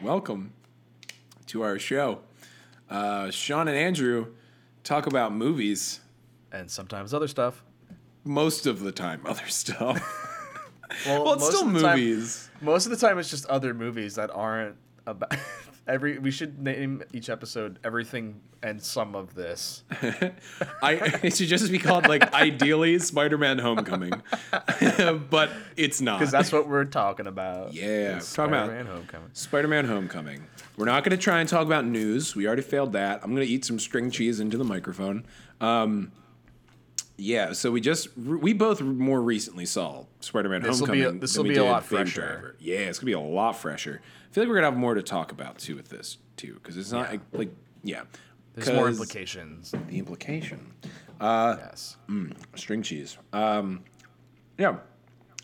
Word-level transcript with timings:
Welcome 0.00 0.52
to 1.46 1.62
our 1.62 1.78
show. 1.78 2.20
Uh, 2.88 3.30
Sean 3.30 3.68
and 3.68 3.76
Andrew 3.76 4.28
talk 4.82 5.06
about 5.06 5.32
movies 5.34 6.00
and 6.52 6.70
sometimes 6.70 7.12
other 7.14 7.28
stuff. 7.28 7.62
most 8.24 8.66
of 8.66 8.80
the 8.80 8.92
time, 8.92 9.20
other 9.26 9.46
stuff. 9.48 10.26
Well, 11.06 11.22
well, 11.24 11.34
it's 11.34 11.46
still 11.46 11.66
the 11.68 11.80
time- 11.82 12.00
movies. 12.00 12.50
most 12.60 12.84
of 12.84 12.90
the 12.90 12.96
time, 12.96 13.16
it's 13.20 13.30
just 13.30 13.46
other 13.46 13.72
movies 13.72 14.16
that 14.16 14.28
aren't 14.32 14.74
about. 15.10 15.34
Every 15.86 16.18
we 16.18 16.30
should 16.30 16.60
name 16.62 17.02
each 17.12 17.30
episode 17.30 17.80
everything 17.82 18.40
and 18.62 18.80
some 18.80 19.16
of 19.16 19.34
this. 19.34 19.82
I 20.82 21.18
it 21.22 21.34
should 21.34 21.48
just 21.48 21.70
be 21.72 21.78
called 21.78 22.06
like 22.06 22.32
ideally 22.32 22.98
Spider-Man: 23.00 23.58
Homecoming, 23.58 24.12
but 25.30 25.50
it's 25.76 26.00
not. 26.00 26.20
because 26.20 26.30
that's 26.30 26.52
what 26.52 26.68
we're 26.68 26.84
talking 26.84 27.26
about. 27.26 27.72
Yeah, 27.72 28.18
talking 28.20 28.52
about- 28.54 28.66
Spider-Man 28.66 28.86
Homecoming. 28.86 29.30
Spider-Man: 29.32 29.84
Homecoming. 29.86 30.46
We're 30.76 30.84
not 30.84 31.02
going 31.02 31.16
to 31.16 31.22
try 31.22 31.40
and 31.40 31.48
talk 31.48 31.66
about 31.66 31.84
news. 31.86 32.36
We 32.36 32.46
already 32.46 32.62
failed 32.62 32.92
that. 32.92 33.20
I'm 33.24 33.34
going 33.34 33.46
to 33.46 33.52
eat 33.52 33.64
some 33.64 33.78
string 33.78 34.10
cheese 34.10 34.38
into 34.38 34.56
the 34.58 34.64
microphone. 34.64 35.26
Um, 35.60 36.12
yeah, 37.20 37.52
so 37.52 37.70
we 37.70 37.80
just 37.80 38.16
we 38.16 38.52
both 38.52 38.80
more 38.80 39.20
recently 39.20 39.66
saw 39.66 40.04
Spider-Man: 40.20 40.62
This'll 40.62 40.86
Homecoming. 40.86 41.20
than 41.20 41.42
we 41.42 41.48
be 41.50 41.56
a 41.56 41.64
lot 41.64 41.84
fresher. 41.84 42.20
Driver. 42.22 42.56
Yeah, 42.58 42.78
it's 42.78 42.98
gonna 42.98 43.06
be 43.06 43.12
a 43.12 43.20
lot 43.20 43.52
fresher. 43.56 44.00
I 44.30 44.32
feel 44.34 44.44
like 44.44 44.48
we're 44.48 44.56
gonna 44.56 44.68
have 44.68 44.76
more 44.78 44.94
to 44.94 45.02
talk 45.02 45.32
about 45.32 45.58
too 45.58 45.76
with 45.76 45.88
this 45.88 46.18
too, 46.36 46.54
because 46.54 46.76
it's 46.76 46.92
not 46.92 47.06
Yeah. 47.06 47.10
like, 47.10 47.20
like 47.32 47.50
yeah. 47.82 48.02
There's 48.54 48.70
more 48.72 48.88
implications. 48.88 49.72
The 49.88 49.98
implication. 49.98 50.72
yes. 51.20 51.96
string 52.56 52.82
cheese. 52.82 53.16
Um, 53.32 53.84
yeah, 54.58 54.78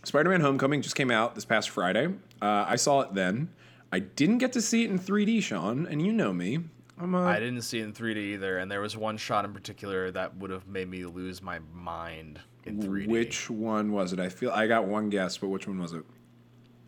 Spider-Man: 0.04 0.40
Homecoming 0.40 0.82
just 0.82 0.96
came 0.96 1.10
out 1.10 1.34
this 1.34 1.44
past 1.44 1.70
Friday. 1.70 2.06
Uh, 2.42 2.64
I 2.68 2.76
saw 2.76 3.00
it 3.02 3.14
then. 3.14 3.50
I 3.92 4.00
didn't 4.00 4.38
get 4.38 4.52
to 4.54 4.60
see 4.60 4.84
it 4.84 4.90
in 4.90 4.98
3D, 4.98 5.42
Sean, 5.42 5.86
and 5.86 6.04
you 6.04 6.12
know 6.12 6.32
me. 6.32 6.58
I'm 6.98 7.14
a 7.14 7.24
I 7.24 7.38
didn't 7.38 7.62
see 7.62 7.80
it 7.80 7.84
in 7.84 7.92
3D 7.92 8.16
either, 8.16 8.58
and 8.58 8.70
there 8.70 8.80
was 8.80 8.96
one 8.96 9.16
shot 9.16 9.44
in 9.44 9.52
particular 9.52 10.10
that 10.12 10.36
would 10.38 10.50
have 10.50 10.66
made 10.66 10.88
me 10.88 11.04
lose 11.04 11.42
my 11.42 11.58
mind 11.74 12.40
in 12.64 12.80
3D. 12.80 13.06
which 13.08 13.50
one 13.50 13.92
was 13.92 14.12
it? 14.12 14.20
I 14.20 14.28
feel 14.28 14.50
I 14.50 14.66
got 14.66 14.86
one 14.86 15.10
guess, 15.10 15.36
but 15.38 15.48
which 15.48 15.66
one 15.66 15.78
was 15.78 15.92
it? 15.92 16.02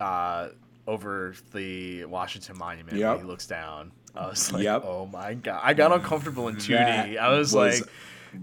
uh, 0.01 0.49
over 0.87 1.35
the 1.53 2.05
Washington 2.07 2.57
Monument 2.57 2.97
Yep. 2.97 3.19
he 3.19 3.25
looks 3.25 3.47
down. 3.47 3.93
I 4.15 4.29
was 4.29 4.51
like, 4.53 4.63
Yep. 4.63 4.85
oh 4.87 5.07
my 5.07 5.35
god! 5.35 5.61
I 5.63 5.75
got 5.75 5.93
uncomfortable 5.93 6.49
in 6.49 6.57
2D. 6.57 6.69
That 7.15 7.19
I 7.19 7.37
was, 7.37 7.55
like, 7.55 7.83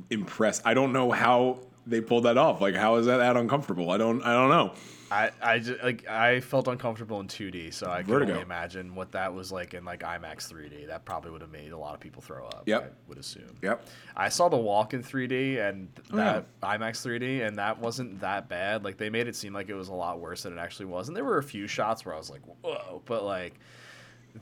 impressed. 0.09 0.61
I 0.65 0.73
don't 0.75 0.93
know 0.93 1.11
how 1.11 1.59
they 1.87 2.01
pulled 2.01 2.25
that 2.25 2.37
off. 2.37 2.61
Like, 2.61 2.75
how 2.75 2.95
is 2.95 3.07
that 3.07 3.17
that 3.17 3.35
uncomfortable? 3.37 3.89
I 3.89 3.97
don't. 3.97 4.21
I 4.21 4.33
don't 4.33 4.49
know. 4.49 4.73
I, 5.11 5.29
I 5.41 5.59
just 5.59 5.83
like 5.83 6.07
I 6.07 6.39
felt 6.39 6.67
uncomfortable 6.67 7.19
in 7.19 7.27
2D, 7.27 7.73
so 7.73 7.89
I 7.89 8.01
can 8.01 8.13
only 8.13 8.39
imagine 8.41 8.95
what 8.95 9.11
that 9.11 9.33
was 9.33 9.51
like 9.51 9.73
in 9.75 9.85
like 9.85 9.99
IMAX 10.01 10.51
3D. 10.51 10.87
That 10.87 11.05
probably 11.05 11.29
would 11.31 11.41
have 11.41 11.51
made 11.51 11.71
a 11.73 11.77
lot 11.77 11.93
of 11.93 11.99
people 11.99 12.21
throw 12.23 12.45
up. 12.47 12.63
Yep. 12.65 12.83
I 12.83 13.09
would 13.09 13.17
assume. 13.19 13.55
Yep. 13.61 13.87
I 14.15 14.29
saw 14.29 14.49
the 14.49 14.57
walk 14.57 14.93
in 14.95 15.03
3D 15.03 15.59
and 15.59 15.87
Oh, 16.11 16.17
yeah. 16.17 16.41
that 16.59 16.61
IMAX 16.79 17.05
3D, 17.05 17.45
and 17.45 17.57
that 17.59 17.79
wasn't 17.79 18.19
that 18.21 18.49
bad. 18.49 18.83
Like 18.83 18.97
they 18.97 19.09
made 19.11 19.27
it 19.27 19.35
seem 19.35 19.53
like 19.53 19.69
it 19.69 19.75
was 19.75 19.89
a 19.89 19.93
lot 19.93 20.19
worse 20.19 20.43
than 20.43 20.53
it 20.57 20.59
actually 20.59 20.87
was. 20.87 21.07
And 21.07 21.15
there 21.15 21.23
were 21.25 21.37
a 21.37 21.43
few 21.43 21.67
shots 21.67 22.03
where 22.05 22.15
I 22.15 22.17
was 22.17 22.31
like, 22.31 22.41
whoa, 22.63 23.01
but 23.05 23.23
like 23.23 23.53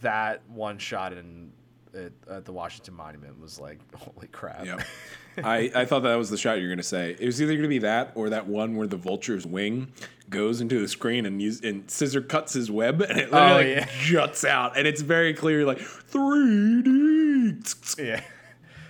that 0.01 0.41
one 0.47 0.77
shot 0.77 1.13
in 1.13 1.51
at, 1.95 2.11
at 2.29 2.45
the 2.45 2.51
Washington 2.51 2.93
Monument 2.95 3.39
was 3.39 3.59
like, 3.59 3.79
holy 3.95 4.27
crap. 4.27 4.65
Yep. 4.65 4.81
I, 5.43 5.71
I 5.73 5.85
thought 5.85 6.01
that 6.03 6.15
was 6.15 6.29
the 6.29 6.37
shot 6.37 6.57
you 6.59 6.63
were 6.63 6.69
gonna 6.69 6.83
say. 6.83 7.15
It 7.19 7.25
was 7.25 7.41
either 7.41 7.55
gonna 7.55 7.67
be 7.67 7.79
that 7.79 8.11
or 8.15 8.29
that 8.29 8.47
one 8.47 8.75
where 8.75 8.87
the 8.87 8.97
vulture's 8.97 9.45
wing 9.47 9.91
goes 10.29 10.61
into 10.61 10.79
the 10.79 10.87
screen 10.87 11.25
and 11.25 11.41
use, 11.41 11.61
and 11.61 11.89
scissor 11.89 12.21
cuts 12.21 12.53
his 12.53 12.69
web 12.71 13.01
and 13.01 13.19
it 13.19 13.31
literally 13.31 13.75
Oh, 13.75 13.77
like, 13.77 13.77
yeah. 13.87 13.87
juts 14.03 14.45
out 14.45 14.77
and 14.77 14.87
it's 14.87 15.01
very 15.01 15.33
clear 15.33 15.65
like 15.65 15.79
3D. 15.79 17.97
yeah. 17.99 18.21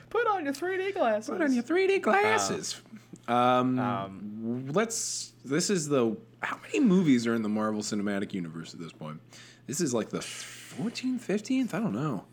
Put 0.10 0.28
on 0.28 0.44
your 0.46 0.54
3D 0.54 0.94
glasses. 0.94 1.30
Put 1.30 1.42
on 1.42 1.54
your 1.54 1.64
3D 1.64 2.02
glasses. 2.02 2.82
Um, 3.28 3.80
Um, 3.80 4.68
let's. 4.74 5.32
This 5.46 5.70
is 5.70 5.88
the. 5.88 6.16
How 6.42 6.58
many 6.62 6.82
movies 6.82 7.26
are 7.26 7.34
in 7.36 7.42
the 7.42 7.50
Marvel 7.50 7.82
Cinematic 7.82 8.34
Universe 8.34 8.74
at 8.74 8.80
this 8.80 8.92
point? 8.92 9.20
This 9.66 9.80
is 9.82 9.94
like 9.94 10.10
the 10.10 10.20
14th, 10.20 11.22
15th? 11.22 11.74
I 11.74 11.80
don't 11.80 11.94
know. 11.94 12.26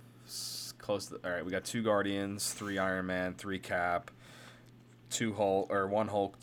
Close. 0.91 1.07
To, 1.07 1.21
all 1.25 1.31
right, 1.31 1.45
we 1.45 1.53
got 1.53 1.65
two 1.65 1.83
Guardians, 1.83 2.53
three 2.53 2.79
Iron 2.79 3.07
Man, 3.07 3.35
three 3.35 3.59
Cap, 3.59 4.11
two 5.09 5.33
Hulk 5.35 5.71
or 5.71 5.87
one 5.87 6.09
Hulk, 6.09 6.37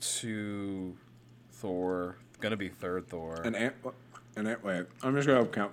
two 0.00 0.96
Thor. 1.52 2.16
Gonna 2.40 2.56
be 2.56 2.68
third 2.68 3.08
Thor. 3.08 3.42
An 3.42 3.54
ant. 3.54 3.74
An 4.36 4.46
ant. 4.46 4.64
Wait. 4.64 4.86
I'm 5.02 5.14
just 5.14 5.26
gonna 5.26 5.44
count. 5.46 5.72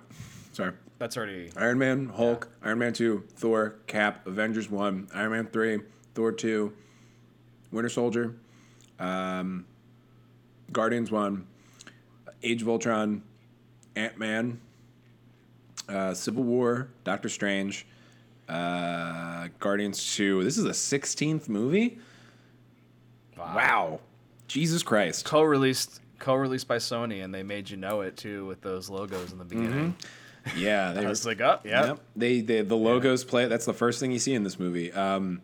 Sorry. 0.52 0.72
That's 0.98 1.16
already 1.16 1.50
Iron 1.56 1.78
Man, 1.78 2.08
Hulk, 2.08 2.48
Iron 2.60 2.80
Man 2.80 2.92
2, 2.92 3.22
Thor, 3.36 3.76
Cap, 3.86 4.26
Avengers 4.26 4.68
1, 4.68 5.10
Iron 5.14 5.30
Man 5.30 5.46
3, 5.46 5.78
Thor 6.16 6.32
2, 6.32 6.72
Winter 7.70 7.88
Soldier, 7.88 8.34
um, 8.98 9.64
Guardians 10.72 11.12
1, 11.12 11.46
Age 12.42 12.62
of 12.62 12.68
Ultron, 12.68 13.22
Ant 13.94 14.18
Man, 14.18 14.60
uh, 15.88 16.14
Civil 16.14 16.42
War, 16.42 16.88
Doctor 17.04 17.28
Strange, 17.28 17.86
uh, 18.48 19.48
Guardians 19.58 20.14
2. 20.16 20.44
This 20.44 20.58
is 20.58 20.64
the 20.64 20.70
16th 20.70 21.48
movie? 21.48 21.98
Wow. 23.36 24.00
Jesus 24.46 24.82
Christ. 24.82 25.24
co-released 25.24 26.00
co-released 26.18 26.66
by 26.66 26.78
Sony, 26.78 27.22
and 27.22 27.32
they 27.32 27.42
made 27.42 27.70
you 27.70 27.76
know 27.76 28.00
it 28.00 28.16
too 28.16 28.46
with 28.46 28.60
those 28.60 28.90
logos 28.90 29.30
in 29.30 29.38
the 29.38 29.44
beginning. 29.44 29.94
Yeah, 30.56 30.92
they 30.94 31.04
I 31.04 31.08
was 31.08 31.24
like, 31.24 31.40
oh, 31.40 31.60
yeah. 31.64 31.86
Yep. 31.86 32.00
They, 32.16 32.40
they 32.40 32.62
the 32.62 32.76
logos 32.76 33.24
play. 33.24 33.46
That's 33.46 33.66
the 33.66 33.74
first 33.74 34.00
thing 34.00 34.10
you 34.10 34.18
see 34.18 34.34
in 34.34 34.42
this 34.42 34.58
movie. 34.58 34.92
Um, 34.92 35.42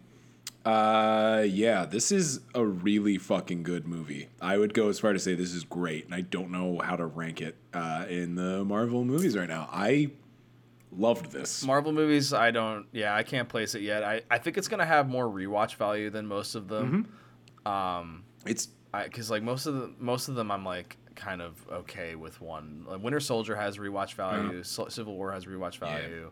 uh, 0.65 1.45
yeah, 1.47 1.85
this 1.85 2.11
is 2.11 2.41
a 2.55 2.65
really 2.65 3.19
fucking 3.19 3.63
good 3.63 3.87
movie. 3.87 4.29
I 4.41 4.57
would 4.57 4.73
go 4.73 4.89
as 4.89 4.99
far 4.99 5.13
to 5.13 5.19
say 5.19 5.35
this 5.35 5.53
is 5.53 5.63
great, 5.63 6.07
and 6.07 6.15
I 6.15 6.23
don't 6.23 6.51
know 6.51 6.81
how 6.83 6.97
to 6.97 7.05
rank 7.05 7.43
it 7.43 7.57
uh, 7.75 8.07
in 8.09 8.35
the 8.35 8.65
Marvel 8.65 9.05
movies 9.05 9.37
right 9.37 9.49
now. 9.49 9.69
I 9.71 10.11
loved 10.97 11.31
this. 11.33 11.65
Marvel 11.65 11.93
movies, 11.93 12.33
I 12.33 12.51
don't. 12.51 12.87
Yeah, 12.93 13.15
I 13.15 13.23
can't 13.23 13.49
place 13.49 13.75
it 13.75 13.83
yet. 13.83 14.03
I, 14.05 14.23
I 14.31 14.39
think 14.39 14.57
it's 14.59 14.69
gonna 14.69 14.85
have 14.87 15.09
more 15.09 15.27
rewatch 15.27 15.77
value 15.77 16.11
than 16.11 16.27
most 16.27 16.55
of 16.55 16.69
them. 16.69 17.09
Um, 17.67 18.25
It's 18.47 18.69
because 19.05 19.31
like 19.31 19.43
most 19.43 19.67
of 19.67 19.75
the 19.75 19.93
most 19.99 20.29
of 20.29 20.35
them, 20.35 20.51
I'm 20.51 20.65
like 20.65 20.97
kind 21.17 21.41
of 21.43 21.57
okay 21.71 22.15
with 22.15 22.41
one. 22.41 22.85
Like, 22.89 23.03
Winter 23.03 23.21
Soldier 23.21 23.57
has 23.57 23.79
rewatch 23.79 24.15
value. 24.15 24.63
Ci- 24.63 24.91
Civil 24.91 25.17
War 25.17 25.33
has 25.33 25.47
rewatch 25.47 25.79
value. 25.79 26.31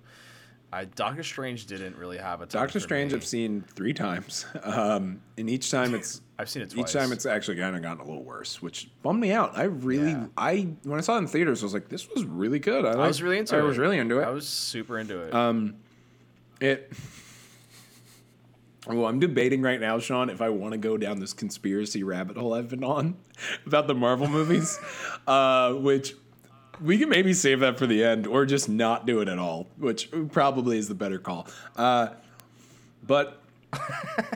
I 0.74 0.86
Doctor 0.86 1.22
Strange 1.22 1.66
didn't 1.66 1.96
really 1.96 2.16
have 2.18 2.40
a. 2.40 2.46
Doctor 2.46 2.80
Strange. 2.80 3.12
I've 3.12 3.26
seen 3.26 3.62
three 3.74 3.92
times, 3.92 4.46
um, 4.62 5.20
and 5.36 5.50
each 5.50 5.70
time 5.70 5.94
it's 5.94 6.22
I've 6.42 6.50
seen 6.50 6.62
it 6.62 6.70
twice. 6.70 6.88
each 6.88 6.92
time 7.00 7.12
it's 7.12 7.24
actually 7.24 7.56
kind 7.58 7.76
of 7.76 7.82
gotten 7.82 8.00
a 8.00 8.04
little 8.04 8.24
worse, 8.24 8.60
which 8.60 8.90
bummed 9.02 9.20
me 9.20 9.30
out. 9.32 9.56
I 9.56 9.62
really, 9.62 10.10
Yeah. 10.10 10.26
I 10.36 10.68
when 10.82 10.98
I 10.98 11.00
saw 11.02 11.14
it 11.14 11.18
in 11.18 11.26
theaters, 11.28 11.62
I 11.62 11.66
was 11.66 11.72
like, 11.74 11.88
this 11.88 12.10
was 12.10 12.24
really 12.24 12.58
good. 12.58 12.84
I, 12.84 12.90
I 12.92 13.06
was 13.06 13.22
really 13.22 13.38
into 13.38 13.54
I 13.56 13.60
it. 13.60 13.62
was 13.62 13.78
really 13.78 13.98
into 13.98 14.18
it. 14.18 14.24
I 14.24 14.30
was 14.30 14.48
super 14.48 14.98
into 14.98 15.20
it. 15.22 15.32
Um, 15.32 15.76
it. 16.60 16.92
Well, 18.84 19.06
I'm 19.06 19.20
debating 19.20 19.62
right 19.62 19.80
now, 19.80 20.00
Sean, 20.00 20.28
if 20.28 20.40
I 20.40 20.48
want 20.48 20.72
to 20.72 20.78
go 20.78 20.96
down 20.96 21.20
this 21.20 21.32
conspiracy 21.32 22.02
rabbit 22.02 22.36
hole 22.36 22.52
I've 22.52 22.68
been 22.68 22.82
on 22.82 23.16
about 23.66 23.86
the 23.86 23.94
Marvel 23.94 24.26
movies, 24.26 24.76
uh, 25.28 25.72
which 25.74 26.16
we 26.80 26.98
can 26.98 27.08
maybe 27.08 27.32
save 27.32 27.60
that 27.60 27.78
for 27.78 27.86
the 27.86 28.02
end 28.02 28.26
or 28.26 28.44
just 28.44 28.68
not 28.68 29.06
do 29.06 29.20
it 29.20 29.28
at 29.28 29.38
all, 29.38 29.68
which 29.76 30.10
probably 30.32 30.78
is 30.78 30.88
the 30.88 30.96
better 30.96 31.20
call. 31.20 31.46
Uh, 31.76 32.08
but 33.06 33.40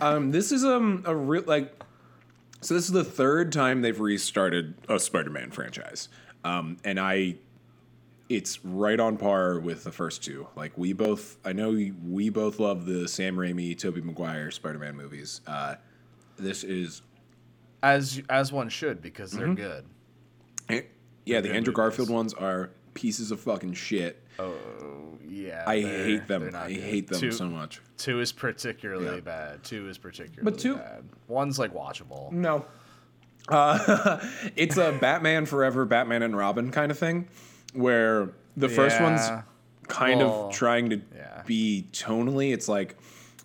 um, 0.00 0.30
this 0.30 0.52
is 0.52 0.64
um, 0.64 1.02
a 1.06 1.14
real 1.16 1.42
like. 1.44 1.82
So 2.66 2.75
this 2.75 2.87
is 2.87 2.91
the 2.91 3.04
third 3.04 3.53
time 3.53 3.81
they've 3.82 4.01
restarted 4.01 4.74
a 4.89 4.98
Spider-Man 4.98 5.53
franchise, 5.53 6.09
um, 6.42 6.78
and 6.83 6.98
I 6.98 7.36
it's 8.28 8.65
right 8.65 8.98
on 8.98 9.18
par 9.18 9.60
with 9.60 9.84
the 9.84 9.92
first 9.92 10.24
two. 10.24 10.48
Like 10.57 10.77
we 10.77 10.92
both, 10.92 11.36
I 11.45 11.53
know 11.53 11.71
we 11.71 12.28
both 12.28 12.59
love 12.59 12.84
the 12.84 13.07
Sam 13.07 13.36
Raimi, 13.36 13.78
Tobey 13.78 14.01
Maguire 14.01 14.51
Spider-Man 14.51 14.97
movies. 14.97 15.42
Uh, 15.47 15.77
this 16.39 16.65
is, 16.65 17.03
as 17.84 18.21
as 18.28 18.51
one 18.53 18.69
should 18.69 19.01
because 19.01 19.30
they're 19.30 19.47
Mm-hmm. 19.47 19.54
good. 19.54 19.84
eh, 20.69 20.80
yeah, 21.24 21.41
the 21.41 21.47
good 21.47 21.57
Andrew 21.57 21.71
movies. 21.71 21.77
Garfield 21.77 22.10
ones 22.10 22.34
are 22.34 22.71
pieces 22.97 23.31
of 23.31 23.39
fucking 23.41 23.75
shit. 23.75 24.21
Oh 24.41 24.53
yeah, 25.28 25.63
I 25.66 25.81
hate 25.81 26.27
them. 26.27 26.51
I 26.54 26.72
good. 26.72 26.81
hate 26.83 27.09
them 27.09 27.21
two, 27.21 27.31
so 27.33 27.47
much. 27.47 27.81
Two 27.97 28.21
is 28.21 28.33
particularly 28.33 29.04
Yeah. 29.16 29.21
bad. 29.21 29.63
Two 29.65 29.89
is 29.89 29.98
particularly 29.98 30.43
but 30.51 30.59
two- 30.59 30.77
bad. 30.77 31.04
One's 31.28 31.59
like 31.59 31.72
watchable. 31.72 32.33
No. 32.33 32.65
Uh, 33.48 34.19
it's 34.57 34.77
a 34.77 34.93
Batman 35.01 35.47
Forever, 35.47 35.84
Batman 35.84 36.22
and 36.22 36.37
Robin 36.37 36.71
kind 36.72 36.91
of 36.91 36.98
thing, 36.98 37.28
where 37.75 38.31
the 38.57 38.69
first 38.69 39.01
one's 39.01 39.21
kind 39.89 40.19
Well, 40.21 40.48
of 40.48 40.53
trying 40.53 40.91
to 40.91 41.01
yeah. 41.15 41.43
be 41.47 41.87
tonally. 41.93 42.53
It's 42.53 42.69
like 42.69 42.97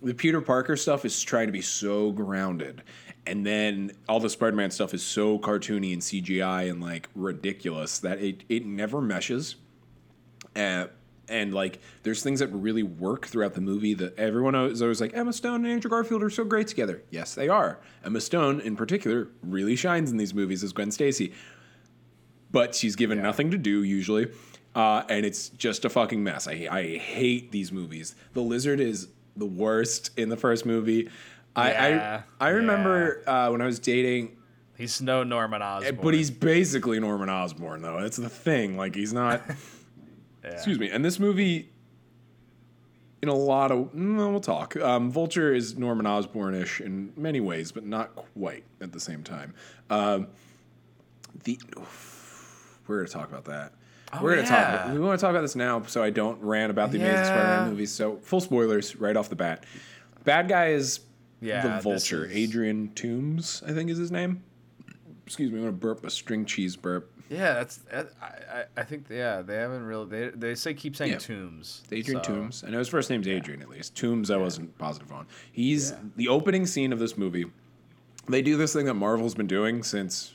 the 0.02 0.12
Peter 0.14 0.40
Parker 0.40 0.76
stuff 0.76 1.04
is 1.04 1.22
trying 1.22 1.46
to 1.46 1.52
be 1.52 1.62
so 1.62 2.10
grounded, 2.10 2.82
and 3.26 3.46
then 3.46 3.92
all 4.08 4.18
the 4.20 4.30
Spider-Man 4.30 4.70
stuff 4.70 4.94
is 4.94 5.02
so 5.02 5.38
cartoony 5.38 5.92
and 5.92 6.02
CGI 6.02 6.70
and 6.70 6.80
like 6.80 7.08
ridiculous 7.14 7.98
that 8.00 8.20
it 8.20 8.44
it 8.48 8.66
never 8.66 9.00
meshes. 9.00 9.56
Uh, 10.56 10.86
and 11.28 11.54
like 11.54 11.78
there's 12.02 12.22
things 12.22 12.40
that 12.40 12.48
really 12.48 12.82
work 12.82 13.26
throughout 13.26 13.54
the 13.54 13.60
movie 13.60 13.94
that 13.94 14.18
everyone 14.18 14.54
is 14.54 14.82
always 14.82 15.00
like 15.00 15.14
Emma 15.14 15.32
Stone 15.32 15.64
and 15.64 15.68
Andrew 15.72 15.88
Garfield 15.90 16.22
are 16.22 16.28
so 16.30 16.44
great 16.44 16.66
together. 16.66 17.02
Yes, 17.10 17.34
they 17.34 17.48
are. 17.48 17.78
Emma 18.04 18.20
Stone 18.20 18.60
in 18.60 18.76
particular 18.76 19.28
really 19.42 19.76
shines 19.76 20.10
in 20.10 20.16
these 20.16 20.34
movies 20.34 20.62
as 20.64 20.72
Gwen 20.72 20.90
Stacy. 20.90 21.32
But 22.50 22.74
she's 22.74 22.96
given 22.96 23.18
Yeah. 23.18 23.24
nothing 23.24 23.50
to 23.52 23.56
do 23.58 23.82
usually. 23.82 24.30
Uh, 24.74 25.04
and 25.08 25.24
it's 25.24 25.50
just 25.50 25.84
a 25.84 25.90
fucking 25.90 26.22
mess. 26.22 26.48
I, 26.48 26.66
I 26.70 26.96
hate 26.98 27.52
these 27.52 27.72
movies. 27.72 28.14
The 28.32 28.40
lizard 28.42 28.80
is 28.80 29.08
the 29.36 29.46
worst 29.46 30.10
in 30.18 30.28
the 30.28 30.36
first 30.36 30.66
movie. 30.66 31.08
Yeah, 31.56 32.24
I 32.40 32.46
I, 32.46 32.48
I 32.48 32.50
remember 32.50 33.22
uh, 33.28 33.50
when 33.50 33.60
I 33.60 33.66
was 33.66 33.78
dating 33.78 34.36
He's 34.82 35.00
no 35.00 35.22
Norman 35.22 35.62
Osborn. 35.62 35.98
but 36.02 36.12
he's 36.12 36.30
basically 36.30 36.98
Norman 36.98 37.28
Osborn, 37.28 37.82
though. 37.82 38.00
That's 38.00 38.16
the 38.16 38.28
thing. 38.28 38.76
Like 38.76 38.94
he's 38.94 39.12
not. 39.12 39.42
Yeah. 40.44 40.50
Excuse 40.50 40.76
me. 40.76 40.90
And 40.90 41.04
this 41.04 41.20
movie, 41.20 41.70
in 43.22 43.28
a 43.28 43.32
lot 43.32 43.70
of, 43.70 43.94
no, 43.94 44.28
we'll 44.28 44.40
talk. 44.40 44.74
Um, 44.74 45.08
Vulture 45.08 45.54
is 45.54 45.78
Norman 45.78 46.04
Osborn-ish 46.04 46.80
in 46.80 47.12
many 47.16 47.38
ways, 47.38 47.70
but 47.70 47.86
not 47.86 48.16
quite 48.16 48.64
at 48.80 48.90
the 48.90 48.98
same 48.98 49.22
time. 49.22 49.54
Um, 49.88 50.26
the 51.44 51.60
we're 52.88 52.96
gonna 52.96 53.08
talk 53.08 53.28
about 53.30 53.44
that. 53.44 53.72
Oh, 54.12 54.18
we're 54.20 54.34
gonna 54.34 54.48
yeah. 54.48 54.78
talk. 54.78 54.92
We 54.92 54.98
want 54.98 55.16
to 55.16 55.24
talk 55.24 55.30
about 55.30 55.42
this 55.42 55.54
now, 55.54 55.80
so 55.82 56.02
I 56.02 56.10
don't 56.10 56.40
rant 56.40 56.72
about 56.72 56.90
the 56.90 56.98
Amazing 56.98 57.24
Spider-Man 57.24 57.70
movies. 57.70 57.92
So 57.92 58.16
full 58.16 58.40
spoilers 58.40 58.96
right 58.96 59.16
off 59.16 59.28
the 59.28 59.36
bat. 59.36 59.64
Bad 60.24 60.48
guy 60.48 60.70
is 60.70 60.98
Yeah, 61.42 61.76
the 61.76 61.82
Vulture. 61.82 62.24
is- 62.24 62.32
Adrian 62.36 62.92
Toombs, 62.94 63.62
I 63.66 63.72
think 63.72 63.90
is 63.90 63.98
his 63.98 64.10
name. 64.12 64.42
Excuse 65.26 65.50
me, 65.50 65.58
I'm 65.58 65.64
gonna 65.64 65.76
burp 65.76 66.04
a 66.04 66.10
string 66.10 66.44
cheese 66.44 66.76
burp. 66.76 67.10
Yeah, 67.30 67.54
that's. 67.54 67.80
I, 67.92 68.00
I, 68.20 68.64
I 68.76 68.82
think 68.84 69.06
yeah, 69.08 69.40
they 69.42 69.56
haven't 69.56 69.84
really. 69.84 70.06
They 70.06 70.28
they 70.28 70.54
say 70.54 70.74
keep 70.74 70.94
saying 70.96 71.12
Yeah. 71.12 71.18
tombs. 71.18 71.82
Adrian 71.90 72.22
so- 72.22 72.32
Toombs. 72.34 72.64
I 72.66 72.70
know 72.70 72.78
his 72.78 72.88
first 72.88 73.08
name's 73.10 73.26
Adrian 73.28 73.62
at 73.62 73.68
least. 73.70 73.94
Toombs, 73.96 74.30
I 74.30 74.36
wasn't 74.36 74.76
positive 74.78 75.10
on. 75.12 75.26
He's 75.50 75.90
Yeah. 75.90 75.98
the 76.16 76.28
opening 76.28 76.66
scene 76.66 76.92
of 76.92 76.98
this 76.98 77.16
movie. 77.16 77.46
They 78.28 78.42
do 78.42 78.56
this 78.56 78.72
thing 78.72 78.86
that 78.86 78.94
Marvel's 78.94 79.34
been 79.34 79.46
doing 79.46 79.82
since 79.82 80.34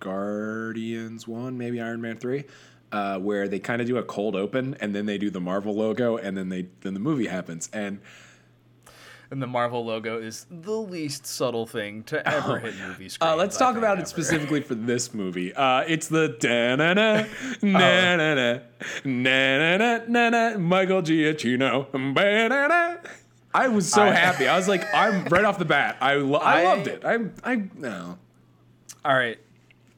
Guardians 0.00 1.28
1, 1.28 1.56
maybe 1.58 1.80
Iron 1.80 2.00
Man 2.00 2.16
3, 2.16 2.44
uh, 2.92 3.18
where 3.18 3.46
they 3.48 3.58
kind 3.58 3.80
of 3.80 3.86
do 3.86 3.96
a 3.98 4.02
cold 4.02 4.34
open 4.34 4.76
and 4.80 4.94
then 4.94 5.06
they 5.06 5.18
do 5.18 5.30
the 5.30 5.40
Marvel 5.40 5.74
logo 5.74 6.16
and 6.16 6.36
then 6.36 6.48
they 6.48 6.66
then 6.80 6.94
the 6.94 7.00
movie 7.00 7.26
happens. 7.26 7.68
And 7.72 8.00
And 9.30 9.42
the 9.42 9.46
Marvel 9.46 9.84
logo 9.84 10.18
is 10.18 10.46
the 10.50 10.72
least 10.72 11.26
subtle 11.26 11.66
thing 11.66 12.02
to 12.04 12.26
ever 12.26 12.58
hit 12.60 12.74
movie 12.78 13.10
screens. 13.10 13.18
uh, 13.20 13.36
let's 13.36 13.58
talk 13.58 13.76
about 13.76 13.92
ever. 13.98 14.02
it 14.02 14.08
specifically 14.08 14.62
for 14.62 14.74
this 14.74 15.12
movie. 15.12 15.52
Uh, 15.54 15.80
it's 15.86 16.08
the 16.08 16.28
da 16.40 16.76
na 16.76 16.94
na 16.94 17.24
na 17.60 18.16
na 18.16 18.34
na 18.34 18.58
na 19.04 19.76
na 19.76 20.00
na 20.08 20.28
na 20.30 20.58
Michael 20.58 21.02
Giacchino. 21.02 22.14
ba-na-na. 22.14 22.96
I 23.52 23.68
was 23.68 23.90
so 23.90 24.02
I- 24.02 24.10
happy. 24.12 24.48
I 24.48 24.56
was 24.56 24.66
like, 24.66 24.82
I'm 24.94 25.24
right 25.26 25.44
off 25.44 25.58
the 25.58 25.64
bat. 25.66 25.98
I 26.00 26.14
lo- 26.14 26.38
I, 26.38 26.60
I- 26.60 26.64
loved 26.64 26.86
it. 26.86 27.04
I 27.04 27.18
I 27.44 27.62
no. 27.76 28.16
All 29.04 29.14
right, 29.14 29.38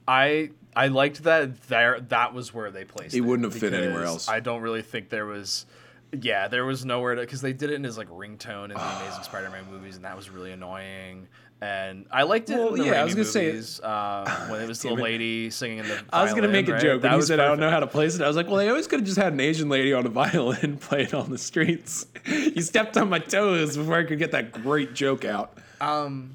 I 0.09 0.51
I 0.75 0.89
liked 0.89 1.23
that 1.23 1.63
there 1.69 2.01
that 2.01 2.35
was 2.35 2.53
where 2.53 2.73
they 2.73 2.85
placed 2.85 3.15
It 3.15 3.19
it. 3.19 3.21
wouldn't 3.21 3.53
have 3.53 3.61
fit 3.61 3.75
anywhere 3.75 4.05
else. 4.05 4.29
I 4.29 4.41
don't 4.41 4.61
really 4.63 4.83
think 4.83 5.09
there 5.09 5.27
was. 5.27 5.67
Yeah, 6.13 6.49
there 6.49 6.65
was 6.65 6.85
nowhere 6.85 7.15
to 7.15 7.21
because 7.21 7.41
they 7.41 7.53
did 7.53 7.71
it 7.71 7.75
in 7.75 7.85
his 7.85 7.97
like 7.97 8.09
ringtone 8.09 8.65
in 8.65 8.71
the 8.71 8.97
Amazing 9.03 9.23
Spider-Man 9.23 9.65
movies, 9.71 9.97
and 9.97 10.05
that 10.05 10.17
was 10.17 10.31
really 10.31 10.53
annoying. 10.53 11.29
And 11.63 12.07
I 12.11 12.23
liked 12.23 12.49
it. 12.49 12.57
Well, 12.57 12.75
in 12.75 12.81
the 12.81 12.87
yeah, 12.87 13.03
I 13.03 13.05
was 13.05 13.15
gonna 13.15 13.25
say- 13.27 13.47
movies, 13.53 13.81
uh, 13.81 14.47
when 14.49 14.63
it 14.63 14.67
was 14.67 14.81
the 14.83 14.95
lady 14.95 15.51
singing 15.51 15.79
in 15.79 15.89
the. 15.89 16.03
I 16.13 16.23
was 16.23 16.33
gonna 16.33 16.49
make 16.49 16.69
a 16.69 16.79
joke 16.79 16.85
right? 16.95 17.03
That 17.03 17.11
you 17.13 17.17
was 17.19 17.27
said 17.27 17.39
I 17.39 17.47
don't 17.47 17.61
know 17.61 17.71
how 17.71 17.81
to 17.81 17.87
place 17.87 18.15
it. 18.17 18.23
I 18.23 18.27
was 18.29 18.37
like, 18.37 18.47
well, 18.47 18.57
they 18.57 18.69
always 18.69 18.87
could 18.87 19.01
have 19.01 19.07
just 19.07 19.19
had 19.19 19.33
an 19.35 19.41
Asian 19.41 19.69
lady 19.69 19.93
on 19.93 20.07
a 20.07 20.09
violin 20.23 20.79
playing 20.79 21.15
on 21.15 21.31
the 21.31 21.39
streets. 21.39 22.07
you 22.27 22.63
stepped 22.63 22.97
on 22.97 23.09
my 23.11 23.19
toes 23.19 23.77
before 23.77 23.97
I 23.97 24.05
could 24.05 24.19
get 24.19 24.33
that 24.33 24.53
great 24.53 24.95
joke 24.95 25.25
out. 25.25 25.59
Um. 25.81 26.35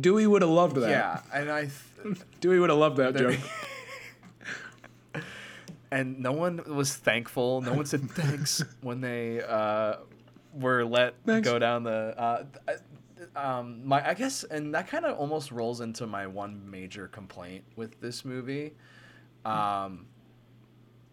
Dewey 0.00 0.26
would 0.26 0.42
have 0.42 0.50
loved 0.50 0.76
that. 0.76 0.90
Yeah, 0.90 1.20
and 1.32 1.50
I. 1.50 1.68
Th- 2.02 2.16
Dewey 2.40 2.58
would 2.58 2.70
have 2.70 2.78
loved 2.78 2.96
that 2.96 3.14
joke. 3.14 3.38
And 5.92 6.18
no 6.18 6.32
one 6.32 6.62
was 6.66 6.94
thankful. 6.94 7.60
No 7.60 7.74
one 7.74 7.84
said 7.84 8.10
thanks 8.10 8.64
when 8.80 9.02
they 9.02 9.42
uh, 9.42 9.96
were 10.54 10.84
let 10.84 11.14
Thanks. 11.26 11.46
go 11.46 11.58
down 11.58 11.84
the. 11.84 12.14
Uh, 12.18 12.44
um, 13.36 13.86
my 13.86 14.08
I 14.08 14.14
guess, 14.14 14.42
and 14.42 14.74
that 14.74 14.88
kind 14.88 15.04
of 15.04 15.18
almost 15.18 15.52
rolls 15.52 15.82
into 15.82 16.06
my 16.06 16.26
one 16.26 16.68
major 16.68 17.08
complaint 17.08 17.64
with 17.76 18.00
this 18.00 18.24
movie, 18.24 18.72
um, 19.44 20.06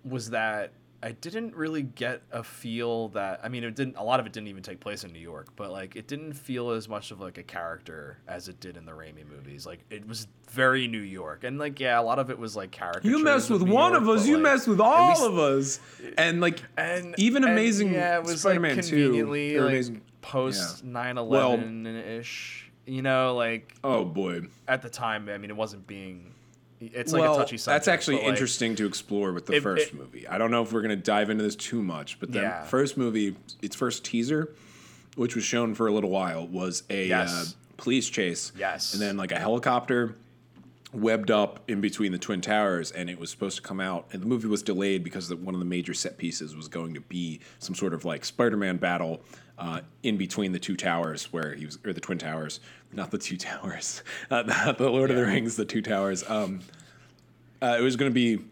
was 0.05 0.29
that 0.29 0.71
I 1.01 1.13
didn't 1.13 1.55
really 1.55 1.81
get 1.83 2.21
a 2.31 2.43
feel 2.43 3.07
that 3.09 3.39
I 3.43 3.47
mean 3.49 3.63
it 3.63 3.75
didn't 3.75 3.95
a 3.95 4.03
lot 4.03 4.19
of 4.19 4.25
it 4.25 4.33
didn't 4.33 4.49
even 4.49 4.63
take 4.63 4.79
place 4.81 5.03
in 5.03 5.13
New 5.13 5.19
York, 5.19 5.47
but 5.55 5.71
like 5.71 5.95
it 5.95 6.07
didn't 6.07 6.33
feel 6.33 6.71
as 6.71 6.89
much 6.89 7.11
of 7.11 7.21
like 7.21 7.37
a 7.37 7.43
character 7.43 8.17
as 8.27 8.49
it 8.49 8.59
did 8.59 8.75
in 8.75 8.85
the 8.85 8.91
Raimi 8.91 9.25
movies. 9.29 9.65
Like 9.65 9.79
it 9.89 10.07
was 10.07 10.27
very 10.51 10.87
New 10.87 10.99
York, 11.01 11.43
and 11.43 11.57
like 11.57 11.79
yeah, 11.79 11.99
a 11.99 12.03
lot 12.03 12.19
of 12.19 12.29
it 12.29 12.37
was 12.37 12.55
like 12.55 12.71
character. 12.71 13.07
You 13.07 13.23
mess 13.23 13.49
with 13.49 13.61
New 13.63 13.71
one 13.73 13.91
York, 13.93 14.03
of 14.03 14.09
us, 14.09 14.27
you 14.27 14.35
like, 14.35 14.43
mess 14.43 14.67
with 14.67 14.81
all 14.81 15.09
least- 15.09 15.23
of 15.23 15.37
us. 15.37 15.79
And 16.17 16.41
like 16.41 16.59
and 16.77 17.15
even 17.17 17.43
and, 17.43 17.53
Amazing 17.53 17.93
yeah, 17.93 18.17
it 18.17 18.23
was 18.23 18.41
Spider-Man 18.41 18.75
like 18.75 18.85
2, 18.85 18.89
conveniently 18.95 19.55
or 19.55 19.61
like 19.63 19.71
Amazing- 19.71 20.01
post 20.21 20.83
yeah. 20.83 20.91
9/11 20.91 22.19
ish. 22.19 22.65
You 22.85 23.03
know, 23.03 23.35
like 23.35 23.73
oh 23.83 24.03
boy. 24.03 24.41
at 24.67 24.81
the 24.81 24.89
time, 24.89 25.29
I 25.29 25.37
mean, 25.37 25.49
it 25.51 25.55
wasn't 25.55 25.85
being. 25.87 26.33
It's 26.81 27.11
like 27.11 27.21
well, 27.21 27.35
a 27.35 27.37
touchy 27.37 27.57
subject. 27.57 27.75
that's 27.85 27.87
actually 27.89 28.17
like, 28.17 28.27
interesting 28.27 28.75
to 28.77 28.85
explore 28.85 29.33
with 29.33 29.45
the 29.45 29.53
it- 29.53 29.63
first 29.63 29.87
it- 29.89 29.93
movie. 29.95 30.27
I 30.27 30.37
don't 30.37 30.49
know 30.51 30.61
if 30.63 30.71
we're 30.71 30.81
going 30.81 30.97
to 30.97 31.03
dive 31.03 31.29
into 31.29 31.43
this 31.43 31.55
too 31.55 31.81
much, 31.83 32.19
but 32.19 32.31
the 32.31 32.39
Yeah. 32.39 32.63
first 32.63 32.97
movie, 32.97 33.35
its 33.61 33.75
first 33.75 34.05
teaser, 34.05 34.53
which 35.15 35.35
was 35.35 35.43
shown 35.43 35.75
for 35.75 35.87
a 35.87 35.91
little 35.91 36.09
while, 36.09 36.47
was 36.47 36.83
a 36.89 37.07
Yes. 37.07 37.29
uh, 37.31 37.45
police 37.77 38.07
chase. 38.09 38.51
Yes. 38.57 38.93
And 38.93 39.01
then 39.01 39.17
like 39.17 39.31
a 39.33 39.39
helicopter 39.39 40.15
webbed 40.91 41.29
up 41.29 41.59
in 41.67 41.81
between 41.81 42.11
the 42.11 42.17
twin 42.17 42.41
towers 42.41 42.91
and 42.91 43.09
it 43.11 43.19
was 43.19 43.29
supposed 43.29 43.55
to 43.57 43.61
come 43.61 43.79
out 43.79 44.07
and 44.11 44.23
the 44.23 44.25
movie 44.25 44.47
was 44.47 44.63
delayed 44.63 45.03
because 45.03 45.27
the, 45.29 45.35
one 45.35 45.53
of 45.53 45.59
the 45.59 45.65
major 45.65 45.93
set 45.93 46.17
pieces 46.17 46.55
was 46.55 46.67
going 46.67 46.95
to 46.95 47.01
be 47.01 47.39
some 47.59 47.75
sort 47.75 47.93
of 47.93 48.05
like 48.05 48.25
spider-man 48.25 48.77
battle 48.77 49.21
uh, 49.59 49.81
in 50.03 50.17
between 50.17 50.53
the 50.53 50.59
two 50.59 50.75
towers 50.75 51.31
where 51.33 51.53
he 51.53 51.65
was 51.65 51.77
or 51.85 51.93
the 51.93 51.99
twin 51.99 52.17
towers 52.17 52.59
not 52.93 53.11
the 53.11 53.17
two 53.17 53.37
towers 53.51 54.01
uh, 54.31 54.41
not 54.43 54.77
the 54.77 54.89
lord 54.89 55.11
of 55.11 55.17
the 55.17 55.25
rings 55.25 55.55
the 55.55 55.65
two 55.65 55.81
towers 55.81 56.27
um, 56.29 56.61
uh, 57.61 57.75
it 57.77 57.83
was 57.83 57.95
going 57.95 58.09
to 58.09 58.13
be 58.13 58.43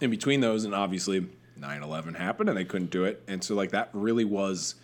in 0.00 0.10
between 0.10 0.40
those 0.40 0.64
and 0.64 0.74
obviously 0.74 1.26
9-11 1.60 2.16
happened 2.16 2.48
and 2.48 2.58
they 2.58 2.64
couldn't 2.64 2.90
do 2.90 3.04
it 3.04 3.22
and 3.28 3.42
so 3.44 3.54
like 3.54 3.70
that 3.70 3.90
really 3.92 4.24
was 4.24 4.74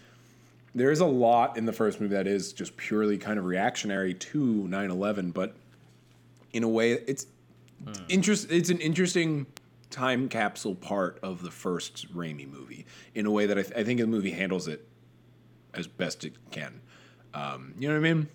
there 0.75 0.91
is 0.91 1.01
a 1.01 1.07
lot 1.07 1.59
in 1.59 1.67
the 1.67 1.73
first 1.73 2.01
movie 2.01 2.15
that 2.15 2.27
is 2.27 2.53
just 2.53 2.77
purely 2.77 3.19
kind 3.19 3.39
of 3.39 3.45
reactionary 3.45 4.15
to 4.15 4.67
9-11 4.69 5.33
but 5.33 5.55
in 6.53 6.63
a 6.63 6.69
way 6.69 6.93
it's 6.93 7.27
interest 8.09 8.51
it's 8.51 8.71
an 8.71 8.79
interesting 8.79 9.47
time 9.91 10.29
capsule 10.29 10.75
part 10.75 11.19
of 11.23 11.43
the 11.43 11.51
first 11.51 12.15
Raimi 12.15 12.49
movie 12.49 12.87
in 13.15 13.27
a 13.27 13.31
way 13.31 13.47
that 13.47 13.59
I, 13.59 13.63
th- 13.63 13.75
I 13.77 13.85
think 13.85 14.01
the 14.01 14.07
movie 14.07 14.31
handles 14.31 14.69
it 14.69 14.87
as 15.75 15.87
best 15.87 16.25
it 16.25 16.35
can. 16.51 16.81
Um, 17.35 17.75
you 17.79 17.89
know 17.89 17.95
what 18.01 18.07
I 18.07 18.13
mean? 18.15 18.29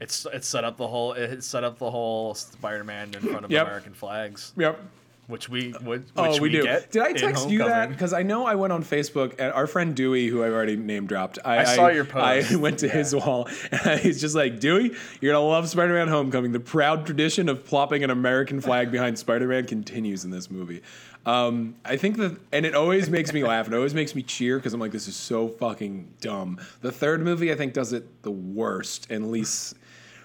It's 0.00 0.26
it 0.32 0.44
set 0.44 0.64
up 0.64 0.76
the 0.76 0.88
whole 0.88 1.12
it 1.12 1.42
set 1.42 1.64
up 1.64 1.78
the 1.78 1.90
whole 1.90 2.34
Spider-Man 2.34 3.14
in 3.14 3.20
front 3.20 3.44
of 3.44 3.50
Yep. 3.50 3.66
American 3.66 3.94
flags, 3.94 4.52
yep 4.56 4.78
which 5.26 5.48
we 5.48 5.74
would. 5.82 6.02
Which 6.02 6.10
Oh, 6.16 6.40
we, 6.40 6.50
do. 6.50 6.62
Get 6.62 6.90
Did 6.90 7.02
I 7.02 7.12
text 7.12 7.48
you 7.48 7.58
that? 7.58 7.88
Because 7.88 8.12
I 8.12 8.22
know 8.22 8.46
I 8.46 8.54
went 8.54 8.72
on 8.72 8.82
Facebook 8.84 9.34
and 9.38 9.52
our 9.52 9.66
friend 9.66 9.94
Dewey, 9.94 10.28
who 10.28 10.44
I've 10.44 10.52
already 10.52 10.76
name 10.76 11.06
dropped. 11.06 11.38
I, 11.44 11.58
I 11.58 11.64
saw 11.64 11.88
your 11.88 12.04
post. 12.04 12.52
I 12.52 12.56
went 12.60 12.78
to 12.80 12.88
his 12.88 13.14
wall 13.14 13.48
and 13.70 14.00
he's 14.00 14.20
just 14.20 14.34
like, 14.34 14.60
Dewey, 14.60 14.94
you're 15.20 15.32
gonna 15.32 15.44
love 15.44 15.68
Spider-Man: 15.68 16.08
Homecoming. 16.08 16.52
The 16.52 16.60
proud 16.60 17.06
tradition 17.06 17.48
of 17.48 17.64
plopping 17.64 18.04
an 18.04 18.10
American 18.10 18.60
flag 18.60 18.90
behind 18.90 19.18
Spider-Man 19.18 19.66
continues 19.66 20.24
in 20.24 20.30
this 20.30 20.50
movie. 20.50 20.82
Um, 21.26 21.74
I 21.84 21.96
think 21.96 22.18
that, 22.18 22.38
and 22.52 22.64
it 22.64 22.76
always 22.76 23.10
makes 23.10 23.32
me 23.32 23.42
laugh. 23.42 23.66
It 23.66 23.74
always 23.74 23.94
makes 23.94 24.14
me 24.14 24.22
cheer 24.22 24.58
because 24.58 24.72
I'm 24.72 24.80
like, 24.80 24.92
this 24.92 25.08
is 25.08 25.16
so 25.16 25.48
fucking 25.48 26.14
dumb. 26.20 26.60
The 26.82 26.92
third 26.92 27.20
movie, 27.20 27.50
I 27.50 27.56
think, 27.56 27.72
does 27.72 27.92
it 27.92 28.22
the 28.22 28.30
worst 28.30 29.10
and 29.10 29.32
least. 29.32 29.74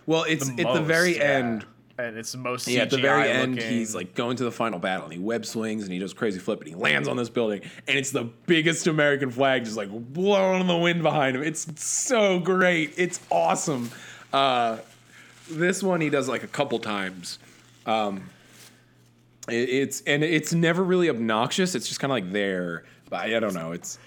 Well, 0.06 0.24
it's 0.24 0.48
at 0.50 0.58
the 0.58 0.82
very 0.82 1.18
yeah. 1.18 1.24
end. 1.24 1.66
And 1.98 2.18
it's 2.18 2.36
most. 2.36 2.68
Yeah, 2.68 2.82
at 2.84 2.90
the 2.90 2.98
very 2.98 3.24
CGI 3.24 3.30
end, 3.34 3.56
looking. 3.56 3.70
he's 3.72 3.94
like 3.96 4.16
going 4.16 4.38
to 4.38 4.44
the 4.44 4.52
final 4.52 4.80
battle 4.80 5.04
and 5.06 5.14
he 5.14 5.20
web 5.20 5.46
swings 5.46 5.84
and 5.84 5.92
he 5.92 6.00
does 6.00 6.14
crazy 6.14 6.40
flip 6.40 6.60
and 6.60 6.68
he 6.70 6.76
lands 6.76 7.08
on 7.08 7.18
this 7.18 7.30
building 7.30 7.62
and 7.88 7.98
it's 7.98 8.12
the 8.12 8.24
biggest 8.46 8.88
American 8.88 9.30
flag 9.32 9.66
just 9.66 9.78
like 9.78 9.90
blowing 9.90 10.62
in 10.62 10.68
the 10.68 10.78
wind 10.78 11.04
behind 11.04 11.36
him. 11.36 11.44
It's 11.44 11.68
so 11.84 12.40
great. 12.40 12.94
It's 12.98 13.20
awesome. 13.30 13.92
Uh, 14.34 14.78
this 15.50 15.84
one 15.84 16.02
he 16.02 16.10
does 16.10 16.28
like 16.30 16.44
a 16.44 16.48
couple 16.48 16.80
times. 16.80 17.38
Um, 17.86 18.30
it- 19.50 19.70
it's 19.70 20.02
and 20.08 20.24
it's 20.24 20.54
never 20.54 20.84
really 20.84 21.10
obnoxious. 21.10 21.76
It's 21.76 21.88
just 21.88 22.00
kind 22.00 22.12
of 22.12 22.16
like 22.16 22.32
there, 22.32 22.84
but 23.10 23.22
I, 23.22 23.38
I 23.38 23.40
don't 23.40 23.54
know. 23.54 23.72
It's 23.72 23.98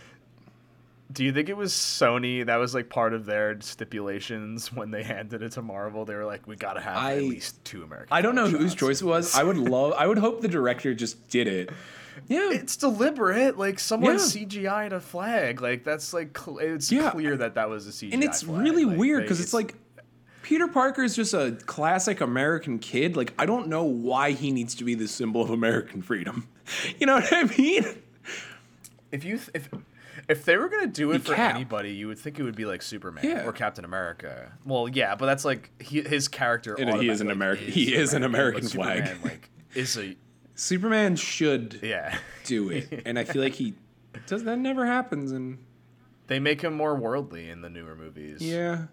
Do 1.12 1.22
you 1.22 1.32
think 1.32 1.48
it 1.48 1.56
was 1.56 1.72
Sony 1.72 2.44
that 2.46 2.56
was 2.56 2.74
like 2.74 2.88
part 2.88 3.12
of 3.12 3.26
their 3.26 3.60
stipulations 3.60 4.72
when 4.72 4.90
they 4.90 5.02
handed 5.14 5.42
it 5.42 5.52
to 5.52 5.62
Marvel? 5.62 6.04
They 6.04 6.14
were 6.14 6.24
like, 6.24 6.46
"We 6.46 6.56
gotta 6.56 6.80
have 6.80 6.96
I- 6.96 7.16
at 7.16 7.22
least 7.22 7.62
two 7.64 7.82
American." 7.82 8.08
I 8.10 8.22
don't 8.22 8.34
know 8.34 8.48
flag 8.48 8.60
whose 8.60 8.74
choice 8.74 9.02
it 9.02 9.04
was. 9.04 9.34
I 9.36 9.42
would 9.42 9.58
love. 9.58 9.92
I 9.96 10.06
would 10.06 10.18
hope 10.18 10.40
the 10.40 10.48
director 10.48 10.94
just 10.94 11.28
did 11.28 11.46
it. 11.46 11.70
Yeah, 12.28 12.52
It's 12.52 12.76
deliberate. 12.76 13.58
Like 13.58 13.78
someone 13.80 14.14
Yeah. 14.14 14.18
CGI'd 14.20 14.92
a 14.92 15.00
flag. 15.00 15.60
Like 15.60 15.84
that's 15.84 16.12
like 16.14 16.36
cl- 16.38 16.58
it's 16.58 16.90
Yeah. 16.90 17.10
clear 17.10 17.36
that 17.36 17.54
that 17.56 17.68
was 17.68 17.86
a 17.86 17.90
CGI. 17.90 18.14
and 18.14 18.24
it's 18.24 18.42
flag. 18.44 18.62
really 18.62 18.84
Like, 18.84 18.98
weird 18.98 19.22
because 19.22 19.40
it's 19.40 19.52
like 19.52 19.74
Peter 20.42 20.68
Parker 20.68 21.02
is 21.02 21.16
just 21.16 21.34
a 21.34 21.56
classic 21.66 22.20
American 22.20 22.78
kid. 22.78 23.16
Like 23.16 23.34
I 23.38 23.46
don't 23.46 23.68
know 23.68 23.82
why 23.84 24.30
he 24.30 24.52
needs 24.52 24.74
to 24.76 24.84
be 24.84 24.94
the 24.94 25.08
symbol 25.08 25.42
of 25.42 25.50
American 25.50 26.02
freedom. 26.02 26.48
You 26.98 27.06
know 27.06 27.16
what 27.16 27.30
I 27.32 27.42
mean? 27.58 27.84
if 29.12 29.22
you 29.24 29.36
th- 29.36 29.50
if 29.52 29.68
if 30.28 30.44
they 30.44 30.56
were 30.56 30.68
gonna 30.68 30.86
do 30.86 31.10
it 31.12 31.18
Be 31.18 31.24
for 31.30 31.34
Cap. 31.34 31.54
anybody, 31.54 31.90
you 31.92 32.06
would 32.08 32.18
think 32.18 32.38
it 32.38 32.42
would 32.42 32.56
be 32.56 32.64
like 32.64 32.82
Superman 32.82 33.24
Yeah. 33.24 33.44
or 33.46 33.52
Captain 33.52 33.84
America. 33.84 34.52
Well, 34.64 34.88
yeah, 34.88 35.14
but 35.14 35.26
that's 35.26 35.44
like 35.44 35.70
he, 35.80 36.00
his 36.02 36.28
character. 36.28 36.74
And 36.78 37.00
he 37.00 37.08
is 37.08 37.20
an 37.20 37.28
automatically 37.28 37.64
American- 37.66 37.72
he 37.72 37.94
is 37.94 38.14
an 38.14 38.22
American 38.24 38.66
flag. 38.68 39.06
Superman, 39.06 39.22
like 39.30 39.50
is 39.74 39.96
a 39.98 40.16
Superman 40.54 41.16
should 41.16 41.80
yeah. 41.82 42.16
do 42.44 42.70
it, 42.70 43.02
and 43.04 43.18
I 43.18 43.24
feel 43.24 43.42
like 43.42 43.54
he 43.54 43.74
does. 44.26 44.44
That 44.44 44.58
never 44.58 44.86
happens, 44.86 45.32
and 45.32 45.58
They 46.28 46.38
make 46.38 46.60
him 46.62 46.74
more 46.74 46.94
worldly 46.94 47.50
in 47.50 47.60
the 47.60 47.68
newer 47.68 47.94
movies. 47.96 48.40
yeah, 48.40 48.84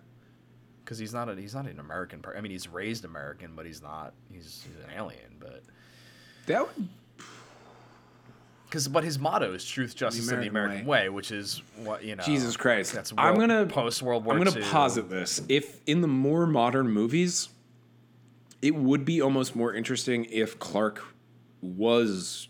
because 0.84 0.98
he's 0.98 1.14
not 1.14 1.30
a, 1.30 1.36
he's 1.36 1.54
not 1.56 1.68
an 1.68 1.80
American. 1.80 2.22
Per- 2.22 2.36
I 2.36 2.42
mean, 2.42 2.52
he's 2.52 2.68
raised 2.68 3.06
American, 3.06 3.52
but 3.56 3.66
he's 3.66 3.82
not. 3.82 4.14
He's, 4.32 4.66
he's 4.68 4.84
an 4.84 4.90
alien. 4.98 5.38
But 5.40 5.64
that 6.48 6.66
would 6.66 6.88
because 8.72 8.88
but 8.88 9.04
his 9.04 9.20
motto 9.20 9.54
is 9.54 9.66
truth, 9.66 9.96
justice, 9.96 10.32
and 10.32 10.42
the 10.42 10.48
American 10.48 10.72
American 10.72 10.88
way. 10.88 11.10
which 11.10 11.30
is 11.32 11.62
what 11.84 12.04
you 12.06 12.16
know. 12.16 12.24
Jesus 12.24 12.56
Christ. 12.56 12.94
That's 12.94 13.12
I'm 13.18 13.36
gonna 13.36 13.66
post 13.66 14.01
World 14.01 14.24
War. 14.24 14.34
I'm 14.34 14.42
gonna 14.42 14.58
II. 14.58 14.63
posit 14.63 15.10
this. 15.10 15.42
If 15.50 15.82
in 15.86 16.00
the 16.00 16.08
more 16.08 16.48
modern 16.48 16.90
movies, 16.90 17.50
it 18.62 18.74
would 18.74 19.04
be 19.04 19.22
almost 19.22 19.58
more 19.58 19.74
interesting 19.74 20.25
if 20.25 20.58
Clark 20.58 21.04
was 21.62 22.48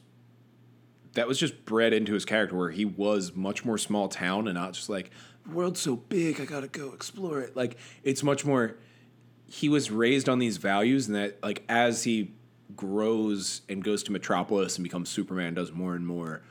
that 1.14 1.28
was 1.28 1.40
just 1.40 1.66
bred 1.66 1.92
into 1.92 2.14
his 2.14 2.24
character 2.24 2.56
where 2.56 2.70
he 2.70 2.86
was 2.86 3.36
much 3.36 3.66
more 3.66 3.78
small 3.78 4.08
town 4.08 4.48
and 4.48 4.56
not 4.56 4.74
just 4.74 4.90
like 4.90 5.10
world's 5.52 5.82
so 5.82 5.96
big 5.96 6.40
I 6.40 6.46
gotta 6.46 6.68
go 6.68 6.94
explore 6.94 7.42
it. 7.42 7.56
Like 7.56 7.78
it's 8.04 8.22
much 8.22 8.46
more 8.46 8.78
he 9.48 9.70
was 9.70 9.90
raised 9.90 10.30
on 10.30 10.38
these 10.40 10.58
values 10.58 11.08
and 11.08 11.16
that 11.16 11.42
like 11.44 11.64
as 11.68 12.04
he 12.04 12.32
grows 12.76 13.62
and 13.70 13.84
goes 13.84 14.04
to 14.04 14.12
Metropolis 14.12 14.78
and 14.78 14.84
becomes 14.84 15.10
Superman 15.10 15.54
does 15.54 15.72
more 15.72 15.96
and 15.96 16.06
more 16.06 16.42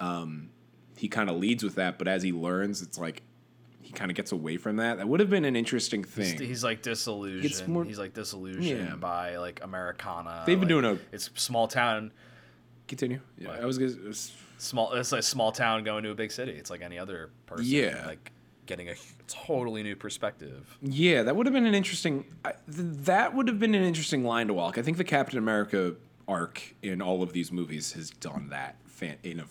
um, 0.00 0.50
he 0.96 1.08
kind 1.08 1.30
of 1.30 1.36
leads 1.36 1.62
with 1.62 1.74
that 1.76 1.98
but 1.98 2.08
as 2.08 2.22
he 2.22 2.32
learns 2.32 2.82
it's 2.82 2.98
like 2.98 3.22
he 3.80 3.92
kind 3.92 4.10
of 4.10 4.16
gets 4.16 4.32
away 4.32 4.56
from 4.56 4.76
that 4.76 4.98
that 4.98 5.06
would 5.08 5.20
have 5.20 5.30
been 5.30 5.44
an 5.44 5.54
interesting 5.56 6.02
thing 6.02 6.38
he's 6.40 6.64
like 6.64 6.82
disillusioned. 6.82 7.68
more- 7.68 7.84
he's 7.84 7.98
like 7.98 8.12
disillusioned 8.14 8.66
Yeah. 8.88 8.96
by 8.96 9.36
like 9.36 9.60
Americana. 9.62 10.42
They've 10.46 10.58
been 10.58 10.68
like, 10.68 10.82
doing 10.82 10.84
a- 10.84 11.14
It's 11.14 11.30
small 11.34 11.68
town. 11.68 12.12
continue 12.88 13.20
yeah 13.38 13.48
What? 13.48 13.60
I 13.62 13.64
was 13.66 13.78
gonna 13.78 13.90
it's- 13.92 14.32
Small. 14.58 14.94
It's 14.94 15.12
like 15.12 15.22
small 15.22 15.52
town 15.52 15.84
going 15.84 16.02
to 16.04 16.10
a 16.10 16.14
big 16.14 16.32
city. 16.32 16.52
It's 16.52 16.70
like 16.70 16.80
any 16.80 16.98
other 16.98 17.28
person. 17.44 17.66
Yeah. 17.66 18.04
Like 18.06 18.32
getting 18.66 18.88
a 18.88 18.94
totally 19.28 19.82
new 19.82 19.96
perspective. 19.96 20.76
yeah 20.82 21.22
that 21.22 21.34
would 21.36 21.46
have 21.46 21.52
been 21.54 21.66
an 21.66 21.74
interesting 21.74 22.24
I, 22.44 22.52
th- 22.52 22.58
that 23.04 23.34
would 23.34 23.48
have 23.48 23.58
been 23.58 23.74
an 23.74 23.82
interesting 23.84 24.24
line 24.24 24.48
to 24.48 24.54
walk 24.54 24.78
I 24.78 24.82
think 24.82 24.96
the 24.96 25.04
Captain 25.04 25.38
America 25.38 25.94
arc 26.28 26.74
in 26.82 27.00
all 27.00 27.22
of 27.22 27.32
these 27.32 27.52
movies 27.52 27.92
has 27.92 28.10
done 28.10 28.48
that 28.50 28.76
fan, 28.86 29.16
in 29.22 29.40
a 29.40 29.44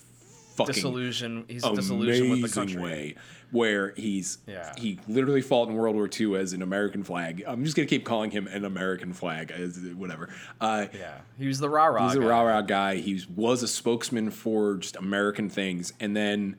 fucking 0.58 0.74
Disillusion. 0.74 1.46
He's 1.48 1.64
disillusioned 1.64 2.30
with 2.32 2.42
the 2.42 2.50
country. 2.50 2.82
way 2.82 3.16
where 3.52 3.94
he's 3.96 4.40
Yeah. 4.48 4.74
he 4.78 5.00
literally 5.08 5.42
fought 5.42 5.70
in 5.70 5.76
World 5.76 5.96
War 5.96 6.10
II 6.20 6.36
as 6.36 6.52
an 6.54 6.62
American 6.62 7.04
flag. 7.04 7.44
I'm 7.48 7.64
just 7.64 7.76
gonna 7.78 7.88
keep 7.88 8.04
calling 8.06 8.32
him 8.32 8.48
an 8.48 8.66
American 8.66 9.14
flag 9.14 9.52
as 9.52 9.78
whatever. 9.96 10.30
Uh, 10.60 10.88
Yeah. 10.94 11.20
He 11.38 11.48
was 11.48 11.60
the 11.60 11.70
rah 11.70 11.86
rah. 11.88 12.08
he's 12.10 12.18
a 12.18 12.22
rah 12.22 12.42
rah 12.42 12.62
guy. 12.62 12.96
He 12.98 13.22
was 13.36 13.64
a 13.64 13.68
spokesman 13.68 14.32
for 14.32 14.76
just 14.78 14.96
American 14.98 15.50
things, 15.50 15.94
and 16.00 16.16
then 16.16 16.56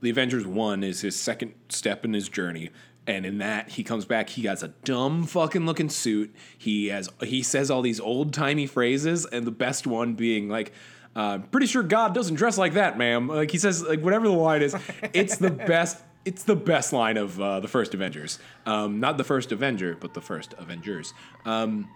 the 0.00 0.10
Avengers 0.10 0.46
One 0.46 0.82
is 0.82 1.00
his 1.00 1.16
second 1.16 1.54
step 1.68 2.04
in 2.04 2.12
his 2.12 2.28
journey. 2.28 2.70
And 3.06 3.24
in 3.24 3.38
that, 3.38 3.70
he 3.70 3.84
comes 3.84 4.04
back. 4.04 4.30
He 4.30 4.42
has 4.42 4.62
a 4.62 4.68
dumb 4.68 5.24
fucking 5.24 5.64
looking 5.64 5.88
suit. 5.88 6.34
He 6.58 6.88
has 6.88 7.08
he 7.22 7.42
says 7.42 7.70
all 7.70 7.80
these 7.80 8.00
old 8.00 8.32
timey 8.32 8.66
phrases, 8.66 9.24
and 9.26 9.46
the 9.46 9.52
best 9.52 9.86
one 9.86 10.14
being 10.14 10.48
like, 10.48 10.72
uh, 11.14 11.38
"Pretty 11.38 11.68
sure 11.68 11.84
God 11.84 12.14
doesn't 12.14 12.34
dress 12.34 12.58
like 12.58 12.74
that, 12.74 12.98
ma'am." 12.98 13.28
Like 13.28 13.52
he 13.52 13.58
says, 13.58 13.82
like 13.84 14.00
whatever 14.00 14.26
the 14.26 14.34
line 14.34 14.62
is, 14.62 14.74
it's 15.12 15.36
the 15.36 15.50
best. 15.50 16.02
It's 16.24 16.42
the 16.42 16.56
best 16.56 16.92
line 16.92 17.16
of 17.16 17.40
uh, 17.40 17.60
the 17.60 17.68
first 17.68 17.94
Avengers. 17.94 18.40
Um, 18.66 18.98
not 18.98 19.18
the 19.18 19.24
first 19.24 19.52
Avenger, 19.52 19.96
but 20.00 20.12
the 20.12 20.20
first 20.20 20.54
Avengers. 20.58 21.14
Um, 21.44 21.88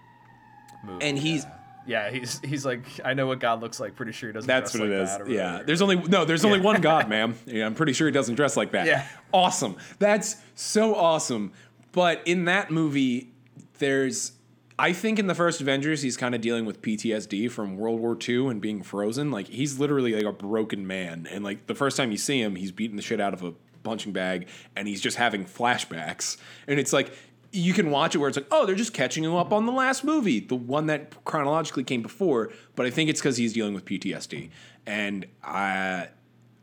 and 1.01 1.19
he's 1.19 1.45
yeah. 1.87 2.09
Yeah, 2.09 2.11
he's 2.11 2.39
he's 2.39 2.65
like, 2.65 2.83
I 3.03 3.13
know 3.13 3.27
what 3.27 3.39
God 3.39 3.61
looks 3.61 3.79
like. 3.79 3.95
Pretty 3.95 4.11
sure 4.11 4.29
he 4.29 4.33
doesn't. 4.33 4.47
That's 4.47 4.71
dress 4.71 4.81
what 4.81 4.89
like 4.89 4.97
it 4.99 5.01
is. 5.03 5.09
that 5.17 5.29
Yeah. 5.29 5.45
whatever. 5.51 5.63
There's 5.65 5.81
only 5.81 5.95
no. 5.97 6.25
There's 6.25 6.45
only 6.45 6.59
one 6.59 6.79
God, 6.81 7.09
ma'am. 7.09 7.35
Yeah, 7.45 7.65
I'm 7.65 7.75
pretty 7.75 7.93
sure 7.93 8.07
he 8.07 8.11
doesn't 8.13 8.35
dress 8.35 8.55
like 8.57 8.71
that. 8.71 8.85
Yeah. 8.85 9.07
Awesome. 9.33 9.75
That's 9.99 10.37
so 10.55 10.95
awesome. 10.95 11.51
But 11.91 12.21
in 12.25 12.45
that 12.45 12.71
movie, 12.71 13.31
there's. 13.79 14.33
I 14.79 14.93
think 14.93 15.19
in 15.19 15.27
the 15.27 15.35
first 15.35 15.61
Avengers, 15.61 16.01
he's 16.01 16.17
kind 16.17 16.33
of 16.33 16.41
dealing 16.41 16.65
with 16.65 16.81
PTSD 16.81 17.51
from 17.51 17.77
World 17.77 17.99
War 17.99 18.17
II 18.27 18.47
and 18.47 18.59
being 18.59 18.81
frozen. 18.81 19.29
Like 19.29 19.47
he's 19.47 19.77
literally 19.79 20.13
like 20.15 20.23
a 20.25 20.31
broken 20.31 20.87
man, 20.87 21.27
and 21.29 21.43
like 21.43 21.67
the 21.67 21.75
first 21.75 21.97
time 21.97 22.09
you 22.11 22.17
see 22.17 22.41
him, 22.41 22.55
he's 22.55 22.71
beating 22.71 22.95
the 22.95 23.03
shit 23.03 23.21
out 23.21 23.33
of 23.33 23.43
a 23.43 23.53
punching 23.83 24.11
bag, 24.11 24.47
and 24.75 24.87
he's 24.87 25.01
just 25.01 25.17
having 25.17 25.45
flashbacks. 25.45 26.37
And 26.67 26.79
it's 26.79 26.93
like 26.93 27.13
you 27.51 27.73
can 27.73 27.91
watch 27.91 28.15
it 28.15 28.19
where 28.19 28.29
it's 28.29 28.37
like, 28.37 28.47
oh, 28.51 28.65
they're 28.65 28.75
just 28.75 28.93
catching 28.93 29.23
him 29.23 29.35
up 29.35 29.51
on 29.51 29.65
the 29.65 29.71
last 29.71 30.03
movie, 30.03 30.39
the 30.39 30.55
one 30.55 30.87
that 30.87 31.23
chronologically 31.25 31.83
came 31.83 32.01
before. 32.01 32.51
But 32.75 32.85
I 32.85 32.89
think 32.89 33.09
it's 33.09 33.19
because 33.19 33.37
he's 33.37 33.53
dealing 33.53 33.73
with 33.73 33.85
PTSD, 33.85 34.49
and 34.85 35.25
I, 35.43 36.09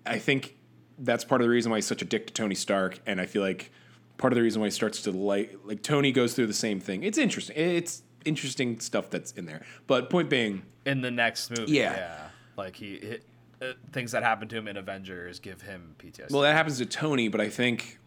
I 0.07 0.19
think 0.19 0.57
that's 0.99 1.25
part 1.25 1.41
of 1.41 1.45
the 1.45 1.51
reason 1.51 1.71
why 1.71 1.79
he's 1.79 1.87
such 1.87 2.03
a 2.03 2.05
dick 2.05 2.27
to 2.29 2.33
Tony 2.33 2.55
Stark. 2.55 3.01
And 3.07 3.21
I 3.21 3.27
feel 3.27 3.43
like 3.43 3.71
part 4.17 4.33
of 4.33 4.37
the 4.37 4.43
reason 4.43 4.61
why 4.61 4.67
he 4.69 4.71
starts 4.71 5.03
to 5.03 5.13
like 5.13 5.57
like 5.65 5.83
Tony 5.83 6.11
goes 6.13 6.35
through 6.35 6.47
the 6.47 6.55
same 6.55 6.81
thing. 6.81 7.03
It's 7.03 7.19
interesting. 7.19 7.57
It's 7.57 8.03
interesting 8.25 8.81
stuff 8.81 9.11
that's 9.11 9.33
in 9.33 9.47
there. 9.47 9.63
But 9.87 10.11
point 10.11 10.31
being, 10.31 10.63
in 10.85 11.01
the 11.01 11.11
next 11.11 11.51
movie. 11.51 11.73
Yeah. 11.73 11.97
Yeah, 11.97 12.29
like 12.57 12.77
he, 12.77 12.95
it, 12.95 13.25
uh, 13.61 13.73
things 13.93 14.13
that 14.13 14.23
happen 14.23 14.49
to 14.49 14.57
him 14.57 14.69
in 14.69 14.77
Avengers 14.77 15.41
give 15.41 15.63
him 15.63 15.95
PTSD. 15.99 16.31
well, 16.31 16.43
that 16.43 16.55
happens 16.55 16.79
to 16.79 16.87
Tony, 16.87 17.29
but 17.29 17.41
I 17.41 17.49
think 17.49 17.99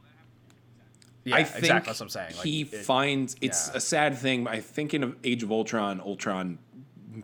yeah, 1.23 1.35
I 1.35 1.43
think 1.43 1.59
exactly. 1.59 1.89
That's 1.89 1.99
what 1.99 2.05
I'm 2.05 2.09
saying. 2.09 2.35
Like, 2.37 2.45
he 2.45 2.61
it- 2.61 2.75
finds 2.85 3.35
it's 3.41 3.69
yeah. 3.69 3.77
a 3.77 3.79
sad 3.79 4.17
thing. 4.17 4.47
I 4.47 4.59
think 4.59 4.93
in 4.93 5.15
Age 5.23 5.43
of 5.43 5.51
Ultron, 5.51 6.01
Ultron 6.01 6.57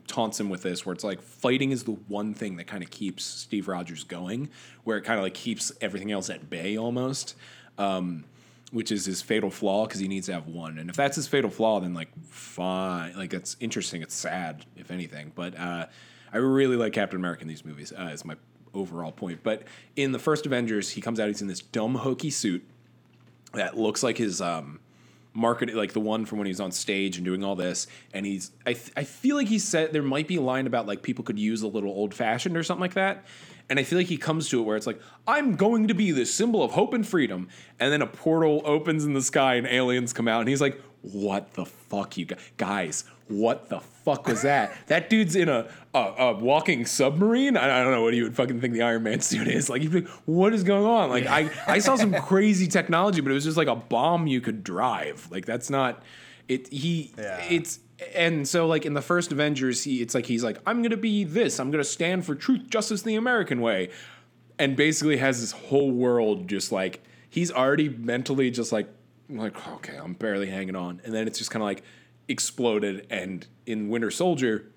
taunts 0.06 0.40
him 0.40 0.50
with 0.50 0.62
this, 0.64 0.86
where 0.86 0.94
it's 0.94 1.04
like 1.04 1.22
fighting 1.22 1.72
is 1.72 1.84
the 1.84 1.92
one 1.92 2.34
thing 2.34 2.58
that 2.58 2.68
kind 2.68 2.84
of 2.84 2.90
keeps 2.90 3.24
Steve 3.24 3.68
Rogers 3.68 4.04
going, 4.04 4.50
where 4.84 4.98
it 4.98 5.04
kind 5.04 5.18
of 5.20 5.24
like 5.24 5.34
keeps 5.34 5.72
everything 5.82 6.12
else 6.12 6.30
at 6.30 6.50
bay 6.50 6.78
almost. 6.78 7.36
Um, 7.78 8.26
which 8.72 8.92
is 8.92 9.06
his 9.06 9.22
fatal 9.22 9.50
flaw 9.50 9.86
because 9.86 10.02
he 10.02 10.10
needs 10.10 10.26
to 10.26 10.34
have 10.34 10.48
one, 10.48 10.78
and 10.78 10.90
if 10.90 10.96
that's 10.98 11.16
his 11.16 11.26
fatal 11.26 11.50
flaw, 11.50 11.80
then 11.80 11.94
like 11.94 12.10
fine, 12.26 13.16
like 13.16 13.34
it's 13.34 13.56
interesting. 13.62 14.02
It's 14.02 14.14
sad, 14.14 14.66
if 14.76 14.92
anything, 14.92 15.32
but 15.36 15.58
uh, 15.58 15.86
I 16.34 16.38
really 16.38 16.76
like 16.76 16.92
Captain 16.92 17.18
America 17.18 17.44
in 17.44 17.48
these 17.48 17.64
movies. 17.64 17.94
Uh, 17.98 18.10
is 18.12 18.26
my 18.26 18.36
overall 18.74 19.12
point. 19.12 19.40
But 19.44 19.64
in 19.96 20.12
the 20.12 20.20
first 20.20 20.46
Avengers, 20.46 20.90
he 20.90 21.02
comes 21.02 21.20
out. 21.20 21.28
He's 21.28 21.42
in 21.42 21.48
this 21.48 21.62
dumb 21.62 21.96
hokey 21.96 22.30
suit 22.30 22.68
that 23.58 23.78
looks 23.78 24.04
like 24.04 24.18
his 24.18 24.42
um 24.42 24.80
market 25.34 25.72
like 25.76 25.94
the 25.94 26.00
one 26.00 26.26
from 26.26 26.40
when 26.40 26.48
he's 26.48 26.60
on 26.60 26.72
stage 26.72 27.18
and 27.18 27.26
doing 27.26 27.44
all 27.44 27.56
this 27.56 27.86
and 28.12 28.26
he's 28.26 28.52
I, 28.66 28.74
th- 28.74 28.92
I 28.98 29.04
feel 29.04 29.36
like 29.36 29.48
he 29.48 29.60
said 29.60 29.94
there 29.94 30.02
might 30.02 30.28
be 30.28 30.38
a 30.38 30.42
line 30.42 30.66
about 30.66 30.88
like 30.88 31.04
people 31.04 31.24
could 31.24 31.38
use 31.38 31.62
a 31.62 31.68
little 31.68 31.92
old 31.92 32.16
fashioned 32.16 32.58
or 32.58 32.64
something 32.64 32.82
like 32.82 32.96
that 32.96 33.24
and 33.70 33.78
I 33.78 33.84
feel 33.84 34.00
like 34.00 34.08
he 34.08 34.18
comes 34.18 34.50
to 34.50 34.60
it 34.60 34.64
where 34.64 34.76
it's 34.76 34.88
like 34.88 35.00
I'm 35.28 35.56
going 35.56 35.90
to 35.90 35.94
be 35.94 36.12
the 36.12 36.26
symbol 36.26 36.64
of 36.64 36.72
hope 36.72 36.96
and 36.96 37.08
freedom 37.08 37.50
and 37.80 37.94
then 37.94 38.02
a 38.02 38.08
portal 38.08 38.64
opens 38.66 39.06
in 39.06 39.14
the 39.14 39.22
sky 39.22 39.56
and 39.56 39.68
aliens 39.68 40.12
come 40.12 40.28
out 40.28 40.40
and 40.40 40.50
he's 40.50 40.62
like 40.62 40.82
what 41.04 41.54
the 41.54 41.66
fuck 41.66 42.18
you 42.18 42.26
guys 42.26 42.40
guys 42.58 43.04
what 43.30 43.70
the 43.70 43.80
fuck 43.80 44.28
was 44.28 44.44
that? 44.44 44.74
That 44.88 45.10
dude's 45.10 45.36
in 45.36 45.50
a 45.50 45.68
a, 45.94 46.00
a 46.00 46.34
walking 46.36 46.86
submarine? 46.86 47.58
I, 47.58 47.80
I 47.80 47.84
don't 47.84 47.92
know 47.92 48.04
what 48.04 48.14
you 48.14 48.24
would 48.24 48.36
fucking 48.36 48.62
think 48.62 48.74
the 48.74 48.82
Iron 48.84 49.04
Man 49.04 49.20
suit 49.22 49.48
is. 49.48 49.70
Like 49.70 49.84
like 49.94 50.08
what 50.26 50.54
is 50.54 50.64
going 50.64 50.86
on? 50.86 51.10
Like 51.10 51.26
I 51.26 51.50
I 51.68 51.80
saw 51.80 51.96
some 51.96 52.14
crazy 52.22 52.68
technology 52.68 53.22
but 53.22 53.32
it 53.32 53.34
was 53.34 53.44
just 53.44 53.58
like 53.58 53.68
a 53.68 53.76
bomb 53.76 54.28
you 54.28 54.42
could 54.42 54.64
drive. 54.64 55.28
Like 55.32 55.46
that's 55.46 55.70
not 55.70 56.04
it 56.48 56.72
he 56.72 57.14
Yeah. 57.18 57.40
it's 57.50 57.80
and 58.16 58.48
so 58.48 58.68
like 58.68 58.86
in 58.86 58.94
the 58.94 59.02
first 59.02 59.32
Avengers 59.32 59.84
he 59.84 60.02
it's 60.02 60.14
like 60.16 60.26
he's 60.26 60.44
like 60.44 60.58
I'm 60.66 60.82
gonna 60.82 60.96
be 60.98 61.24
this. 61.24 61.60
I'm 61.60 61.72
gonna 61.72 61.84
stand 61.84 62.26
for 62.26 62.36
truth 62.36 62.70
justice 62.70 63.02
the 63.02 63.16
American 63.16 63.60
way. 63.62 63.90
And 64.60 64.76
basically 64.76 65.18
has 65.18 65.40
this 65.42 65.52
whole 65.52 65.92
world 65.92 66.48
just 66.48 66.72
like 66.72 67.04
he's 67.30 67.52
already 67.52 67.90
mentally 67.90 68.50
just 68.52 68.72
like 68.72 68.88
like 69.30 69.56
okay 69.68 69.98
I'm 69.98 70.14
barely 70.14 70.48
hanging 70.48 70.76
on. 70.76 71.02
And 71.04 71.14
then 71.14 71.28
it's 71.28 71.38
just 71.38 71.52
kind 71.52 71.62
of 71.62 71.66
like 71.66 71.84
exploded 72.28 73.08
and 73.10 73.48
in 73.66 73.90
Winter 73.90 74.12
Soldier 74.12 74.72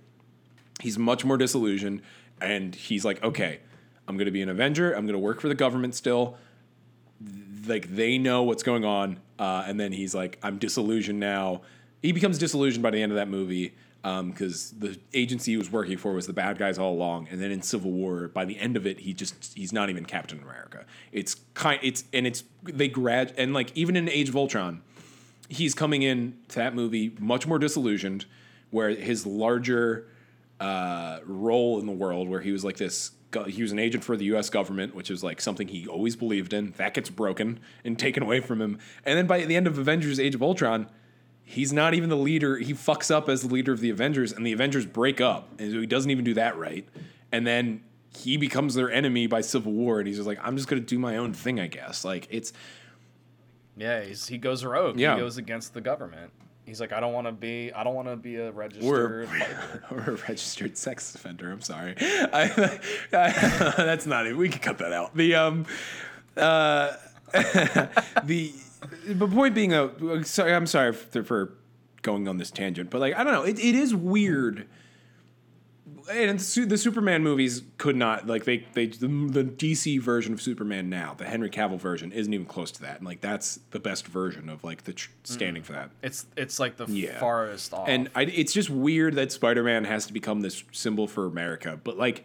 he's 0.81 0.99
much 0.99 1.25
more 1.25 1.37
disillusioned 1.37 2.03
and 2.41 2.75
he's 2.75 3.05
like 3.05 3.23
okay 3.23 3.61
I'm 4.09 4.17
going 4.17 4.27
to 4.27 4.33
be 4.33 4.43
an 4.43 4.49
Avenger 4.49 4.93
I'm 4.93 5.07
going 5.07 5.15
to 5.15 5.19
work 5.19 5.41
for 5.41 5.49
the 5.49 5.55
government 5.55 5.95
still 5.95 6.37
like 7.67 7.95
they 7.95 8.19
know 8.19 8.43
what's 8.43 8.63
going 8.63 8.85
on, 8.85 9.19
uh, 9.39 9.65
and 9.67 9.79
then 9.79 9.93
he's 9.93 10.15
like, 10.15 10.39
"I'm 10.43 10.59
disillusioned 10.59 11.21
now." 11.21 11.63
He 12.03 12.13
becomes 12.13 12.39
disillusioned 12.39 12.83
by 12.83 12.91
the 12.91 13.03
end 13.03 13.13
of 13.13 13.17
that 13.17 13.29
movie 13.29 13.75
because 14.03 14.71
the 14.71 14.99
agency 15.13 15.53
he 15.53 15.57
was 15.59 15.71
working 15.71 15.99
for 15.99 16.15
was 16.15 16.27
the 16.27 16.33
bad 16.33 16.57
guys 16.57 16.79
all 16.79 16.93
along, 16.93 17.29
and 17.31 17.41
then 17.41 17.51
in 17.51 17.63
Civil 17.63 17.91
War, 17.91 18.29
by 18.29 18.45
the 18.45 18.59
end 18.59 18.77
of 18.77 18.87
it, 18.87 19.01
he 19.01 19.13
just 19.13 19.57
he's 19.57 19.73
not 19.73 19.91
even 19.91 20.05
Captain 20.05 20.41
America. 20.43 20.85
It's 21.13 21.37
kind, 21.55 21.79
it's 21.83 22.05
and 22.13 22.27
it's 22.27 22.45
they 22.65 22.89
grad 22.89 23.35
and 23.37 23.53
like 23.53 23.71
even 23.77 23.97
in 23.97 24.09
Age 24.09 24.29
of 24.29 24.37
Ultron, 24.37 24.83
he's 25.51 25.75
coming 25.75 26.03
in 26.03 26.39
to 26.49 26.57
that 26.57 26.75
movie 26.75 27.15
much 27.19 27.47
more 27.47 27.59
disillusioned, 27.59 28.25
where 28.71 28.91
his 28.91 29.27
larger 29.27 30.07
uh, 30.61 31.19
role 31.27 31.81
in 31.81 31.87
the 31.87 31.93
world, 31.93 32.29
where 32.29 32.41
he 32.41 32.53
was 32.53 32.65
like 32.65 32.77
this, 32.77 33.11
he 33.49 33.63
was 33.63 33.73
an 33.73 33.79
agent 33.79 34.05
for 34.05 34.17
the 34.17 34.25
U.S. 34.27 34.49
government, 34.49 34.95
which 34.95 35.11
is 35.11 35.23
like 35.23 35.41
something 35.41 35.69
he 35.69 35.87
always 35.87 36.17
believed 36.17 36.53
in. 36.53 36.73
That 36.79 36.95
gets 36.95 37.11
broken 37.11 37.61
and 37.85 37.99
taken 37.99 38.23
away 38.23 38.41
from 38.41 38.63
him, 38.63 38.79
and 39.05 39.19
then 39.19 39.27
by 39.27 39.45
the 39.45 39.57
end 39.57 39.67
of 39.67 39.77
Avengers: 39.77 40.19
Age 40.19 40.35
of 40.35 40.43
Ultron, 40.43 40.89
he's 41.43 41.73
not 41.73 41.95
even 41.95 42.09
the 42.09 42.17
leader. 42.17 42.57
He 42.57 42.73
fucks 42.73 43.11
up 43.11 43.29
as 43.29 43.43
the 43.43 43.53
leader 43.53 43.73
of 43.73 43.81
the 43.81 43.91
Avengers, 43.91 44.33
and 44.33 44.47
the 44.47 44.53
Avengers 44.53 44.87
break 44.87 45.21
up, 45.21 45.49
and 45.59 45.73
so 45.73 45.81
he 45.81 45.87
doesn't 45.87 46.11
even 46.11 46.25
do 46.25 46.35
that 46.35 46.57
right. 46.57 46.89
And 47.33 47.47
then 47.47 47.83
he 48.17 48.37
becomes 48.37 48.75
their 48.75 48.91
enemy 48.91 49.27
by 49.27 49.41
Civil 49.41 49.73
War, 49.73 49.99
and 49.99 50.07
he's 50.07 50.17
just 50.17 50.27
like, 50.27 50.39
I'm 50.43 50.57
just 50.57 50.69
gonna 50.69 50.81
do 50.81 50.99
my 50.99 51.17
own 51.17 51.33
thing, 51.33 51.59
I 51.61 51.67
guess. 51.67 52.05
Like 52.05 52.29
it's 52.31 52.53
Yeah, 53.81 54.03
he's, 54.03 54.27
he 54.29 54.37
goes 54.39 54.65
rogue. 54.65 54.99
Yeah. 55.01 55.15
He 55.15 55.21
goes 55.21 55.39
against 55.39 55.73
the 55.75 55.81
government. 55.81 56.31
He's 56.67 56.81
like, 56.81 56.93
I 56.93 57.01
don't 57.01 57.13
want 57.15 57.27
to 57.27 57.33
be. 57.33 57.73
I 57.73 57.83
don't 57.83 57.95
want 57.95 58.09
to 58.09 58.17
be 58.17 58.37
a 58.37 58.53
registered. 58.53 59.29
fighter." 59.31 59.85
or 59.91 59.99
a 59.99 60.17
registered 60.29 60.77
sex 60.77 61.15
offender. 61.15 61.51
I'm 61.51 61.63
sorry. 61.63 61.95
I, 62.01 62.79
I- 63.13 63.73
that's 63.77 64.07
not 64.07 64.27
it. 64.27 64.37
We 64.37 64.49
can 64.51 64.61
cut 64.61 64.79
that 64.79 64.93
out. 64.93 65.17
The 65.17 65.35
um, 65.35 65.67
uh, 66.37 66.93
the 68.25 68.53
the 69.07 69.27
point 69.27 69.55
being, 69.55 69.73
uh, 69.73 70.23
sorry, 70.23 70.55
I'm 70.55 70.67
sorry 70.67 70.93
for, 70.93 71.23
for 71.25 71.55
going 72.03 72.29
on 72.29 72.37
this 72.39 72.51
tangent, 72.51 72.91
but 72.91 73.01
like 73.01 73.15
I 73.17 73.25
don't 73.25 73.33
know, 73.33 73.43
it, 73.43 73.59
it 73.59 73.75
is 73.75 73.95
weird. 73.95 74.67
And 76.09 76.39
the 76.39 76.65
the 76.65 76.79
Superman 76.79 77.23
movies 77.23 77.63
could 77.79 77.97
not 77.97 78.27
like 78.27 78.45
they 78.45 78.67
they 78.75 78.87
the, 78.87 79.07
the 79.07 79.45
DC 79.45 80.01
version 80.01 80.33
of 80.33 80.41
Superman 80.41 80.89
now 80.89 81.15
the 81.15 81.25
Henry 81.25 81.51
Cavill 81.51 81.79
version 81.79 82.13
isn't 82.13 82.33
even 82.33 82.47
close 82.47 82.71
to 82.73 82.83
that 82.83 82.99
and 82.99 83.07
like 83.07 83.21
that's 83.21 83.61
the 83.71 83.81
best 83.81 84.07
version 84.07 84.49
of 84.49 84.63
like 84.65 84.85
the 84.85 84.93
tr- 84.93 85.11
standing 85.25 85.63
mm. 85.63 85.67
for 85.67 85.73
that 85.73 85.91
It's 86.03 86.27
it's 86.37 86.59
like 86.59 86.77
the 86.77 86.87
Yeah. 86.87 87.19
farthest 87.19 87.75
off. 87.75 87.89
and 87.89 88.09
I, 88.15 88.23
it's 88.23 88.53
just 88.53 88.71
weird 88.71 89.15
that 89.15 89.33
Spider-Man 89.33 89.85
has 89.85 90.07
to 90.07 90.13
become 90.13 90.41
this 90.41 90.63
symbol 90.73 91.07
for 91.07 91.27
America, 91.27 91.79
but 91.83 91.99
like, 91.99 92.25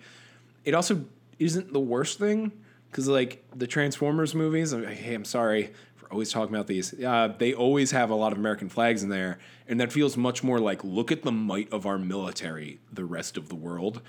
it 0.63 0.73
also 0.73 1.05
isn't 1.39 1.73
the 1.73 1.79
worst 1.79 2.19
thing 2.19 2.51
because 2.89 3.07
like 3.07 3.43
the 3.55 3.67
Transformers 3.67 4.33
movies. 4.33 4.71
I'm, 4.71 4.85
hey, 4.85 5.13
I'm 5.13 5.25
sorry 5.25 5.73
always 6.15 6.31
talking 6.31 6.53
about 6.53 6.67
these. 6.67 6.93
Uh, 6.99 7.33
they 7.37 7.53
always 7.53 7.91
have 7.91 8.09
a 8.09 8.15
lot 8.15 8.31
of 8.31 8.37
American 8.37 8.69
flags 8.69 9.03
in 9.03 9.09
there, 9.09 9.37
and 9.67 9.79
that 9.79 9.91
feels 9.91 10.17
much 10.17 10.43
more 10.43 10.59
like 10.59 10.83
look 10.83 11.11
at 11.11 11.23
the 11.23 11.31
might 11.31 11.71
of 11.71 11.85
our 11.85 11.97
military, 11.97 12.79
the 12.91 13.05
rest 13.05 13.37
of 13.37 13.49
the 13.49 13.55
world. 13.55 14.01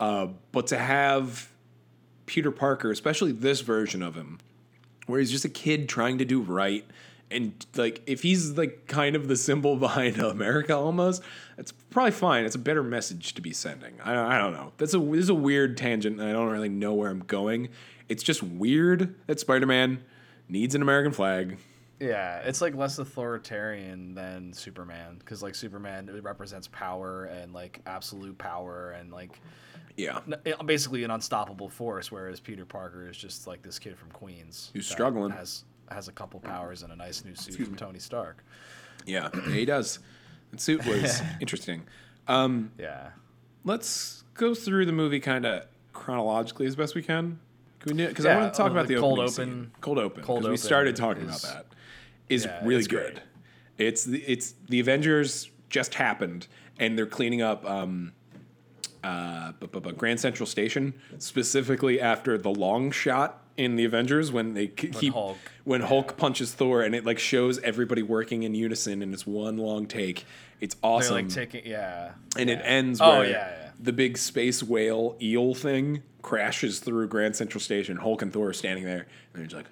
Uh, 0.00 0.28
but 0.52 0.66
to 0.68 0.78
have 0.78 1.50
Peter 2.26 2.50
Parker, 2.50 2.90
especially 2.90 3.32
this 3.32 3.60
version 3.60 4.02
of 4.02 4.14
him, 4.14 4.38
where 5.06 5.18
he's 5.18 5.30
just 5.30 5.44
a 5.44 5.50
kid 5.50 5.88
trying 5.88 6.18
to 6.18 6.24
do 6.24 6.40
right 6.40 6.84
and 7.30 7.66
like 7.76 8.02
if 8.06 8.22
he's 8.22 8.56
like 8.56 8.86
kind 8.86 9.16
of 9.16 9.28
the 9.28 9.36
symbol 9.36 9.76
behind 9.78 10.18
America 10.18 10.74
almost, 10.74 11.22
it's 11.56 11.72
probably 11.72 12.12
fine. 12.12 12.44
It's 12.44 12.54
a 12.54 12.60
better 12.60 12.82
message 12.82 13.34
to 13.34 13.42
be 13.42 13.52
sending. 13.52 13.94
I, 14.02 14.36
I 14.36 14.38
don't 14.38 14.52
know. 14.52 14.72
That's 14.78 14.94
a 14.94 14.98
this 14.98 15.24
is 15.24 15.28
a 15.28 15.34
weird 15.34 15.76
tangent. 15.76 16.20
And 16.20 16.28
I 16.28 16.32
don't 16.32 16.48
really 16.48 16.68
know 16.68 16.94
where 16.94 17.10
I'm 17.10 17.20
going. 17.20 17.68
It's 18.08 18.22
just 18.22 18.42
weird 18.42 19.14
that 19.26 19.38
Spider-Man 19.38 20.02
needs 20.48 20.74
an 20.74 20.82
American 20.82 21.12
flag. 21.12 21.58
yeah, 22.00 22.38
it's 22.38 22.60
like 22.60 22.74
less 22.74 22.98
authoritarian 22.98 24.14
than 24.14 24.52
Superman 24.52 25.16
because 25.18 25.42
like 25.42 25.54
Superman 25.54 26.08
it 26.08 26.22
represents 26.22 26.68
power 26.68 27.24
and 27.24 27.52
like 27.52 27.80
absolute 27.86 28.38
power 28.38 28.90
and 28.92 29.10
like 29.12 29.40
Yeah, 29.96 30.20
n- 30.46 30.54
basically 30.66 31.04
an 31.04 31.10
unstoppable 31.10 31.68
force, 31.68 32.10
whereas 32.12 32.40
Peter 32.40 32.64
Parker 32.64 33.08
is 33.08 33.16
just 33.16 33.46
like 33.46 33.62
this 33.62 33.78
kid 33.78 33.96
from 33.98 34.10
Queens 34.10 34.70
Who's 34.72 34.86
struggling. 34.88 35.30
has 35.32 35.64
has 35.90 36.06
a 36.08 36.12
couple 36.12 36.38
powers 36.40 36.82
and 36.82 36.92
a 36.92 36.96
nice 36.96 37.24
new 37.24 37.34
suit 37.34 37.56
from 37.66 37.74
Tony 37.76 37.98
Stark. 37.98 38.44
yeah, 39.06 39.30
yeah 39.34 39.50
he 39.52 39.64
does. 39.64 39.98
That 40.50 40.60
suit 40.60 40.86
was 40.86 41.20
interesting. 41.40 41.82
Um, 42.26 42.70
Yeah. 42.78 43.10
let's 43.64 44.22
go 44.34 44.54
through 44.54 44.86
the 44.86 44.92
movie 44.92 45.18
kind 45.20 45.44
of 45.46 45.64
chronologically 45.92 46.66
as 46.66 46.76
best 46.76 46.94
we 46.94 47.02
can. 47.02 47.40
Can 47.80 47.96
we 47.96 48.02
do 48.02 48.08
Because 48.08 48.24
Yeah, 48.24 48.36
I 48.36 48.40
want 48.40 48.52
to 48.52 48.56
talk 48.56 48.70
about 48.70 48.88
the 48.88 48.94
the 48.94 49.00
cold 49.00 49.18
open- 49.20 49.30
scene. 49.30 49.70
Cold 49.80 49.98
open. 49.98 50.22
cold 50.24 50.40
Because 50.42 50.50
we 50.50 50.56
started 50.56 50.96
talking 50.96 51.28
is- 51.28 51.44
about 51.44 51.54
that. 51.54 51.66
Is 52.28 52.44
Yeah, 52.44 52.60
really 52.62 52.76
it's 52.80 52.86
good. 52.88 53.14
great. 53.14 53.22
It's 53.88 54.04
the 54.04 54.18
it's 54.26 54.54
the 54.68 54.80
Avengers 54.80 55.50
just 55.70 55.94
happened 55.94 56.46
and 56.78 56.98
they're 56.98 57.06
cleaning 57.06 57.40
up 57.42 57.64
um, 57.64 58.12
uh, 59.04 59.52
bu- 59.52 59.68
bu- 59.68 59.80
bu- 59.80 59.92
Grand 59.92 60.18
Central 60.20 60.46
Station 60.46 60.92
specifically 61.18 62.00
after 62.00 62.36
the 62.36 62.50
long 62.50 62.90
shot 62.90 63.42
in 63.56 63.76
the 63.76 63.84
Avengers 63.84 64.30
when 64.32 64.54
they 64.54 64.66
keep 64.66 65.14
Hulk- 65.14 65.36
when 65.64 65.80
Hulk 65.82 66.16
punches 66.16 66.52
Thor 66.52 66.82
and 66.82 66.94
it 66.94 67.04
like 67.06 67.18
shows 67.18 67.58
everybody 67.60 68.02
working 68.02 68.42
in 68.42 68.54
unison 68.54 69.00
and 69.02 69.14
it's 69.14 69.26
one 69.26 69.56
long 69.56 69.86
take. 69.86 70.24
It's 70.60 70.76
awesome. 70.82 71.14
They're 71.14 71.22
like 71.24 71.32
taking 71.32 71.66
yeah. 71.70 72.10
and 72.36 72.50
it 72.50 72.60
ends 72.64 73.00
Oh, 73.00 73.20
where 73.20 73.24
yeah, 73.30 73.30
yeah. 73.62 73.67
The 73.80 73.92
big 73.92 74.18
space 74.18 74.62
whale 74.62 75.16
eel 75.20 75.54
thing 75.54 76.02
crashes 76.22 76.80
through 76.80 77.08
Grand 77.08 77.36
Central 77.36 77.60
Station. 77.60 77.96
Hulk 77.96 78.22
and 78.22 78.32
Thor 78.32 78.48
are 78.48 78.52
standing 78.52 78.84
there, 78.84 79.06
and 79.34 79.48
they're 79.48 79.58
like, 79.58 79.68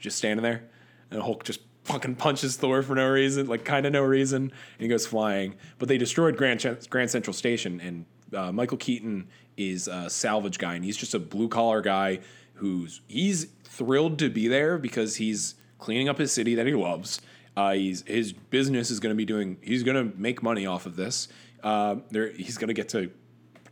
just 0.00 0.18
standing 0.18 0.42
there, 0.42 0.64
and 1.10 1.22
Hulk 1.22 1.44
just 1.44 1.60
fucking 1.84 2.16
punches 2.16 2.56
Thor 2.56 2.82
for 2.82 2.94
no 2.94 3.08
reason, 3.08 3.46
like 3.46 3.64
kind 3.64 3.86
of 3.86 3.92
no 3.92 4.02
reason, 4.02 4.42
and 4.44 4.52
he 4.78 4.88
goes 4.88 5.06
flying. 5.06 5.54
But 5.78 5.88
they 5.88 5.98
destroyed 5.98 6.36
Grand 6.36 6.60
Ch- 6.60 6.88
Grand 6.88 7.10
Central 7.10 7.34
Station, 7.34 7.80
and 7.80 8.06
uh, 8.34 8.52
Michael 8.52 8.78
Keaton 8.78 9.28
is 9.56 9.86
a 9.88 10.10
salvage 10.10 10.58
guy, 10.58 10.74
and 10.74 10.84
he's 10.84 10.96
just 10.96 11.14
a 11.14 11.18
blue 11.18 11.48
collar 11.48 11.80
guy 11.80 12.20
who's 12.54 13.02
he's 13.06 13.48
thrilled 13.64 14.18
to 14.20 14.30
be 14.30 14.48
there 14.48 14.78
because 14.78 15.16
he's 15.16 15.54
cleaning 15.78 16.08
up 16.08 16.18
his 16.18 16.32
city 16.32 16.54
that 16.54 16.66
he 16.66 16.74
loves. 16.74 17.20
Uh, 17.56 17.72
he's 17.72 18.02
his 18.06 18.32
business 18.32 18.90
is 18.90 19.00
going 19.00 19.12
to 19.14 19.16
be 19.16 19.24
doing. 19.24 19.58
He's 19.62 19.82
going 19.82 20.10
to 20.10 20.16
make 20.18 20.42
money 20.42 20.66
off 20.66 20.86
of 20.86 20.96
this. 20.96 21.28
Uh, 21.62 21.96
there, 22.10 22.30
he's 22.30 22.58
going 22.58 22.68
to 22.68 22.74
get 22.74 22.88
to 22.90 23.10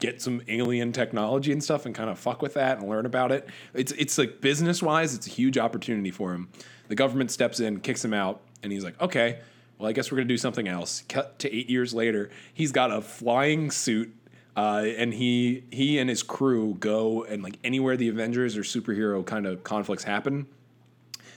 get 0.03 0.21
some 0.21 0.43
alien 0.49 0.93
technology 0.93 1.53
and 1.53 1.62
stuff 1.62 1.87
and 1.87 1.95
kind 1.95 2.11
of 2.11 2.19
fuck 2.19 2.43
with 2.43 2.55
that 2.55 2.79
and 2.79 2.88
learn 2.88 3.07
about 3.07 3.31
it. 3.31 3.49
It's 3.73 3.93
it's 3.93 4.19
like 4.19 4.41
business 4.41 4.83
wise, 4.83 5.15
it's 5.15 5.29
a 5.29 5.31
huge 5.31 5.57
opportunity 5.57 6.11
for 6.11 6.35
him. 6.35 6.49
The 6.88 6.97
government 6.97 7.31
steps 7.31 7.61
in, 7.61 7.79
kicks 7.79 8.05
him 8.05 8.12
out, 8.12 8.41
and 8.65 8.73
he's 8.73 8.83
like, 8.83 9.01
okay, 9.01 9.38
well, 9.79 9.88
I 9.88 9.93
guess 9.93 10.11
we're 10.11 10.17
gonna 10.17 10.29
do 10.29 10.37
something 10.37 10.67
else. 10.67 11.05
Cut 11.09 11.38
to 11.38 11.55
eight 11.55 11.71
years 11.71 11.95
later, 11.95 12.31
he's 12.53 12.73
got 12.73 12.91
a 12.91 13.01
flying 13.01 13.71
suit. 13.71 14.12
Uh, 14.55 14.85
and 14.99 15.15
he 15.15 15.65
he 15.71 15.99
and 15.99 16.11
his 16.11 16.23
crew 16.23 16.77
go 16.79 17.25
and 17.25 17.43
like 17.43 17.57
anywhere 17.65 17.97
the 17.97 18.09
Avengers 18.09 18.55
or 18.55 18.62
superhero 18.62 19.25
kind 19.25 19.47
of 19.47 19.65
conflicts 19.65 20.05
happen, 20.05 20.47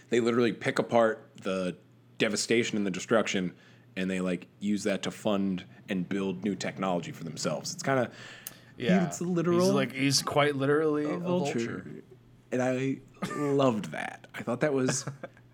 they 0.10 0.20
literally 0.20 0.52
pick 0.52 0.80
apart 0.80 1.26
the 1.42 1.78
devastation 2.18 2.76
and 2.76 2.86
the 2.86 2.92
destruction 2.92 3.54
and 3.96 4.12
they 4.12 4.20
like 4.20 4.48
use 4.60 4.84
that 4.84 5.04
to 5.04 5.12
fund 5.12 5.64
and 5.88 6.10
build 6.10 6.44
new 6.44 6.56
technology 6.56 7.14
for 7.14 7.24
themselves. 7.24 7.74
It's 7.74 7.84
kind 7.84 8.00
of 8.00 8.12
Yeah. 8.78 9.08
it's 9.08 9.22
literal 9.22 9.62
He's 9.68 9.70
like 9.72 9.92
he's 9.94 10.22
quite 10.22 10.56
literally 10.56 11.06
a 11.06 11.10
a 11.16 11.18
vulture. 11.20 11.60
vulture. 11.60 11.86
And 12.52 12.62
I 12.62 12.98
loved 13.38 13.92
that. 13.92 14.28
I 14.36 14.42
thought 14.44 14.60
that 14.62 14.74
was 14.74 15.06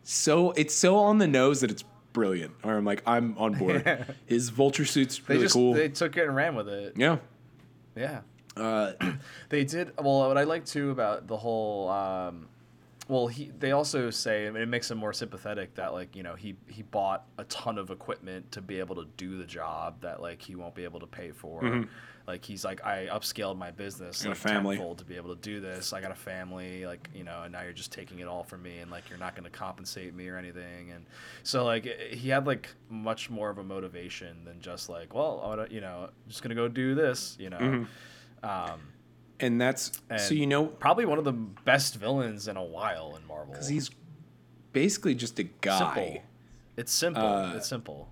so 0.03 0.51
it's 0.51 0.73
so 0.75 0.97
on 0.97 1.17
the 1.19 1.27
nose 1.27 1.62
that 1.62 1.71
it's 1.71 1.84
brilliant. 2.13 2.53
Or 2.63 2.75
I'm 2.77 2.86
like 2.86 3.03
I'm 3.05 3.38
on 3.38 3.53
board. 3.53 4.15
His 4.25 4.49
vulture 4.49 4.86
suit's 4.86 5.17
They 5.19 5.36
really 5.36 5.45
just 5.45 5.53
cool. 5.55 5.73
they 5.73 5.89
took 5.89 6.17
it 6.17 6.25
and 6.27 6.36
ran 6.36 6.55
with 6.55 6.67
it. 6.69 6.93
yeah. 6.97 7.17
Yeah. 7.95 8.21
Uh, 8.57 8.93
They 9.49 9.63
did 9.65 9.91
well. 9.97 10.27
What 10.27 10.38
I 10.38 10.43
like 10.43 10.65
too 10.65 10.91
about 10.91 11.27
the 11.27 11.38
whole, 11.38 11.89
um, 11.89 12.47
well, 13.07 13.27
he 13.27 13.51
they 13.59 13.71
also 13.71 14.09
say 14.09 14.45
and 14.45 14.55
it 14.55 14.67
makes 14.67 14.89
him 14.89 14.97
more 14.97 15.13
sympathetic 15.13 15.75
that 15.75 15.93
like 15.93 16.15
you 16.15 16.23
know 16.23 16.35
he 16.35 16.55
he 16.67 16.83
bought 16.83 17.25
a 17.37 17.43
ton 17.45 17.77
of 17.77 17.89
equipment 17.89 18.51
to 18.53 18.61
be 18.61 18.79
able 18.79 18.95
to 18.95 19.05
do 19.17 19.37
the 19.37 19.45
job 19.45 20.01
that 20.01 20.21
like 20.21 20.41
he 20.41 20.55
won't 20.55 20.75
be 20.75 20.83
able 20.83 20.99
to 20.99 21.07
pay 21.07 21.31
for. 21.31 21.85
Like 22.27 22.45
he's 22.45 22.63
like 22.63 22.85
I 22.85 23.07
upscaled 23.11 23.57
my 23.57 23.71
business 23.71 24.19
Mm-hmm. 24.19 24.27
a 24.27 24.29
like, 24.29 24.37
family. 24.37 24.75
tenfold 24.77 24.99
to 24.99 25.05
be 25.05 25.15
able 25.15 25.35
to 25.35 25.41
do 25.41 25.59
this. 25.59 25.91
I 25.91 26.01
got 26.01 26.11
a 26.11 26.15
family, 26.15 26.85
like 26.85 27.09
you 27.15 27.23
know, 27.23 27.41
and 27.43 27.51
now 27.51 27.63
you're 27.63 27.73
just 27.73 27.91
taking 27.91 28.19
it 28.19 28.27
all 28.27 28.43
from 28.43 28.61
me, 28.61 28.77
and 28.77 28.91
like 28.91 29.09
you're 29.09 29.19
not 29.19 29.35
going 29.35 29.43
to 29.43 29.49
compensate 29.49 30.13
me 30.13 30.27
or 30.27 30.37
anything. 30.37 30.91
And 30.91 31.05
so 31.43 31.65
like 31.65 31.85
he 32.11 32.29
had 32.29 32.45
like 32.45 32.69
much 32.89 33.29
more 33.31 33.49
of 33.49 33.57
a 33.57 33.63
motivation 33.63 34.45
than 34.45 34.61
just 34.61 34.87
like, 34.87 35.13
well, 35.15 35.41
I 35.43 35.47
wanna, 35.47 35.67
you 35.71 35.81
know, 35.81 36.09
just 36.29 36.43
gonna 36.43 36.55
go 36.55 36.67
do 36.67 36.93
this, 36.93 37.35
you 37.39 37.49
know. 37.49 37.57
Mm-hmm. 37.57 38.45
Um, 38.73 38.79
and 39.41 39.60
that's 39.60 39.91
so 40.17 40.34
you 40.34 40.45
know 40.47 40.67
probably 40.67 41.06
one 41.06 41.17
of 41.17 41.23
the 41.25 41.34
best 41.34 41.95
villains 41.95 42.47
in 42.47 42.56
a 42.58 42.63
while 42.63 43.15
in 43.19 43.27
Marvel. 43.27 43.51
because 43.54 43.67
he's 43.67 43.89
basically 44.71 45.15
just 45.15 45.38
a 45.39 45.43
guy. 45.43 45.77
simple. 45.80 46.23
It's 46.77 46.91
simple. 46.93 47.23
Uh, 47.25 47.54
it's 47.56 47.67
simple. 47.67 48.10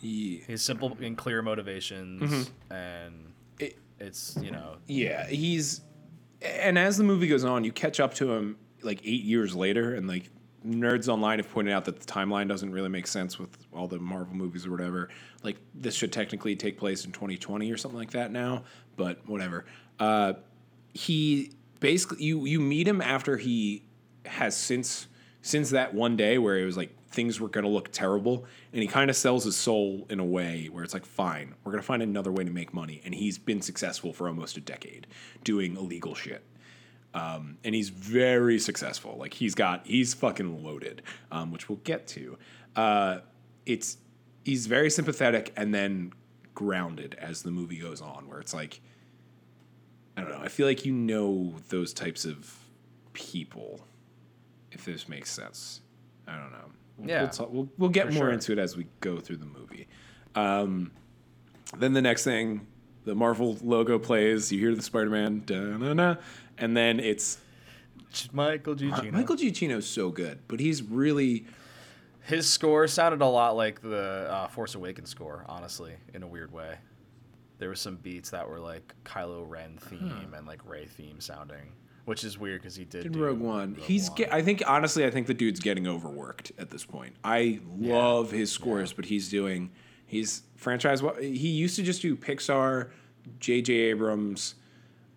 He, 0.00 0.42
He's 0.46 0.60
simple 0.62 0.96
and 1.00 1.16
clear 1.16 1.40
motivations, 1.40 2.50
and 2.70 3.32
it, 3.58 3.78
it's 3.98 4.36
you 4.42 4.50
know 4.50 4.76
Yeah, 4.86 5.26
he's 5.26 5.80
and 6.42 6.78
as 6.78 6.98
the 6.98 7.04
movie 7.04 7.26
goes 7.28 7.44
on, 7.44 7.64
you 7.64 7.72
catch 7.72 8.00
up 8.00 8.12
to 8.14 8.32
him. 8.32 8.56
like 8.82 9.00
eight 9.04 9.22
years 9.24 9.54
later, 9.56 9.94
and 9.94 10.06
like 10.06 10.28
nerds 10.66 11.08
online 11.08 11.38
have 11.38 11.50
pointed 11.50 11.72
out 11.72 11.84
that 11.84 12.00
the 12.00 12.06
timeline 12.06 12.48
doesn't 12.48 12.72
really 12.72 12.88
make 12.88 13.06
sense 13.06 13.38
with 13.38 13.56
all 13.72 13.86
the 13.86 13.98
Marvel 13.98 14.34
movies 14.34 14.66
or 14.66 14.70
whatever. 14.70 15.10
Like 15.42 15.56
this 15.74 15.94
should 15.94 16.12
technically 16.12 16.56
take 16.56 16.78
place 16.78 17.04
in 17.04 17.12
2020 17.12 17.70
or 17.70 17.76
something 17.76 17.98
like 17.98 18.12
that 18.12 18.32
now, 18.32 18.64
but 18.96 19.26
whatever. 19.28 19.66
Uh, 19.98 20.34
he 20.94 21.52
basically 21.80 22.24
you 22.24 22.46
you 22.46 22.60
meet 22.60 22.88
him 22.88 23.00
after 23.00 23.36
he 23.36 23.84
has 24.24 24.56
since 24.56 25.06
since 25.42 25.70
that 25.70 25.92
one 25.92 26.16
day 26.16 26.38
where 26.38 26.58
it 26.58 26.64
was 26.64 26.76
like 26.76 26.90
things 27.10 27.38
were 27.38 27.48
going 27.48 27.64
to 27.64 27.70
look 27.70 27.92
terrible 27.92 28.44
and 28.72 28.80
he 28.80 28.88
kind 28.88 29.10
of 29.10 29.16
sells 29.16 29.44
his 29.44 29.54
soul 29.54 30.06
in 30.08 30.18
a 30.18 30.24
way 30.24 30.68
where 30.72 30.82
it's 30.82 30.94
like 30.94 31.04
fine 31.04 31.54
we're 31.62 31.70
going 31.70 31.82
to 31.82 31.86
find 31.86 32.02
another 32.02 32.32
way 32.32 32.42
to 32.42 32.50
make 32.50 32.72
money 32.72 33.02
and 33.04 33.14
he's 33.14 33.38
been 33.38 33.60
successful 33.60 34.12
for 34.12 34.28
almost 34.28 34.56
a 34.56 34.60
decade 34.60 35.06
doing 35.44 35.76
illegal 35.76 36.14
shit 36.14 36.42
um, 37.14 37.56
and 37.64 37.74
he's 37.74 37.88
very 37.88 38.58
successful 38.58 39.16
like 39.18 39.32
he's 39.32 39.54
got 39.54 39.86
he's 39.86 40.12
fucking 40.14 40.62
loaded 40.62 41.02
um, 41.32 41.50
which 41.50 41.68
we'll 41.68 41.80
get 41.84 42.06
to 42.06 42.36
uh, 42.76 43.18
it's 43.66 43.96
he's 44.44 44.66
very 44.66 44.90
sympathetic 44.90 45.52
and 45.56 45.74
then 45.74 46.12
grounded 46.54 47.16
as 47.20 47.42
the 47.42 47.50
movie 47.50 47.78
goes 47.78 48.00
on 48.00 48.28
where 48.28 48.38
it's 48.38 48.54
like 48.54 48.80
i 50.16 50.20
don't 50.20 50.30
know 50.30 50.40
i 50.40 50.48
feel 50.48 50.66
like 50.66 50.84
you 50.84 50.92
know 50.92 51.52
those 51.68 51.92
types 51.92 52.24
of 52.24 52.56
people 53.12 53.80
if 54.74 54.84
this 54.84 55.08
makes 55.08 55.30
sense. 55.30 55.80
I 56.28 56.36
don't 56.36 56.52
know. 56.52 56.70
We'll, 56.98 57.08
Yeah, 57.08 57.22
we'll, 57.22 57.30
talk, 57.30 57.52
we'll, 57.52 57.68
we'll 57.78 57.90
get 57.90 58.12
more 58.12 58.24
sure. 58.24 58.30
into 58.32 58.52
it 58.52 58.58
as 58.58 58.76
we 58.76 58.86
go 59.00 59.18
through 59.18 59.38
the 59.38 59.46
movie. 59.46 59.86
Um, 60.34 60.90
then 61.78 61.92
the 61.92 62.02
next 62.02 62.24
thing, 62.24 62.66
the 63.04 63.14
Marvel 63.14 63.56
logo 63.62 63.98
plays. 63.98 64.52
You 64.52 64.58
hear 64.58 64.74
the 64.74 64.82
Spider 64.82 65.10
Man, 65.10 65.40
and 66.58 66.76
then 66.76 67.00
it's 67.00 67.38
Michael 68.32 68.74
Giacchino. 68.76 69.12
Michael 69.12 69.36
Giacchino's 69.36 69.86
so 69.86 70.10
good, 70.10 70.38
but 70.48 70.60
he's 70.60 70.82
really 70.82 71.44
His 72.22 72.48
score 72.48 72.86
sounded 72.86 73.20
a 73.20 73.26
lot 73.26 73.56
like 73.56 73.82
the 73.82 74.26
uh, 74.30 74.48
Force 74.48 74.74
Awakens 74.74 75.10
score, 75.10 75.44
honestly, 75.48 75.92
in 76.14 76.22
a 76.22 76.26
weird 76.26 76.52
way. 76.52 76.76
There 77.58 77.68
were 77.68 77.74
some 77.74 77.96
beats 77.96 78.30
that 78.30 78.48
were 78.48 78.58
like 78.60 78.94
Kylo 79.04 79.48
Ren 79.48 79.78
theme 79.78 80.34
and 80.36 80.46
like 80.46 80.60
Rey 80.68 80.86
theme 80.86 81.20
sounding, 81.20 81.72
which 82.04 82.24
is 82.24 82.36
weird 82.38 82.62
because 82.62 82.74
he 82.76 82.84
did 82.84 83.06
in 83.06 83.12
do 83.12 83.24
Rogue 83.24 83.38
One. 83.40 83.74
Rogue 83.74 83.84
he's 83.84 84.08
One. 84.08 84.16
Get, 84.16 84.32
I 84.32 84.42
think 84.42 84.62
honestly, 84.66 85.04
I 85.04 85.10
think 85.10 85.26
the 85.26 85.34
dude's 85.34 85.60
getting 85.60 85.86
overworked 85.86 86.52
at 86.58 86.70
this 86.70 86.84
point. 86.84 87.14
I 87.22 87.60
love 87.78 88.30
his 88.30 88.50
scores, 88.50 88.92
but 88.92 89.04
he's 89.04 89.28
doing 89.28 89.70
he's 90.06 90.42
franchise. 90.56 91.02
What 91.02 91.22
he 91.22 91.48
used 91.48 91.76
to 91.76 91.82
just 91.82 92.02
do 92.02 92.16
Pixar, 92.16 92.90
J.J. 93.38 93.72
Abrams, 93.72 94.56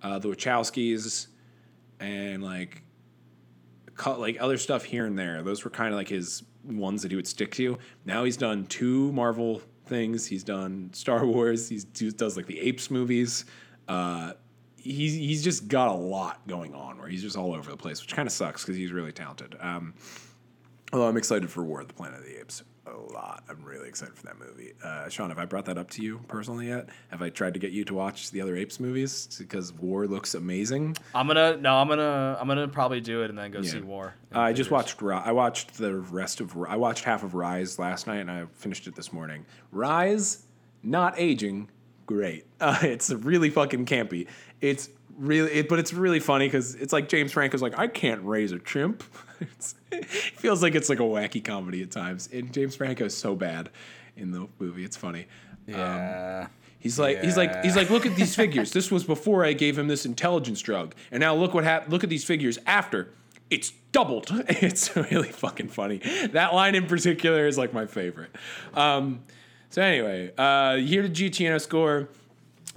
uh, 0.04 0.20
the 0.20 0.30
Wachowskis, 0.30 1.28
and 2.00 2.44
like 2.44 2.84
cut 3.96 4.20
like 4.20 4.38
other 4.40 4.58
stuff 4.58 4.84
here 4.84 5.06
and 5.06 5.18
there. 5.18 5.42
Those 5.42 5.64
were 5.64 5.72
kind 5.72 5.94
of 5.94 5.98
like 5.98 6.10
his 6.10 6.44
ones 6.64 7.02
that 7.02 7.12
he 7.12 7.16
would 7.16 7.28
stick 7.28 7.52
to. 7.56 7.78
Now 8.06 8.24
he's 8.24 8.38
done 8.38 8.66
two 8.68 9.12
Marvel 9.14 9.62
things. 9.86 10.26
He's 10.26 10.44
done 10.44 10.90
Star 10.94 11.26
Wars. 11.26 11.70
Do, 11.70 12.12
does 12.12 12.38
like 12.38 12.46
the 12.46 12.60
Apes 12.60 12.92
movies. 12.92 13.46
Uh, 13.88 14.34
he's 14.78 15.14
he's 15.14 15.44
just 15.44 15.68
got 15.68 15.90
a 15.90 15.94
lot 15.94 16.46
going 16.48 16.74
on 16.74 16.98
where 16.98 17.08
he's 17.08 17.22
just 17.22 17.38
all 17.38 17.54
over 17.54 17.72
the 17.72 17.78
place, 17.78 18.02
which 18.02 18.16
kind 18.16 18.28
of 18.28 18.34
sucks 18.34 18.64
because 18.64 18.76
he's 18.76 18.92
really 18.92 19.12
talented. 19.12 19.56
Um, 19.60 19.94
although 20.94 21.08
I'm 21.08 21.18
excited 21.18 21.50
for 21.50 21.64
War 21.64 21.82
of 21.82 21.88
the 21.88 21.94
Planet 21.94 22.20
of 22.20 22.26
the 22.26 22.40
Apes 22.40 22.64
a 22.92 23.14
lot. 23.14 23.44
I'm 23.50 23.64
really 23.64 23.88
excited 23.88 24.16
for 24.16 24.24
that 24.24 24.40
movie. 24.40 24.74
Uh, 24.84 25.10
Sean, 25.10 25.30
have 25.30 25.40
I 25.40 25.46
brought 25.46 25.66
that 25.66 25.78
up 25.78 25.90
to 25.92 26.02
you 26.02 26.20
personally 26.28 26.68
yet? 26.68 26.90
Have 27.10 27.22
I 27.22 27.30
tried 27.30 27.54
to 27.54 27.60
get 27.60 27.72
you 27.72 27.84
to 27.86 27.94
watch 27.94 28.32
the 28.32 28.42
other 28.42 28.56
Apes 28.56 28.80
movies 28.80 29.28
because 29.38 29.74
War 29.74 30.08
looks 30.08 30.34
amazing? 30.36 30.96
I'm 31.14 31.28
gonna 31.28 31.58
no, 31.58 31.76
I'm 31.76 31.88
gonna 31.88 32.38
I'm 32.40 32.48
gonna 32.48 32.68
probably 32.68 33.02
do 33.02 33.24
it 33.24 33.30
and 33.30 33.38
then 33.38 33.52
go 33.52 33.62
see 33.62 33.80
War. 33.80 34.16
Uh, 34.34 34.40
I 34.40 34.54
just 34.54 34.72
watched. 34.72 35.02
I 35.02 35.32
watched 35.32 35.78
the 35.78 35.96
rest 35.96 36.42
of. 36.42 36.56
I 36.68 36.76
watched 36.76 37.04
half 37.04 37.24
of 37.24 37.34
Rise 37.34 37.80
last 37.80 38.08
night, 38.08 38.20
and 38.20 38.32
I 38.32 38.46
finished 38.54 38.88
it 38.88 38.96
this 38.96 39.14
morning. 39.14 39.46
Rise, 39.72 40.44
not 40.84 41.16
aging, 41.18 41.70
great. 42.06 42.46
Uh, 42.60 42.78
it's 42.82 43.12
really 43.12 43.50
fucking 43.50 43.86
campy. 43.86 44.28
It's 44.62 44.90
really, 45.18 45.52
it, 45.52 45.70
but 45.70 45.80
it's 45.80 45.94
really 45.94 46.20
funny 46.20 46.48
because 46.48 46.76
it's 46.76 46.94
like 46.94 47.10
James 47.10 47.32
Franco's 47.32 47.62
like, 47.62 47.78
I 47.78 47.88
can't 47.88 48.24
raise 48.24 48.52
a 48.52 48.60
chimp. 48.60 49.04
it's, 49.40 49.76
it 49.92 50.06
feels 50.06 50.62
like 50.62 50.76
it's 50.76 50.90
like 50.90 51.00
a 51.00 51.04
wacky 51.04 51.44
comedy 51.44 51.82
at 51.82 51.92
times, 51.92 52.30
and 52.32 52.54
James 52.54 52.76
Franco's 52.76 53.16
so 53.16 53.36
bad 53.36 53.70
in 54.16 54.32
the 54.32 54.48
movie. 54.60 54.84
It's 54.84 54.98
funny. 54.98 55.28
Um, 55.68 55.74
Yeah. 55.76 56.48
He's 56.80 57.00
like, 57.00 57.22
he's 57.24 57.36
like, 57.36 57.64
he's 57.64 57.76
like, 57.76 57.90
look 57.90 58.06
at 58.06 58.16
these 58.16 58.36
figures. 58.36 58.72
This 58.72 58.92
was 58.92 59.04
before 59.04 59.44
I 59.44 59.54
gave 59.54 59.78
him 59.78 59.88
this 59.88 60.06
intelligence 60.06 60.62
drug, 60.62 60.94
and 61.12 61.20
now 61.20 61.34
look 61.36 61.54
what 61.54 61.64
happened. 61.64 61.92
Look 61.92 62.04
at 62.04 62.10
these 62.10 62.24
figures 62.24 62.60
after. 62.66 63.10
It's 63.50 63.74
doubled. 63.92 64.30
It's 64.50 64.96
really 64.96 65.32
fucking 65.32 65.70
funny. 65.70 65.98
That 66.32 66.54
line 66.54 66.76
in 66.76 66.86
particular 66.86 67.48
is 67.48 67.58
like 67.58 67.74
my 67.74 67.88
favorite. 67.88 68.30
Um, 68.74 69.24
so 69.70 69.82
anyway, 69.82 70.32
uh, 70.38 70.76
hear 70.78 71.02
the 71.02 71.10
Giacchino 71.10 71.60
score, 71.60 72.10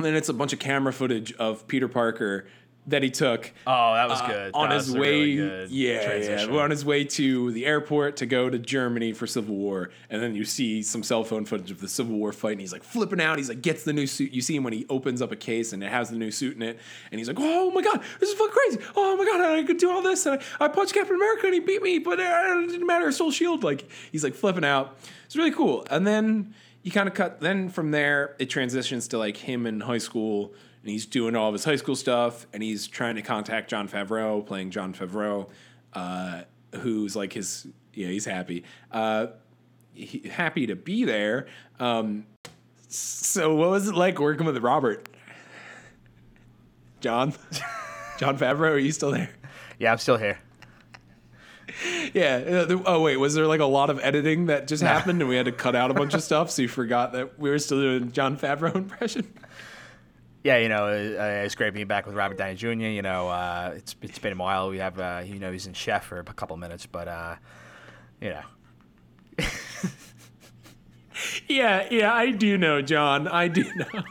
and 0.04 0.06
then 0.06 0.14
it's 0.16 0.28
a 0.28 0.34
bunch 0.34 0.52
of 0.52 0.58
camera 0.58 0.92
footage 0.92 1.32
of 1.34 1.66
Peter 1.68 1.88
Parker 1.88 2.46
that 2.86 3.02
he 3.02 3.10
took 3.10 3.52
oh, 3.66 3.92
that 3.94 4.08
was 4.08 4.20
uh, 4.22 4.26
good. 4.26 4.50
on 4.54 4.70
That 4.70 4.76
his 4.76 4.86
was 4.86 4.94
a 4.94 4.98
way. 4.98 5.10
really 5.10 5.36
good 5.36 5.70
yeah, 5.70 5.92
yeah, 5.92 6.04
transition. 6.06 6.52
we're 6.54 6.62
on 6.62 6.70
his 6.70 6.82
way 6.84 7.04
to 7.04 7.52
the 7.52 7.66
airport 7.66 8.16
to 8.16 8.26
go 8.26 8.48
to 8.48 8.58
Germany 8.58 9.12
for 9.12 9.26
Civil 9.26 9.54
War, 9.54 9.90
and 10.08 10.20
then 10.22 10.34
you 10.34 10.44
see 10.46 10.82
some 10.82 11.02
cell 11.02 11.22
phone 11.22 11.44
footage 11.44 11.70
of 11.70 11.78
the 11.80 11.88
Civil 11.88 12.16
War 12.16 12.32
fight, 12.32 12.52
and 12.52 12.60
he's 12.60 12.72
like 12.72 12.82
flipping 12.82 13.20
out. 13.20 13.36
He's 13.36 13.50
like 13.50 13.60
gets 13.60 13.84
the 13.84 13.92
new 13.92 14.06
suit. 14.06 14.32
You 14.32 14.40
see 14.40 14.56
him 14.56 14.64
when 14.64 14.72
he 14.72 14.86
opens 14.88 15.20
up 15.20 15.30
a 15.30 15.36
case 15.36 15.74
and 15.74 15.84
it 15.84 15.90
has 15.90 16.08
the 16.08 16.16
new 16.16 16.30
suit 16.30 16.56
in 16.56 16.62
it, 16.62 16.78
and 17.12 17.18
he's 17.18 17.28
like, 17.28 17.36
"Oh 17.38 17.70
my 17.70 17.82
god, 17.82 18.00
this 18.18 18.30
is 18.30 18.34
fucking 18.38 18.54
crazy! 18.54 18.78
Oh 18.96 19.14
my 19.16 19.26
god, 19.26 19.40
I 19.42 19.62
could 19.62 19.76
do 19.76 19.90
all 19.90 20.00
this, 20.00 20.24
and 20.24 20.40
I, 20.58 20.64
I 20.64 20.68
punched 20.68 20.94
Captain 20.94 21.14
America 21.14 21.44
and 21.46 21.54
he 21.54 21.60
beat 21.60 21.82
me, 21.82 21.98
but 21.98 22.18
uh, 22.18 22.22
it 22.64 22.70
didn't 22.70 22.86
matter. 22.86 23.06
I 23.08 23.10
stole 23.10 23.30
Shield." 23.30 23.62
Like 23.62 23.88
he's 24.10 24.24
like 24.24 24.34
flipping 24.34 24.64
out. 24.64 24.96
It's 25.26 25.36
really 25.36 25.52
cool, 25.52 25.86
and 25.90 26.06
then 26.06 26.54
you 26.82 26.90
kind 26.90 27.08
of 27.08 27.14
cut. 27.14 27.40
Then 27.40 27.68
from 27.68 27.90
there, 27.90 28.36
it 28.38 28.50
transitions 28.50 29.08
to 29.08 29.18
like 29.18 29.36
him 29.36 29.66
in 29.66 29.80
high 29.80 29.98
school 29.98 30.54
and 30.82 30.90
he's 30.90 31.06
doing 31.06 31.36
all 31.36 31.48
of 31.48 31.52
his 31.52 31.64
high 31.64 31.76
school 31.76 31.96
stuff, 31.96 32.46
and 32.52 32.62
he's 32.62 32.86
trying 32.86 33.16
to 33.16 33.22
contact 33.22 33.70
Jon 33.70 33.88
Favreau, 33.88 34.44
playing 34.44 34.70
Jon 34.70 34.94
Favreau, 34.94 35.48
uh, 35.92 36.42
who's 36.76 37.14
like 37.14 37.32
his, 37.32 37.66
yeah, 37.92 38.08
he's 38.08 38.24
happy, 38.24 38.64
uh, 38.90 39.26
he, 39.92 40.28
happy 40.28 40.66
to 40.66 40.76
be 40.76 41.04
there. 41.04 41.48
Um, 41.78 42.26
so, 42.88 43.54
what 43.54 43.70
was 43.70 43.88
it 43.88 43.94
like 43.94 44.18
working 44.18 44.46
with 44.46 44.56
Robert? 44.58 45.08
John, 47.00 47.34
Jon 48.18 48.38
Favreau, 48.38 48.72
are 48.72 48.78
you 48.78 48.92
still 48.92 49.10
there? 49.10 49.30
Yeah, 49.78 49.92
I'm 49.92 49.98
still 49.98 50.16
here. 50.16 50.38
Yeah. 52.12 52.64
uh, 52.68 52.82
Oh 52.86 53.00
wait, 53.02 53.16
was 53.16 53.34
there 53.34 53.46
like 53.46 53.60
a 53.60 53.64
lot 53.66 53.90
of 53.90 53.98
editing 54.00 54.46
that 54.46 54.66
just 54.66 54.82
happened, 54.82 55.20
and 55.20 55.28
we 55.28 55.36
had 55.36 55.46
to 55.46 55.52
cut 55.52 55.76
out 55.76 55.90
a 55.90 55.94
bunch 55.94 56.14
of 56.14 56.22
stuff, 56.30 56.50
so 56.50 56.62
you 56.62 56.68
forgot 56.68 57.12
that 57.12 57.38
we 57.38 57.50
were 57.50 57.58
still 57.58 57.80
doing 57.80 58.12
Jon 58.12 58.36
Favreau 58.36 58.74
impression? 58.84 59.32
Yeah, 60.42 60.56
you 60.58 60.68
know, 60.68 60.86
uh, 60.86 61.42
it's 61.44 61.54
great 61.54 61.74
being 61.74 61.86
back 61.86 62.06
with 62.06 62.14
Robert 62.16 62.38
Downey 62.38 62.54
Jr. 62.54 62.68
You 62.70 63.02
know, 63.02 63.28
uh, 63.28 63.72
it's 63.76 63.94
it's 64.02 64.18
been 64.18 64.32
a 64.32 64.36
while. 64.36 64.70
We 64.70 64.78
have, 64.78 64.98
uh, 64.98 65.22
you 65.24 65.38
know, 65.38 65.52
he's 65.52 65.66
in 65.66 65.74
Chef 65.74 66.04
for 66.06 66.18
a 66.18 66.24
couple 66.24 66.56
minutes, 66.56 66.86
but 66.86 67.08
uh, 67.08 67.36
you 68.20 68.30
know, 68.30 68.42
Yeah, 71.46 71.86
yeah, 71.90 72.12
I 72.14 72.30
do 72.30 72.56
know, 72.56 72.80
John. 72.80 73.28
I 73.28 73.48
do 73.48 73.64
know. 73.74 74.02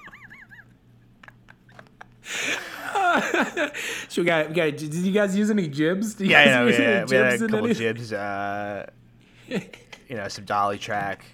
so 4.10 4.22
we 4.22 4.26
got, 4.26 4.50
we 4.50 4.56
got. 4.56 4.78
Did 4.78 4.94
you 4.94 5.12
guys 5.12 5.36
use 5.36 5.50
any 5.50 5.68
jibs? 5.68 6.16
Did 6.16 6.26
you 6.26 6.32
yeah, 6.32 6.44
you 6.44 6.46
guys 6.46 6.56
know, 6.56 6.66
use 6.68 6.78
we 6.80 6.84
had, 6.84 7.10
we 7.10 7.16
had 7.16 7.34
a 7.34 7.38
couple 7.40 7.66
any- 7.66 7.74
jibs. 7.74 8.14
Uh, 8.14 8.90
you 9.48 9.62
know, 10.16 10.28
some 10.28 10.46
dolly 10.46 10.78
track. 10.78 11.26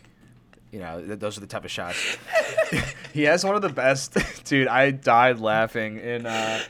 You 0.72 0.80
know, 0.80 1.02
th- 1.06 1.20
those 1.20 1.38
are 1.38 1.42
the 1.42 1.48
type 1.48 1.64
of 1.64 1.72
shots. 1.72 2.18
he 3.14 3.24
has 3.24 3.46
one 3.46 3.56
of 3.56 3.62
the 3.62 3.70
best, 3.70 4.18
dude. 4.44 4.68
I 4.68 4.92
died 4.92 5.40
laughing 5.40 6.00
in 6.00 6.26
uh, 6.26 6.62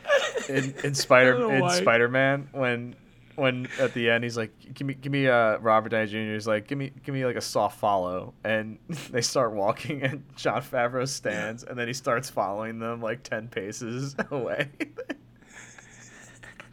in 0.48 0.76
in 0.84 0.94
Spider 0.94 1.52
in. 1.52 1.70
Spider 1.72 2.08
Man 2.08 2.48
when 2.52 2.96
when 3.36 3.68
at 3.80 3.94
the 3.94 4.10
end 4.10 4.24
he's 4.24 4.38
like, 4.38 4.52
give 4.74 4.88
me 4.88 4.94
give 4.94 5.12
me 5.12 5.28
uh 5.28 5.58
Robert 5.58 5.90
Downey 5.90 6.08
Jr. 6.08 6.34
He's 6.34 6.48
like, 6.48 6.68
give 6.68 6.78
me 6.78 6.92
give 7.04 7.14
me 7.14 7.26
like 7.26 7.36
a 7.36 7.42
soft 7.42 7.80
follow, 7.80 8.34
and 8.44 8.78
they 9.12 9.22
start 9.22 9.54
walking, 9.54 10.02
and 10.04 10.24
Jon 10.36 10.62
Favreau 10.62 11.08
stands, 11.08 11.64
and 11.64 11.78
then 11.78 11.88
he 11.88 11.94
starts 11.94 12.30
following 12.30 12.80
them 12.80 13.02
like 13.02 13.24
ten 13.24 13.48
paces 13.48 14.16
away. 14.32 14.70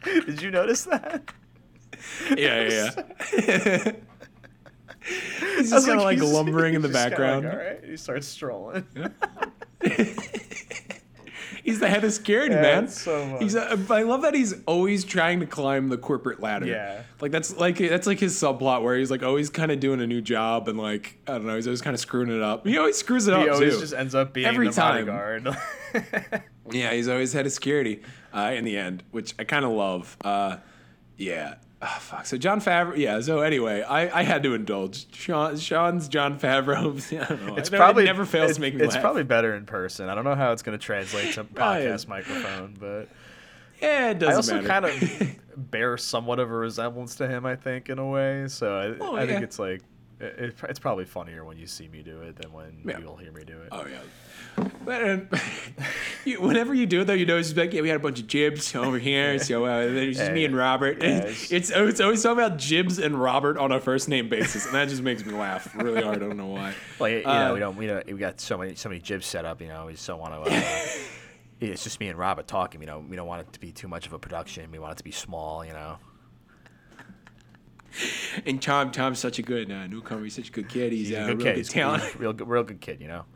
Did 0.03 0.41
you 0.41 0.51
notice 0.51 0.83
that? 0.83 1.31
Yeah, 2.35 2.67
yeah, 2.67 2.89
yeah. 3.47 3.91
He's 5.57 5.69
just 5.71 5.85
kind 5.87 5.99
of 5.99 6.05
like 6.05 6.17
he's- 6.19 6.31
lumbering 6.33 6.73
in 6.75 6.81
the 6.81 6.87
he's 6.89 6.95
just 6.97 7.15
kinda 7.15 7.17
background. 7.17 7.45
Like, 7.45 7.53
All 7.53 7.59
right, 7.59 7.83
he 7.85 7.97
starts 7.97 8.27
strolling. 8.27 8.85
He's 11.63 11.79
the 11.79 11.87
head 11.87 12.03
of 12.03 12.11
security, 12.11 12.53
Yeah, 12.55 12.61
man. 12.61 12.87
so 12.89 13.25
much. 13.25 13.41
He's. 13.41 13.55
uh, 13.55 13.77
I 13.89 14.03
love 14.03 14.21
that 14.23 14.33
he's 14.35 14.53
always 14.65 15.05
trying 15.05 15.39
to 15.39 15.45
climb 15.45 15.87
the 15.87 15.97
corporate 15.97 16.41
ladder. 16.41 16.65
Yeah. 16.65 17.03
like 17.21 17.31
that's 17.31 17.55
like 17.55 17.77
that's 17.77 18.05
like 18.05 18.19
his 18.19 18.35
subplot 18.35 18.83
where 18.83 18.97
he's 18.97 19.09
like 19.09 19.23
always 19.23 19.49
kind 19.49 19.71
of 19.71 19.79
doing 19.79 20.01
a 20.01 20.07
new 20.07 20.21
job 20.21 20.67
and 20.67 20.77
like 20.77 21.17
I 21.25 21.31
don't 21.33 21.45
know, 21.45 21.55
he's 21.55 21.65
always 21.65 21.81
kind 21.81 21.93
of 21.93 22.01
screwing 22.01 22.29
it 22.29 22.41
up. 22.41 22.67
He 22.67 22.77
always 22.77 22.97
screws 22.97 23.27
it 23.27 23.31
he 23.31 23.37
up 23.37 23.43
He 23.43 23.49
always 23.49 23.73
too. 23.75 23.79
just 23.79 23.93
ends 23.93 24.13
up 24.13 24.33
being 24.33 24.45
Every 24.45 24.67
the 24.67 24.73
time. 24.73 25.05
bodyguard. 25.05 25.55
Yeah, 26.71 26.93
he's 26.93 27.07
always 27.09 27.33
head 27.33 27.45
of 27.45 27.51
security 27.51 28.01
uh, 28.33 28.53
in 28.55 28.63
the 28.63 28.77
end, 28.77 29.03
which 29.11 29.33
I 29.37 29.43
kind 29.43 29.65
of 29.65 29.71
love. 29.71 30.15
Uh, 30.23 30.57
yeah. 31.17 31.55
Oh, 31.85 31.97
fuck. 31.99 32.25
So 32.25 32.37
Jon 32.37 32.61
Favreau, 32.61 32.95
yeah. 32.95 33.19
So 33.19 33.41
anyway, 33.41 33.81
I, 33.81 34.19
I 34.19 34.23
had 34.23 34.41
to 34.43 34.53
indulge. 34.53 35.13
Sean, 35.13 35.57
Sean's 35.57 36.07
Jon 36.07 36.39
Favreau. 36.39 36.95
I 37.21 37.25
don't 37.25 37.45
know. 37.45 37.55
It's 37.57 37.69
probably 37.69 38.03
it 38.03 38.05
never 38.05 38.23
fails 38.25 38.51
it- 38.51 38.53
to 38.55 38.61
make 38.61 38.75
me 38.75 38.83
It's 38.85 38.93
laugh. 38.93 39.01
probably 39.03 39.23
better 39.23 39.53
in 39.55 39.65
person. 39.65 40.07
I 40.07 40.15
don't 40.15 40.23
know 40.23 40.35
how 40.35 40.53
it's 40.53 40.61
going 40.61 40.77
to 40.77 40.83
translate 40.83 41.33
to 41.33 41.43
podcast 41.43 42.07
microphone, 42.07 42.77
but 42.79 43.09
yeah, 43.81 44.11
it 44.11 44.19
doesn't 44.19 44.31
I 44.33 44.35
also 44.35 44.55
matter. 44.61 44.67
kind 44.67 44.85
of 44.85 45.69
bear 45.71 45.97
somewhat 45.97 46.39
of 46.39 46.49
a 46.49 46.53
resemblance 46.55 47.15
to 47.15 47.27
him. 47.27 47.45
I 47.45 47.57
think 47.57 47.89
in 47.89 47.99
a 47.99 48.07
way. 48.07 48.45
So 48.47 48.77
I, 48.77 48.95
Oh, 49.03 49.15
I 49.17 49.27
think 49.27 49.41
it's 49.43 49.59
like 49.59 49.81
it, 50.23 50.39
it- 50.39 50.55
it's 50.69 50.79
probably 50.79 51.05
funnier 51.05 51.43
when 51.45 51.57
you 51.57 51.67
see 51.67 51.87
me 51.87 52.01
do 52.01 52.21
it 52.21 52.35
than 52.35 52.51
when 52.53 52.77
Yeah. 52.85 52.99
you'll 52.99 53.17
hear 53.17 53.31
me 53.31 53.43
do 53.43 53.57
it. 53.61 53.69
Oh 53.71 53.85
yeah. 53.89 53.99
But 54.85 55.09
um, 55.09 55.27
you, 56.25 56.39
whenever 56.41 56.73
you 56.73 56.85
do 56.85 57.01
it, 57.01 57.05
though, 57.05 57.13
you 57.13 57.25
know 57.25 57.37
it's 57.37 57.55
like, 57.55 57.73
yeah, 57.73 57.81
we 57.81 57.89
had 57.89 57.95
a 57.97 57.99
bunch 57.99 58.19
of 58.19 58.27
jibs 58.27 58.75
over 58.87 58.99
here, 58.99 59.39
so 59.39 59.65
uh, 59.65 59.79
there's 59.87 60.17
just 60.17 60.31
me 60.31 60.45
and 60.45 60.55
Robert. 60.55 61.01
Yeah, 61.01 61.19
it's, 61.19 61.51
it's- 61.51 61.71
it's 61.75 61.99
always 62.01 62.21
talking 62.21 62.43
about 62.43 62.57
jibs 62.57 62.99
and 62.99 63.19
Robert 63.19 63.57
on 63.57 63.71
a 63.71 63.79
first 63.79 64.09
name 64.09 64.29
basis, 64.29 64.65
and 64.65 64.75
that 64.75 64.89
just 64.89 65.01
makes 65.01 65.25
me 65.25 65.33
laugh 65.33 65.73
really 65.75 66.01
hard. 66.03 66.17
I 66.17 66.27
don't 66.27 66.37
know 66.37 66.47
why. 66.47 66.73
Like 66.99 67.23
you 67.23 67.29
Uh, 67.29 67.47
know, 67.47 67.53
we 67.53 67.59
don't 67.59 67.77
we 67.77 67.87
don't 67.87 68.05
we 68.05 68.13
got 68.19 68.39
so 68.39 68.57
many 68.57 68.75
so 68.75 68.89
many 68.89 69.01
jibs 69.01 69.25
set 69.25 69.45
up. 69.45 69.61
You 69.61 69.67
know, 69.69 69.87
we 69.87 69.93
just 69.93 70.05
don't 70.07 70.19
want 70.19 70.45
to. 70.45 70.51
Uh, 70.51 70.85
it's 71.59 71.83
just 71.83 71.99
me 71.99 72.07
and 72.09 72.17
Robert 72.19 72.45
talking. 72.47 72.81
You 72.81 72.87
know, 72.87 72.99
we 73.09 73.15
don't 73.15 73.27
want 73.27 73.41
it 73.47 73.53
to 73.53 73.59
be 73.59 73.71
too 73.71 73.87
much 73.87 74.05
of 74.05 74.13
a 74.13 74.19
production. 74.19 74.69
We 74.71 74.79
want 74.79 74.93
it 74.93 74.97
to 74.97 75.03
be 75.03 75.11
small. 75.11 75.65
You 75.65 75.73
know. 75.73 75.97
And 78.45 78.61
Tom, 78.61 78.91
Tom's 78.91 79.19
such 79.19 79.39
a 79.39 79.41
good 79.43 79.71
uh, 79.71 79.87
newcomer. 79.87 80.23
He's 80.23 80.35
such 80.35 80.49
a 80.49 80.51
good 80.51 80.69
kid. 80.69 80.91
He's, 80.91 81.09
He's 81.09 81.17
uh, 81.17 81.21
a 81.21 81.25
real 81.27 81.35
good 81.35 81.37
good 81.37 81.45
kid. 81.45 81.57
He's 81.57 81.69
talent. 81.69 82.03
he's 82.03 82.15
real 82.15 82.33
good, 82.33 82.47
real 82.47 82.63
good 82.63 82.81
kid. 82.81 83.01
You 83.01 83.07
know. 83.07 83.25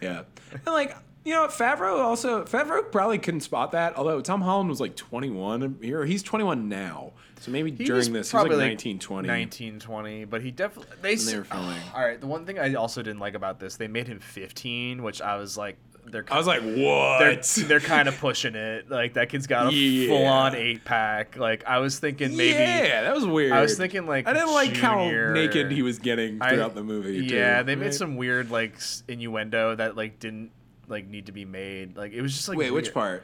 Yeah. 0.00 0.22
And 0.52 0.66
like, 0.66 0.96
you 1.24 1.34
know, 1.34 1.46
Favreau 1.48 1.98
also 1.98 2.44
Favreau 2.44 2.90
probably 2.90 3.18
couldn't 3.18 3.40
spot 3.40 3.72
that. 3.72 3.96
Although 3.96 4.20
Tom 4.20 4.40
Holland 4.40 4.70
was 4.70 4.80
like 4.80 4.94
21 4.94 5.78
here, 5.82 6.04
he's 6.04 6.22
21 6.22 6.68
now. 6.68 7.12
So 7.40 7.50
maybe 7.50 7.72
He 7.72 7.84
during 7.84 8.12
this, 8.12 8.30
he 8.30 8.36
was 8.36 8.44
like 8.44 8.48
probably 8.48 8.64
19, 8.64 8.98
20. 9.00 9.26
19, 9.28 9.80
20, 9.80 10.24
but 10.24 10.42
he 10.42 10.50
definitely 10.52 10.96
they, 11.02 11.14
they 11.16 11.36
were 11.38 11.44
filming. 11.44 11.76
all 11.94 12.04
right, 12.04 12.20
the 12.20 12.26
one 12.26 12.46
thing 12.46 12.58
I 12.58 12.74
also 12.74 13.02
didn't 13.02 13.20
like 13.20 13.34
about 13.34 13.60
this, 13.60 13.76
they 13.76 13.88
made 13.88 14.08
him 14.08 14.20
15, 14.20 15.02
which 15.02 15.20
I 15.20 15.36
was 15.36 15.56
like 15.56 15.76
they're 16.10 16.24
I 16.30 16.36
was 16.38 16.46
like, 16.46 16.60
they're, 16.64 16.84
what? 16.84 17.52
they're 17.66 17.80
kind 17.80 18.08
of 18.08 18.18
pushing 18.18 18.54
it. 18.54 18.90
Like 18.90 19.14
that 19.14 19.28
kid's 19.28 19.46
got 19.46 19.72
a 19.72 19.74
Yeah. 19.74 20.08
full 20.08 20.26
on 20.26 20.54
eight 20.54 20.84
pack. 20.84 21.36
Like 21.36 21.64
I 21.66 21.78
was 21.78 21.98
thinking 21.98 22.36
maybe 22.36 22.58
yeah, 22.58 23.02
that 23.02 23.14
was 23.14 23.26
weird. 23.26 23.52
I 23.52 23.60
was 23.60 23.76
thinking 23.76 24.06
like 24.06 24.26
I 24.26 24.32
didn't 24.32 24.52
like 24.52 24.72
junior- 24.72 25.28
how 25.28 25.32
naked 25.34 25.70
he 25.72 25.82
was 25.82 25.98
getting 25.98 26.40
I- 26.42 26.50
throughout 26.54 26.74
the 26.74 26.82
movie. 26.84 27.24
Yeah, 27.26 27.58
too, 27.60 27.64
they 27.66 27.76
made 27.76 27.94
some 27.94 28.16
weird 28.16 28.50
like 28.50 28.74
innuendo 29.08 29.74
that 29.76 29.96
like 29.96 30.18
didn't 30.18 30.50
like 30.88 31.06
need 31.06 31.26
to 31.26 31.32
be 31.32 31.44
made. 31.44 31.96
Like 31.96 32.12
it 32.12 32.22
was 32.22 32.34
just 32.34 32.48
like 32.48 32.58
Wait, 32.58 32.70
which 32.72 32.92
part? 32.94 33.22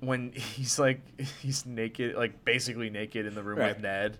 when 0.00 0.32
he's 0.34 0.78
like 0.78 1.00
he's 1.42 1.66
naked, 1.66 2.14
like 2.14 2.44
basically 2.44 2.90
naked 2.90 3.26
in 3.26 3.34
the 3.34 3.42
room 3.42 3.58
Right. 3.58 3.74
with 3.74 3.82
Ned. 3.82 4.18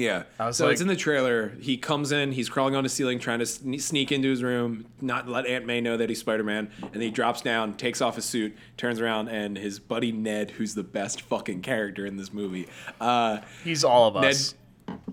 Yeah. 0.00 0.24
I 0.38 0.46
was 0.46 0.56
so 0.56 0.68
it's 0.68 0.80
in 0.80 0.88
the 0.88 0.96
trailer. 0.96 1.50
He 1.60 1.76
comes 1.76 2.10
in, 2.12 2.32
he's 2.32 2.48
crawling 2.48 2.74
on 2.74 2.82
the 2.82 2.88
ceiling, 2.88 3.18
trying 3.18 3.38
to 3.40 3.46
sneak 3.46 4.10
into 4.12 4.28
his 4.30 4.42
room, 4.42 4.86
not 5.00 5.28
let 5.28 5.46
Aunt 5.46 5.66
May 5.66 5.80
know 5.80 5.96
that 5.96 6.08
he's 6.08 6.18
Spider 6.20 6.42
Man. 6.44 6.70
And 6.82 6.92
then 6.92 7.02
he 7.02 7.10
drops 7.10 7.42
down, 7.42 7.74
takes 7.74 8.00
off 8.00 8.16
his 8.16 8.24
suit, 8.24 8.56
turns 8.76 9.00
around, 9.00 9.28
and 9.28 9.56
his 9.56 9.78
buddy 9.78 10.12
Ned, 10.12 10.52
who's 10.52 10.74
the 10.74 10.82
best 10.82 11.22
fucking 11.22 11.62
character 11.62 12.06
in 12.06 12.16
this 12.16 12.32
movie. 12.32 12.66
Uh, 13.00 13.38
He's 13.64 13.84
all 13.84 14.08
of 14.08 14.14
Ned, 14.22 14.30
us. 14.30 14.54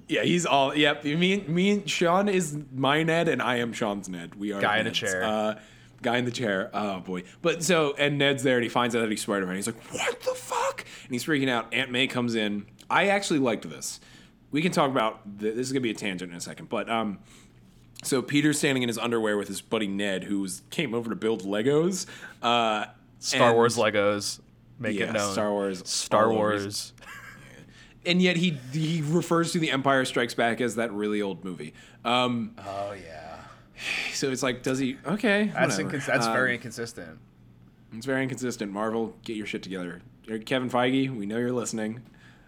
yeah, 0.07 0.23
he's 0.23 0.45
all. 0.45 0.75
Yep. 0.75 1.03
Me, 1.03 1.33
and- 1.33 1.49
me, 1.49 1.71
and 1.71 1.89
Sean 1.89 2.29
is 2.29 2.57
my 2.73 3.03
Ned, 3.03 3.27
and 3.27 3.41
I 3.41 3.57
am 3.57 3.73
Sean's 3.73 4.07
Ned. 4.09 4.35
We 4.35 4.51
are 4.53 4.61
Guy 4.61 4.77
in 4.79 4.87
a 4.87 4.91
chair. 4.91 5.23
Uh, 5.23 5.59
guy 6.03 6.17
in 6.17 6.25
the 6.25 6.31
chair. 6.31 6.69
Oh 6.73 6.99
boy. 6.99 7.23
But 7.41 7.63
so, 7.63 7.95
and 7.97 8.17
Ned's 8.19 8.43
there, 8.43 8.55
and 8.57 8.63
he 8.63 8.69
finds 8.69 8.95
out 8.95 9.01
that 9.01 9.09
he's 9.09 9.21
Spider 9.21 9.45
Man. 9.47 9.55
He's 9.55 9.67
like, 9.67 9.81
"What 9.91 10.19
the 10.21 10.33
fuck?" 10.35 10.85
And 11.05 11.11
he's 11.11 11.25
freaking 11.25 11.49
out. 11.49 11.73
Aunt 11.73 11.91
May 11.91 12.07
comes 12.07 12.35
in. 12.35 12.65
I 12.89 13.07
actually 13.07 13.39
liked 13.39 13.67
this. 13.69 13.99
We 14.51 14.61
can 14.61 14.71
talk 14.71 14.89
about 14.89 15.39
th- 15.39 15.55
this. 15.55 15.67
Is 15.67 15.71
gonna 15.73 15.81
be 15.81 15.91
a 15.91 15.95
tangent 15.95 16.31
in 16.31 16.37
a 16.37 16.41
second, 16.41 16.69
but 16.69 16.89
um. 16.89 17.19
So 18.03 18.21
Peter's 18.21 18.59
standing 18.59 18.83
in 18.83 18.89
his 18.89 18.99
underwear 18.99 19.37
with 19.37 19.47
his 19.47 19.59
buddy 19.61 19.87
Ned, 19.87 20.25
who's 20.25 20.61
came 20.69 20.93
over 20.93 21.09
to 21.09 21.15
build 21.15 21.41
Legos. 21.43 22.05
Uh, 22.43 22.85
Star 23.19 23.47
and- 23.49 23.55
Wars 23.55 23.75
Legos. 23.75 24.39
Make 24.79 24.99
Yeah, 24.99 25.05
it 25.09 25.13
known. 25.13 25.33
Star 25.33 25.51
Wars 25.51 25.81
Star 25.89 26.27
all 26.31 26.37
over 26.37 26.51
his- 26.51 26.63
Wars. 26.63 26.93
and 28.05 28.21
yet 28.21 28.37
he 28.37 28.51
he 28.71 29.01
refers 29.03 29.51
to 29.53 29.59
the 29.59 29.71
Empire 29.71 30.05
Strikes 30.05 30.35
Back 30.35 30.61
as 30.61 30.75
that 30.75 30.93
really 30.93 31.21
old 31.23 31.43
movie. 31.43 31.73
Um, 32.05 32.51
Oh 32.59 32.93
yeah. 32.93 33.39
so 34.13 34.29
it's 34.31 34.43
like, 34.43 34.61
does 34.61 34.77
he? 34.77 34.97
Okay, 35.05 35.49
That's 35.53 35.77
whatever. 35.77 35.97
incons- 35.97 36.05
that's 36.05 36.27
Um, 36.27 36.33
very 36.33 36.53
inconsistent. 36.53 37.17
It's 37.93 38.05
very 38.05 38.21
inconsistent. 38.21 38.71
Marvel, 38.71 39.15
get 39.23 39.35
your 39.37 39.47
shit 39.47 39.63
together. 39.63 40.01
Uh, 40.31 40.37
Kevin 40.45 40.69
Feige, 40.69 41.09
we 41.15 41.25
know 41.25 41.37
you're 41.39 41.51
listening. 41.51 42.01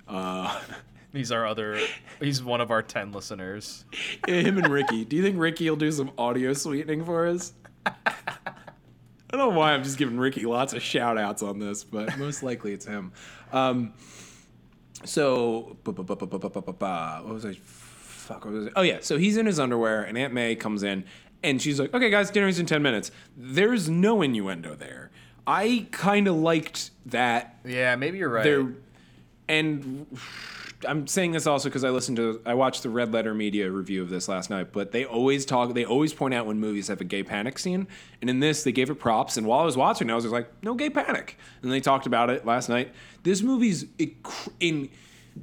Uh, 0.08 0.62
He's 1.13 1.32
our 1.32 1.45
other. 1.45 1.80
He's 2.19 2.43
one 2.43 2.62
of 2.62 2.72
our 2.72 2.82
ten 2.82 3.12
listeners. 3.12 3.86
Him 4.28 4.58
and 4.58 4.67
Ricky. 4.67 5.06
Do 5.06 5.15
you 5.15 5.24
think 5.24 5.39
Ricky 5.39 5.69
will 5.69 5.78
do 5.78 5.91
some 5.91 6.12
audio 6.17 6.54
sweetening 6.54 7.04
for 7.04 7.28
us? 7.28 7.54
I 7.86 9.38
don't 9.38 9.39
know 9.39 9.58
why 9.58 9.74
I'm 9.74 9.84
just 9.84 9.98
giving 9.98 10.17
Ricky 10.17 10.45
lots 10.45 10.74
of 10.74 10.82
shout 10.82 11.17
outs 11.17 11.43
on 11.43 11.60
this, 11.60 11.84
but 11.84 12.17
most 12.17 12.41
likely 12.43 12.74
it's 12.74 12.86
him. 12.86 13.12
Um, 13.52 13.93
so, 15.06 15.78
what 15.84 15.98
was 15.98 17.45
I? 17.45 17.54
Fuck, 17.54 18.45
what 18.45 18.54
was 18.54 18.67
I? 18.67 18.72
Oh, 18.76 18.82
yeah. 18.82 18.98
So 19.02 19.17
he's 19.17 19.38
in 19.38 19.45
his 19.45 19.60
underwear, 19.60 20.04
and 20.04 20.17
Aunt 20.17 20.34
May 20.34 20.56
comes 20.56 20.84
in, 20.84 21.06
and 21.43 21.62
she's 21.62 21.80
like, 21.80 21.93
okay, 21.93 22.10
guys, 22.10 22.32
dinner's 22.32 22.60
in 22.60 22.65
10 22.65 22.82
minutes. 22.82 23.12
There's 23.38 23.89
no 23.89 24.22
innuendo 24.22 24.76
there. 24.76 25.12
I 25.48 25.88
kind 25.91 26.28
of 26.28 26.36
liked 26.36 26.91
that. 27.08 27.60
Yeah, 27.65 27.95
maybe 27.95 28.17
you're 28.17 28.30
right. 28.30 28.43
There, 28.43 28.74
and 29.48 30.06
I'm 30.88 31.08
saying 31.08 31.34
this 31.34 31.46
also 31.46 31.70
because 31.70 31.84
I 31.84 31.89
listened 31.89 32.18
to 32.18 32.42
I 32.46 32.54
watched 32.54 32.84
the 32.84 32.89
Red 32.89 33.12
Letter 33.12 33.34
Media 33.34 33.70
review 33.70 34.02
of 34.02 34.10
this 34.10 34.28
last 34.28 34.50
night, 34.50 34.72
but 34.72 34.92
they 34.92 35.06
always 35.06 35.46
talk 35.46 35.74
they 35.74 35.86
always 35.86 36.13
point 36.13 36.34
out 36.34 36.46
when 36.46 36.60
movies 36.60 36.88
have 36.88 37.02
a 37.02 37.04
gay 37.06 37.24
panic 37.24 37.60
scene. 37.60 37.88
And 38.22 38.30
in 38.30 38.39
this 38.39 38.63
they 38.63 38.72
gave 38.72 38.89
it 38.89 38.96
props 38.96 39.38
and 39.38 39.46
while 39.46 39.60
I 39.60 39.65
was 39.65 39.76
watching 39.76 40.10
I 40.10 40.15
was 40.15 40.24
just 40.24 40.34
like, 40.34 40.50
no 40.63 40.76
gay 40.76 40.89
panic. 40.89 41.38
And 41.62 41.72
they 41.72 41.82
talked 41.82 42.06
about 42.06 42.30
it 42.30 42.46
last 42.46 42.70
night. 42.70 42.94
This 43.24 43.42
movie's 43.42 43.86
in 44.60 44.89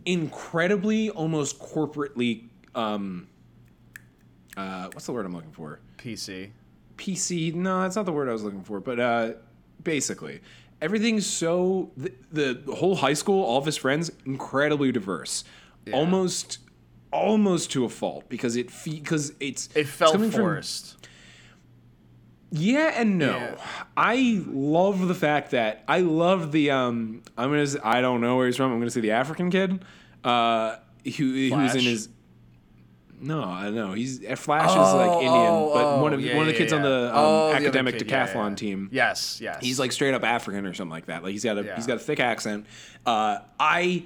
incredibly 0.04 1.10
almost 1.10 1.58
corporately 1.58 2.48
um 2.74 3.28
uh 4.56 4.88
what's 4.92 5.06
the 5.06 5.12
word 5.12 5.26
I'm 5.26 5.34
looking 5.34 5.52
for? 5.52 5.80
PC. 5.98 6.50
PC. 6.96 7.54
No, 7.54 7.82
that's 7.82 7.96
not 7.96 8.06
the 8.06 8.12
word 8.12 8.28
I 8.28 8.32
was 8.32 8.42
looking 8.42 8.62
for. 8.62 8.80
But 8.80 9.00
uh, 9.00 9.32
basically, 9.82 10.40
everything's 10.80 11.26
so 11.26 11.90
the, 11.96 12.12
the 12.32 12.74
whole 12.74 12.96
high 12.96 13.14
school, 13.14 13.42
all 13.44 13.58
of 13.58 13.66
his 13.66 13.76
friends, 13.76 14.10
incredibly 14.24 14.92
diverse, 14.92 15.44
almost 15.92 16.58
almost 17.12 17.70
to 17.72 17.84
a 17.84 17.88
fault 17.88 18.28
because 18.28 18.56
it 18.56 18.70
because 18.84 19.32
it's 19.40 19.68
It 19.68 19.80
it's 19.80 19.90
felt 19.90 20.14
from- 20.16 20.30
forced. 20.30 20.96
yeah 22.50 22.92
and 22.96 23.18
no. 23.18 23.36
Yeah. 23.36 23.56
I 23.96 24.42
love 24.46 25.06
the 25.08 25.14
fact 25.14 25.50
that 25.52 25.82
I 25.88 26.00
love 26.00 26.52
the 26.52 26.70
um. 26.70 27.22
I'm 27.36 27.50
gonna. 27.50 27.66
I 27.84 28.00
don't 28.00 28.20
know 28.20 28.36
where 28.36 28.46
he's 28.46 28.56
from. 28.56 28.72
I'm 28.72 28.78
gonna 28.78 28.90
say 28.90 29.00
the 29.00 29.12
African 29.12 29.50
kid. 29.50 29.84
Uh, 30.24 30.76
who 31.04 31.10
who's 31.50 31.74
in 31.74 31.82
his. 31.82 32.08
No, 33.20 33.42
I 33.42 33.70
know 33.70 33.92
he's 33.92 34.18
Flash 34.38 34.70
is 34.70 34.76
like 34.76 35.10
Oh, 35.10 35.20
Indian, 35.20 35.32
oh, 35.32 35.70
but 35.74 36.02
one 36.02 36.12
oh, 36.12 36.16
of 36.16 36.20
yeah, 36.20 36.36
one 36.36 36.42
of 36.42 36.46
the 36.48 36.52
yeah, 36.52 36.58
kids 36.58 36.72
on 36.72 36.82
the 36.82 37.06
um, 37.08 37.12
Oh, 37.14 37.48
the 37.48 37.54
academic 37.56 37.98
kid, 37.98 38.06
decathlon 38.08 38.50
yeah. 38.50 38.54
team. 38.56 38.88
Yes, 38.92 39.40
yes. 39.40 39.58
He's 39.60 39.78
like 39.78 39.92
straight 39.92 40.14
up 40.14 40.22
African 40.24 40.66
or 40.66 40.74
something 40.74 40.90
like 40.90 41.06
that. 41.06 41.22
Like 41.22 41.32
he's 41.32 41.44
got 41.44 41.58
a 41.58 41.64
Yeah. 41.64 41.76
he's 41.76 41.86
got 41.86 41.96
a 41.96 42.00
thick 42.00 42.20
accent. 42.20 42.66
Uh, 43.06 43.38
I 43.58 44.04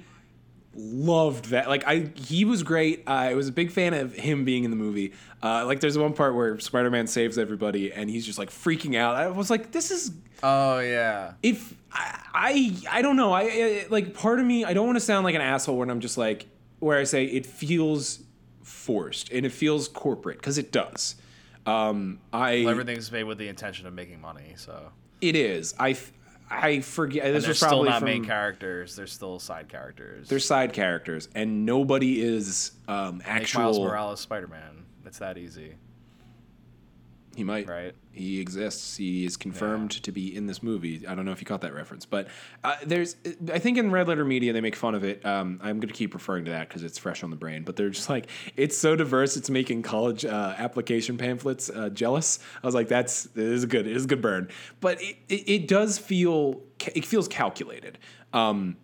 loved 0.75 1.45
that. 1.49 1.67
Like 1.67 1.83
I 1.85 2.09
he 2.15 2.45
was 2.45 2.63
great. 2.63 3.03
I 3.07 3.33
was 3.35 3.47
a 3.47 3.51
big 3.51 3.71
fan 3.71 3.93
of 3.93 4.13
him 4.13 4.45
being 4.45 4.63
in 4.63 4.69
the 4.71 4.77
movie. 4.77 5.13
Uh, 5.43 5.65
like 5.65 5.79
there's 5.79 5.97
one 5.97 6.13
part 6.13 6.35
where 6.35 6.59
Spider-Man 6.59 7.07
saves 7.07 7.37
everybody 7.37 7.91
and 7.91 8.09
he's 8.09 8.25
just 8.25 8.39
like 8.39 8.49
freaking 8.49 8.95
out. 8.95 9.15
I 9.15 9.27
was 9.29 9.49
like, 9.49 9.71
this 9.71 9.91
is 9.91 10.11
Oh 10.43 10.79
yeah. 10.79 11.33
if 11.43 11.75
I 11.91 12.19
I, 12.33 12.77
I 12.89 13.01
don't 13.01 13.17
know. 13.17 13.33
I, 13.33 13.41
I 13.41 13.85
like 13.89 14.13
part 14.13 14.39
of 14.39 14.45
me. 14.45 14.63
I 14.63 14.73
don't 14.73 14.85
want 14.85 14.95
to 14.95 15.01
sound 15.03 15.25
like 15.25 15.35
an 15.35 15.41
asshole 15.41 15.77
when 15.77 15.89
I'm 15.89 15.99
just 15.99 16.17
like 16.17 16.45
where 16.79 16.97
I 16.97 17.03
say 17.03 17.25
it 17.25 17.45
feels 17.45 18.19
forced 18.63 19.31
and 19.31 19.45
it 19.45 19.51
feels 19.51 19.87
corporate 19.87 20.37
because 20.37 20.57
it 20.57 20.71
does. 20.71 21.15
Um, 21.65 22.19
I 22.33 22.61
Well, 22.61 22.69
everything's 22.69 23.11
made 23.11 23.23
with 23.23 23.37
the 23.37 23.47
intention 23.47 23.87
of 23.87 23.93
making 23.93 24.19
money. 24.21 24.53
So 24.55 24.91
it 25.21 25.35
is. 25.35 25.75
I 25.79 25.95
I 26.49 26.81
forget. 26.81 27.31
This 27.31 27.45
and 27.45 27.55
still 27.55 27.83
not 27.83 27.99
from, 27.99 28.07
main 28.07 28.25
characters. 28.25 28.95
They're 28.95 29.07
still 29.07 29.39
side 29.39 29.69
characters. 29.69 30.27
They're 30.27 30.39
side 30.39 30.73
characters, 30.73 31.29
and 31.33 31.65
nobody 31.65 32.21
is 32.21 32.73
um, 32.87 33.21
Make 33.25 33.55
Miles. 33.55 33.79
Morales 33.79 34.19
Spider 34.19 34.47
Man. 34.47 34.85
It's 35.05 35.19
that 35.19 35.37
easy, 35.37 35.75
He 37.41 37.45
might. 37.45 37.67
right? 37.67 37.95
He 38.11 38.39
exists. 38.39 38.95
He 38.97 39.25
is 39.25 39.35
confirmed 39.35 40.03
to 40.03 40.11
be 40.11 40.35
in 40.35 40.45
this 40.45 40.61
movie. 40.61 41.07
I 41.07 41.15
don't 41.15 41.25
know 41.25 41.31
if 41.31 41.41
you 41.41 41.45
caught 41.47 41.61
that 41.61 41.73
reference, 41.73 42.05
but 42.05 42.27
uh, 42.63 42.75
there's. 42.85 43.15
I 43.51 43.57
think 43.57 43.79
in 43.79 43.89
Red 43.89 44.07
Letter 44.07 44.23
Media 44.23 44.53
they 44.53 44.61
make 44.61 44.75
fun 44.75 44.93
of 44.93 45.03
it. 45.03 45.25
Um, 45.25 45.59
I'm 45.63 45.79
going 45.79 45.87
to 45.87 45.95
keep 45.95 46.13
referring 46.13 46.45
to 46.45 46.51
that 46.51 46.67
because 46.67 46.83
it's 46.83 46.99
fresh 46.99 47.23
on 47.23 47.31
the 47.31 47.35
brain. 47.35 47.63
But 47.63 47.77
they're 47.77 47.89
just 47.89 48.11
like 48.11 48.27
it's 48.55 48.77
so 48.77 48.95
diverse. 48.95 49.37
It's 49.37 49.49
making 49.49 49.81
college 49.81 50.23
uh, 50.23 50.53
application 50.55 51.17
pamphlets 51.17 51.71
uh, 51.71 51.89
jealous. 51.89 52.37
I 52.61 52.67
was 52.67 52.75
like, 52.75 52.89
that's 52.89 53.25
it 53.25 53.37
is 53.37 53.63
a 53.63 53.67
good. 53.67 53.87
It 53.87 53.95
is 53.95 54.03
a 54.03 54.07
good 54.07 54.21
burn. 54.21 54.49
But 54.81 55.01
it, 55.01 55.17
it, 55.27 55.49
it 55.49 55.67
does 55.67 55.97
feel. 55.97 56.61
It 56.93 57.05
feels 57.05 57.27
calculated. 57.27 57.97
Um, 58.33 58.77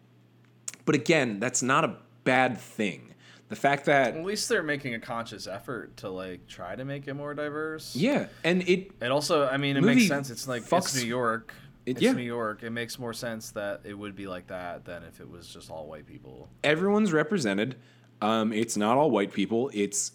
but 0.85 0.95
again, 0.95 1.39
that's 1.39 1.61
not 1.61 1.85
a 1.85 1.97
bad 2.23 2.57
thing. 2.57 3.13
The 3.49 3.55
fact 3.55 3.85
that 3.85 4.15
At 4.15 4.23
least 4.25 4.49
they're 4.49 4.61
making 4.63 4.93
a 4.93 4.99
conscious 4.99 5.47
effort 5.47 5.97
to 5.97 6.09
like 6.09 6.47
try 6.47 6.75
to 6.75 6.83
make 6.83 7.07
it 7.07 7.13
more 7.13 7.33
diverse. 7.33 7.95
yeah, 7.95 8.27
and 8.43 8.61
it 8.67 8.91
It 9.01 9.11
also, 9.11 9.47
I 9.47 9.57
mean, 9.57 9.77
it 9.77 9.81
makes 9.83 10.07
sense. 10.07 10.29
It's 10.29 10.47
like 10.47 10.63
fucks- 10.63 10.93
it's 10.95 11.01
New 11.03 11.07
York. 11.07 11.53
It- 11.85 11.91
it's 11.91 12.01
yeah. 12.01 12.11
New 12.11 12.21
York. 12.23 12.63
It 12.63 12.71
makes 12.71 12.99
more 12.99 13.13
sense 13.13 13.51
that 13.51 13.79
it 13.85 13.93
would 13.93 14.13
be 14.17 14.27
like 14.27 14.47
that 14.47 14.83
than 14.83 15.03
if 15.03 15.21
it 15.21 15.29
was 15.31 15.47
just 15.47 15.71
all 15.71 15.87
white 15.87 16.05
people. 16.05 16.49
everyone's 16.63 17.13
represented. 17.13 17.77
Um, 18.21 18.51
it's 18.51 18.75
not 18.75 18.97
all 18.97 19.09
white 19.11 19.31
people. 19.31 19.69
It's 19.73 20.11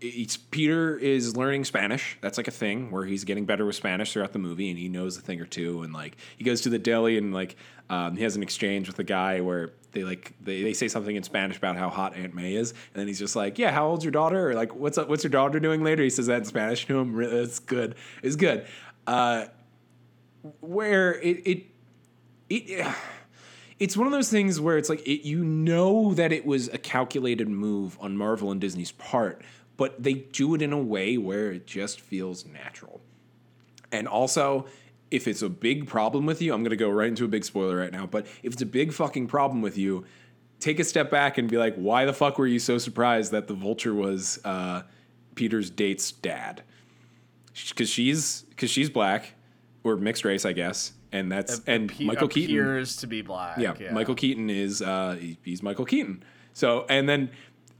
it's 0.00 0.36
Peter 0.36 0.96
is 0.98 1.36
learning 1.36 1.64
Spanish. 1.64 2.18
That's 2.20 2.36
like 2.36 2.48
a 2.48 2.52
thing 2.52 2.90
where 2.90 3.04
he's 3.04 3.24
getting 3.24 3.44
better 3.44 3.64
with 3.64 3.76
Spanish 3.76 4.12
throughout 4.12 4.32
the 4.32 4.38
movie, 4.38 4.70
and 4.70 4.78
he 4.78 4.88
knows 4.88 5.16
a 5.16 5.20
thing 5.20 5.40
or 5.40 5.46
two. 5.46 5.82
And 5.82 5.92
like 5.92 6.16
he 6.36 6.44
goes 6.44 6.60
to 6.62 6.68
the 6.68 6.78
deli 6.78 7.18
and 7.18 7.32
like 7.32 7.56
um, 7.90 8.16
he 8.16 8.22
has 8.22 8.36
an 8.36 8.42
exchange 8.42 8.88
with 8.88 8.98
a 8.98 9.04
guy 9.04 9.40
where 9.40 9.72
they 9.92 10.04
like 10.04 10.34
they, 10.40 10.62
they 10.62 10.72
say 10.72 10.88
something 10.88 11.14
in 11.14 11.22
Spanish 11.22 11.56
about 11.56 11.76
how 11.76 11.90
hot 11.90 12.16
Aunt 12.16 12.34
May 12.34 12.54
is, 12.54 12.70
and 12.70 13.00
then 13.00 13.06
he's 13.06 13.18
just 13.18 13.36
like, 13.36 13.58
"Yeah, 13.58 13.70
how 13.70 13.86
old's 13.86 14.04
your 14.04 14.12
daughter?" 14.12 14.50
Or 14.50 14.54
like, 14.54 14.74
"What's 14.74 14.98
up? 14.98 15.08
What's 15.08 15.24
your 15.24 15.30
daughter 15.30 15.60
doing 15.60 15.82
later?" 15.82 16.02
He 16.02 16.10
says 16.10 16.26
that 16.26 16.38
in 16.38 16.44
Spanish 16.44 16.86
to 16.86 16.98
him. 16.98 17.20
It's 17.20 17.58
good. 17.58 17.94
It's 18.22 18.36
good. 18.36 18.66
Uh, 19.06 19.46
where 20.60 21.20
it 21.20 21.42
it 21.46 21.66
it 22.48 22.86
it's 23.78 23.96
one 23.96 24.06
of 24.06 24.12
those 24.12 24.30
things 24.30 24.60
where 24.60 24.78
it's 24.78 24.88
like 24.88 25.06
it, 25.06 25.26
you 25.26 25.44
know 25.44 26.14
that 26.14 26.32
it 26.32 26.46
was 26.46 26.68
a 26.68 26.78
calculated 26.78 27.48
move 27.48 27.98
on 28.00 28.16
Marvel 28.16 28.50
and 28.50 28.60
Disney's 28.60 28.92
part, 28.92 29.42
but 29.82 30.00
they 30.00 30.14
do 30.14 30.54
it 30.54 30.62
in 30.62 30.72
a 30.72 30.78
way 30.78 31.18
where 31.18 31.50
it 31.50 31.66
just 31.66 32.00
feels 32.00 32.46
natural. 32.46 33.00
And 33.90 34.06
also, 34.06 34.66
if 35.10 35.26
it's 35.26 35.42
a 35.42 35.48
big 35.48 35.88
problem 35.88 36.24
with 36.24 36.40
you, 36.40 36.54
I'm 36.54 36.60
going 36.60 36.70
to 36.70 36.76
go 36.76 36.88
right 36.88 37.08
into 37.08 37.24
a 37.24 37.28
big 37.28 37.44
spoiler 37.44 37.78
right 37.78 37.90
now, 37.90 38.06
but 38.06 38.26
if 38.44 38.52
it's 38.52 38.62
a 38.62 38.66
big 38.66 38.92
fucking 38.92 39.26
problem 39.26 39.60
with 39.60 39.76
you, 39.76 40.04
take 40.60 40.78
a 40.78 40.84
step 40.84 41.10
back 41.10 41.36
and 41.36 41.50
be 41.50 41.58
like, 41.58 41.74
why 41.74 42.04
the 42.04 42.12
fuck 42.12 42.38
were 42.38 42.46
you 42.46 42.60
so 42.60 42.78
surprised 42.78 43.32
that 43.32 43.48
the 43.48 43.54
vulture 43.54 43.92
was 43.92 44.38
uh, 44.44 44.82
Peter's 45.34 45.68
date's 45.68 46.12
dad? 46.12 46.62
Because 47.70 47.90
she's 47.90 48.42
because 48.42 48.70
she's 48.70 48.88
black 48.88 49.34
or 49.82 49.96
mixed 49.96 50.24
race, 50.24 50.44
I 50.44 50.52
guess, 50.52 50.92
and 51.10 51.32
that's 51.32 51.60
and 51.66 51.90
Pe- 51.90 52.04
Michael 52.04 52.28
Keaton 52.28 52.54
appears 52.54 52.98
to 52.98 53.08
be 53.08 53.20
black. 53.20 53.58
yeah, 53.58 53.74
Michael 53.90 54.14
Keaton 54.14 54.48
is 54.48 54.80
uh, 54.80 55.18
he's 55.42 55.60
Michael 55.60 55.86
Keaton. 55.86 56.22
So 56.52 56.86
and 56.88 57.08
then 57.08 57.30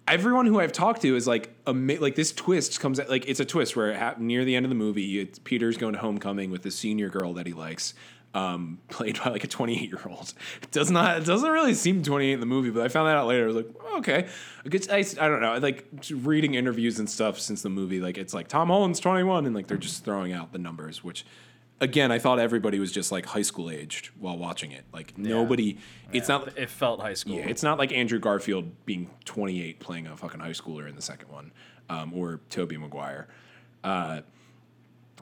everyone 0.09 0.47
who 0.47 0.61
I've 0.61 0.73
talked 0.73 1.03
to 1.03 1.17
is 1.17 1.27
like 1.27 1.55
like 1.67 2.15
this 2.15 2.33
twist 2.33 2.81
comes 2.81 2.99
at 2.99 3.09
like 3.09 3.29
it's 3.29 3.41
a 3.41 3.45
twist 3.45 3.77
where 3.77 4.15
near 4.19 4.45
the 4.45 4.57
end 4.57 4.67
of 4.67 4.71
the 4.71 4.77
movie, 4.77 5.21
it's, 5.21 5.39
Peter's 5.39 5.77
going 5.77 5.95
to 5.95 5.99
homecoming 5.99 6.51
with 6.51 6.63
the 6.63 6.71
senior 6.71 7.09
girl 7.09 7.35
that 7.35 7.47
he 7.47 7.53
likes. 7.53 7.95
Um, 8.35 8.79
played 8.89 9.19
by 9.23 9.29
like 9.31 9.45
a 9.45 9.47
28 9.47 9.89
year 9.89 10.01
old. 10.09 10.33
Does 10.71 10.91
not. 10.91 11.19
It 11.19 11.27
doesn't 11.27 11.51
really 11.51 11.75
seem 11.75 12.03
28 12.03 12.33
in 12.33 12.41
the 12.41 12.47
movie, 12.47 12.71
but 12.71 12.83
I 12.83 12.89
found 12.89 13.09
that 13.09 13.17
out 13.17 13.27
later. 13.27 13.45
I 13.45 13.47
was 13.47 13.57
like, 13.57 13.69
okay, 13.99 14.29
it's, 14.65 14.89
I, 14.89 15.25
I 15.25 15.29
don't 15.29 15.43
know. 15.43 15.59
Like 15.59 15.87
reading 16.11 16.55
interviews 16.55 16.99
and 16.99 17.09
stuff 17.09 17.39
since 17.39 17.61
the 17.61 17.69
movie, 17.69 18.01
like 18.01 18.17
it's 18.17 18.33
like 18.33 18.49
Tom 18.49 18.69
Holland's 18.69 19.01
21, 19.01 19.45
and 19.45 19.55
like 19.55 19.67
they're 19.67 19.77
just 19.77 20.05
throwing 20.05 20.33
out 20.33 20.53
the 20.53 20.59
numbers, 20.59 21.05
which 21.05 21.27
again, 21.83 22.11
I 22.13 22.19
thought 22.19 22.39
everybody 22.39 22.79
was 22.79 22.93
just 22.93 23.13
like 23.13 23.27
high 23.27 23.43
school 23.43 23.69
aged 23.69 24.07
while 24.19 24.39
watching 24.39 24.71
it. 24.73 24.85
Like 24.93 25.19
nobody. 25.19 25.77
It's 26.13 26.29
Yeah, 26.29 26.39
not. 26.39 26.57
It 26.57 26.71
felt 26.71 27.01
high 27.01 27.15
school. 27.15 27.35
Yeah, 27.35 27.49
it's 27.49 27.63
not 27.63 27.79
like 27.79 27.93
Andrew 27.93 28.19
Garfield 28.19 28.87
being 28.87 29.11
28 29.27 29.81
playing 29.81 30.07
a 30.07 30.17
fucking 30.17 30.41
high 30.41 30.51
schooler 30.51 30.89
in 30.89 30.95
the 30.95 31.03
second 31.03 31.29
one, 31.29 31.53
um, 31.91 32.15
or 32.15 32.41
Tobey 32.49 32.79
Maguire. 32.79 33.29
Uh, 33.85 34.21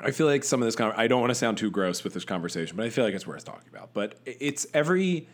I 0.02 0.12
feel 0.12 0.26
like 0.26 0.44
some 0.44 0.60
of 0.62 0.66
this. 0.66 0.76
Con- 0.76 0.94
I 0.96 1.08
don't 1.08 1.20
want 1.20 1.30
to 1.30 1.34
sound 1.34 1.58
too 1.58 1.70
gross 1.70 2.04
with 2.04 2.14
this 2.14 2.24
conversation, 2.24 2.76
but 2.76 2.86
I 2.86 2.90
feel 2.90 3.04
like 3.04 3.14
it's 3.14 3.26
worth 3.26 3.44
talking 3.44 3.68
about. 3.72 3.92
But 3.92 4.14
it's 4.24 4.66
every. 4.72 5.26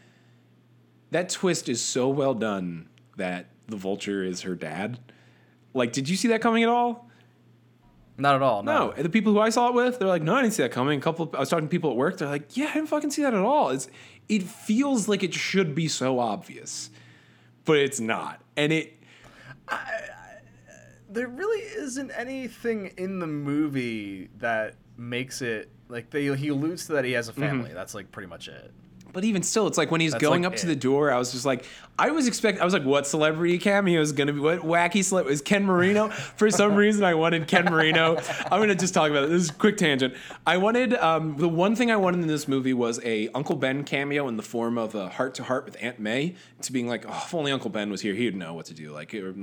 That 1.10 1.28
twist 1.28 1.68
is 1.68 1.82
so 1.82 2.08
well 2.08 2.34
done 2.34 2.88
that 3.16 3.46
the 3.68 3.76
vulture 3.76 4.24
is 4.24 4.42
her 4.42 4.54
dad. 4.54 4.98
Like, 5.74 5.92
did 5.92 6.08
you 6.08 6.16
see 6.16 6.28
that 6.28 6.40
coming 6.40 6.62
at 6.62 6.68
all? 6.68 7.05
Not 8.18 8.34
at 8.36 8.42
all. 8.42 8.62
No, 8.62 8.92
No. 8.96 9.02
the 9.02 9.08
people 9.10 9.32
who 9.32 9.40
I 9.40 9.50
saw 9.50 9.68
it 9.68 9.74
with, 9.74 9.98
they're 9.98 10.08
like, 10.08 10.22
"No, 10.22 10.34
I 10.36 10.42
didn't 10.42 10.54
see 10.54 10.62
that 10.62 10.72
coming." 10.72 10.98
A 10.98 11.02
couple, 11.02 11.30
I 11.34 11.40
was 11.40 11.48
talking 11.50 11.66
to 11.66 11.70
people 11.70 11.90
at 11.90 11.96
work. 11.96 12.16
They're 12.16 12.28
like, 12.28 12.56
"Yeah, 12.56 12.68
I 12.70 12.74
didn't 12.74 12.88
fucking 12.88 13.10
see 13.10 13.22
that 13.22 13.34
at 13.34 13.40
all." 13.40 13.70
It's, 13.70 13.88
it 14.28 14.42
feels 14.42 15.06
like 15.08 15.22
it 15.22 15.34
should 15.34 15.74
be 15.74 15.86
so 15.88 16.18
obvious, 16.18 16.88
but 17.66 17.76
it's 17.78 18.00
not, 18.00 18.40
and 18.56 18.72
it. 18.72 18.94
There 21.08 21.28
really 21.28 21.60
isn't 21.60 22.10
anything 22.10 22.92
in 22.96 23.20
the 23.20 23.26
movie 23.26 24.28
that 24.38 24.74
makes 24.96 25.40
it 25.40 25.70
like 25.88 26.10
they, 26.10 26.34
he 26.36 26.48
alludes 26.48 26.86
to 26.86 26.94
that 26.94 27.04
he 27.04 27.12
has 27.12 27.28
a 27.28 27.32
Mm-hmm. 27.32 27.40
family. 27.42 27.70
That's 27.72 27.94
like 27.94 28.10
pretty 28.10 28.28
much 28.28 28.48
it. 28.48 28.72
But 29.16 29.24
even 29.24 29.42
still, 29.42 29.66
it's 29.66 29.78
like 29.78 29.90
when 29.90 30.02
he's 30.02 30.12
That's 30.12 30.20
going 30.20 30.42
like 30.42 30.52
up 30.52 30.58
to 30.58 30.66
the 30.66 30.76
door, 30.76 31.10
I 31.10 31.16
was 31.16 31.32
just 31.32 31.46
like, 31.46 31.64
I 31.98 32.10
was 32.10 32.26
expect, 32.26 32.60
I 32.60 32.66
was 32.66 32.74
like, 32.74 32.84
what 32.84 33.06
celebrity 33.06 33.56
cameo 33.56 33.98
is 34.02 34.12
gonna 34.12 34.34
be? 34.34 34.40
What 34.40 34.58
wacky 34.60 35.00
celeb 35.00 35.24
is 35.30 35.40
Ken 35.40 35.64
Marino? 35.64 36.08
For 36.36 36.50
some 36.50 36.74
reason, 36.74 37.02
I 37.02 37.14
wanted 37.14 37.48
Ken 37.48 37.64
Marino. 37.64 38.18
I'm 38.52 38.60
gonna 38.60 38.74
just 38.74 38.92
talk 38.92 39.10
about 39.10 39.24
it. 39.24 39.30
This 39.30 39.44
is 39.44 39.48
a 39.48 39.54
quick 39.54 39.78
tangent. 39.78 40.12
I 40.46 40.58
wanted 40.58 40.92
um, 40.92 41.38
the 41.38 41.48
one 41.48 41.74
thing 41.74 41.90
I 41.90 41.96
wanted 41.96 42.20
in 42.20 42.26
this 42.26 42.46
movie 42.46 42.74
was 42.74 43.02
a 43.06 43.28
Uncle 43.28 43.56
Ben 43.56 43.84
cameo 43.84 44.28
in 44.28 44.36
the 44.36 44.42
form 44.42 44.76
of 44.76 44.94
a 44.94 45.08
heart 45.08 45.34
to 45.36 45.44
heart 45.44 45.64
with 45.64 45.78
Aunt 45.80 45.98
May, 45.98 46.34
to 46.60 46.70
being 46.70 46.86
like, 46.86 47.06
oh, 47.08 47.22
if 47.24 47.32
only 47.32 47.52
Uncle 47.52 47.70
Ben 47.70 47.88
was 47.88 48.02
here, 48.02 48.12
he'd 48.12 48.36
know 48.36 48.52
what 48.52 48.66
to 48.66 48.74
do. 48.74 48.92
Like, 48.92 49.14
it- 49.14 49.34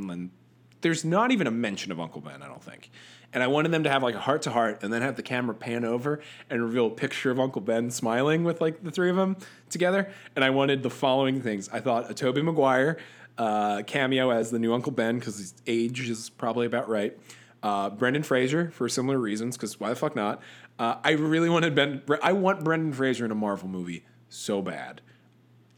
there's 0.82 1.04
not 1.04 1.32
even 1.32 1.48
a 1.48 1.52
mention 1.52 1.92
of 1.92 2.00
Uncle 2.00 2.22
Ben, 2.22 2.44
I 2.44 2.48
don't 2.48 2.64
think. 2.64 2.92
And 3.34 3.41
I 3.41 3.48
wanted 3.48 3.72
them 3.72 3.84
to 3.84 3.89
have 3.89 4.04
like 4.04 4.15
a 4.15 4.19
heart 4.19 4.43
to 4.43 4.52
heart 4.52 4.84
and 4.84 4.93
then 4.93 5.02
have 5.02 5.15
the 5.15 5.24
camera 5.24 5.56
pan 5.56 5.84
over 5.84 6.22
and 6.50 6.63
reveal 6.63 6.88
a 6.88 6.91
picture 6.91 7.32
of 7.32 7.39
Uncle 7.39 7.62
Ben 7.62 7.89
smiling 7.89 8.43
with 8.43 8.62
like 8.62 8.84
the 8.84 8.91
three 8.91 9.10
of 9.10 9.15
them 9.15 9.38
together. 9.69 10.12
And 10.36 10.46
I 10.46 10.52
wanted 10.52 10.84
the 10.84 10.89
following 10.89 11.41
things. 11.41 11.69
I 11.69 11.80
thought 11.80 12.10
a 12.10 12.13
Tobey 12.13 12.41
Maguire 12.41 12.98
uh, 13.38 13.82
cameo 13.86 14.30
as 14.30 14.52
the 14.52 14.60
new 14.60 14.74
Uncle 14.74 14.91
Ben 14.91 15.19
because 15.19 15.38
his 15.38 15.54
age 15.65 16.08
is 16.10 16.30
probably 16.30 16.65
about 16.65 16.89
right. 16.89 17.17
Uh, 17.62 17.89
Brendan 17.89 18.24
Fraser 18.24 18.72
for 18.72 18.89
similar 18.89 19.17
reasons 19.17 19.56
because 19.56 19.80
why 19.80 19.89
the 19.89 19.96
fuck 19.96 20.15
not? 20.15 20.41
Uh, 20.78 20.96
I 21.04 21.12
really 21.12 21.50
wanted 21.50 21.76
Ben. 21.76 22.02
I 22.22 22.34
want 22.34 22.63
Brendan 22.63 22.93
Fraser 22.93 23.26
in 23.26 23.32
a 23.32 23.36
Marvel 23.36 23.69
movie 23.69 24.06
so 24.28 24.62
bad, 24.62 25.02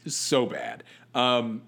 so 0.06 0.46
bad. 0.46 0.82
Um, 1.14 1.62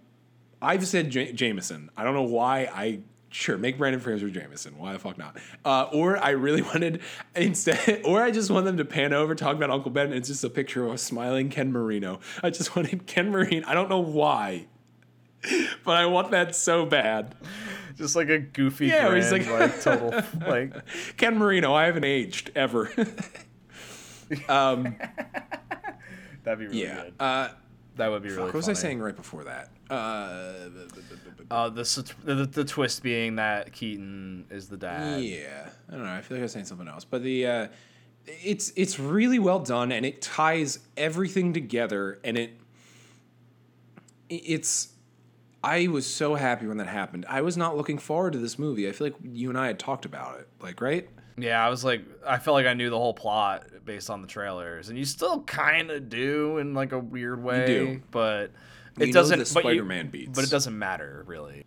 I've 0.60 0.86
said 0.86 1.10
J- 1.10 1.32
Jameson. 1.32 1.90
I 1.96 2.04
don't 2.04 2.14
know 2.14 2.22
why. 2.22 2.68
I 2.72 3.00
sure 3.30 3.58
make 3.58 3.78
Brendan 3.78 4.00
Fraser 4.00 4.30
Jameson. 4.30 4.78
Why 4.78 4.92
the 4.92 4.98
fuck 4.98 5.18
not? 5.18 5.36
Uh, 5.64 5.84
or 5.92 6.16
I 6.22 6.30
really 6.30 6.62
wanted 6.72 7.00
instead, 7.34 8.02
or 8.04 8.22
I 8.22 8.30
just 8.30 8.50
want 8.50 8.64
them 8.66 8.76
to 8.78 8.84
pan 8.84 9.12
over, 9.12 9.34
talk 9.34 9.56
about 9.56 9.70
Uncle 9.70 9.90
Ben, 9.90 10.06
and 10.06 10.14
it's 10.14 10.28
just 10.28 10.44
a 10.44 10.50
picture 10.50 10.84
of 10.86 10.92
a 10.92 10.98
smiling 10.98 11.48
Ken 11.50 11.72
Marino. 11.72 12.20
I 12.42 12.50
just 12.50 12.74
wanted 12.76 13.06
Ken 13.06 13.30
Marino. 13.30 13.66
I 13.68 13.74
don't 13.74 13.88
know 13.88 14.00
why, 14.00 14.66
but 15.84 15.96
I 15.96 16.06
want 16.06 16.30
that 16.32 16.54
so 16.56 16.84
bad. 16.86 17.34
Just 17.96 18.14
like 18.14 18.28
a 18.28 18.38
goofy, 18.38 18.86
Yeah, 18.86 19.08
yeah, 19.08 19.14
he's 19.16 19.32
like, 19.32 19.46
like- 19.50 19.60
like 19.72 19.80
total 19.80 20.22
like 20.46 20.72
Ken 21.16 21.36
Marino. 21.36 21.74
I 21.74 21.86
haven't 21.86 22.04
aged 22.04 22.52
ever. 22.54 22.90
um, 24.48 24.96
that'd 26.44 26.58
be 26.60 26.66
really 26.66 26.82
yeah. 26.82 27.02
good. 27.04 27.14
Uh, 27.18 27.48
That 27.98 28.10
would 28.10 28.22
be 28.22 28.30
really. 28.30 28.44
what 28.44 28.54
was 28.54 28.64
I 28.66 28.72
funny. 28.72 28.80
saying 28.80 29.00
right 29.00 29.14
before 29.16 29.44
that? 29.44 29.68
Uh, 29.90 30.54
Uh, 31.50 31.68
the, 31.70 31.80
s- 31.82 32.02
the 32.24 32.34
the 32.46 32.64
twist 32.64 33.02
being 33.02 33.36
that 33.36 33.72
Keaton 33.72 34.46
is 34.50 34.68
the 34.68 34.76
dad. 34.76 35.22
Yeah, 35.22 35.68
I 35.88 35.92
don't 35.92 36.04
know. 36.04 36.10
I 36.12 36.20
feel 36.22 36.36
like 36.36 36.42
I 36.42 36.44
was 36.44 36.52
saying 36.52 36.64
something 36.66 36.88
else, 36.88 37.04
but 37.04 37.22
the 37.22 37.46
uh, 37.46 37.68
it's 38.26 38.72
it's 38.76 38.98
really 38.98 39.38
well 39.38 39.58
done, 39.60 39.90
and 39.92 40.04
it 40.04 40.20
ties 40.22 40.78
everything 40.96 41.52
together, 41.52 42.18
and 42.24 42.36
it 42.38 42.52
it's. 44.28 44.88
I 45.64 45.88
was 45.88 46.06
so 46.06 46.36
happy 46.36 46.66
when 46.68 46.76
that 46.76 46.86
happened. 46.86 47.26
I 47.28 47.42
was 47.42 47.56
not 47.56 47.76
looking 47.76 47.98
forward 47.98 48.32
to 48.34 48.38
this 48.38 48.58
movie. 48.60 48.88
I 48.88 48.92
feel 48.92 49.08
like 49.08 49.16
you 49.24 49.48
and 49.48 49.58
I 49.58 49.66
had 49.66 49.78
talked 49.78 50.04
about 50.04 50.38
it, 50.38 50.48
like 50.62 50.80
right. 50.80 51.08
Yeah, 51.38 51.64
I 51.64 51.68
was 51.70 51.84
like, 51.84 52.02
I 52.26 52.38
felt 52.38 52.54
like 52.54 52.66
I 52.66 52.74
knew 52.74 52.90
the 52.90 52.98
whole 52.98 53.14
plot 53.14 53.66
based 53.84 54.10
on 54.10 54.20
the 54.22 54.28
trailers, 54.28 54.88
and 54.88 54.98
you 54.98 55.04
still 55.04 55.42
kind 55.42 55.90
of 55.90 56.08
do 56.08 56.58
in 56.58 56.74
like 56.74 56.92
a 56.92 56.98
weird 56.98 57.42
way. 57.42 57.66
do. 57.66 58.02
but 58.10 58.50
it 58.98 59.06
know 59.06 59.12
doesn't. 59.12 59.38
the 59.38 59.50
but 59.54 59.64
you- 59.64 59.70
Spider-Man 59.70 60.08
beats. 60.10 60.30
but 60.34 60.44
it 60.44 60.50
doesn't 60.50 60.78
matter 60.78 61.24
really. 61.26 61.64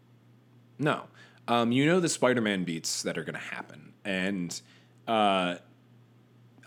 No. 0.79 1.03
Um, 1.47 1.71
you 1.71 1.85
know 1.85 1.99
the 1.99 2.09
Spider-Man 2.09 2.63
beats 2.63 3.03
that 3.03 3.17
are 3.17 3.23
going 3.23 3.33
to 3.35 3.39
happen, 3.39 3.93
and 4.05 4.59
uh, 5.07 5.55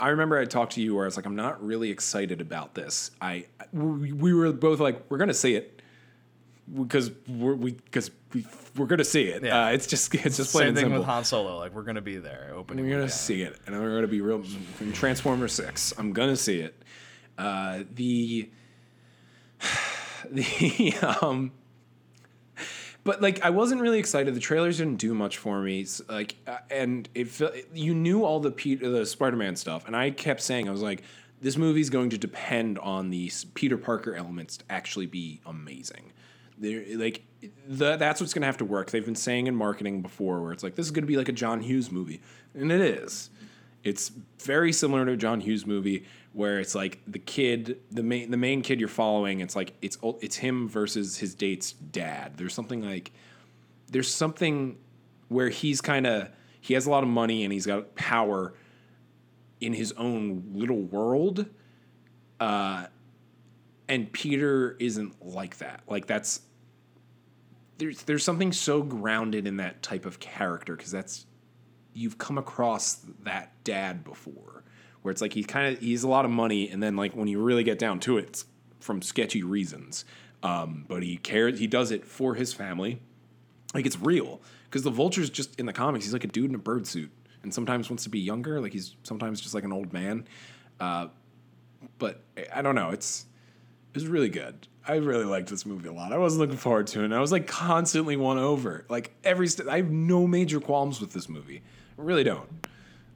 I 0.01 0.09
remember 0.09 0.39
I 0.39 0.45
talked 0.45 0.73
to 0.75 0.83
you 0.83 0.95
where 0.95 1.05
I 1.05 1.07
was 1.07 1.17
like, 1.17 1.27
I'm 1.27 1.37
not 1.37 1.65
really 1.65 1.91
excited 1.91 2.41
about 2.41 2.75
this. 2.75 3.11
I 3.21 3.47
we, 3.73 4.13
we 4.13 4.35
were 4.35 4.53
both 4.53 4.81
like, 4.81 5.03
we're 5.09 5.19
going 5.19 5.29
to 5.29 5.35
see 5.35 5.55
it 5.55 5.74
because 6.73 7.11
we're 7.29 7.55
we 7.55 7.73
because 7.73 8.11
we 8.33 8.47
we're 8.77 8.87
going 8.87 8.99
to 8.99 9.05
see 9.05 9.25
it. 9.25 9.45
Yeah. 9.45 9.67
Uh, 9.67 9.71
it's 9.71 9.87
just 9.87 10.15
it's 10.15 10.37
just 10.37 10.53
plain 10.53 10.69
Same 10.69 10.75
thing 10.75 10.83
simple. 10.85 10.99
with 11.01 11.07
Han 11.07 11.25
Solo. 11.25 11.59
Like 11.59 11.75
we're 11.75 11.83
gonna 11.83 12.01
be 12.01 12.19
there 12.19 12.53
opening. 12.55 12.85
We're 12.87 12.97
gonna 12.97 13.09
see 13.09 13.43
it, 13.43 13.59
and 13.67 13.79
we're 13.79 13.95
gonna 13.95 14.07
be 14.07 14.21
real 14.21 14.43
in 14.81 14.93
Transformer 14.93 15.49
Six. 15.49 15.93
I'm 15.99 16.13
gonna 16.13 16.37
see 16.37 16.61
it. 16.61 16.81
Uh, 17.39 17.81
the 17.95 18.49
the 20.31 20.95
um, 21.23 21.53
but 23.05 23.21
like 23.21 23.43
I 23.43 23.51
wasn't 23.51 23.81
really 23.81 23.99
excited. 23.99 24.35
The 24.35 24.41
trailers 24.41 24.79
didn't 24.79 24.97
do 24.97 25.15
much 25.15 25.37
for 25.39 25.61
me. 25.61 25.87
Like, 26.09 26.37
uh, 26.47 26.59
and 26.71 27.09
it 27.15 27.41
you 27.75 27.95
knew 27.95 28.25
all 28.25 28.41
the 28.41 28.51
Peter, 28.51 28.89
the 28.89 29.07
Spider-Man 29.07 29.57
stuff, 29.57 29.87
and 29.87 29.95
I 29.95 30.11
kept 30.11 30.41
saying 30.41 30.69
I 30.69 30.73
was 30.73 30.83
like, 30.83 31.03
this 31.41 31.57
movie's 31.57 31.91
going 31.91 32.11
to 32.11 32.19
depend 32.19 32.79
on 32.79 33.11
the 33.11 33.27
s- 33.27 33.45
Peter 33.55 33.77
Parker 33.77 34.15
elements 34.15 34.57
to 34.59 34.65
actually 34.71 35.07
be 35.07 35.41
amazing. 35.45 36.13
They're 36.59 36.85
like 36.97 37.25
the, 37.67 37.97
that's 37.97 38.21
what's 38.21 38.33
going 38.33 38.43
to 38.43 38.47
have 38.47 38.59
to 38.59 38.65
work. 38.65 38.91
They've 38.91 39.05
been 39.05 39.15
saying 39.15 39.47
in 39.47 39.55
marketing 39.55 40.03
before, 40.03 40.43
where 40.43 40.53
it's 40.53 40.63
like 40.63 40.77
this 40.77 40.87
is 40.87 40.93
going 40.93 41.03
to 41.03 41.09
be 41.09 41.17
like 41.17 41.29
a 41.29 41.33
John 41.33 41.61
Hughes 41.61 41.91
movie, 41.91 42.21
and 42.55 42.71
it 42.71 42.81
is. 42.81 43.31
It's 43.83 44.11
very 44.43 44.73
similar 44.73 45.05
to 45.05 45.13
a 45.13 45.17
John 45.17 45.41
Hughes 45.41 45.67
movie 45.67 46.07
where 46.33 46.59
it's 46.59 46.75
like 46.75 47.01
the 47.07 47.19
kid, 47.19 47.81
the 47.91 48.03
main 48.03 48.31
the 48.31 48.37
main 48.37 48.63
kid 48.63 48.81
you're 48.81 48.89
following. 48.89 49.41
It's 49.41 49.55
like 49.55 49.75
it's 49.83 49.99
it's 50.21 50.37
him 50.37 50.69
versus 50.69 51.19
his 51.19 51.35
date's 51.35 51.73
dad. 51.73 52.37
There's 52.37 52.55
something 52.55 52.83
like 52.83 53.13
there's 53.91 54.13
something 54.13 54.79
where 55.29 55.49
he's 55.49 55.81
kind 55.81 56.07
of 56.07 56.29
he 56.61 56.75
has 56.75 56.87
a 56.87 56.91
lot 56.91 57.03
of 57.03 57.09
money 57.11 57.45
and 57.45 57.53
he's 57.53 57.67
got 57.67 57.95
power 57.95 58.55
in 59.61 59.73
his 59.73 59.93
own 59.93 60.45
little 60.55 60.81
world. 60.81 61.47
Uh, 62.41 62.87
and 63.89 64.13
Peter 64.13 64.77
isn't 64.79 65.25
like 65.25 65.59
that. 65.59 65.83
Like 65.89 66.07
that's 66.07 66.41
there's 67.79 68.03
there's 68.03 68.25
something 68.25 68.53
so 68.53 68.83
grounded 68.83 69.47
in 69.47 69.57
that 69.59 69.83
type 69.83 70.07
of 70.07 70.21
character 70.21 70.77
because 70.77 70.91
that's 70.91 71.27
you've 71.93 72.19
come 72.19 72.39
across 72.39 73.05
that 73.23 73.53
dad 73.65 74.05
before 74.05 74.65
where 75.03 75.13
it's 75.13 75.21
like 75.21 75.33
he 75.33 75.45
kind 75.45 75.75
of 75.75 75.83
he's 75.83 76.03
a 76.03 76.09
lot 76.09 76.25
of 76.25 76.31
money 76.31 76.69
and 76.69 76.83
then 76.83 76.97
like 76.97 77.15
when 77.15 77.29
you 77.29 77.41
really 77.41 77.65
get 77.65 77.79
down 77.79 78.01
to 78.01 78.19
it 78.19 78.25
it's 78.25 78.45
from 78.81 79.03
sketchy 79.03 79.43
reasons. 79.43 80.05
Um, 80.43 80.85
but 80.89 81.03
he 81.03 81.17
cares 81.17 81.59
he 81.59 81.67
does 81.67 81.91
it 81.91 82.05
for 82.05 82.35
his 82.35 82.53
family. 82.53 83.01
Like 83.75 83.87
it's 83.87 83.99
real 83.99 84.41
because 84.65 84.83
the 84.83 84.91
vulture's 84.91 85.31
just 85.31 85.59
in 85.59 85.67
the 85.67 85.73
comics 85.73 86.05
he's 86.05 86.13
like 86.13 86.25
a 86.25 86.29
dude 86.29 86.51
in 86.51 86.55
a 86.55 86.59
bird 86.59 86.87
suit 86.87 87.11
and 87.43 87.53
sometimes 87.53 87.91
wants 87.91 88.05
to 88.05 88.11
be 88.11 88.21
younger 88.21 88.61
like 88.61 88.73
he's 88.73 88.97
sometimes 89.03 89.41
just 89.41 89.55
like 89.55 89.65
an 89.65 89.73
old 89.73 89.93
man. 89.93 90.27
Uh, 90.81 91.09
but 91.99 92.23
i 92.53 92.63
don't 92.63 92.75
know 92.75 92.91
it's 92.91 93.27
it 93.27 93.34
was 93.95 94.07
really 94.07 94.29
good 94.29 94.67
I 94.87 94.97
really 94.97 95.25
liked 95.25 95.49
this 95.49 95.65
movie 95.65 95.89
a 95.89 95.93
lot. 95.93 96.13
I 96.13 96.19
wasn't 96.19 96.41
looking 96.41 96.57
forward 96.57 96.87
to 96.89 97.01
it. 97.01 97.05
And 97.07 97.15
I 97.15 97.21
was 97.21 97.33
like 97.33 97.47
constantly 97.47 98.17
won 98.17 98.39
over. 98.39 98.85
Like 98.89 99.15
every, 99.25 99.49
st- 99.49 99.69
I 99.69 99.79
have 99.79 99.91
no 99.91 100.27
major 100.27 100.61
qualms 100.61 101.01
with 101.01 101.13
this 101.13 101.29
movie. 101.29 101.63
I 101.99 102.03
really 102.03 102.25
don't. 102.25 102.49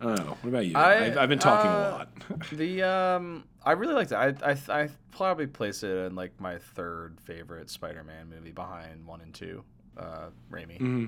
I 0.01 0.05
don't 0.05 0.16
know. 0.16 0.39
What 0.41 0.49
about 0.49 0.66
you? 0.66 0.76
I, 0.76 0.95
have 0.95 1.18
I've 1.18 1.29
been 1.29 1.39
talking 1.39 1.70
uh, 1.70 1.74
a 1.74 1.91
lot. 1.91 2.09
the 2.53 2.83
um, 2.85 3.45
I 3.64 3.72
really 3.72 3.95
liked 3.95 4.12
it. 4.12 4.14
I 4.14 4.53
I 4.53 4.57
I 4.68 4.89
probably 5.11 5.49
place 5.49 5.83
it 5.83 5.91
in 5.91 6.14
like 6.14 6.41
my 6.41 6.59
third 6.59 7.18
favorite 7.20 7.68
Spider-Man 7.68 8.31
movie 8.31 8.53
behind 8.53 9.05
one 9.05 9.20
and 9.20 9.35
two. 9.35 9.64
Uh, 9.97 10.29
Raimi. 10.53 10.79
Mm-hmm. 10.79 11.07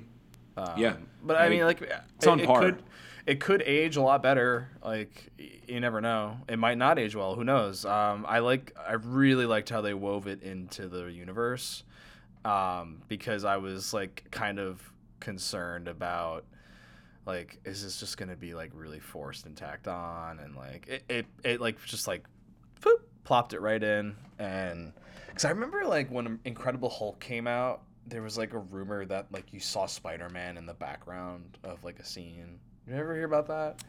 Um, 0.56 0.72
yeah, 0.76 0.96
but 1.22 1.36
I, 1.36 1.46
I, 1.46 1.48
mean, 1.48 1.62
like 1.62 1.80
it's 1.80 2.26
it, 2.26 2.28
on 2.28 2.40
par. 2.40 2.66
It 2.66 2.72
could, 2.72 2.82
it 3.30 3.38
could 3.38 3.62
age 3.62 3.96
a 3.96 4.02
lot 4.02 4.24
better. 4.24 4.68
Like 4.84 5.30
you 5.38 5.78
never 5.78 6.00
know. 6.00 6.38
It 6.48 6.58
might 6.58 6.76
not 6.76 6.98
age 6.98 7.14
well. 7.14 7.36
Who 7.36 7.44
knows? 7.44 7.84
Um, 7.84 8.26
I 8.28 8.40
like. 8.40 8.76
I 8.76 8.94
really 8.94 9.46
liked 9.46 9.70
how 9.70 9.82
they 9.82 9.94
wove 9.94 10.26
it 10.26 10.42
into 10.42 10.88
the 10.88 11.04
universe. 11.04 11.84
Um, 12.44 13.02
because 13.06 13.44
I 13.44 13.58
was 13.58 13.94
like 13.94 14.26
kind 14.32 14.58
of 14.58 14.82
concerned 15.20 15.86
about 15.86 16.44
like 17.26 17.60
is 17.64 17.84
this 17.84 18.00
just 18.00 18.16
gonna 18.16 18.34
be 18.34 18.54
like 18.54 18.72
really 18.74 18.98
forced 18.98 19.46
and 19.46 19.56
tacked 19.56 19.86
on 19.86 20.38
and 20.40 20.56
like 20.56 20.88
it 20.88 21.04
it, 21.08 21.26
it 21.44 21.60
like 21.60 21.76
just 21.84 22.08
like 22.08 22.24
boop, 22.80 22.96
plopped 23.24 23.52
it 23.52 23.60
right 23.60 23.82
in 23.82 24.16
and 24.38 24.94
because 25.28 25.44
I 25.44 25.50
remember 25.50 25.84
like 25.84 26.10
when 26.10 26.40
Incredible 26.46 26.88
Hulk 26.88 27.20
came 27.20 27.46
out 27.46 27.82
there 28.06 28.22
was 28.22 28.38
like 28.38 28.54
a 28.54 28.58
rumor 28.58 29.04
that 29.04 29.26
like 29.30 29.52
you 29.52 29.60
saw 29.60 29.84
Spider-Man 29.84 30.56
in 30.56 30.64
the 30.64 30.74
background 30.74 31.58
of 31.62 31.84
like 31.84 31.98
a 31.98 32.04
scene. 32.04 32.58
You 32.90 32.96
ever 32.96 33.14
hear 33.14 33.24
about 33.24 33.46
that? 33.46 33.84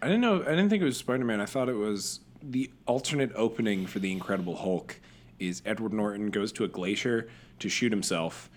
I 0.00 0.06
didn't 0.06 0.20
know. 0.20 0.40
I 0.42 0.50
didn't 0.50 0.68
think 0.68 0.80
it 0.80 0.84
was 0.84 0.96
Spider-Man. 0.96 1.40
I 1.40 1.46
thought 1.46 1.68
it 1.68 1.74
was 1.74 2.20
the 2.40 2.70
alternate 2.86 3.32
opening 3.34 3.84
for 3.84 3.98
the 3.98 4.12
Incredible 4.12 4.54
Hulk. 4.54 5.00
Is 5.40 5.60
Edward 5.66 5.92
Norton 5.92 6.30
goes 6.30 6.52
to 6.52 6.64
a 6.64 6.68
glacier 6.68 7.28
to 7.58 7.68
shoot 7.68 7.90
himself, 7.90 8.48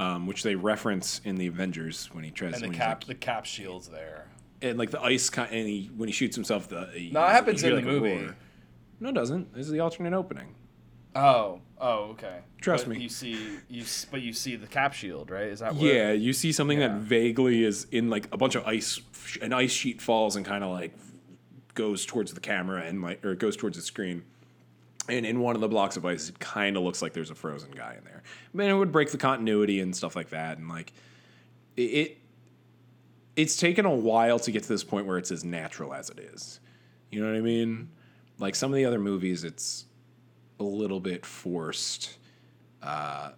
um, 0.00 0.26
which 0.26 0.42
they 0.42 0.56
reference 0.56 1.20
in 1.24 1.36
the 1.36 1.46
Avengers 1.46 2.08
when 2.12 2.24
he 2.24 2.32
tries. 2.32 2.60
And 2.60 2.72
the 2.72 2.76
cap, 2.76 3.02
like, 3.02 3.06
the 3.06 3.14
cap 3.14 3.44
shield's 3.44 3.86
there. 3.86 4.26
And 4.60 4.76
like 4.76 4.90
the 4.90 5.00
ice, 5.00 5.30
and 5.38 5.68
he 5.68 5.88
when 5.96 6.08
he 6.08 6.12
shoots 6.12 6.34
himself, 6.34 6.68
the 6.68 6.88
he, 6.92 7.10
no, 7.12 7.24
it 7.24 7.30
happens 7.30 7.62
in 7.62 7.76
like 7.76 7.84
the 7.84 7.90
movie. 7.90 8.28
No, 8.98 9.10
it 9.10 9.14
doesn't. 9.14 9.54
This 9.54 9.66
is 9.66 9.72
the 9.72 9.80
alternate 9.80 10.14
opening. 10.14 10.56
Oh, 11.14 11.60
oh, 11.80 12.10
okay. 12.12 12.40
Trust 12.60 12.86
but 12.86 12.96
me. 12.96 13.02
You 13.02 13.08
see, 13.08 13.58
you 13.68 13.84
but 14.10 14.22
you 14.22 14.32
see 14.32 14.56
the 14.56 14.66
cap 14.66 14.94
shield, 14.94 15.30
right? 15.30 15.46
Is 15.46 15.60
that 15.60 15.74
What, 15.74 15.82
yeah? 15.82 16.12
You 16.12 16.32
see 16.32 16.52
something 16.52 16.80
yeah. 16.80 16.88
that 16.88 16.98
vaguely 16.98 17.62
is 17.62 17.86
in 17.90 18.10
like 18.10 18.26
a 18.32 18.36
bunch 18.36 18.54
of 18.54 18.66
ice. 18.66 19.00
An 19.40 19.52
ice 19.52 19.72
sheet 19.72 20.02
falls 20.02 20.36
and 20.36 20.44
kind 20.44 20.64
of 20.64 20.70
like 20.70 20.92
goes 21.74 22.06
towards 22.06 22.32
the 22.32 22.40
camera 22.40 22.82
and 22.82 23.02
like 23.02 23.24
or 23.24 23.34
goes 23.34 23.56
towards 23.56 23.76
the 23.76 23.82
screen. 23.82 24.24
And 25.08 25.26
in 25.26 25.40
one 25.40 25.54
of 25.54 25.60
the 25.60 25.68
blocks 25.68 25.96
of 25.98 26.06
ice, 26.06 26.30
it 26.30 26.38
kind 26.38 26.76
of 26.76 26.82
looks 26.82 27.02
like 27.02 27.12
there's 27.12 27.30
a 27.30 27.34
frozen 27.34 27.70
guy 27.72 27.94
in 27.98 28.04
there. 28.04 28.22
I 28.24 28.56
mean, 28.56 28.70
it 28.70 28.74
would 28.74 28.90
break 28.90 29.10
the 29.10 29.18
continuity 29.18 29.80
and 29.80 29.94
stuff 29.94 30.16
like 30.16 30.30
that. 30.30 30.56
And 30.56 30.68
like, 30.68 30.92
it 31.76 32.18
it's 33.36 33.56
taken 33.56 33.84
a 33.84 33.94
while 33.94 34.38
to 34.38 34.50
get 34.50 34.62
to 34.62 34.68
this 34.68 34.84
point 34.84 35.06
where 35.06 35.18
it's 35.18 35.30
as 35.30 35.44
natural 35.44 35.92
as 35.92 36.08
it 36.08 36.18
is. 36.18 36.60
You 37.10 37.20
know 37.20 37.30
what 37.30 37.36
I 37.36 37.42
mean? 37.42 37.90
Like 38.38 38.54
some 38.54 38.70
of 38.72 38.76
the 38.76 38.84
other 38.84 38.98
movies, 38.98 39.44
it's 39.44 39.84
a 40.60 40.64
little 40.64 41.00
bit 41.00 41.24
forced. 41.26 42.18
Uh, 42.82 43.30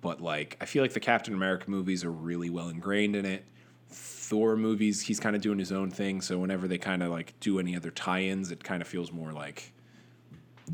but 0.00 0.20
like, 0.20 0.56
I 0.60 0.64
feel 0.64 0.82
like 0.82 0.92
the 0.92 1.00
Captain 1.00 1.34
America 1.34 1.70
movies 1.70 2.04
are 2.04 2.10
really 2.10 2.50
well 2.50 2.68
ingrained 2.68 3.16
in 3.16 3.26
it. 3.26 3.44
Thor 3.90 4.56
movies, 4.56 5.02
he's 5.02 5.18
kind 5.20 5.34
of 5.34 5.42
doing 5.42 5.58
his 5.58 5.72
own 5.72 5.90
thing. 5.90 6.20
So 6.20 6.38
whenever 6.38 6.68
they 6.68 6.78
kind 6.78 7.02
of 7.02 7.10
like 7.10 7.38
do 7.40 7.58
any 7.58 7.76
other 7.76 7.90
tie-ins, 7.90 8.50
it 8.50 8.62
kind 8.62 8.80
of 8.80 8.88
feels 8.88 9.12
more 9.12 9.32
like. 9.32 9.72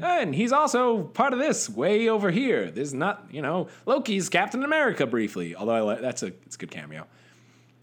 And 0.00 0.34
he's 0.34 0.52
also 0.52 1.04
part 1.04 1.32
of 1.32 1.38
this 1.38 1.70
way 1.70 2.08
over 2.08 2.30
here. 2.30 2.70
This 2.70 2.88
is 2.88 2.94
not, 2.94 3.26
you 3.30 3.40
know, 3.40 3.68
Loki's 3.86 4.28
Captain 4.28 4.62
America 4.62 5.06
briefly. 5.06 5.56
Although 5.56 5.72
I 5.72 5.80
like 5.80 6.00
that's 6.02 6.22
a 6.22 6.26
it's 6.44 6.56
a 6.56 6.58
good 6.58 6.70
cameo. 6.70 7.06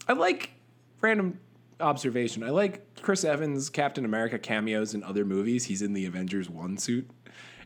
I 0.06 0.12
like 0.12 0.50
random 1.00 1.40
observation. 1.80 2.44
I 2.44 2.50
like 2.50 3.02
Chris 3.02 3.24
Evans 3.24 3.68
Captain 3.68 4.04
America 4.04 4.38
cameos 4.38 4.94
in 4.94 5.02
other 5.02 5.24
movies. 5.24 5.64
He's 5.64 5.82
in 5.82 5.92
the 5.92 6.06
Avengers 6.06 6.48
one 6.48 6.78
suit. 6.78 7.10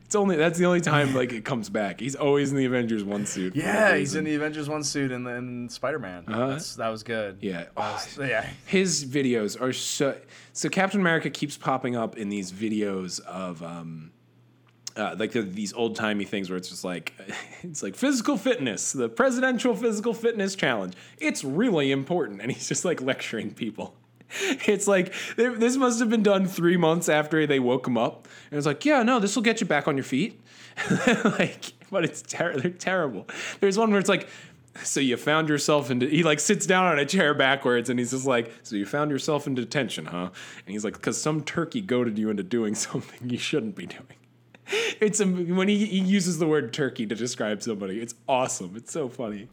It's 0.09 0.15
only 0.15 0.37
that's 0.37 0.59
the 0.59 0.65
only 0.65 0.81
time 0.81 1.15
like 1.15 1.35
it 1.35 1.45
comes 1.45 1.69
back. 1.69 2.01
He's 2.01 2.15
always 2.15 2.51
in 2.51 2.57
the 2.57 2.65
Avengers 2.65 3.05
one 3.05 3.27
suit. 3.27 3.55
Yeah, 3.55 3.95
he's 3.95 4.15
in 4.15 4.25
the 4.25 4.37
Avengers 4.37 4.67
one 4.67 4.83
suit 4.83 5.13
and 5.13 5.27
then 5.27 5.69
Spider 5.69 5.99
Man. 5.99 6.25
Uh-huh. 6.27 6.59
That 6.79 6.89
was 6.89 7.03
good. 7.03 7.37
Yeah, 7.43 7.67
was, 7.77 8.17
yeah. 8.19 8.49
His 8.65 9.05
videos 9.05 9.61
are 9.61 9.75
so. 9.75 10.17
So 10.55 10.71
Captain 10.71 10.99
America 10.99 11.29
keeps 11.29 11.59
popping 11.59 11.95
up 11.95 12.17
in 12.17 12.31
these 12.31 12.51
videos 12.51 13.21
of 13.21 13.63
um, 13.63 14.11
uh, 14.97 15.15
like 15.19 15.33
the, 15.33 15.43
these 15.43 15.75
old 15.75 15.95
timey 15.95 16.25
things 16.25 16.49
where 16.49 16.57
it's 16.57 16.71
just 16.71 16.85
like 16.85 17.13
it's 17.63 17.83
like 17.83 17.95
physical 17.95 18.39
fitness, 18.39 18.93
the 18.93 19.11
presidential 19.11 19.77
physical 19.77 20.15
fitness 20.15 20.55
challenge. 20.55 20.95
It's 21.19 21.45
really 21.45 21.93
important, 21.93 22.41
and 22.41 22.51
he's 22.51 22.67
just 22.67 22.83
like 22.83 23.03
lecturing 23.03 23.53
people. 23.53 23.95
it's 24.67 24.87
like 24.87 25.15
this 25.37 25.77
must 25.77 26.01
have 26.01 26.11
been 26.11 26.23
done 26.23 26.47
three 26.47 26.77
months 26.77 27.09
after 27.09 27.47
they 27.47 27.59
woke 27.59 27.87
him 27.87 27.97
up, 27.97 28.29
and 28.51 28.59
it's 28.59 28.67
like, 28.67 28.85
yeah, 28.85 29.03
no, 29.03 29.19
this 29.19 29.35
will 29.35 29.43
get 29.43 29.61
you 29.61 29.67
back 29.67 29.89
on 29.89 29.97
your 29.97 30.05
feet. 30.05 30.41
like, 31.25 31.73
but 31.91 32.05
it's 32.05 32.23
ter- 32.23 32.57
they're 32.57 32.71
terrible. 32.71 33.27
There's 33.61 33.79
one 33.79 33.91
where 33.91 33.99
it's 33.99 34.09
like, 34.09 34.29
so 34.85 35.01
you 35.01 35.17
found 35.17 35.49
yourself 35.49 35.91
into 35.91 36.07
he 36.07 36.23
like 36.23 36.41
sits 36.41 36.67
down 36.67 36.87
on 36.87 36.99
a 36.99 37.07
chair 37.07 37.35
backwards 37.35 37.91
and 37.91 37.99
he's 37.99 38.13
just 38.13 38.27
like 38.27 38.53
so 38.63 38.77
you 38.77 38.87
found 38.87 39.11
yourself 39.11 39.47
in 39.47 39.55
detention 39.55 40.07
huh? 40.07 40.31
And 40.67 40.73
he's 40.73 40.85
like 40.85 40.95
because 40.95 41.21
some 41.21 41.43
turkey 41.43 41.81
goaded 41.81 42.17
you 42.17 42.31
into 42.31 42.45
doing 42.45 42.75
something 42.77 43.29
you 43.29 43.39
shouldn't 43.39 43.75
be 43.75 43.87
doing 43.87 44.05
it's 45.01 45.19
a, 45.19 45.27
when 45.27 45.67
he, 45.67 45.85
he 45.87 45.99
uses 45.99 46.39
the 46.39 46.47
word 46.47 46.73
turkey 46.73 47.07
to 47.07 47.15
describe 47.15 47.61
somebody 47.63 47.99
it's 48.01 48.15
awesome. 48.29 48.77
It's 48.77 48.93
so 48.93 49.09
funny. 49.09 49.49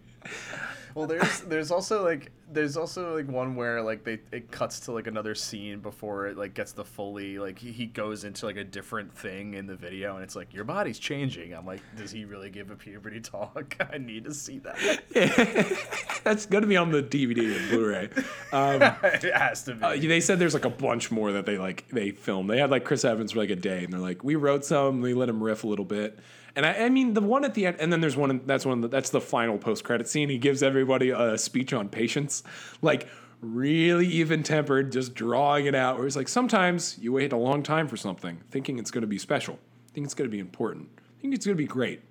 Well, 0.94 1.08
there's 1.08 1.42
there's 1.42 1.72
also 1.72 2.04
like 2.04 2.32
there's 2.52 2.78
also 2.78 3.16
like 3.16 3.28
one 3.28 3.56
where 3.56 3.82
like 3.82 4.04
they 4.04 4.20
it 4.32 4.52
cuts 4.52 4.80
to 4.82 4.92
like 4.92 5.08
another 5.08 5.34
scene 5.34 5.80
before 5.80 6.28
it 6.28 6.38
like 6.38 6.54
gets 6.54 6.74
the 6.74 6.86
fully 6.86 7.40
like 7.40 7.58
he, 7.58 7.72
he 7.72 7.88
goes 7.88 8.24
into 8.24 8.46
like 8.46 8.56
a 8.56 8.64
different 8.64 9.12
thing 9.12 9.56
in 9.56 9.66
the 9.66 9.76
video 9.76 10.16
and 10.16 10.24
it's 10.24 10.36
like 10.36 10.54
your 10.54 10.64
body's 10.64 11.00
changing. 11.00 11.54
I'm 11.54 11.66
like, 11.66 11.82
does 11.98 12.12
he 12.12 12.26
really 12.26 12.50
give 12.50 12.70
a 12.70 12.76
puberty 12.76 13.20
talk? 13.20 13.76
I 13.92 13.98
need 13.98 14.26
to 14.26 14.34
see 14.34 14.60
that. 14.60 16.20
That's 16.24 16.46
gonna 16.46 16.68
be 16.68 16.78
on 16.78 16.92
the 16.92 17.02
DVD 17.02 17.58
and 17.58 17.70
Blu-ray. 17.70 18.10
Um, 18.52 18.82
it 19.04 19.34
has 19.34 19.64
to 19.64 19.76
be. 19.76 19.84
Uh, 19.84 19.96
they 19.96 20.22
said 20.22 20.38
there's 20.38 20.54
like 20.54 20.66
a 20.66 20.70
bunch 20.70 21.12
more 21.12 21.32
that 21.32 21.46
they 21.46 21.58
like 21.58 21.88
they 21.90 22.12
filmed. 22.12 22.50
They 22.50 22.60
had 22.60 22.70
like 22.70 22.86
Chris 22.86 23.04
Evans 23.04 23.32
for 23.32 23.40
like 23.40 23.50
a 23.50 23.56
day 23.56 23.84
and 23.84 23.92
they're 23.92 24.00
like, 24.00 24.24
we 24.24 24.36
wrote 24.36 24.66
some, 24.66 25.02
we 25.02 25.14
let 25.14 25.30
him 25.30 25.44
riff 25.44 25.64
a 25.64 25.68
little 25.68 25.86
bit. 25.86 26.20
And 26.56 26.66
I, 26.66 26.74
I 26.86 26.90
mean, 26.90 27.14
the 27.14 27.22
one 27.22 27.44
at 27.44 27.54
the 27.54 27.66
end, 27.66 27.78
and 27.80 27.92
then 27.92 28.02
there's 28.02 28.16
one. 28.16 28.42
That's 28.46 28.66
one. 28.66 28.82
The, 28.82 28.88
that's 28.88 29.10
the 29.10 29.22
final 29.22 29.58
post 29.58 29.84
credit 29.84 30.08
scene. 30.08 30.30
He 30.30 30.38
gives 30.38 30.64
everybody 30.64 31.10
a 31.10 31.38
speech 31.38 31.74
on 31.74 31.90
patience, 31.90 32.44
like 32.82 33.08
really 33.42 34.08
even 34.08 34.44
tempered, 34.44 34.92
just 34.92 35.14
drawing 35.14 35.66
it 35.66 35.76
out. 35.76 35.98
Where 35.98 36.08
it's 36.08 36.16
like 36.16 36.28
sometimes 36.28 36.98
you 37.00 37.12
wait 37.14 37.34
a 37.34 37.38
long 37.38 37.64
time 37.64 37.88
for 37.88 37.98
something, 37.98 38.42
thinking 38.52 38.80
it's 38.80 38.92
going 38.92 39.02
to 39.02 39.08
be 39.08 39.18
special, 39.18 39.60
think 39.94 40.06
it's 40.06 40.14
going 40.14 40.30
to 40.30 40.32
be 40.32 40.40
important, 40.40 40.90
think 41.22 41.34
it's 41.34 41.46
going 41.46 41.58
to 41.58 41.62
be 41.62 41.68
great, 41.68 42.02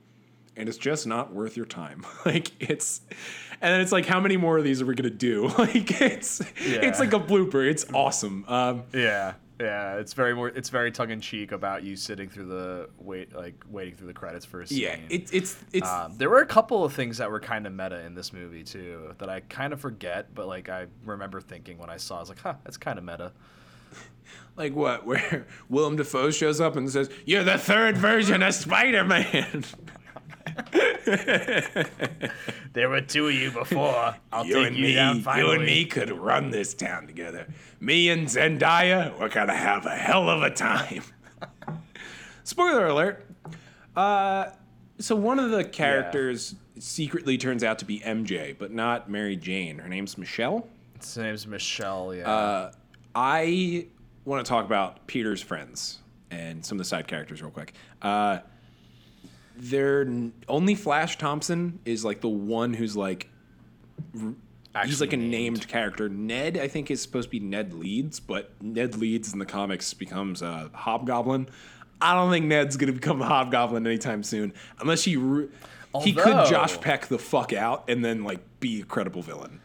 and 0.56 0.68
it's 0.68 0.78
just 0.78 1.06
not 1.06 1.32
worth 1.32 1.56
your 1.56 1.66
time. 1.66 2.04
like 2.26 2.50
it's, 2.60 3.00
and 3.60 3.72
then 3.72 3.80
it's 3.80 3.92
like, 3.92 4.06
how 4.06 4.20
many 4.20 4.36
more 4.36 4.58
of 4.58 4.64
these 4.64 4.82
are 4.82 4.86
we 4.86 4.94
going 4.94 5.10
to 5.10 5.16
do? 5.16 5.48
like 5.58 6.00
it's, 6.00 6.40
yeah. 6.66 6.80
it's 6.82 7.00
like 7.00 7.12
a 7.12 7.20
blooper. 7.20 7.68
It's 7.68 7.86
awesome. 7.92 8.44
Um, 8.46 8.84
yeah. 8.92 9.34
Yeah, 9.60 9.96
it's 9.96 10.14
very 10.14 10.34
more. 10.34 10.48
It's 10.48 10.68
very 10.68 10.90
tongue 10.90 11.10
in 11.10 11.20
cheek 11.20 11.52
about 11.52 11.84
you 11.84 11.94
sitting 11.94 12.28
through 12.28 12.46
the 12.46 12.88
wait, 12.98 13.34
like 13.34 13.54
waiting 13.70 13.94
through 13.94 14.08
the 14.08 14.14
credits 14.14 14.44
for 14.44 14.62
a 14.62 14.66
scene. 14.66 14.80
Yeah, 14.80 14.96
it, 15.08 15.32
it's 15.32 15.56
it's 15.72 15.88
Um, 15.88 16.14
there 16.16 16.28
were 16.28 16.40
a 16.40 16.46
couple 16.46 16.84
of 16.84 16.92
things 16.92 17.18
that 17.18 17.30
were 17.30 17.38
kind 17.38 17.66
of 17.66 17.72
meta 17.72 18.00
in 18.04 18.14
this 18.14 18.32
movie 18.32 18.64
too 18.64 19.14
that 19.18 19.28
I 19.28 19.40
kind 19.40 19.72
of 19.72 19.80
forget, 19.80 20.34
but 20.34 20.48
like 20.48 20.68
I 20.68 20.86
remember 21.04 21.40
thinking 21.40 21.78
when 21.78 21.88
I 21.88 21.98
saw, 21.98 22.16
I 22.16 22.20
was 22.20 22.28
like, 22.30 22.40
"Huh, 22.40 22.54
that's 22.64 22.76
kind 22.76 22.98
of 22.98 23.04
meta." 23.04 23.32
like 24.56 24.74
what 24.74 25.06
where 25.06 25.46
Willem 25.68 25.96
Dafoe 25.96 26.30
shows 26.32 26.60
up 26.60 26.74
and 26.74 26.90
says, 26.90 27.08
"You're 27.24 27.44
the 27.44 27.58
third 27.58 27.96
version 27.96 28.42
of 28.42 28.54
Spider-Man." 28.54 29.64
There 32.74 32.88
were 32.88 33.00
two 33.00 33.28
of 33.28 33.34
you 33.34 33.52
before. 33.52 34.16
I'll 34.32 34.44
you 34.44 34.58
and 34.58 34.74
me, 34.74 34.94
you 34.94 35.50
and 35.50 35.64
me 35.64 35.84
could 35.84 36.10
run 36.10 36.50
this 36.50 36.74
town 36.74 37.06
together. 37.06 37.46
Me 37.78 38.08
and 38.08 38.26
Zendaya, 38.26 39.16
we're 39.18 39.28
gonna 39.28 39.54
have 39.54 39.86
a 39.86 39.94
hell 39.94 40.28
of 40.28 40.42
a 40.42 40.50
time. 40.50 41.04
Spoiler 42.44 42.88
alert. 42.88 43.24
Uh, 43.94 44.46
so 44.98 45.14
one 45.14 45.38
of 45.38 45.50
the 45.52 45.62
characters 45.62 46.56
secretly 46.80 47.38
turns 47.38 47.62
out 47.62 47.78
to 47.78 47.84
be 47.84 48.00
MJ, 48.00 48.56
but 48.58 48.72
not 48.72 49.08
Mary 49.08 49.36
Jane. 49.36 49.78
Her 49.78 49.88
name's 49.88 50.18
Michelle. 50.18 50.66
His 50.98 51.16
name's 51.16 51.46
Michelle. 51.46 52.12
Yeah. 52.12 52.28
Uh, 52.28 52.72
I 53.14 53.86
want 54.24 54.44
to 54.44 54.48
talk 54.48 54.64
about 54.64 55.06
Peter's 55.06 55.40
friends 55.40 55.98
and 56.32 56.64
some 56.64 56.76
of 56.76 56.80
the 56.80 56.84
side 56.84 57.06
characters 57.06 57.40
real 57.40 57.52
quick. 57.52 57.74
Uh, 58.02 58.38
they're 59.56 60.06
only 60.48 60.74
Flash 60.74 61.18
Thompson 61.18 61.78
is 61.84 62.04
like 62.04 62.20
the 62.20 62.28
one 62.28 62.74
who's 62.74 62.96
like 62.96 63.28
he's 64.12 65.00
like 65.00 65.12
a 65.12 65.16
Actually 65.16 65.16
named. 65.18 65.68
character. 65.68 66.08
Ned, 66.08 66.58
I 66.58 66.68
think, 66.68 66.90
is 66.90 67.00
supposed 67.00 67.26
to 67.28 67.30
be 67.30 67.40
Ned 67.40 67.72
Leeds, 67.74 68.18
but 68.20 68.50
Ned 68.60 68.96
Leeds 68.96 69.32
in 69.32 69.38
the 69.38 69.46
comics 69.46 69.94
becomes 69.94 70.42
a 70.42 70.70
Hobgoblin. 70.74 71.48
I 72.00 72.14
don't 72.14 72.30
think 72.30 72.46
Ned's 72.46 72.76
gonna 72.76 72.92
become 72.92 73.22
a 73.22 73.26
Hobgoblin 73.26 73.86
anytime 73.86 74.22
soon, 74.22 74.52
unless 74.80 75.04
he 75.04 75.16
re- 75.16 75.48
he 76.02 76.12
could 76.12 76.46
Josh 76.46 76.80
Peck 76.80 77.06
the 77.06 77.18
fuck 77.18 77.52
out 77.52 77.84
and 77.88 78.04
then 78.04 78.24
like 78.24 78.40
be 78.60 78.80
a 78.80 78.84
credible 78.84 79.22
villain. 79.22 79.60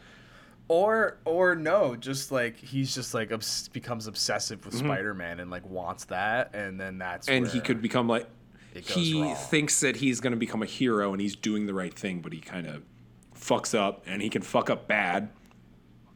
Or 0.67 1.17
or 1.25 1.55
no, 1.55 1.95
just 1.95 2.31
like 2.31 2.57
he's 2.57 2.93
just 2.93 3.15
like 3.15 3.31
obs- 3.31 3.69
becomes 3.69 4.05
obsessive 4.05 4.63
with 4.63 4.75
Spider-Man 4.75 5.39
and 5.39 5.49
like 5.49 5.67
wants 5.67 6.05
that, 6.05 6.53
and 6.53 6.79
then 6.79 6.99
that's 6.99 7.27
Mm-hmm. 7.27 7.37
and 7.45 7.47
he 7.47 7.59
could 7.59 7.81
become 7.81 8.07
like 8.07 8.27
he 8.73 9.21
wrong. 9.21 9.35
thinks 9.35 9.79
that 9.81 9.95
he's 9.97 10.19
going 10.19 10.31
to 10.31 10.37
become 10.37 10.61
a 10.61 10.65
hero 10.67 11.11
and 11.11 11.21
he's 11.21 11.35
doing 11.35 11.65
the 11.65 11.73
right 11.73 11.93
thing 11.93 12.19
but 12.21 12.31
he 12.33 12.39
kind 12.39 12.67
of 12.67 12.83
fucks 13.35 13.77
up 13.77 14.03
and 14.05 14.21
he 14.21 14.29
can 14.29 14.41
fuck 14.41 14.69
up 14.69 14.87
bad 14.87 15.29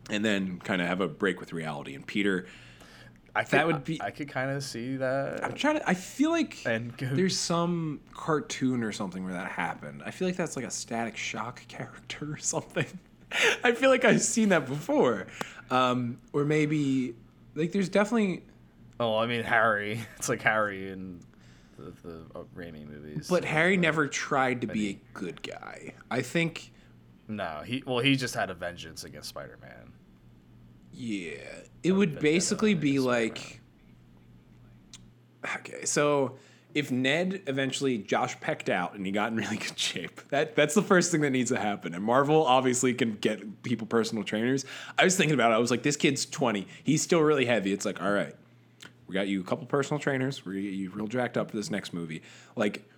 and 0.10 0.24
then 0.24 0.60
kind 0.60 0.82
of 0.82 0.88
have 0.88 1.02
a 1.02 1.08
break 1.08 1.40
with 1.40 1.54
reality 1.54 1.96
and 1.96 2.06
peter 2.06 2.46
I 3.36 3.42
could, 3.44 3.52
that 3.54 3.66
would 3.66 3.84
be- 3.84 4.00
I 4.02 4.12
could 4.12 4.28
kind 4.30 4.52
of 4.52 4.64
see 4.64 4.98
that. 4.98 5.44
i'm 5.44 5.54
trying 5.54 5.80
to 5.80 5.90
i 5.90 5.94
feel 5.94 6.30
like 6.32 6.58
And 6.66 6.96
go- 6.98 7.10
there's 7.14 7.38
some 7.38 8.00
cartoon 8.14 8.84
or 8.84 8.92
something 8.92 9.24
where 9.24 9.34
that 9.34 9.52
happened 9.52 10.04
i 10.06 10.12
feel 10.12 10.28
like 10.28 10.38
that's 10.38 10.56
like 10.56 10.66
a 10.66 10.72
static 10.72 11.18
shock 11.18 11.62
character 11.68 12.34
or 12.34 12.38
something 12.38 12.86
i 13.64 13.72
feel 13.72 13.90
like 13.90 14.06
i've 14.06 14.22
seen 14.22 14.50
that 14.50 14.66
before 14.68 15.28
um, 15.72 16.20
or 16.34 16.44
maybe 16.46 17.16
like 17.56 17.72
there's 17.72 17.90
definitely 17.90 18.44
Oh, 19.00 19.18
I 19.18 19.26
mean 19.26 19.44
Harry. 19.44 20.00
It's 20.18 20.30
like 20.30 20.44
Harry 20.44 20.92
in 20.92 21.20
the, 21.84 22.08
the 22.08 22.40
uh, 22.40 22.44
Raimi 22.56 22.88
movies. 22.88 23.28
but 23.30 23.44
harry 23.46 23.78
never 23.78 24.08
tried 24.08 24.62
to 24.62 24.68
be 24.68 24.90
a 24.90 25.00
good 25.14 25.42
guy 25.42 25.94
i 26.10 26.22
think 26.22 26.72
no, 27.28 27.62
he 27.66 27.84
well 27.86 28.00
he 28.00 28.16
just 28.16 28.36
had 28.36 28.50
a 28.50 28.54
vengeance 28.54 29.04
against 29.04 29.30
Spider-Man. 29.30 29.94
Yeah, 30.92 31.38
it 31.82 31.92
would 31.94 32.20
basically 32.20 32.74
be 32.74 33.00
like. 33.00 33.62
Okay, 35.58 35.86
so 35.86 36.38
if 36.74 36.92
Ned 36.92 37.42
eventually 37.48 37.98
Josh 37.98 38.40
pecked 38.40 38.70
out 38.70 38.96
and 38.96 39.06
he 39.06 39.12
got 39.12 39.32
in 39.32 39.38
really 39.38 39.58
good 39.58 39.78
shape, 39.78 40.22
that 40.30 40.56
that's 40.56 40.74
the 40.74 40.82
first 40.82 41.12
thing 41.12 41.22
that 41.22 41.32
needs 41.32 41.52
to 41.52 41.60
happen. 41.60 41.94
And 41.94 42.04
Marvel 42.04 42.46
obviously 42.46 42.94
can 42.94 43.16
get 43.16 43.64
people 43.64 43.88
personal 43.88 44.24
trainers. 44.24 44.66
I 44.98 45.04
was 45.04 45.16
thinking 45.16 45.34
about 45.34 45.52
it. 45.52 45.56
I 45.56 45.60
was 45.60 45.72
like, 45.72 45.84
this 45.84 45.96
kid's 45.96 46.26
twenty. 46.26 46.68
He's 46.84 47.02
still 47.02 47.22
really 47.22 47.46
heavy. 47.46 47.74
It's 47.74 47.86
like, 47.86 48.02
all 48.02 48.12
right, 48.12 48.36
we 49.14 49.20
got 49.20 49.28
you 49.28 49.42
a 49.42 49.44
couple 49.44 49.68
personal 49.68 50.00
trainers. 50.00 50.44
We're 50.44 50.54
gonna 50.54 50.64
get 50.64 50.74
you 50.74 50.90
real 50.90 51.08
jacked 51.08 51.38
up 51.38 51.52
for 51.52 51.58
this 51.58 51.70
next 51.70 51.94
movie. 51.94 52.24
Like 52.56 52.90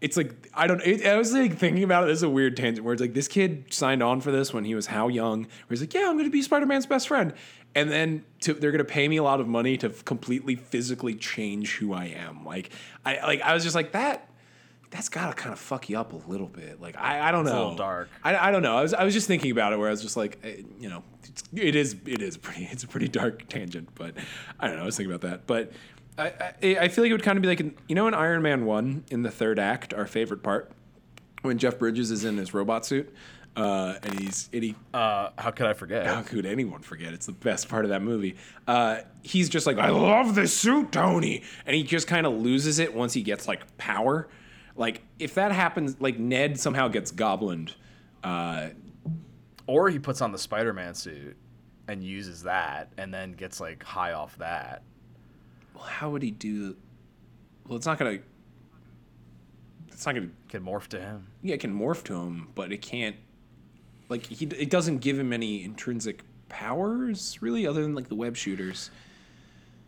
it's 0.00 0.16
like 0.16 0.48
I 0.54 0.66
don't. 0.66 0.80
It, 0.80 1.06
I 1.06 1.16
was 1.18 1.34
like 1.34 1.58
thinking 1.58 1.84
about 1.84 2.04
it. 2.04 2.06
This 2.06 2.18
is 2.18 2.22
a 2.22 2.30
weird 2.30 2.56
tangent 2.56 2.84
where 2.84 2.94
it's 2.94 3.02
like 3.02 3.12
this 3.12 3.28
kid 3.28 3.66
signed 3.72 4.02
on 4.02 4.22
for 4.22 4.32
this 4.32 4.54
when 4.54 4.64
he 4.64 4.74
was 4.74 4.86
how 4.86 5.08
young? 5.08 5.42
Where 5.42 5.50
he's 5.68 5.82
like, 5.82 5.92
yeah, 5.92 6.08
I'm 6.08 6.14
going 6.14 6.24
to 6.24 6.30
be 6.30 6.40
Spider 6.40 6.64
Man's 6.64 6.86
best 6.86 7.08
friend, 7.08 7.34
and 7.74 7.90
then 7.90 8.24
to, 8.40 8.54
they're 8.54 8.72
going 8.72 8.84
to 8.84 8.90
pay 8.90 9.06
me 9.06 9.18
a 9.18 9.22
lot 9.22 9.40
of 9.40 9.46
money 9.46 9.76
to 9.76 9.90
completely 9.90 10.56
physically 10.56 11.14
change 11.14 11.76
who 11.76 11.92
I 11.92 12.06
am. 12.06 12.44
Like 12.46 12.70
I 13.04 13.20
like 13.20 13.42
I 13.42 13.52
was 13.52 13.62
just 13.62 13.76
like 13.76 13.92
that. 13.92 14.30
That's 14.92 15.08
got 15.08 15.28
to 15.28 15.32
kind 15.34 15.52
of 15.52 15.58
fuck 15.58 15.88
you 15.88 15.98
up 15.98 16.12
a 16.12 16.30
little 16.30 16.46
bit. 16.46 16.80
Like 16.80 16.96
I, 16.98 17.28
I 17.28 17.32
don't 17.32 17.44
know. 17.44 17.52
a 17.52 17.58
little 17.58 17.74
dark. 17.74 18.08
I, 18.22 18.36
I 18.48 18.50
don't 18.52 18.62
know. 18.62 18.76
I 18.76 18.82
was 18.82 18.92
I 18.94 19.02
was 19.04 19.14
just 19.14 19.26
thinking 19.26 19.50
about 19.50 19.72
it 19.72 19.78
where 19.78 19.88
I 19.88 19.90
was 19.90 20.02
just 20.02 20.16
like, 20.16 20.38
eh, 20.44 20.62
you 20.78 20.88
know, 20.90 21.02
it's, 21.24 21.42
it 21.54 21.74
is 21.74 21.96
it 22.06 22.20
is 22.22 22.36
pretty 22.36 22.68
it's 22.70 22.84
a 22.84 22.88
pretty 22.88 23.08
dark 23.08 23.48
tangent, 23.48 23.88
but 23.94 24.14
I 24.60 24.66
don't 24.68 24.76
know. 24.76 24.82
I 24.82 24.86
was 24.86 24.96
thinking 24.96 25.12
about 25.12 25.28
that, 25.28 25.46
but 25.46 25.72
I 26.18 26.26
I, 26.62 26.76
I 26.82 26.88
feel 26.88 27.04
like 27.04 27.10
it 27.10 27.14
would 27.14 27.22
kind 27.22 27.38
of 27.38 27.42
be 27.42 27.48
like 27.48 27.60
in, 27.60 27.74
you 27.88 27.94
know 27.94 28.06
in 28.06 28.14
Iron 28.14 28.42
Man 28.42 28.64
one 28.66 29.04
in 29.10 29.22
the 29.22 29.30
third 29.30 29.58
act, 29.58 29.92
our 29.94 30.06
favorite 30.06 30.42
part 30.42 30.70
when 31.40 31.58
Jeff 31.58 31.78
Bridges 31.78 32.10
is 32.10 32.24
in 32.24 32.36
his 32.36 32.54
robot 32.54 32.84
suit. 32.86 33.12
Uh, 33.54 33.96
and 34.02 34.18
he's 34.20 34.48
and 34.52 34.62
he 34.62 34.74
Uh, 34.94 35.28
how 35.36 35.50
could 35.50 35.66
I 35.66 35.72
forget? 35.74 36.06
how 36.06 36.22
could 36.22 36.46
anyone 36.46 36.80
forget? 36.80 37.12
It's 37.12 37.26
the 37.26 37.32
best 37.32 37.68
part 37.68 37.84
of 37.84 37.90
that 37.90 38.00
movie. 38.02 38.36
Uh, 38.66 39.00
he's 39.22 39.48
just 39.50 39.66
like, 39.66 39.76
I 39.78 39.90
love 39.90 40.34
this 40.34 40.56
suit, 40.56 40.90
Tony, 40.92 41.42
and 41.66 41.76
he 41.76 41.82
just 41.82 42.06
kind 42.06 42.26
of 42.26 42.32
loses 42.34 42.78
it 42.78 42.94
once 42.94 43.12
he 43.12 43.22
gets 43.22 43.46
like 43.48 43.76
power. 43.76 44.28
Like 44.76 45.02
if 45.18 45.34
that 45.34 45.52
happens, 45.52 45.96
like 46.00 46.18
Ned 46.18 46.58
somehow 46.58 46.88
gets 46.88 47.12
goblined. 47.12 47.74
Uh, 48.24 48.68
Or 49.66 49.88
he 49.90 49.98
puts 49.98 50.20
on 50.20 50.32
the 50.32 50.38
Spider-Man 50.38 50.94
suit 50.94 51.36
and 51.88 52.02
uses 52.02 52.42
that, 52.44 52.92
and 52.98 53.12
then 53.12 53.32
gets 53.32 53.60
like 53.60 53.82
high 53.82 54.12
off 54.12 54.36
that. 54.38 54.82
well, 55.74 55.84
how 55.84 56.10
would 56.10 56.22
he 56.22 56.30
do? 56.30 56.76
Well, 57.66 57.76
it's 57.76 57.86
not 57.86 57.98
gonna. 57.98 58.18
It's 59.88 60.06
not 60.06 60.14
gonna. 60.14 60.28
Can 60.48 60.64
morph 60.64 60.88
to 60.88 61.00
him. 61.00 61.26
Yeah, 61.42 61.54
it 61.54 61.60
can 61.60 61.74
morph 61.76 62.02
to 62.04 62.14
him, 62.14 62.48
but 62.54 62.72
it 62.72 62.82
can't. 62.82 63.16
Like 64.08 64.26
he, 64.26 64.46
it 64.46 64.70
doesn't 64.70 64.98
give 64.98 65.18
him 65.18 65.32
any 65.32 65.64
intrinsic 65.64 66.22
powers 66.48 67.40
really, 67.40 67.66
other 67.66 67.82
than 67.82 67.94
like 67.94 68.08
the 68.08 68.14
web 68.14 68.36
shooters. 68.36 68.90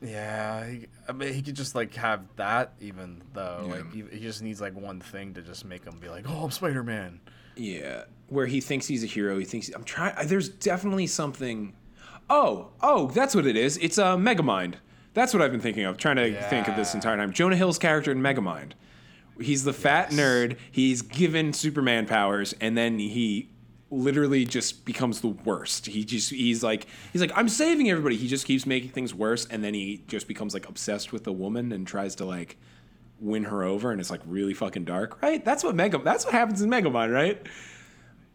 Yeah, 0.04 0.66
he, 0.68 0.86
I 1.08 1.12
mean, 1.12 1.32
he 1.32 1.42
could 1.42 1.56
just 1.56 1.74
like 1.74 1.94
have 1.94 2.22
that, 2.36 2.74
even 2.80 3.22
though 3.32 3.64
Yeah. 3.66 3.72
like 3.74 3.92
he, 3.92 4.04
he 4.12 4.20
just 4.20 4.42
needs 4.42 4.60
like 4.60 4.74
one 4.74 5.00
thing 5.00 5.34
to 5.34 5.42
just 5.42 5.64
make 5.64 5.84
him 5.84 5.98
be 5.98 6.08
like, 6.08 6.24
"Oh, 6.28 6.44
I'm 6.44 6.50
Spider-Man." 6.50 7.20
Yeah, 7.56 8.04
where 8.28 8.46
he 8.46 8.60
thinks 8.60 8.86
he's 8.86 9.02
a 9.04 9.06
hero. 9.06 9.38
He 9.38 9.44
thinks 9.44 9.68
I'm 9.70 9.84
trying. 9.84 10.14
There's 10.26 10.48
definitely 10.48 11.06
something. 11.06 11.74
Oh, 12.28 12.70
oh, 12.82 13.08
that's 13.08 13.34
what 13.34 13.46
it 13.46 13.56
is. 13.56 13.76
It's 13.78 13.98
a 13.98 14.06
uh, 14.06 14.16
Megamind. 14.16 14.74
That's 15.14 15.32
what 15.32 15.42
I've 15.42 15.52
been 15.52 15.60
thinking 15.60 15.84
of. 15.84 15.96
Trying 15.96 16.16
to 16.16 16.42
think 16.48 16.66
of 16.68 16.74
this 16.76 16.94
entire 16.94 17.16
time. 17.16 17.32
Jonah 17.32 17.54
Hill's 17.56 17.78
character 17.78 18.10
in 18.10 18.18
Megamind. 18.20 18.72
He's 19.40 19.64
the 19.64 19.72
fat 19.72 20.10
Yes. 20.10 20.20
nerd. 20.20 20.56
He's 20.70 21.02
given 21.02 21.52
Superman 21.52 22.06
powers, 22.06 22.52
and 22.60 22.76
then 22.76 22.98
he 22.98 23.50
literally 23.90 24.44
just 24.44 24.84
becomes 24.84 25.20
the 25.20 25.28
worst. 25.28 25.86
He 25.86 26.04
just 26.04 26.30
he's 26.30 26.62
like 26.62 26.86
he's 27.12 27.20
like 27.20 27.32
I'm 27.36 27.48
saving 27.48 27.90
everybody. 27.90 28.16
He 28.16 28.28
just 28.28 28.46
keeps 28.46 28.66
making 28.66 28.90
things 28.90 29.14
worse, 29.14 29.46
and 29.46 29.62
then 29.62 29.74
he 29.74 30.02
just 30.08 30.26
becomes 30.28 30.54
like 30.54 30.68
obsessed 30.68 31.12
with 31.12 31.24
the 31.24 31.32
woman 31.32 31.72
and 31.72 31.86
tries 31.86 32.14
to 32.16 32.24
like 32.24 32.56
win 33.20 33.44
her 33.44 33.62
over, 33.62 33.90
and 33.90 34.00
it's 34.00 34.10
like 34.10 34.20
really 34.26 34.54
fucking 34.54 34.84
dark. 34.84 35.20
Right? 35.22 35.44
That's 35.44 35.62
what 35.64 35.74
Mega. 35.74 35.98
That's 35.98 36.24
what 36.24 36.34
happens 36.34 36.60
in 36.62 36.70
Megamind, 36.70 37.12
right? 37.12 37.40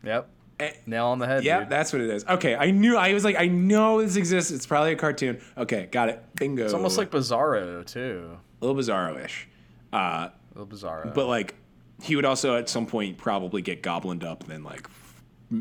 Yep, 0.04 0.30
Eh, 0.62 0.72
nail 0.86 1.08
on 1.08 1.20
the 1.20 1.26
head. 1.28 1.44
Yeah, 1.44 1.60
dude. 1.62 1.70
that's 1.70 1.92
what 1.94 2.02
it 2.02 2.10
is. 2.10 2.24
Okay, 2.26 2.56
I 2.56 2.72
knew. 2.72 2.96
I 2.98 3.14
was 3.14 3.24
like, 3.26 3.38
I 3.38 3.48
know 3.48 4.02
this 4.02 4.16
exists. 4.16 4.52
It's 4.52 4.66
probably 4.66 4.94
a 4.94 4.96
cartoon. 4.96 5.42
Okay, 5.58 5.88
got 5.92 6.10
it. 6.10 6.24
Bingo. 6.36 6.64
it's 6.66 6.74
almost 6.74 6.98
like 6.98 7.12
Bizarro 7.12 7.86
too. 7.86 8.38
a 8.62 8.66
little 8.66 8.82
bizarro-ish. 8.82 9.48
Uh, 9.92 9.98
A 9.98 10.32
little 10.60 10.68
Bizarro. 10.68 11.14
but 11.14 11.28
like, 11.28 11.56
he 12.02 12.16
would 12.16 12.26
also 12.26 12.56
at 12.58 12.70
some 12.70 12.86
point 12.86 13.18
probably 13.18 13.62
get 13.62 13.82
goblined 13.84 14.24
up 14.24 14.44
and 14.44 14.52
then 14.52 14.64
like 14.64 14.88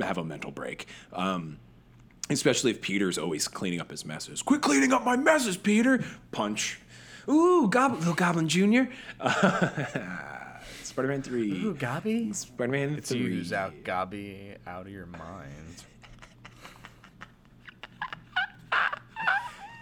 have 0.01 0.18
a 0.18 0.24
mental 0.24 0.51
break. 0.51 0.86
Um, 1.12 1.59
especially 2.30 2.70
if 2.72 2.80
Peter's 2.82 3.18
always 3.18 3.49
cleaning 3.49 3.80
up 3.80 3.91
his 3.91 4.05
messes. 4.05 4.43
Quit 4.43 4.61
cleaning 4.62 4.93
up 4.93 5.05
my 5.05 5.16
messes, 5.16 5.57
Peter. 5.57 6.05
Punch. 6.30 6.80
Ooh, 7.28 7.68
Goblin, 7.68 8.01
little 8.01 8.14
Goblin 8.14 8.49
Junior. 8.49 8.89
Spider-Man 10.82 11.22
three. 11.22 11.53
Ooh, 11.62 11.74
Gabi. 11.74 12.34
Spider-Man 12.34 12.95
It's 12.97 13.11
three. 13.11 13.18
you 13.20 13.28
who's 13.28 13.53
out, 13.53 13.74
Gabi, 13.84 14.57
out 14.66 14.86
of 14.86 14.93
your 14.93 15.07
mind. 15.07 15.84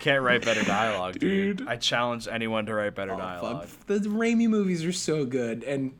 Can't 0.01 0.23
write 0.23 0.45
better 0.45 0.63
dialogue, 0.63 1.19
dude. 1.19 1.57
Dude. 1.59 1.69
I 1.69 1.77
challenge 1.77 2.29
anyone 2.31 2.67
to 2.67 2.75
write 2.75 2.95
better 2.95 3.15
Oh, 3.15 3.19
dialogue. 3.19 3.67
fuck. 3.67 3.87
The 3.87 3.99
Raimi 4.09 4.49
movies 4.49 4.85
are 4.85 4.93
so 4.93 5.25
good, 5.25 5.65
and 5.65 5.93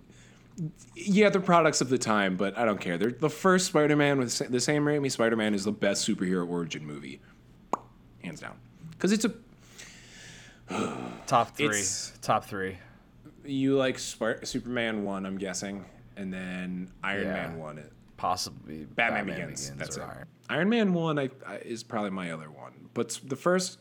yeah, 0.95 1.29
they're 1.29 1.41
products 1.41 1.81
of 1.81 1.89
the 1.89 1.99
time, 1.99 2.37
but 2.37 2.57
I 2.57 2.65
don't 2.65 2.81
care. 2.81 2.97
They're 2.99 3.11
the 3.11 3.31
first 3.31 3.67
Spider-Man 3.67 4.19
with 4.19 4.37
the 4.51 4.61
same 4.61 4.85
Raimi 4.85 5.11
Spider-Man 5.11 5.55
is 5.55 5.65
the 5.65 5.73
best 5.73 6.07
superhero 6.09 6.49
origin 6.49 6.87
movie, 6.87 7.21
hands 8.23 8.41
down, 8.41 8.57
because 8.93 9.13
it's 9.13 9.25
a 9.25 9.33
Top 11.27 11.57
three. 11.57 11.67
It's- 11.67 12.13
Top 12.23 12.45
three. 12.47 12.79
You 13.45 13.77
like 13.77 13.99
Spar- 13.99 14.45
Superman 14.45 15.05
one, 15.05 15.25
I'm 15.27 15.39
guessing, 15.39 15.85
and 16.17 16.33
then 16.33 16.91
Iron 17.05 17.27
Yeah. 17.27 17.33
Man 17.33 17.59
one. 17.59 17.79
It 17.79 17.93
Possibly 18.17 18.87
Batman, 18.87 19.27
Begins. 19.27 19.71
That's 19.77 19.99
or 19.99 20.03
it. 20.03 20.07
Iron- 20.07 20.27
Iron 20.49 20.69
Man 20.71 20.95
one 20.95 21.19
I, 21.19 21.31
I, 21.47 21.57
is 21.59 21.83
probably 21.85 22.11
my 22.11 22.33
other 22.33 22.51
one, 22.51 22.73
but 22.95 23.21
the 23.25 23.37
first. 23.37 23.79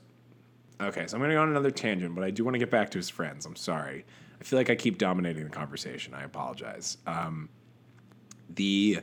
Okay, 0.81 1.07
so 1.07 1.15
I'm 1.15 1.21
gonna 1.21 1.33
go 1.35 1.41
on 1.41 1.49
another 1.49 1.71
tangent, 1.71 2.13
but 2.13 2.23
I 2.23 2.31
do 2.31 2.43
want 2.43 2.53
to 2.55 2.59
get 2.59 2.69
back 2.69 2.91
to 2.91 2.97
his 2.97 3.09
friends. 3.09 3.45
I'm 3.45 3.55
sorry. 3.55 4.05
I 4.39 4.43
feel 4.43 4.57
like 4.57 4.69
I 4.69 4.75
keep 4.75 4.97
dominating 4.97 5.43
the 5.43 5.49
conversation. 5.49 6.13
I 6.13 6.23
apologize. 6.23 6.97
Um, 7.07 7.49
the 8.49 8.99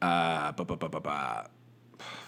uh, 0.00 0.52
ba, 0.52 0.64
ba, 0.64 0.76
ba, 0.76 0.88
ba, 0.88 1.00
ba. 1.00 1.50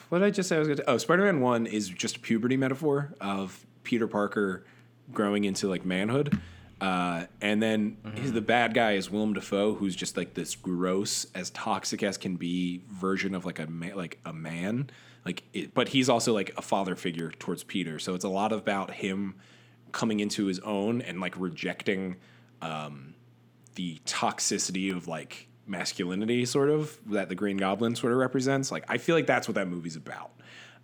what 0.08 0.18
did 0.18 0.26
I 0.26 0.30
just 0.30 0.48
say? 0.48 0.56
I 0.56 0.58
was 0.58 0.68
going 0.68 0.78
to. 0.78 0.90
Oh, 0.90 0.98
Spider-Man 0.98 1.40
One 1.40 1.66
is 1.66 1.88
just 1.88 2.16
a 2.16 2.20
puberty 2.20 2.56
metaphor 2.56 3.14
of 3.20 3.64
Peter 3.84 4.06
Parker 4.06 4.64
growing 5.12 5.44
into 5.44 5.68
like 5.68 5.84
manhood, 5.84 6.38
uh, 6.80 7.26
and 7.40 7.62
then 7.62 7.96
he's 8.14 8.32
the 8.32 8.40
bad 8.40 8.74
guy 8.74 8.92
is 8.92 9.10
Willem 9.10 9.34
Dafoe, 9.34 9.74
who's 9.74 9.94
just 9.94 10.16
like 10.16 10.34
this 10.34 10.54
gross, 10.54 11.26
as 11.34 11.50
toxic 11.50 12.02
as 12.02 12.16
can 12.16 12.36
be 12.36 12.82
version 12.88 13.34
of 13.34 13.44
like 13.44 13.58
a 13.58 13.66
ma- 13.66 13.94
like 13.94 14.18
a 14.24 14.32
man. 14.32 14.90
Like, 15.24 15.42
it, 15.52 15.74
but 15.74 15.88
he's 15.88 16.08
also 16.08 16.32
like 16.32 16.50
a 16.56 16.62
father 16.62 16.96
figure 16.96 17.30
towards 17.30 17.62
Peter. 17.62 17.98
So 17.98 18.14
it's 18.14 18.24
a 18.24 18.28
lot 18.28 18.52
about 18.52 18.90
him 18.92 19.34
coming 19.92 20.20
into 20.20 20.46
his 20.46 20.58
own 20.60 21.02
and 21.02 21.20
like 21.20 21.38
rejecting 21.38 22.16
um, 22.62 23.14
the 23.74 23.98
toxicity 24.06 24.94
of 24.94 25.08
like 25.08 25.48
masculinity, 25.66 26.44
sort 26.44 26.68
of 26.68 26.98
that 27.06 27.28
the 27.28 27.34
Green 27.34 27.56
Goblin 27.56 27.94
sort 27.94 28.12
of 28.12 28.18
represents. 28.18 28.70
Like, 28.70 28.84
I 28.88 28.98
feel 28.98 29.14
like 29.14 29.26
that's 29.26 29.48
what 29.48 29.54
that 29.54 29.68
movie's 29.68 29.96
about 29.96 30.32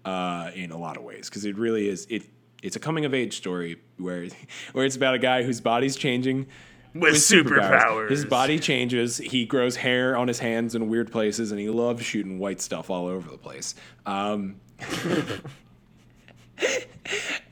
uh, 0.04 0.50
in 0.54 0.70
a 0.70 0.78
lot 0.78 0.96
of 0.96 1.02
ways 1.02 1.28
because 1.28 1.44
it 1.44 1.59
really 1.59 1.88
is. 1.88 2.07
It 2.09 2.24
it's 2.62 2.76
a 2.76 2.80
coming 2.80 3.04
of 3.04 3.12
age 3.12 3.36
story 3.36 3.76
where 3.98 4.26
where 4.72 4.84
it's 4.84 4.96
about 4.96 5.14
a 5.14 5.18
guy 5.18 5.42
whose 5.42 5.61
body's 5.61 5.96
changing. 5.96 6.46
With 6.94 7.16
superpowers. 7.16 8.09
His 8.09 8.24
body 8.24 8.59
changes. 8.59 9.18
He 9.18 9.44
grows 9.44 9.76
hair 9.76 10.16
on 10.16 10.28
his 10.28 10.38
hands 10.38 10.74
in 10.74 10.88
weird 10.88 11.12
places, 11.12 11.50
and 11.50 11.61
he 11.61 11.68
loves 11.68 12.02
shooting 12.02 12.38
white 12.38 12.62
stuff 12.62 12.88
all 12.88 13.07
over 13.07 13.30
the 13.30 13.36
place. 13.36 13.74
Um, 14.07 14.57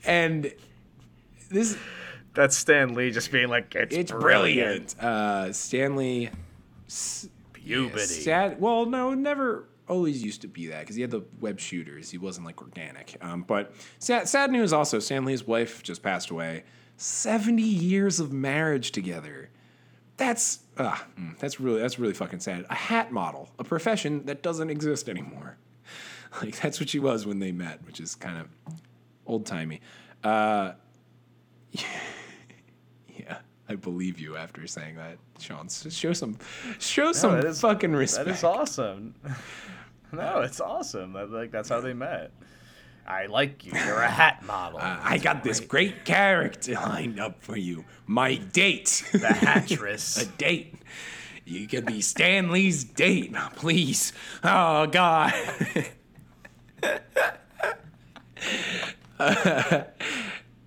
and 0.06 0.50
this 1.54 1.78
That's 2.34 2.56
Stan 2.56 2.94
Lee 2.94 3.10
just 3.10 3.32
being 3.32 3.48
like, 3.48 3.74
it's, 3.74 3.96
it's 3.96 4.12
brilliant. 4.12 4.98
Uh, 5.00 5.52
Stan 5.52 5.96
Lee 5.96 6.30
Puberty. 7.52 8.04
Sad. 8.04 8.60
Well, 8.60 8.86
no, 8.86 9.14
never 9.14 9.68
always 9.88 10.22
used 10.22 10.42
to 10.42 10.48
be 10.48 10.66
that 10.68 10.80
because 10.80 10.96
he 10.96 11.02
had 11.02 11.10
the 11.10 11.22
web 11.40 11.60
shooters. 11.60 12.10
He 12.10 12.18
wasn't 12.18 12.46
like 12.46 12.60
organic. 12.60 13.16
Um, 13.20 13.42
but 13.42 13.72
sad, 13.98 14.28
sad 14.28 14.50
news 14.50 14.72
also. 14.72 14.98
Stan 14.98 15.24
Lee's 15.24 15.46
wife 15.46 15.82
just 15.82 16.02
passed 16.02 16.30
away. 16.30 16.64
Seventy 16.96 17.62
years 17.62 18.20
of 18.20 18.32
marriage 18.32 18.92
together. 18.92 19.50
That's 20.16 20.60
mm, 20.76 21.38
that's 21.38 21.58
really 21.58 21.80
that's 21.80 21.98
really 21.98 22.14
fucking 22.14 22.40
sad. 22.40 22.66
A 22.70 22.74
hat 22.74 23.12
model, 23.12 23.50
a 23.58 23.64
profession 23.64 24.26
that 24.26 24.42
doesn't 24.42 24.70
exist 24.70 25.08
anymore. 25.08 25.56
Like 26.42 26.60
that's 26.60 26.80
what 26.80 26.88
she 26.88 26.98
was 26.98 27.26
when 27.26 27.38
they 27.38 27.52
met, 27.52 27.86
which 27.86 28.00
is 28.00 28.16
kind 28.16 28.38
of 28.38 28.48
old 29.24 29.46
timey. 29.46 29.80
Uh, 30.24 30.72
yeah, 33.18 33.38
I 33.68 33.74
believe 33.74 34.20
you 34.20 34.36
after 34.36 34.66
saying 34.66 34.96
that, 34.96 35.18
Sean. 35.38 35.68
Show 35.68 36.12
some, 36.12 36.38
show 36.78 37.12
some 37.12 37.38
is- 37.38 37.60
fucking 37.60 37.92
respect. 37.92 38.26
That 38.26 38.34
is 38.34 38.44
awesome. 38.44 39.14
no, 40.12 40.40
it's 40.40 40.60
awesome. 40.60 41.12
That, 41.14 41.30
like 41.30 41.50
that's 41.50 41.68
how 41.68 41.80
they 41.80 41.92
met. 41.92 42.32
I 43.06 43.26
like 43.26 43.66
you. 43.66 43.72
You're 43.72 44.00
a 44.00 44.08
hat 44.08 44.42
model. 44.46 44.78
Uh, 44.78 44.98
I 45.02 45.18
got 45.18 45.44
this 45.44 45.60
great 45.60 46.04
character 46.04 46.72
lined 46.74 47.20
up 47.20 47.42
for 47.42 47.56
you. 47.56 47.84
My 48.06 48.36
date. 48.36 49.04
the 49.12 49.28
hattress. 49.32 50.22
a 50.22 50.26
date. 50.26 50.74
You 51.44 51.66
could 51.68 51.84
be 51.84 52.00
Stan 52.00 52.50
Lee's 52.50 52.84
date, 52.84 53.34
please. 53.56 54.14
Oh 54.42 54.86
God. 54.86 55.34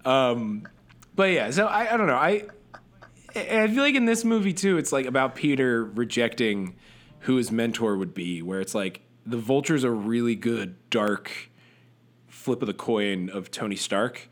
um, 0.06 0.64
but 1.18 1.32
yeah, 1.32 1.50
so 1.50 1.66
I, 1.66 1.94
I 1.94 1.98
don't 1.98 2.08
know. 2.08 2.16
I 2.16 2.46
I 3.36 3.68
feel 3.68 3.84
like 3.84 3.96
in 3.96 4.06
this 4.06 4.24
movie 4.24 4.54
too, 4.54 4.78
it's 4.78 4.92
like 4.94 5.06
about 5.06 5.36
Peter 5.36 5.84
rejecting 5.84 6.76
who 7.22 7.36
his 7.36 7.52
mentor 7.52 7.98
would 7.98 8.14
be, 8.14 8.42
where 8.42 8.62
it's 8.62 8.74
like 8.74 9.02
the 9.26 9.38
Vulture's 9.38 9.84
a 9.84 9.92
really 9.92 10.36
good 10.36 10.76
dark 10.90 11.50
flip 12.28 12.62
of 12.62 12.68
the 12.68 12.74
coin 12.74 13.30
of 13.30 13.52
Tony 13.52 13.76
Stark, 13.76 14.30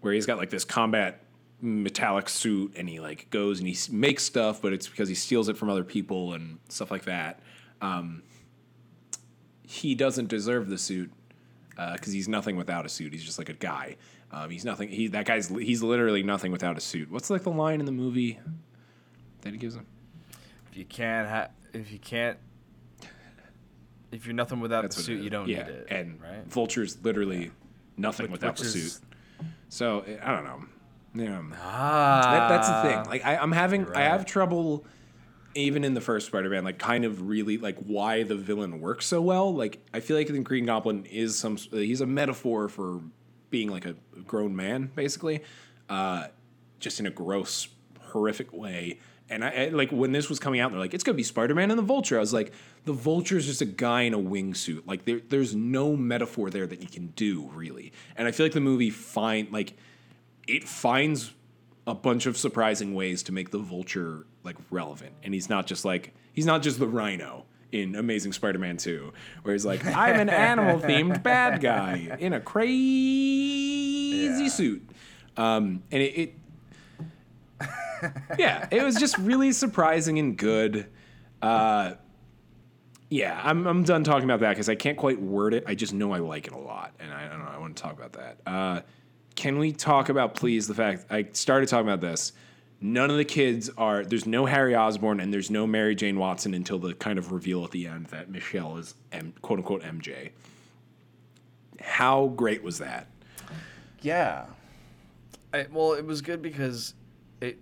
where 0.00 0.12
he's 0.12 0.26
got 0.26 0.36
like 0.36 0.50
this 0.50 0.64
combat 0.64 1.22
metallic 1.62 2.28
suit 2.28 2.74
and 2.76 2.88
he 2.88 3.00
like 3.00 3.30
goes 3.30 3.60
and 3.60 3.68
he 3.68 3.76
makes 3.90 4.24
stuff, 4.24 4.60
but 4.60 4.72
it's 4.72 4.88
because 4.88 5.08
he 5.08 5.14
steals 5.14 5.48
it 5.48 5.56
from 5.56 5.70
other 5.70 5.84
people 5.84 6.34
and 6.34 6.58
stuff 6.68 6.90
like 6.90 7.04
that. 7.04 7.40
Um, 7.80 8.22
he 9.62 9.94
doesn't 9.94 10.28
deserve 10.28 10.68
the 10.68 10.78
suit 10.78 11.12
because 11.70 12.12
he's 12.12 12.28
nothing 12.28 12.56
without 12.56 12.84
a 12.84 12.88
suit. 12.88 13.12
He's 13.12 13.24
just 13.24 13.38
like 13.38 13.48
a 13.48 13.54
guy. 13.54 13.96
Um, 14.36 14.50
he's 14.50 14.64
nothing. 14.64 14.88
He 14.88 15.06
that 15.08 15.26
guy's 15.26 15.48
he's 15.48 15.82
literally 15.82 16.22
nothing 16.24 16.50
without 16.50 16.76
a 16.76 16.80
suit. 16.80 17.10
What's 17.10 17.30
like 17.30 17.44
the 17.44 17.50
line 17.50 17.78
in 17.80 17.86
the 17.86 17.92
movie 17.92 18.40
that 19.42 19.52
he 19.52 19.58
gives 19.58 19.76
him? 19.76 19.86
if 20.72 20.76
you 20.78 20.84
can't 20.84 21.28
ha- 21.28 21.48
if 21.72 21.92
you 21.92 22.00
can't 22.00 22.36
if 24.10 24.26
you're 24.26 24.34
nothing 24.34 24.60
without 24.60 24.82
That's 24.82 24.96
the 24.96 25.02
suit, 25.02 25.22
you 25.22 25.30
don't 25.30 25.48
yeah. 25.48 25.62
need 25.64 25.68
it. 25.72 25.86
And 25.90 26.20
right? 26.20 26.44
Vulture's 26.46 26.98
literally 27.02 27.50
nothing 27.96 28.24
Which- 28.24 28.32
without 28.40 28.58
which 28.58 28.72
the 28.72 28.78
is- 28.78 28.92
suit. 28.94 29.02
So 29.68 30.04
I 30.22 30.30
don't 30.34 30.44
know. 30.44 30.64
Yeah. 31.16 31.42
Ah, 31.60 32.20
That, 32.22 32.48
that's 32.48 32.68
the 32.68 32.82
thing. 32.82 33.04
Like 33.10 33.24
I, 33.24 33.36
I'm 33.36 33.52
having, 33.52 33.82
You're 33.82 33.96
I 33.96 34.02
have 34.02 34.24
trouble, 34.26 34.84
even 35.54 35.84
in 35.84 35.94
the 35.94 36.00
first 36.00 36.26
Spider-Man, 36.26 36.64
like 36.64 36.78
kind 36.78 37.04
of 37.04 37.28
really 37.28 37.56
like 37.58 37.76
why 37.78 38.22
the 38.24 38.34
villain 38.36 38.80
works 38.80 39.06
so 39.06 39.20
well. 39.22 39.54
Like 39.54 39.78
I 39.92 40.00
feel 40.00 40.16
like 40.16 40.26
the 40.28 40.38
Green 40.40 40.66
Goblin 40.66 41.04
is 41.06 41.36
some, 41.36 41.56
he's 41.56 42.00
a 42.00 42.06
metaphor 42.06 42.68
for 42.68 43.00
being 43.54 43.70
like 43.70 43.86
a 43.86 43.92
grown 44.26 44.56
man, 44.56 44.90
basically, 44.96 45.40
uh, 45.88 46.26
just 46.80 46.98
in 46.98 47.06
a 47.06 47.10
gross, 47.10 47.68
horrific 48.00 48.52
way. 48.52 48.98
And 49.30 49.44
I, 49.44 49.48
I 49.48 49.68
like 49.68 49.92
when 49.92 50.10
this 50.10 50.28
was 50.28 50.40
coming 50.40 50.58
out, 50.58 50.72
they're 50.72 50.80
like, 50.80 50.92
it's 50.92 51.04
gonna 51.04 51.14
be 51.14 51.22
Spider-Man 51.22 51.70
and 51.70 51.78
the 51.78 51.84
Vulture. 51.84 52.16
I 52.16 52.20
was 52.20 52.32
like, 52.32 52.52
the 52.84 52.92
Vulture 52.92 53.36
is 53.36 53.46
just 53.46 53.60
a 53.60 53.64
guy 53.64 54.02
in 54.02 54.12
a 54.12 54.18
wingsuit. 54.18 54.88
Like 54.88 55.04
there, 55.04 55.20
there's 55.28 55.54
no 55.54 55.94
metaphor 55.94 56.50
there 56.50 56.66
that 56.66 56.82
you 56.82 56.88
can 56.88 57.12
do 57.14 57.48
really. 57.54 57.92
And 58.16 58.26
I 58.26 58.32
feel 58.32 58.44
like 58.44 58.54
the 58.54 58.60
movie 58.60 58.90
find 58.90 59.52
like 59.52 59.74
it 60.48 60.68
finds 60.68 61.32
a 61.86 61.94
bunch 61.94 62.26
of 62.26 62.36
surprising 62.36 62.92
ways 62.92 63.22
to 63.22 63.30
make 63.30 63.52
the 63.52 63.58
vulture 63.58 64.26
like 64.42 64.56
relevant 64.72 65.12
and 65.22 65.32
he's 65.32 65.48
not 65.48 65.66
just 65.66 65.84
like 65.84 66.12
he's 66.32 66.46
not 66.46 66.60
just 66.60 66.80
the 66.80 66.88
rhino 66.88 67.44
in 67.74 67.96
amazing 67.96 68.32
spider-man 68.32 68.76
2 68.76 69.12
where 69.42 69.52
he's 69.54 69.64
like 69.66 69.84
i'm 69.84 70.20
an 70.20 70.28
animal 70.28 70.78
themed 70.78 71.22
bad 71.24 71.60
guy 71.60 72.16
in 72.20 72.32
a 72.32 72.40
crazy 72.40 72.74
Yeah. 74.42 74.48
suit 74.48 74.88
um, 75.36 75.82
and 75.90 76.00
it, 76.02 76.16
it 76.16 76.34
yeah 78.38 78.68
it 78.70 78.82
was 78.84 78.94
just 78.96 79.18
really 79.18 79.50
surprising 79.52 80.18
and 80.20 80.36
good 80.36 80.86
uh, 81.42 81.94
yeah 83.10 83.40
I'm, 83.42 83.66
I'm 83.66 83.82
done 83.82 84.04
talking 84.04 84.24
about 84.24 84.40
that 84.40 84.50
because 84.50 84.68
i 84.68 84.74
can't 84.76 84.96
quite 84.96 85.20
word 85.20 85.52
it 85.54 85.64
i 85.66 85.74
just 85.74 85.92
know 85.92 86.12
i 86.12 86.18
like 86.18 86.46
it 86.46 86.52
a 86.52 86.58
lot 86.58 86.94
and 87.00 87.12
i, 87.12 87.26
I 87.26 87.28
don't 87.28 87.40
know 87.40 87.50
i 87.52 87.58
want 87.58 87.76
to 87.76 87.82
talk 87.82 87.94
about 87.98 88.12
that 88.12 88.38
uh, 88.46 88.80
can 89.34 89.58
we 89.58 89.72
talk 89.72 90.08
about 90.10 90.34
please 90.34 90.68
the 90.68 90.74
fact 90.74 91.06
I 91.10 91.26
started 91.32 91.68
talking 91.68 91.88
about 91.88 92.00
this? 92.00 92.32
None 92.86 93.10
of 93.10 93.16
the 93.16 93.24
kids 93.24 93.70
are 93.78 94.04
there's 94.04 94.26
no 94.26 94.44
Harry 94.44 94.76
Osborn 94.76 95.18
and 95.18 95.32
there's 95.32 95.50
no 95.50 95.66
Mary 95.66 95.94
Jane 95.94 96.18
Watson 96.18 96.52
until 96.52 96.78
the 96.78 96.92
kind 96.92 97.18
of 97.18 97.32
reveal 97.32 97.64
at 97.64 97.70
the 97.70 97.86
end 97.86 98.08
that 98.08 98.28
Michelle 98.30 98.76
is 98.76 98.94
M, 99.10 99.32
quote 99.40 99.58
unquote 99.60 99.82
MJ. 99.82 100.32
How 101.80 102.26
great 102.28 102.62
was 102.62 102.78
that? 102.80 103.06
Yeah. 104.02 104.44
I, 105.54 105.66
well, 105.72 105.94
it 105.94 106.04
was 106.04 106.20
good 106.20 106.42
because 106.42 106.92
it 107.40 107.58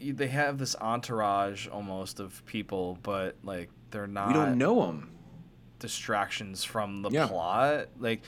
they 0.00 0.26
have 0.26 0.58
this 0.58 0.74
entourage 0.80 1.68
almost 1.68 2.18
of 2.18 2.44
people, 2.46 2.98
but 3.04 3.36
like 3.44 3.70
they're 3.92 4.08
not 4.08 4.28
We 4.28 4.34
don't 4.34 4.58
know 4.58 4.84
them. 4.86 5.10
distractions 5.78 6.64
from 6.64 7.02
the 7.02 7.10
Yeah. 7.10 7.28
plot. 7.28 7.86
Like 8.00 8.22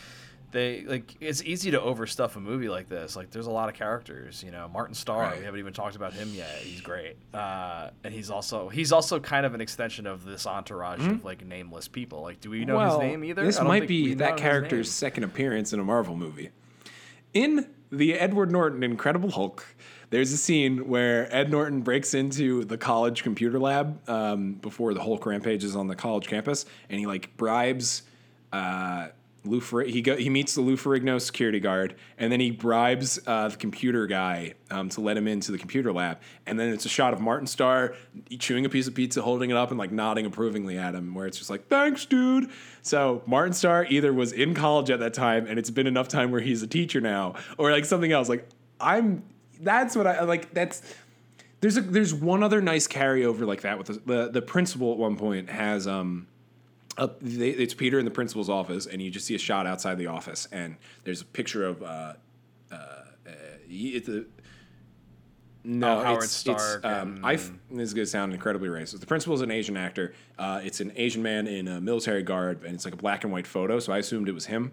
they 0.50 0.82
like 0.86 1.14
it's 1.20 1.42
easy 1.42 1.70
to 1.72 1.78
overstuff 1.78 2.36
a 2.36 2.40
movie 2.40 2.68
like 2.68 2.88
this. 2.88 3.16
Like 3.16 3.30
there's 3.30 3.46
a 3.46 3.50
lot 3.50 3.68
of 3.68 3.74
characters, 3.74 4.42
you 4.42 4.50
know. 4.50 4.68
Martin 4.68 4.94
Starr, 4.94 5.22
Right. 5.22 5.38
we 5.38 5.44
haven't 5.44 5.60
even 5.60 5.72
talked 5.72 5.94
about 5.96 6.14
him 6.14 6.32
yet. 6.34 6.48
He's 6.60 6.80
great. 6.80 7.16
Uh, 7.34 7.90
and 8.04 8.14
he's 8.14 8.30
also 8.30 8.68
he's 8.68 8.90
also 8.92 9.20
kind 9.20 9.44
of 9.44 9.54
an 9.54 9.60
extension 9.60 10.06
of 10.06 10.24
this 10.24 10.46
entourage 10.46 11.06
of 11.06 11.24
like 11.24 11.44
nameless 11.44 11.88
people. 11.88 12.22
Like 12.22 12.40
do 12.40 12.50
we 12.50 12.64
know 12.64 12.78
his 12.80 12.98
name 12.98 13.24
either? 13.24 13.44
This 13.44 13.60
might 13.60 13.86
be 13.86 14.14
that 14.14 14.36
character's 14.38 14.90
second 14.90 15.24
appearance 15.24 15.72
in 15.72 15.80
a 15.80 15.84
Marvel 15.84 16.16
movie. 16.16 16.50
In 17.34 17.68
the 17.90 18.14
Edward 18.14 18.50
Norton 18.50 18.82
Incredible 18.82 19.30
Hulk, 19.30 19.64
there's 20.10 20.32
a 20.32 20.38
scene 20.38 20.88
where 20.88 21.28
Ed 21.34 21.50
Norton 21.50 21.82
breaks 21.82 22.14
into 22.14 22.64
the 22.64 22.78
college 22.78 23.22
computer 23.22 23.58
lab 23.58 24.00
um, 24.08 24.54
before 24.54 24.94
the 24.94 25.02
Hulk 25.02 25.26
rampages 25.26 25.76
on 25.76 25.86
the 25.88 25.94
college 25.94 26.26
campus, 26.26 26.64
and 26.88 26.98
he 26.98 27.06
like 27.06 27.36
bribes 27.36 28.02
uh, 28.52 29.08
Lou 29.44 29.60
Fer- 29.60 29.84
he 29.84 30.02
go, 30.02 30.16
he 30.16 30.28
meets 30.28 30.54
the 30.54 30.60
Lou 30.60 30.76
Ferrigno 30.76 31.20
security 31.20 31.60
guard, 31.60 31.94
and 32.18 32.32
then 32.32 32.40
he 32.40 32.50
bribes 32.50 33.18
uh, 33.26 33.48
the 33.48 33.56
computer 33.56 34.06
guy 34.06 34.54
um, 34.70 34.88
to 34.90 35.00
let 35.00 35.16
him 35.16 35.28
into 35.28 35.52
the 35.52 35.58
computer 35.58 35.92
lab. 35.92 36.18
And 36.46 36.58
then 36.58 36.70
it's 36.70 36.84
a 36.84 36.88
shot 36.88 37.12
of 37.12 37.20
Martin 37.20 37.46
Starr 37.46 37.94
chewing 38.38 38.64
a 38.66 38.68
piece 38.68 38.86
of 38.88 38.94
pizza, 38.94 39.22
holding 39.22 39.50
it 39.50 39.56
up, 39.56 39.70
and 39.70 39.78
like 39.78 39.92
nodding 39.92 40.26
approvingly 40.26 40.76
at 40.76 40.94
him, 40.94 41.14
where 41.14 41.26
it's 41.26 41.38
just 41.38 41.50
like, 41.50 41.68
"Thanks, 41.68 42.04
dude." 42.04 42.50
So 42.82 43.22
Martin 43.26 43.52
Starr 43.52 43.86
either 43.88 44.12
was 44.12 44.32
in 44.32 44.54
college 44.54 44.90
at 44.90 45.00
that 45.00 45.14
time, 45.14 45.46
and 45.46 45.58
it's 45.58 45.70
been 45.70 45.86
enough 45.86 46.08
time 46.08 46.30
where 46.30 46.40
he's 46.40 46.62
a 46.62 46.66
teacher 46.66 47.00
now, 47.00 47.34
or 47.56 47.70
like 47.70 47.84
something 47.84 48.12
else. 48.12 48.28
Like 48.28 48.48
I'm, 48.80 49.22
that's 49.60 49.96
what 49.96 50.06
I 50.06 50.22
like. 50.24 50.52
That's 50.52 50.82
there's 51.60 51.76
a 51.76 51.80
there's 51.80 52.14
one 52.14 52.42
other 52.42 52.60
nice 52.60 52.86
carryover 52.86 53.46
like 53.46 53.62
that 53.62 53.78
with 53.78 53.88
the 53.88 54.00
the, 54.04 54.30
the 54.30 54.42
principal 54.42 54.92
at 54.92 54.98
one 54.98 55.16
point 55.16 55.50
has 55.50 55.86
um 55.86 56.26
up 56.98 57.18
they, 57.20 57.50
it's 57.50 57.74
Peter 57.74 57.98
in 57.98 58.04
the 58.04 58.10
principal's 58.10 58.50
office 58.50 58.86
and 58.86 59.00
you 59.00 59.10
just 59.10 59.26
see 59.26 59.34
a 59.34 59.38
shot 59.38 59.66
outside 59.66 59.96
the 59.96 60.06
office 60.06 60.46
and 60.52 60.76
there's 61.04 61.22
a 61.22 61.24
picture 61.24 61.64
of 61.64 61.82
uh 61.82 62.14
uh, 62.70 62.74
uh 62.74 63.04
it's 63.68 64.08
a 64.08 64.24
no, 65.64 65.98
Oh, 65.98 66.02
Howard 66.02 66.24
it's, 66.24 66.32
Stark 66.32 66.78
It's, 66.78 66.84
um, 66.84 67.20
I 67.22 67.34
f- 67.34 67.50
this 67.70 67.88
is 67.88 67.94
gonna 67.94 68.06
sound 68.06 68.32
incredibly 68.32 68.68
racist. 68.68 69.00
The 69.00 69.06
principal 69.06 69.34
is 69.34 69.42
an 69.42 69.50
Asian 69.50 69.76
actor. 69.76 70.14
Uh, 70.38 70.60
it's 70.64 70.80
an 70.80 70.92
Asian 70.96 71.22
man 71.22 71.46
in 71.46 71.68
a 71.68 71.78
military 71.80 72.22
garb, 72.22 72.64
and 72.64 72.74
it's 72.74 72.86
like 72.86 72.94
a 72.94 72.98
black 72.98 73.24
and 73.24 73.32
white 73.32 73.46
photo. 73.46 73.78
So 73.78 73.92
I 73.92 73.98
assumed 73.98 74.28
it 74.28 74.32
was 74.32 74.46
him. 74.46 74.72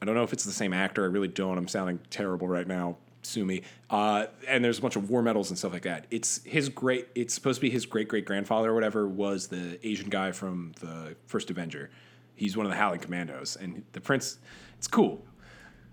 I 0.00 0.04
don't 0.04 0.14
know 0.14 0.22
if 0.22 0.32
it's 0.32 0.44
the 0.44 0.52
same 0.52 0.72
actor. 0.72 1.02
I 1.02 1.08
really 1.08 1.26
don't. 1.26 1.58
I'm 1.58 1.66
sounding 1.66 1.98
terrible 2.10 2.46
right 2.46 2.66
now. 2.66 2.96
Sue 3.22 3.44
me. 3.44 3.62
Uh, 3.90 4.26
and 4.48 4.64
there's 4.64 4.78
a 4.78 4.82
bunch 4.82 4.96
of 4.96 5.10
war 5.10 5.22
medals 5.22 5.50
and 5.50 5.58
stuff 5.58 5.72
like 5.72 5.82
that. 5.82 6.06
It's 6.10 6.42
his 6.44 6.68
great. 6.68 7.08
It's 7.14 7.34
supposed 7.34 7.56
to 7.58 7.60
be 7.62 7.70
his 7.70 7.84
great 7.86 8.08
great 8.08 8.24
grandfather 8.24 8.70
or 8.70 8.74
whatever 8.74 9.06
was 9.06 9.48
the 9.48 9.78
Asian 9.86 10.08
guy 10.08 10.32
from 10.32 10.72
the 10.80 11.14
first 11.26 11.50
Avenger. 11.50 11.90
He's 12.34 12.56
one 12.56 12.64
of 12.64 12.70
the 12.72 12.78
Howling 12.78 13.00
Commandos, 13.00 13.56
and 13.56 13.82
the 13.92 14.00
prince. 14.00 14.38
It's 14.78 14.86
cool. 14.86 15.22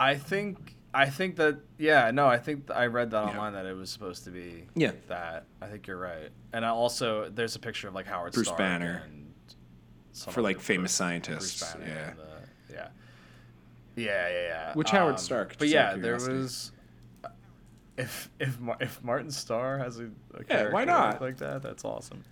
I 0.00 0.14
think 0.14 0.74
I 0.94 1.10
think 1.10 1.36
that 1.36 1.58
yeah 1.76 2.10
no 2.12 2.26
I 2.26 2.38
think 2.38 2.68
th- 2.68 2.76
I 2.78 2.86
read 2.86 3.10
that 3.10 3.22
online 3.24 3.52
that 3.52 3.66
it 3.66 3.76
was 3.76 3.90
supposed 3.90 4.24
to 4.24 4.30
be 4.30 4.64
Yeah. 4.74 4.92
that 5.08 5.44
I 5.60 5.66
think 5.66 5.86
you're 5.86 5.98
right 5.98 6.30
and 6.54 6.64
I 6.64 6.70
also 6.70 7.28
there's 7.28 7.56
a 7.56 7.58
picture 7.58 7.88
of 7.88 7.94
like 7.94 8.06
Howard 8.06 8.32
Stark. 8.32 8.34
Bruce 8.34 8.46
Stark 8.46 8.58
Banner. 8.58 9.02
and 9.04 9.26
For, 10.32 10.40
like, 10.40 10.60
famous 10.60 10.92
Bruce- 10.92 10.92
scientists, 10.92 11.74
Bruce 11.74 11.86
yeah. 11.88 12.12
the- 12.14 12.74
yeah 12.74 12.88
yeah 13.96 14.28
yeah 14.28 14.42
yeah 14.46 14.72
Which 14.74 14.90
Howard 14.90 15.18
Stark, 15.20 15.56
but 15.58 15.68
yeah 15.68 15.96
there 15.96 16.14
was 16.14 16.72
if 17.98 18.30
if 18.40 18.58
Mar- 18.60 18.76
if 18.80 19.02
Martin 19.04 19.30
Starr 19.30 19.78
has 19.78 19.98
a, 19.98 20.04
a 20.04 20.06
Yeah, 20.38 20.42
character 20.44 20.72
why 20.72 20.84
not? 20.84 21.20
like 21.20 21.36
that 21.38 21.62
that's 21.62 21.84
awesome 21.84 22.24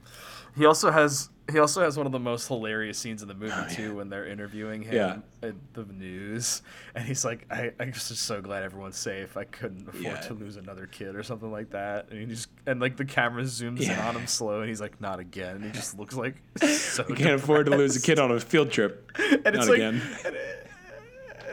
he 0.57 0.65
also 0.65 0.91
has 0.91 1.29
he 1.53 1.59
also 1.59 1.83
has 1.83 1.97
one 1.97 2.07
of 2.07 2.13
the 2.13 2.19
most 2.19 2.49
hilarious 2.49 2.99
scenes 2.99 3.21
in 3.23 3.29
the 3.29 3.35
movie 3.35 3.53
oh, 3.55 3.69
too 3.71 3.95
when 3.97 4.09
they're 4.09 4.27
interviewing 4.27 4.83
him 4.83 4.95
Oh, 4.95 5.23
Yeah. 5.43 5.49
at 5.49 5.55
the 5.75 5.85
news 5.93 6.63
and 6.95 7.05
he's 7.05 7.25
like 7.25 7.47
I, 7.51 7.73
i'm 7.79 7.93
just 7.93 8.09
so 8.17 8.41
glad 8.41 8.63
everyone's 8.63 8.97
safe 8.97 9.37
i 9.37 9.45
couldn't 9.45 9.87
afford 9.89 10.03
Yeah. 10.05 10.21
to 10.23 10.35
lose 10.35 10.57
another 10.57 10.87
kid 10.87 11.15
or 11.15 11.23
something 11.23 11.51
like 11.53 11.71
that 11.71 12.09
and 12.11 12.21
he 12.21 12.27
just 12.27 12.49
and 12.67 12.81
like 12.81 12.97
the 12.97 13.05
camera 13.05 13.43
zooms 13.43 13.81
in 13.83 13.91
on 13.99 14.17
him 14.17 14.27
slow 14.27 14.61
and 14.61 14.69
he's 14.69 14.81
like 14.81 15.01
not 15.01 15.19
again 15.19 15.57
and 15.57 15.65
he 15.65 15.73
just 15.73 15.99
looks 15.99 16.15
like 16.15 16.37
so 16.63 17.05
You 17.09 17.15
can't 17.15 17.35
afford 17.41 17.67
to 17.67 17.77
lose 17.77 17.97
a 17.97 18.01
kid 18.01 18.19
on 18.19 18.31
a 18.31 18.41
field 18.41 18.71
trip. 18.71 19.11
and 19.19 19.45
Not 19.45 19.55
it's 19.57 19.69
like 19.69 19.77
again. 19.79 20.01
and, 20.25 20.35
it- 20.37 20.63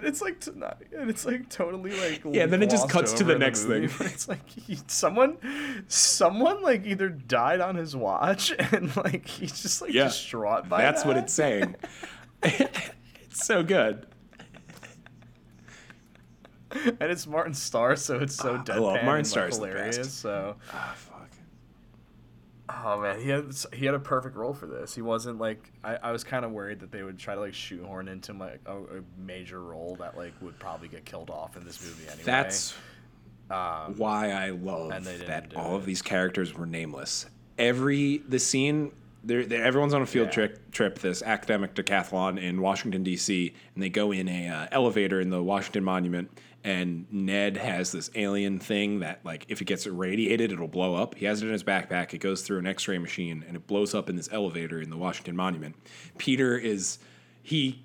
and 0.03 0.09
it's 0.11 0.21
like 0.21 0.41
tonight, 0.41 0.87
and 0.97 1.09
it's 1.09 1.25
like 1.25 1.47
totally 1.47 1.91
like 1.91 2.21
Yeah, 2.29 2.43
and 2.43 2.51
then 2.51 2.61
it 2.61 2.69
just 2.69 2.89
cuts 2.89 3.13
to 3.13 3.23
the 3.23 3.37
next 3.39 3.65
movie, 3.65 3.87
thing. 3.87 4.07
It's 4.07 4.27
like 4.27 4.49
he, 4.49 4.77
someone, 4.87 5.37
someone 5.87 6.61
like 6.61 6.85
either 6.85 7.07
died 7.07 7.61
on 7.61 7.75
his 7.75 7.95
watch 7.95 8.51
and 8.73 8.93
like 8.97 9.25
he's 9.25 9.61
just 9.61 9.81
like 9.81 9.93
Yeah, 9.93 10.05
distraught 10.05 10.67
by 10.67 10.79
it. 10.79 10.81
That's 10.81 11.05
what 11.05 11.15
it's 11.15 11.31
saying. 11.33 11.77
it's 12.43 13.45
so 13.45 13.63
good. 13.63 14.05
and 16.71 16.97
it's 17.01 17.25
Martin 17.25 17.53
Starr, 17.53 17.95
so 17.95 18.17
it's 18.19 18.35
so 18.35 18.55
Ah, 18.55 18.59
I 18.59 18.63
deadpan 18.65 18.81
love- 18.81 18.93
Martin 19.05 19.15
and, 19.19 19.27
Starr's 19.27 19.59
like, 19.59 19.71
the 19.71 19.77
hilarious. 19.77 20.13
So, 20.13 20.55
Ah, 20.73 20.93
fuck. 20.97 21.12
Oh 22.85 23.01
man, 23.01 23.19
he 23.19 23.29
had 23.29 23.53
he 23.73 23.85
had 23.85 23.95
a 23.95 23.99
perfect 23.99 24.35
role 24.35 24.53
for 24.53 24.65
this. 24.65 24.93
He 24.95 25.01
wasn't 25.01 25.39
like 25.39 25.71
I, 25.83 25.95
I 25.95 26.11
was 26.11 26.23
kind 26.23 26.45
of 26.45 26.51
worried 26.51 26.79
that 26.81 26.91
they 26.91 27.03
would 27.03 27.17
try 27.19 27.35
to 27.35 27.41
like 27.41 27.53
shoehorn 27.53 28.07
into 28.07 28.33
like 28.33 28.61
a, 28.65 28.77
a 28.77 29.01
major 29.17 29.61
role 29.61 29.95
that 29.99 30.17
like 30.17 30.33
would 30.41 30.57
probably 30.59 30.87
get 30.87 31.05
killed 31.05 31.29
off 31.29 31.57
in 31.57 31.63
this 31.65 31.83
movie 31.83 32.07
anyway. 32.07 32.23
That's 32.23 32.73
um, 33.51 33.95
why 33.97 34.31
I 34.31 34.49
love 34.49 34.91
And 34.91 35.05
they 35.05 35.17
that 35.17 35.53
all 35.55 35.73
it. 35.73 35.77
of 35.77 35.85
these 35.85 36.01
characters 36.01 36.53
were 36.53 36.65
nameless. 36.65 37.25
Every 37.57 38.17
the 38.27 38.39
scene, 38.39 38.91
they're, 39.23 39.45
they're- 39.45 39.63
everyone's 39.63 39.93
on 39.93 40.01
a 40.01 40.05
field 40.05 40.27
Yeah. 40.27 40.33
trip. 40.33 40.71
Trip 40.71 40.97
this 40.99 41.21
academic 41.21 41.75
decathlon 41.75 42.41
in 42.41 42.61
Washington 42.61 43.03
D.C. 43.03 43.53
and 43.75 43.83
they 43.83 43.89
go 43.89 44.11
in 44.11 44.27
a 44.27 44.47
uh, 44.47 44.67
elevator 44.71 45.21
in 45.21 45.29
the 45.29 45.43
Washington 45.43 45.83
Monument. 45.83 46.31
And 46.63 47.11
Ned 47.11 47.57
has 47.57 47.91
this 47.91 48.09
alien 48.15 48.57
thing 48.57 49.01
that, 49.01 49.19
like, 49.25 49.45
if 49.49 49.61
it 49.61 49.65
gets 49.65 49.85
irradiated, 49.85 50.51
it'll 50.51 50.69
blow 50.69 50.95
up. 50.95 51.15
He 51.15 51.25
has 51.25 51.41
it 51.41 51.47
in 51.47 51.51
his 51.51 51.63
backpack. 51.63 52.13
It 52.13 52.19
goes 52.19 52.41
through 52.41 52.59
an 52.59 52.67
X-ray 52.67 52.97
machine, 52.99 53.43
and 53.45 53.57
it 53.57 53.67
blows 53.67 53.93
up 53.93 54.09
in 54.09 54.15
this 54.15 54.29
elevator 54.31 54.81
in 54.81 54.89
the 54.89 54.95
Washington 54.95 55.35
Monument. 55.35 55.75
Peter 56.17 56.57
is 56.57 56.99
he 57.41 57.83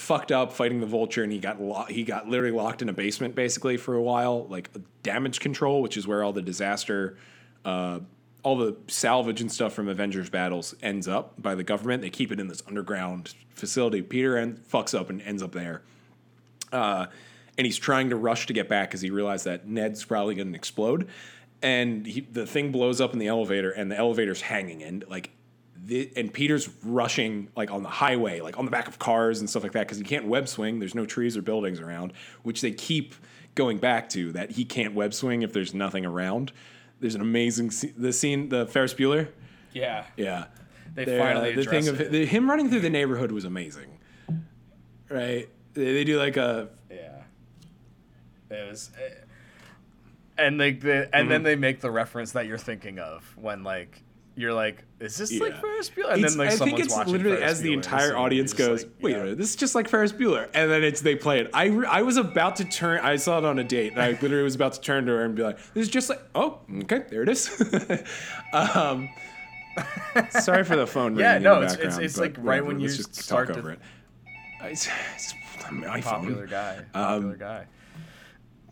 fucked 0.00 0.32
up 0.32 0.52
fighting 0.52 0.80
the 0.80 0.86
vulture 0.86 1.22
and 1.22 1.30
he 1.30 1.38
got 1.38 1.60
lo- 1.60 1.84
he 1.84 2.04
got 2.04 2.26
literally 2.26 2.50
locked 2.56 2.80
in 2.80 2.88
a 2.88 2.92
basement 2.92 3.34
basically 3.34 3.76
for 3.76 3.94
a 3.94 4.02
while 4.02 4.46
like 4.46 4.70
damage 5.02 5.40
control 5.40 5.82
which 5.82 5.94
is 5.98 6.06
where 6.06 6.24
all 6.24 6.32
the 6.32 6.40
disaster 6.40 7.18
uh, 7.66 8.00
all 8.42 8.56
the 8.56 8.74
salvage 8.86 9.42
and 9.42 9.52
stuff 9.52 9.74
from 9.74 9.88
avengers 9.88 10.30
battles 10.30 10.74
ends 10.82 11.06
up 11.06 11.34
by 11.40 11.54
the 11.54 11.62
government 11.62 12.00
they 12.00 12.08
keep 12.08 12.32
it 12.32 12.40
in 12.40 12.48
this 12.48 12.62
underground 12.66 13.34
facility 13.50 14.00
peter 14.00 14.38
en- 14.38 14.58
fucks 14.72 14.98
up 14.98 15.10
and 15.10 15.20
ends 15.20 15.42
up 15.42 15.52
there 15.52 15.82
uh, 16.72 17.04
and 17.60 17.66
he's 17.66 17.76
trying 17.76 18.08
to 18.08 18.16
rush 18.16 18.46
to 18.46 18.54
get 18.54 18.70
back 18.70 18.88
because 18.88 19.02
he 19.02 19.10
realized 19.10 19.44
that 19.44 19.68
Ned's 19.68 20.02
probably 20.02 20.34
going 20.34 20.50
to 20.50 20.56
explode, 20.56 21.06
and 21.60 22.06
he, 22.06 22.22
the 22.22 22.46
thing 22.46 22.72
blows 22.72 23.02
up 23.02 23.12
in 23.12 23.18
the 23.18 23.26
elevator, 23.26 23.70
and 23.70 23.92
the 23.92 23.98
elevator's 23.98 24.40
hanging, 24.40 24.82
and 24.82 25.04
like, 25.10 25.28
the, 25.84 26.10
and 26.16 26.32
Peter's 26.32 26.70
rushing 26.82 27.48
like 27.54 27.70
on 27.70 27.82
the 27.82 27.90
highway, 27.90 28.40
like 28.40 28.58
on 28.58 28.64
the 28.64 28.70
back 28.70 28.88
of 28.88 28.98
cars 28.98 29.40
and 29.40 29.50
stuff 29.50 29.62
like 29.62 29.72
that, 29.72 29.80
because 29.80 29.98
he 29.98 30.04
can't 30.04 30.24
web 30.24 30.48
swing. 30.48 30.78
There's 30.78 30.94
no 30.94 31.04
trees 31.04 31.36
or 31.36 31.42
buildings 31.42 31.80
around, 31.80 32.14
which 32.44 32.62
they 32.62 32.72
keep 32.72 33.14
going 33.56 33.76
back 33.76 34.08
to 34.08 34.32
that 34.32 34.52
he 34.52 34.64
can't 34.64 34.94
web 34.94 35.12
swing 35.12 35.42
if 35.42 35.52
there's 35.52 35.74
nothing 35.74 36.06
around. 36.06 36.52
There's 36.98 37.14
an 37.14 37.20
amazing 37.20 37.72
the 37.94 38.14
scene, 38.14 38.48
the 38.48 38.64
Ferris 38.68 38.94
Bueller. 38.94 39.28
yeah. 39.74 40.06
Yeah, 40.16 40.46
They 40.94 41.04
They're, 41.04 41.18
finally 41.18 41.52
uh, 41.52 41.56
the 41.56 41.64
thing 41.64 41.88
address 41.88 42.06
of 42.06 42.10
the, 42.10 42.24
him 42.24 42.48
running 42.48 42.70
through 42.70 42.80
the 42.80 42.88
neighborhood 42.88 43.32
was 43.32 43.44
amazing. 43.44 43.98
Right? 45.10 45.46
They, 45.74 45.92
they 45.92 46.04
do 46.04 46.18
like 46.18 46.38
a. 46.38 46.70
It 48.50 48.68
was, 48.68 48.90
eh, 49.00 49.14
and 50.38 50.58
like 50.58 50.80
the 50.80 51.04
and 51.04 51.24
Mm-hmm. 51.24 51.28
then 51.28 51.42
they 51.44 51.56
make 51.56 51.80
the 51.80 51.90
reference 51.90 52.32
that 52.32 52.46
you're 52.46 52.58
thinking 52.58 52.98
of 52.98 53.24
when 53.36 53.62
like 53.62 54.02
you're 54.36 54.54
like, 54.54 54.84
is 55.00 55.16
this 55.18 55.38
like 55.38 55.60
Ferris 55.60 55.90
Bueller? 55.90 56.10
And 56.12 56.18
It's- 56.18 56.34
then 56.34 56.38
like 56.46 56.54
I 56.54 56.56
think 56.64 56.78
it's 56.80 56.94
watching 56.94 57.12
literally 57.12 57.36
Ferris 57.38 57.50
as 57.52 57.60
the 57.60 57.72
entire 57.74 58.10
so 58.10 58.18
audience 58.18 58.52
goes, 58.54 58.84
like, 58.84 58.92
"Wait, 59.02 59.10
yeah. 59.12 59.16
a 59.18 59.22
minute, 59.24 59.38
this 59.38 59.50
is 59.50 59.56
just 59.56 59.74
like 59.74 59.88
Ferris 59.88 60.12
Bueller," 60.12 60.48
and 60.54 60.70
then 60.70 60.82
it's 60.82 61.00
they 61.02 61.14
play 61.14 61.40
it. 61.40 61.50
I 61.52 61.66
re- 61.66 61.86
I 61.86 62.02
was 62.02 62.16
about 62.16 62.56
to 62.56 62.64
turn. 62.64 63.00
I 63.00 63.16
saw 63.16 63.38
it 63.38 63.44
on 63.44 63.58
a 63.58 63.64
date, 63.64 63.92
and 63.92 64.00
I 64.00 64.12
literally 64.12 64.42
was 64.44 64.54
about 64.54 64.72
to 64.74 64.80
turn 64.80 65.04
to 65.06 65.12
her 65.12 65.24
and 65.24 65.34
be 65.34 65.42
like, 65.42 65.58
"This 65.74 65.82
is 65.82 65.88
just 65.88 66.08
like, 66.08 66.22
oh, 66.34 66.60
okay, 66.84 67.04
there 67.10 67.22
it 67.22 67.28
is." 67.28 67.50
um, 68.52 69.08
sorry 70.30 70.64
for 70.64 70.76
the 70.76 70.86
phone. 70.86 71.16
Yeah, 71.16 71.32
ringing 71.34 71.42
no, 71.44 71.54
in 71.54 71.60
the 71.60 71.66
it's- 71.66 71.74
it's- 71.74 71.86
background, 71.94 72.04
it's 72.04 72.14
but 72.16 72.22
like 72.22 72.36
right 72.38 72.64
when 72.64 72.80
you 72.80 72.88
just 72.88 73.14
start 73.14 73.48
talk 73.48 73.54
to- 73.56 73.60
over 73.60 73.72
it. 73.72 73.78
It's, 74.62 74.88
it's 75.16 75.34
my 75.70 76.00
popular 76.00 76.46
phone. 76.46 76.48
guy, 76.48 76.76
Um, 76.94 77.04
popular 77.22 77.36
guy. 77.36 77.66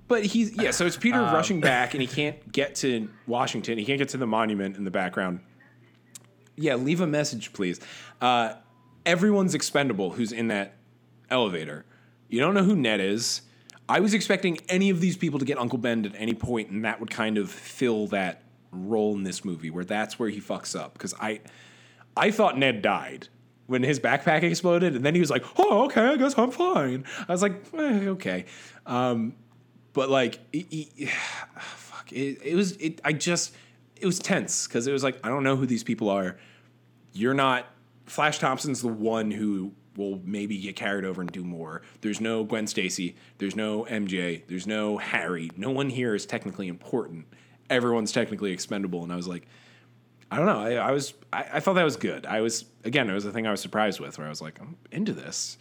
But 0.08 0.24
he's 0.24 0.56
yeah. 0.56 0.70
So 0.70 0.86
it's 0.86 0.96
Peter 0.96 1.18
Um, 1.20 1.34
rushing 1.34 1.60
back, 1.72 1.94
and 1.94 2.00
he 2.00 2.06
can't 2.08 2.50
get 2.50 2.74
to 2.76 3.08
Washington. 3.26 3.78
He 3.78 3.84
can't 3.84 3.98
get 3.98 4.08
to 4.10 4.16
the 4.16 4.26
monument 4.26 4.76
in 4.76 4.84
the 4.84 4.90
background. 4.90 5.40
Yeah, 6.56 6.74
leave 6.74 7.00
a 7.00 7.06
message, 7.06 7.52
please. 7.52 7.78
Uh, 8.20 8.54
everyone's 9.06 9.54
expendable 9.54 10.10
who's 10.10 10.32
in 10.32 10.48
that 10.48 10.74
elevator. 11.30 11.84
You 12.28 12.40
don't 12.40 12.54
know 12.54 12.64
who 12.64 12.74
Ned 12.74 13.00
is. 13.00 13.42
I 13.88 14.00
was 14.00 14.12
expecting 14.12 14.58
any 14.68 14.90
of 14.90 15.00
these 15.00 15.16
people 15.16 15.38
to 15.38 15.44
get 15.44 15.56
Uncle 15.58 15.78
Ben 15.78 16.04
at 16.04 16.12
any 16.16 16.34
point, 16.34 16.70
and 16.70 16.84
that 16.84 17.00
would 17.00 17.10
kind 17.10 17.38
of 17.38 17.50
fill 17.50 18.06
that 18.08 18.42
role 18.70 19.14
in 19.14 19.22
this 19.22 19.44
movie, 19.44 19.70
where 19.70 19.84
that's 19.84 20.18
where 20.18 20.28
he 20.28 20.40
fucks 20.40 20.78
up. 20.78 20.92
Because 20.94 21.14
I, 21.20 21.40
I 22.16 22.30
thought 22.30 22.58
Ned 22.58 22.82
died 22.82 23.28
when 23.66 23.82
his 23.82 23.98
backpack 24.00 24.42
exploded, 24.42 24.94
and 24.96 25.04
then 25.04 25.14
he 25.14 25.20
was 25.20 25.30
like, 25.30 25.44
"Oh, 25.56 25.84
okay, 25.84 26.02
I 26.02 26.16
guess 26.16 26.36
I'm 26.36 26.50
fine." 26.50 27.04
I 27.28 27.32
was 27.32 27.40
like, 27.40 27.62
eh, 27.74 28.08
"Okay," 28.08 28.44
um, 28.84 29.34
but 29.92 30.10
like, 30.10 30.38
he, 30.52 30.90
he- 30.96 31.06
fuck, 31.58 32.12
it, 32.12 32.40
it 32.42 32.54
was. 32.54 32.72
It, 32.76 33.00
I 33.04 33.12
just, 33.12 33.54
it 33.96 34.06
was 34.06 34.18
tense 34.18 34.66
because 34.66 34.86
it 34.86 34.92
was 34.92 35.02
like, 35.02 35.18
I 35.24 35.28
don't 35.28 35.44
know 35.44 35.56
who 35.56 35.66
these 35.66 35.84
people 35.84 36.08
are. 36.10 36.38
You're 37.12 37.34
not. 37.34 37.66
Flash 38.06 38.38
Thompson's 38.38 38.80
the 38.80 38.88
one 38.88 39.30
who 39.30 39.72
will 39.96 40.20
maybe 40.24 40.56
get 40.58 40.76
carried 40.76 41.04
over 41.04 41.20
and 41.20 41.30
do 41.30 41.44
more. 41.44 41.82
There's 42.00 42.20
no 42.20 42.44
Gwen 42.44 42.66
Stacy. 42.66 43.16
There's 43.38 43.56
no 43.56 43.84
MJ. 43.84 44.42
There's 44.46 44.66
no 44.66 44.96
Harry. 44.96 45.50
No 45.56 45.70
one 45.70 45.90
here 45.90 46.14
is 46.14 46.24
technically 46.24 46.68
important. 46.68 47.26
Everyone's 47.68 48.12
technically 48.12 48.52
expendable, 48.52 49.02
and 49.02 49.12
I 49.12 49.16
was 49.16 49.28
like, 49.28 49.46
I 50.30 50.36
don't 50.36 50.46
know. 50.46 50.60
I, 50.60 50.74
I 50.74 50.90
was 50.92 51.14
I, 51.32 51.46
I 51.54 51.60
thought 51.60 51.74
that 51.74 51.84
was 51.84 51.96
good. 51.96 52.24
I 52.26 52.40
was 52.40 52.64
again, 52.84 53.10
it 53.10 53.14
was 53.14 53.24
the 53.24 53.32
thing 53.32 53.46
I 53.46 53.50
was 53.50 53.60
surprised 53.60 54.00
with, 54.00 54.16
where 54.18 54.26
I 54.26 54.30
was 54.30 54.40
like, 54.40 54.60
I'm 54.60 54.76
into 54.90 55.12
this. 55.12 55.58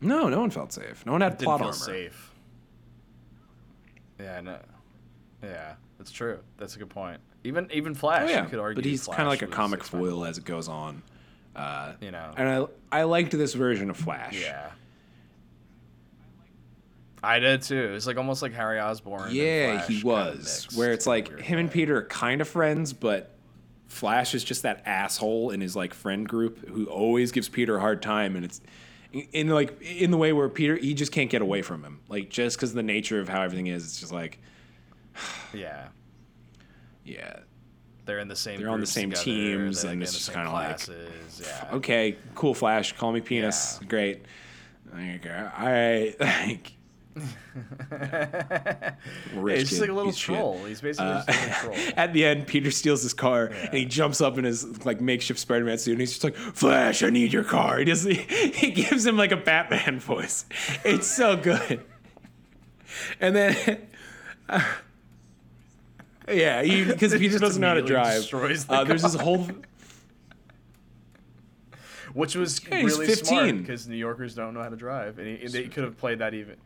No, 0.00 0.28
no 0.28 0.40
one 0.40 0.50
felt 0.50 0.72
safe. 0.72 1.04
No 1.04 1.12
one 1.12 1.20
had 1.20 1.32
Didn't 1.38 1.44
plot 1.44 1.58
feel 1.60 1.66
armor. 1.68 1.76
safe. 1.78 2.30
Yeah, 4.18 4.40
no. 4.40 4.58
Yeah, 5.42 5.74
that's 5.98 6.10
true. 6.10 6.38
That's 6.58 6.76
a 6.76 6.78
good 6.78 6.90
point. 6.90 7.20
Even 7.44 7.68
even 7.72 7.94
Flash, 7.94 8.28
Oh, 8.28 8.32
yeah, 8.32 8.42
you 8.44 8.48
could 8.50 8.58
argue. 8.58 8.76
but 8.76 8.84
he's 8.84 9.06
kind 9.06 9.22
of 9.22 9.28
like 9.28 9.42
a 9.42 9.46
comic 9.46 9.82
foil 9.82 10.24
as 10.24 10.36
it 10.38 10.44
goes 10.44 10.68
on. 10.68 11.02
Uh, 11.56 11.92
You 12.00 12.10
know. 12.10 12.32
and 12.36 12.48
I 12.92 13.00
I 13.00 13.02
liked 13.04 13.32
this 13.32 13.54
version 13.54 13.88
of 13.90 13.96
Flash. 13.96 14.40
Yeah. 14.40 14.70
I 17.22 17.38
did 17.38 17.62
too. 17.62 17.92
It's 17.94 18.06
like 18.06 18.16
almost 18.16 18.40
like 18.42 18.52
Harry 18.54 18.80
Osborn. 18.80 19.30
Yeah, 19.34 19.86
he 19.86 20.02
was. 20.02 20.68
Where 20.74 20.92
it's 20.92 21.06
like 21.06 21.38
him 21.40 21.58
and. 21.58 21.70
Peter 21.70 21.98
are 21.98 22.04
kind 22.04 22.40
of 22.40 22.48
friends, 22.48 22.92
but 22.94 23.34
Flash 23.88 24.34
is 24.34 24.42
just 24.42 24.62
that 24.62 24.82
asshole 24.86 25.50
in 25.50 25.60
his 25.60 25.76
like 25.76 25.92
friend 25.92 26.26
group 26.26 26.66
who 26.68 26.86
always 26.86 27.30
gives 27.30 27.48
Peter 27.48 27.76
a 27.76 27.80
hard 27.80 28.00
time, 28.00 28.36
and 28.36 28.44
it's 28.44 28.60
in 29.12 29.48
like 29.48 29.80
in 29.82 30.10
the 30.10 30.16
way 30.16 30.32
where 30.32 30.48
Peter 30.48 30.76
he 30.76 30.94
just 30.94 31.12
can't 31.12 31.30
get 31.30 31.42
away 31.42 31.62
from 31.62 31.82
him. 31.82 32.00
Like 32.08 32.28
just 32.30 32.56
because 32.56 32.72
the 32.74 32.82
nature 32.82 33.20
of 33.20 33.28
how 33.28 33.42
everything 33.42 33.66
is, 33.66 33.84
it's 33.84 34.00
just 34.00 34.12
like 34.12 34.38
Yeah, 35.54 35.88
yeah, 37.04 37.40
they're 38.04 38.18
in 38.18 38.28
the 38.28 38.36
same. 38.36 38.60
They're 38.60 38.68
on 38.68 38.80
the 38.80 38.86
same 38.86 39.10
together, 39.10 39.24
teams, 39.24 39.84
and 39.84 40.02
it's 40.02 40.12
just 40.12 40.32
kinda 40.32 40.50
like, 40.50 40.86
yeah. 41.40 41.68
okay, 41.72 42.16
cool, 42.34 42.54
Flash, 42.54 42.92
call 42.96 43.12
me 43.12 43.20
penis, 43.20 43.78
Yeah. 43.80 43.88
great. 43.88 44.24
Like, 44.92 45.26
all 45.26 45.66
right, 45.66 46.14
like 46.20 46.72
Yeah, 47.16 48.94
rich 49.34 49.68
just 49.68 49.80
like 49.80 49.90
a 49.90 49.92
little 49.92 50.10
he's 50.10 50.18
shit. 50.18 50.36
troll. 50.36 50.64
He's 50.64 50.80
basically 50.80 51.08
Uh, 51.10 51.24
just 51.26 51.28
a 51.28 51.54
troll. 51.66 51.76
at 51.96 52.12
the 52.12 52.24
end, 52.24 52.46
Peter 52.46 52.70
steals 52.70 53.02
his 53.02 53.12
car 53.14 53.46
and 53.46 53.74
he 53.74 53.84
jumps 53.84 54.20
up 54.20 54.38
in 54.38 54.44
his 54.44 54.84
like 54.86 55.00
makeshift 55.00 55.40
Spider-Man 55.40 55.78
suit 55.78 55.92
and 55.92 56.00
he's 56.00 56.10
just 56.12 56.24
like, 56.24 56.36
"Flash, 56.36 57.02
I 57.02 57.10
need 57.10 57.32
your 57.32 57.44
car." 57.44 57.78
He 57.78 57.84
does. 57.84 58.04
He, 58.04 58.14
he 58.54 58.70
gives 58.70 59.04
him 59.04 59.16
like 59.16 59.32
a 59.32 59.36
Batman 59.36 59.98
voice. 60.00 60.44
It's 60.84 61.06
so 61.08 61.36
good. 61.36 61.82
And 63.20 63.34
then, 63.36 63.86
yeah, 66.28 66.62
because 66.62 67.12
Peter 67.12 67.28
just 67.30 67.40
doesn't 67.40 67.60
know 67.60 67.68
how 67.68 67.74
to 67.74 67.82
drive. 67.82 68.28
the 68.30 68.64
Uh, 68.68 68.84
there's 68.84 69.02
this 69.02 69.14
whole. 69.14 69.46
which 72.14 72.34
was 72.34 72.60
Yeah, 72.68 72.76
really 72.82 73.06
smart 73.06 73.44
15. 73.46 73.58
because 73.58 73.86
New 73.88 73.96
Yorkers 73.96 74.34
don't 74.34 74.54
know 74.54 74.62
how 74.62 74.68
to 74.68 74.76
drive, 74.76 75.18
and 75.18 75.38
he, 75.38 75.46
they 75.46 75.68
could 75.68 75.84
have 75.84 75.96
played 75.98 76.18
that 76.18 76.34
even. 76.34 76.56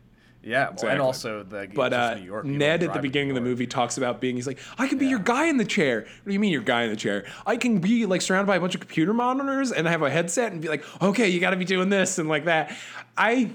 Yeah, 0.45 0.65
well, 0.65 0.71
Exactly. 0.73 0.89
and 0.91 1.01
also 1.01 1.43
the 1.43 1.67
But 1.73 1.91
uh, 1.91 2.15
New 2.15 2.25
York 2.25 2.45
Ned 2.45 2.83
at 2.83 2.93
the 2.93 2.99
beginning 2.99 3.29
of 3.31 3.35
the 3.35 3.41
movie 3.41 3.65
talks 3.65 3.97
about 3.97 4.21
being. 4.21 4.35
He's 4.35 4.45
like, 4.45 4.59
I 4.77 4.87
can 4.87 4.99
be 4.99 5.07
your 5.07 5.17
guy 5.19 5.47
in 5.47 5.57
the 5.57 5.65
chair. 5.65 6.01
What 6.01 6.25
do 6.27 6.33
you 6.33 6.39
mean 6.39 6.51
your 6.53 6.61
guy 6.61 6.83
in 6.83 6.91
the 6.91 6.95
chair? 6.95 7.25
I 7.47 7.57
can 7.57 7.79
be 7.79 8.05
like 8.05 8.21
surrounded 8.21 8.45
by 8.45 8.57
a 8.57 8.59
bunch 8.59 8.75
of 8.75 8.81
computer 8.81 9.11
monitors 9.11 9.71
and 9.71 9.87
have 9.87 10.03
a 10.03 10.09
headset 10.09 10.51
and 10.51 10.61
be 10.61 10.67
like, 10.69 10.85
okay, 11.01 11.27
you 11.29 11.39
got 11.39 11.49
to 11.49 11.57
be 11.57 11.65
doing 11.65 11.89
this 11.89 12.19
and 12.19 12.29
like 12.29 12.45
that. 12.45 12.75
I 13.17 13.49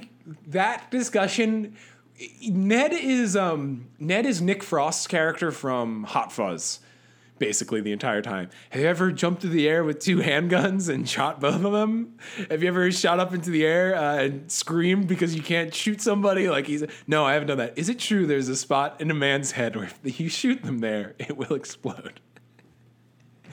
that 0.49 0.91
discussion. 0.91 1.77
Ned 2.43 2.93
is 2.93 3.37
um 3.37 3.87
Ned 4.01 4.27
is 4.27 4.43
Nick 4.43 4.63
Frost's 4.65 5.07
character 5.07 5.53
from 5.53 6.05
Hot 6.05 6.33
Fuzz. 6.33 6.81
Basically, 7.41 7.81
the 7.81 7.91
entire 7.91 8.21
time. 8.21 8.51
Have 8.69 8.83
you 8.83 8.87
ever 8.87 9.11
jumped 9.11 9.41
through 9.41 9.51
the 9.51 9.67
air 9.67 9.83
with 9.83 9.99
two 9.99 10.17
handguns 10.19 10.89
and 10.89 11.09
shot 11.09 11.41
both 11.41 11.65
of 11.65 11.73
them? 11.73 12.19
Have 12.51 12.63
you 12.63 12.69
ever 12.69 12.93
shot 12.93 13.19
up 13.19 13.35
into 13.35 13.51
the 13.51 13.65
air 13.65 13.97
uh, 13.97 14.19
and 14.19 14.53
screamed 14.53 15.09
because 15.09 15.35
you 15.35 15.43
can't 15.43 15.75
shoot 15.75 16.03
somebody? 16.03 16.51
Like 16.51 16.67
he's 16.67 16.85
no, 17.07 17.25
I 17.25 17.33
haven't 17.33 17.49
done 17.49 17.59
that. 17.59 17.77
Is 17.79 17.89
it 17.89 17.99
true? 17.99 18.27
There's 18.27 18.49
a 18.49 18.57
spot 18.57 19.01
in 19.01 19.11
a 19.11 19.15
man's 19.15 19.53
head 19.53 19.75
where 19.75 19.91
if 20.05 20.21
you 20.21 20.29
shoot 20.29 20.63
them 20.63 20.81
there, 20.81 21.15
it 21.19 21.37
will 21.37 21.55
explode. 21.55 22.21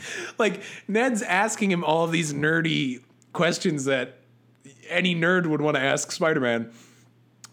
like 0.37 0.61
Ned's 0.87 1.21
asking 1.21 1.71
him 1.71 1.83
all 1.83 2.03
of 2.03 2.11
these 2.11 2.33
nerdy 2.33 3.01
questions 3.31 3.85
that 3.85 4.19
any 4.89 5.15
nerd 5.15 5.47
would 5.47 5.61
want 5.61 5.75
to 5.75 5.81
ask 5.81 6.11
Spider-Man. 6.11 6.71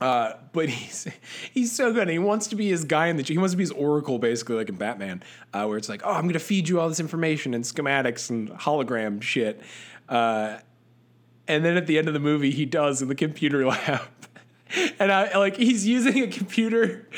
Uh, 0.05 0.37
but 0.53 0.69
he's 0.69 1.09
he's 1.53 1.73
so 1.73 1.91
good. 1.91 2.11
He 2.11 2.19
wants 2.19 2.49
to 2.49 2.57
be 2.57 2.69
his 2.69 2.85
guy 2.85 3.07
in 3.07 3.17
the. 3.17 3.23
He 3.23 3.39
wants 3.39 3.55
to 3.55 3.57
be 3.57 3.63
his 3.63 3.71
oracle, 3.71 4.19
basically, 4.19 4.57
like 4.57 4.69
in 4.69 4.75
Batman, 4.75 5.23
uh, 5.55 5.65
where 5.65 5.79
it's 5.79 5.89
like, 5.89 6.03
oh, 6.05 6.13
I'm 6.13 6.27
gonna 6.27 6.39
feed 6.39 6.69
you 6.69 6.79
all 6.79 6.91
this 6.91 7.01
information 7.01 7.55
and 7.55 7.65
schematics 7.65 8.29
and 8.29 8.51
hologram 8.51 9.23
shit. 9.23 9.63
Uh, 10.07 10.59
and 11.49 11.65
then 11.65 11.79
at 11.79 11.87
the 11.87 11.97
end 11.97 12.09
of 12.09 12.15
the 12.15 12.21
movie, 12.21 12.51
he 12.51 12.67
does 12.67 13.01
in 13.01 13.09
the 13.09 13.15
computer 13.15 13.67
lab. 13.67 14.03
And 14.99 15.13
I 15.13 15.37
like 15.39 15.57
he's 15.57 15.87
using 15.87 16.23
a 16.23 16.27
computer, 16.27 17.09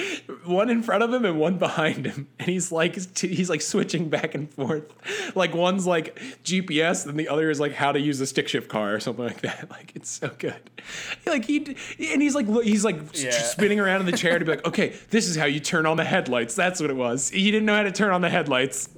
one 0.45 0.69
in 0.69 0.83
front 0.83 1.03
of 1.03 1.13
him 1.13 1.25
and 1.25 1.39
one 1.39 1.59
behind 1.59 2.05
him, 2.07 2.29
and 2.39 2.49
he's 2.49 2.71
like 2.71 2.97
he's 3.19 3.49
like 3.49 3.63
switching 3.63 4.09
back 4.09 4.35
and 4.35 4.53
forth. 4.53 4.93
Like 5.35 5.55
one's 5.55 5.87
like 5.87 6.17
GPS, 6.45 7.07
and 7.07 7.19
the 7.19 7.29
other 7.29 7.49
is 7.51 7.59
like 7.61 7.73
how 7.73 7.93
to 7.93 8.01
use 8.01 8.21
a 8.21 8.27
stick 8.27 8.49
shift 8.49 8.69
car 8.69 8.95
or 8.95 9.01
something 9.01 9.25
like 9.25 9.41
that. 9.41 9.71
Like 9.77 9.93
it's 9.95 10.11
so 10.11 10.31
good. 10.39 10.71
Like 11.27 11.45
he 11.45 11.59
and 12.13 12.21
he's 12.23 12.35
like 12.35 12.47
he's 12.63 12.85
like 12.85 12.97
Yeah. 13.15 13.31
spinning 13.31 13.81
around 13.81 14.01
in 14.01 14.07
the 14.07 14.17
chair 14.17 14.39
to 14.39 14.45
be 14.45 14.51
like, 14.53 14.67
okay, 14.67 14.95
this 15.11 15.29
is 15.29 15.37
how 15.37 15.47
you 15.47 15.61
turn 15.61 15.87
on 15.87 15.97
the 15.97 16.05
headlights. 16.05 16.55
That's 16.55 16.81
what 16.81 16.91
it 16.91 16.97
was. 16.97 17.31
He 17.31 17.51
didn't 17.51 17.67
know 17.67 17.77
how 17.77 17.83
to 17.85 17.93
turn 17.93 18.13
on 18.13 18.21
the 18.21 18.31
headlights. 18.31 18.89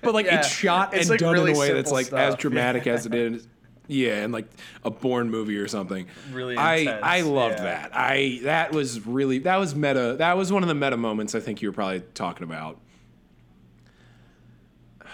But 0.00 0.14
like 0.14 0.26
Yeah. 0.26 0.38
it's 0.38 0.48
shot 0.48 0.94
It's, 0.94 1.02
and 1.02 1.10
like, 1.10 1.20
done 1.20 1.34
really 1.34 1.50
in 1.50 1.56
a 1.56 1.60
way 1.60 1.72
that's 1.72 1.90
like 1.92 2.12
as 2.12 2.34
dramatic 2.38 2.86
Yeah. 2.86 2.94
as 2.94 3.06
it 3.06 3.14
is. 3.14 3.46
Yeah, 3.88 4.22
and 4.22 4.32
like 4.32 4.48
a 4.84 4.90
Bourne 4.90 5.30
movie 5.30 5.56
or 5.56 5.68
something. 5.68 6.06
Really 6.32 6.56
I 6.56 6.76
intense, 6.76 7.00
I 7.02 7.18
I 7.18 7.20
loved 7.22 7.58
yeah. 7.58 7.64
that. 7.64 7.90
I 7.94 8.40
that 8.42 8.72
was 8.72 9.06
really 9.06 9.38
that 9.40 9.56
was 9.56 9.74
meta. 9.74 10.16
That 10.18 10.36
was 10.36 10.52
one 10.52 10.62
of 10.62 10.68
the 10.68 10.74
meta 10.74 10.96
moments 10.96 11.34
I 11.34 11.40
think 11.40 11.62
you 11.62 11.68
were 11.68 11.74
probably 11.74 12.00
talking 12.14 12.44
about. 12.44 12.80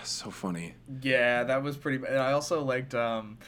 So 0.04 0.32
funny. 0.32 0.74
Yeah, 1.00 1.44
that 1.44 1.62
was 1.62 1.76
pretty. 1.76 2.04
And 2.04 2.18
I 2.18 2.32
also 2.32 2.64
liked. 2.64 2.92
Um, 2.92 3.38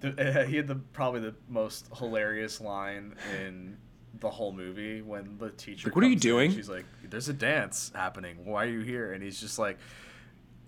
the, 0.00 0.44
he 0.48 0.56
had 0.56 0.66
the 0.66 0.74
probably 0.74 1.20
the 1.20 1.34
most 1.48 1.88
hilarious 1.96 2.60
line 2.60 3.14
in 3.42 3.78
the 4.18 4.28
whole 4.28 4.52
movie 4.52 5.00
when 5.02 5.38
the 5.38 5.50
teacher. 5.50 5.88
Like, 5.88 5.96
"What 5.96 6.04
are 6.04 6.08
you 6.08 6.14
in, 6.14 6.18
doing?" 6.18 6.52
She's 6.52 6.68
like, 6.68 6.84
"There's 7.08 7.28
a 7.28 7.32
dance 7.32 7.92
happening. 7.94 8.44
Why 8.44 8.64
are 8.64 8.68
you 8.68 8.80
here?" 8.80 9.12
And 9.12 9.22
he's 9.22 9.40
just 9.40 9.58
like, 9.58 9.78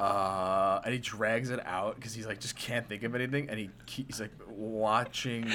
uh, 0.03 0.81
and 0.85 0.93
he 0.93 0.99
drags 0.99 1.51
it 1.51 1.65
out 1.65 1.95
because 1.95 2.13
he's 2.13 2.27
like 2.27 2.41
just 2.41 2.57
can't 2.57 2.89
think 2.89 3.05
of 3.05 3.15
anything, 3.15 3.49
and 3.49 3.57
he 3.57 3.71
he's 3.87 4.19
like 4.21 4.33
watching 4.49 5.49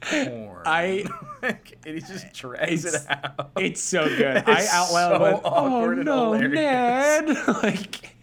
porn. 0.00 0.62
I- 0.64 1.04
and 1.42 1.58
he 1.84 2.00
just 2.00 2.32
drags 2.32 2.86
it 2.86 2.94
out. 3.10 3.50
It's 3.58 3.82
so 3.82 4.08
good. 4.08 4.38
I 4.46 4.66
out 4.70 4.90
loud 4.90 5.16
so 5.16 5.20
went, 5.20 5.40
"Oh 5.44 5.92
no. 5.92 6.32
Ned!" 6.32 7.28
like, 7.62 8.16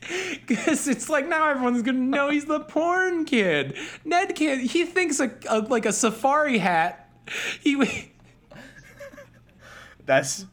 because 0.47 0.87
it's 0.87 1.09
like 1.09 1.27
now 1.27 1.47
everyone's 1.47 1.83
gonna 1.83 1.99
know 1.99 2.31
he's 2.31 2.45
the 2.45 2.61
porn 2.61 3.25
kid. 3.25 3.77
Ned 4.03 4.33
can't. 4.33 4.61
He 4.61 4.83
thinks 4.83 5.19
a, 5.19 5.31
a 5.47 5.59
like 5.59 5.85
a 5.85 5.93
safari 5.93 6.57
hat. 6.57 7.07
He 7.59 8.11
That's 10.07 10.47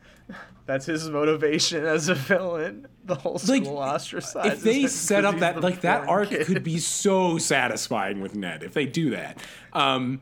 that's 0.66 0.86
his 0.86 1.08
motivation 1.10 1.84
as 1.96 2.08
a 2.08 2.14
villain. 2.14 2.86
The 3.04 3.14
whole 3.16 3.38
school 3.38 3.74
Like, 3.74 4.00
ostracizes 4.00 4.46
if 4.46 4.60
they 4.62 4.86
set 4.86 5.24
up 5.24 5.38
that 5.40 5.60
like 5.60 5.82
that 5.82 6.08
arc 6.08 6.30
kid. 6.30 6.46
could 6.46 6.62
be 6.64 6.78
so 6.78 7.36
satisfying 7.38 8.20
with 8.20 8.34
Ned 8.34 8.62
if 8.62 8.72
they 8.72 8.86
do 8.86 9.10
that. 9.10 9.38
Um, 9.74 10.20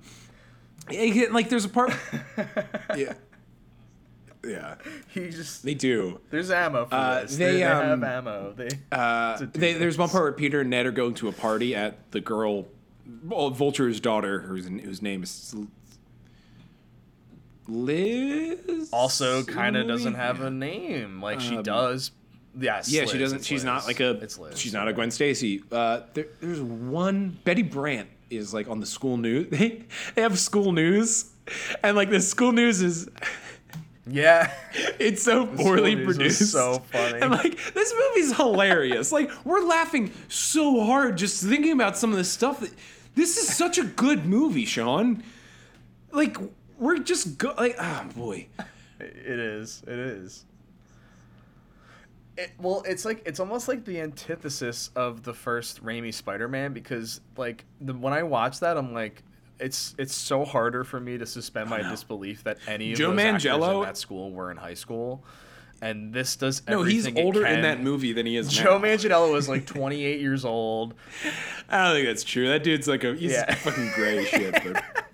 it- 0.90 1.32
like 1.32 1.48
there's 1.48 1.64
a 1.64 1.68
part. 1.68 1.92
yeah. 2.96 3.14
Yeah, 4.44 4.74
he 5.10 5.30
just 5.30 5.62
they 5.64 5.74
do. 5.74 6.20
there's 6.30 6.50
ammo 6.50 6.86
for 6.86 6.94
Uh, 6.96 7.20
this. 7.22 7.36
they, 7.36 7.44
They, 7.44 7.56
they 7.58 7.62
um, 7.64 8.00
have 8.00 8.02
ammo. 8.02 8.52
They 8.52 8.68
Uh, 8.90 9.38
they, 9.52 9.74
there's 9.74 9.96
one 9.96 10.08
part 10.08 10.24
where 10.24 10.32
Peter 10.32 10.62
and 10.62 10.70
Ned 10.70 10.84
are 10.86 10.90
going 10.90 11.14
to 11.14 11.28
a 11.28 11.32
party 11.32 11.76
at 11.76 12.10
the 12.10 12.20
girl, 12.20 12.66
well, 13.22 13.50
Vulture's 13.50 14.00
daughter, 14.00 14.40
whose 14.40 14.66
whose 14.66 15.00
name 15.00 15.22
is 15.22 15.54
Liz. 17.68 18.88
also 18.92 19.42
kind 19.44 19.76
of 19.76 19.86
doesn't 19.86 20.14
have 20.14 20.40
a 20.40 20.50
name 20.50 21.20
like 21.22 21.40
she 21.40 21.56
Um, 21.56 21.62
does. 21.62 22.10
Yes. 22.58 22.90
Yeah, 22.90 23.06
she 23.06 23.18
doesn't. 23.18 23.44
She's 23.44 23.64
not 23.64 23.86
like 23.86 24.00
a. 24.00 24.10
It's 24.22 24.38
Liz. 24.38 24.58
She's 24.58 24.72
not 24.74 24.86
a 24.88 24.92
Gwen 24.92 25.10
Stacy. 25.10 25.62
Uh, 25.72 26.00
there, 26.14 26.26
there's 26.40 26.60
one. 26.60 27.38
Betty 27.44 27.62
Brant 27.62 28.08
is 28.30 28.52
like 28.52 28.68
on 28.68 28.80
the 28.80 28.86
school 28.86 29.16
news. 29.16 29.46
They, 30.14 30.20
have 30.20 30.38
school 30.38 30.72
news, 30.72 31.30
and 31.82 31.96
like 31.96 32.10
the 32.10 32.20
school 32.20 32.52
news 32.52 32.82
is 32.82 33.08
Yeah. 34.06 34.52
it's 34.98 35.22
so 35.22 35.46
poorly 35.46 35.96
produced. 36.04 36.50
so 36.52 36.80
funny. 36.90 37.20
And 37.20 37.30
like 37.30 37.58
this 37.72 37.94
movie's 37.98 38.36
hilarious. 38.36 39.12
like 39.12 39.30
we're 39.46 39.64
laughing 39.64 40.12
so 40.28 40.84
hard 40.84 41.16
just 41.16 41.42
thinking 41.42 41.72
about 41.72 41.96
some 41.96 42.10
of 42.10 42.16
the 42.18 42.24
stuff 42.24 42.60
that 42.60 42.72
this 43.14 43.36
is 43.38 43.54
such 43.56 43.78
a 43.78 43.84
good 43.84 44.26
movie, 44.26 44.64
Sean. 44.66 45.22
Like 46.10 46.36
we're 46.78 46.98
just 46.98 47.38
go 47.38 47.54
like 47.56 47.76
oh 47.78 48.06
boy. 48.16 48.46
It 49.00 49.38
is. 49.38 49.82
It 49.86 49.98
is. 49.98 50.44
It, 52.38 52.50
well, 52.58 52.82
it's 52.86 53.04
like 53.04 53.22
it's 53.26 53.40
almost 53.40 53.68
like 53.68 53.84
the 53.84 54.00
antithesis 54.00 54.90
of 54.96 55.22
the 55.22 55.34
first 55.34 55.84
Raimi 55.84 56.14
Spider-Man 56.14 56.72
because 56.72 57.20
like 57.36 57.64
the, 57.80 57.92
when 57.92 58.12
I 58.14 58.22
watch 58.22 58.60
that, 58.60 58.78
I'm 58.78 58.94
like, 58.94 59.22
it's 59.58 59.94
it's 59.98 60.14
so 60.14 60.44
harder 60.44 60.82
for 60.82 60.98
me 60.98 61.18
to 61.18 61.26
suspend 61.26 61.68
my 61.68 61.82
disbelief 61.82 62.44
that 62.44 62.58
any 62.66 62.92
of 62.92 62.98
Joe 62.98 63.10
those 63.10 63.20
actors 63.20 63.44
in 63.44 63.80
that 63.82 63.96
school 63.98 64.30
were 64.30 64.50
in 64.50 64.56
high 64.56 64.72
school, 64.74 65.22
and 65.82 66.14
this 66.14 66.36
does. 66.36 66.62
No, 66.66 66.84
he's 66.84 67.06
older 67.16 67.44
in 67.46 67.60
that 67.62 67.80
movie 67.82 68.14
than 68.14 68.24
he 68.24 68.36
is 68.38 68.48
Joe 68.48 68.78
now. 68.78 68.86
Manganiello 68.86 69.30
was 69.30 69.48
like 69.48 69.66
28 69.66 70.18
years 70.20 70.44
old. 70.46 70.94
I 71.68 71.84
don't 71.84 71.94
think 71.96 72.06
that's 72.06 72.24
true. 72.24 72.48
That 72.48 72.64
dude's 72.64 72.88
like 72.88 73.04
a 73.04 73.14
he's 73.14 73.32
Yeah. 73.32 73.52
fucking 73.56 73.90
gray 73.94 74.24
shit. 74.24 74.54
But 74.64 74.82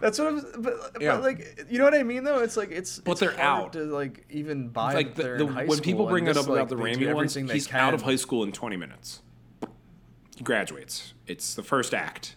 That's 0.00 0.18
what 0.18 0.28
I'm. 0.28 0.62
But, 0.62 0.96
Yeah. 1.00 1.16
but 1.16 1.22
like, 1.22 1.66
you 1.70 1.78
know 1.78 1.84
what 1.84 1.94
I 1.94 2.02
mean? 2.02 2.24
Though 2.24 2.40
it's 2.42 2.56
like 2.56 2.70
it's. 2.70 2.98
But 2.98 3.12
it's 3.12 3.20
they're 3.20 3.30
hard 3.32 3.40
out. 3.66 3.72
to 3.74 3.84
like 3.84 4.24
even 4.30 4.68
buy 4.68 4.94
like 4.94 5.14
the, 5.14 5.34
the 5.36 5.46
when 5.46 5.80
people 5.80 6.06
bring 6.06 6.26
just, 6.26 6.38
up 6.38 6.46
about 6.46 6.58
like, 6.58 6.68
the 6.68 6.76
do 6.76 6.82
ones, 7.14 7.36
everything 7.36 7.46
they 7.46 7.54
he's 7.54 7.72
out 7.72 7.94
of 7.94 8.02
high 8.02 8.16
school 8.16 8.42
in 8.44 8.52
20 8.52 8.76
minutes. 8.76 9.22
He 10.36 10.44
graduates. 10.44 11.14
It's 11.26 11.54
the 11.54 11.62
first 11.62 11.92
act. 11.94 12.36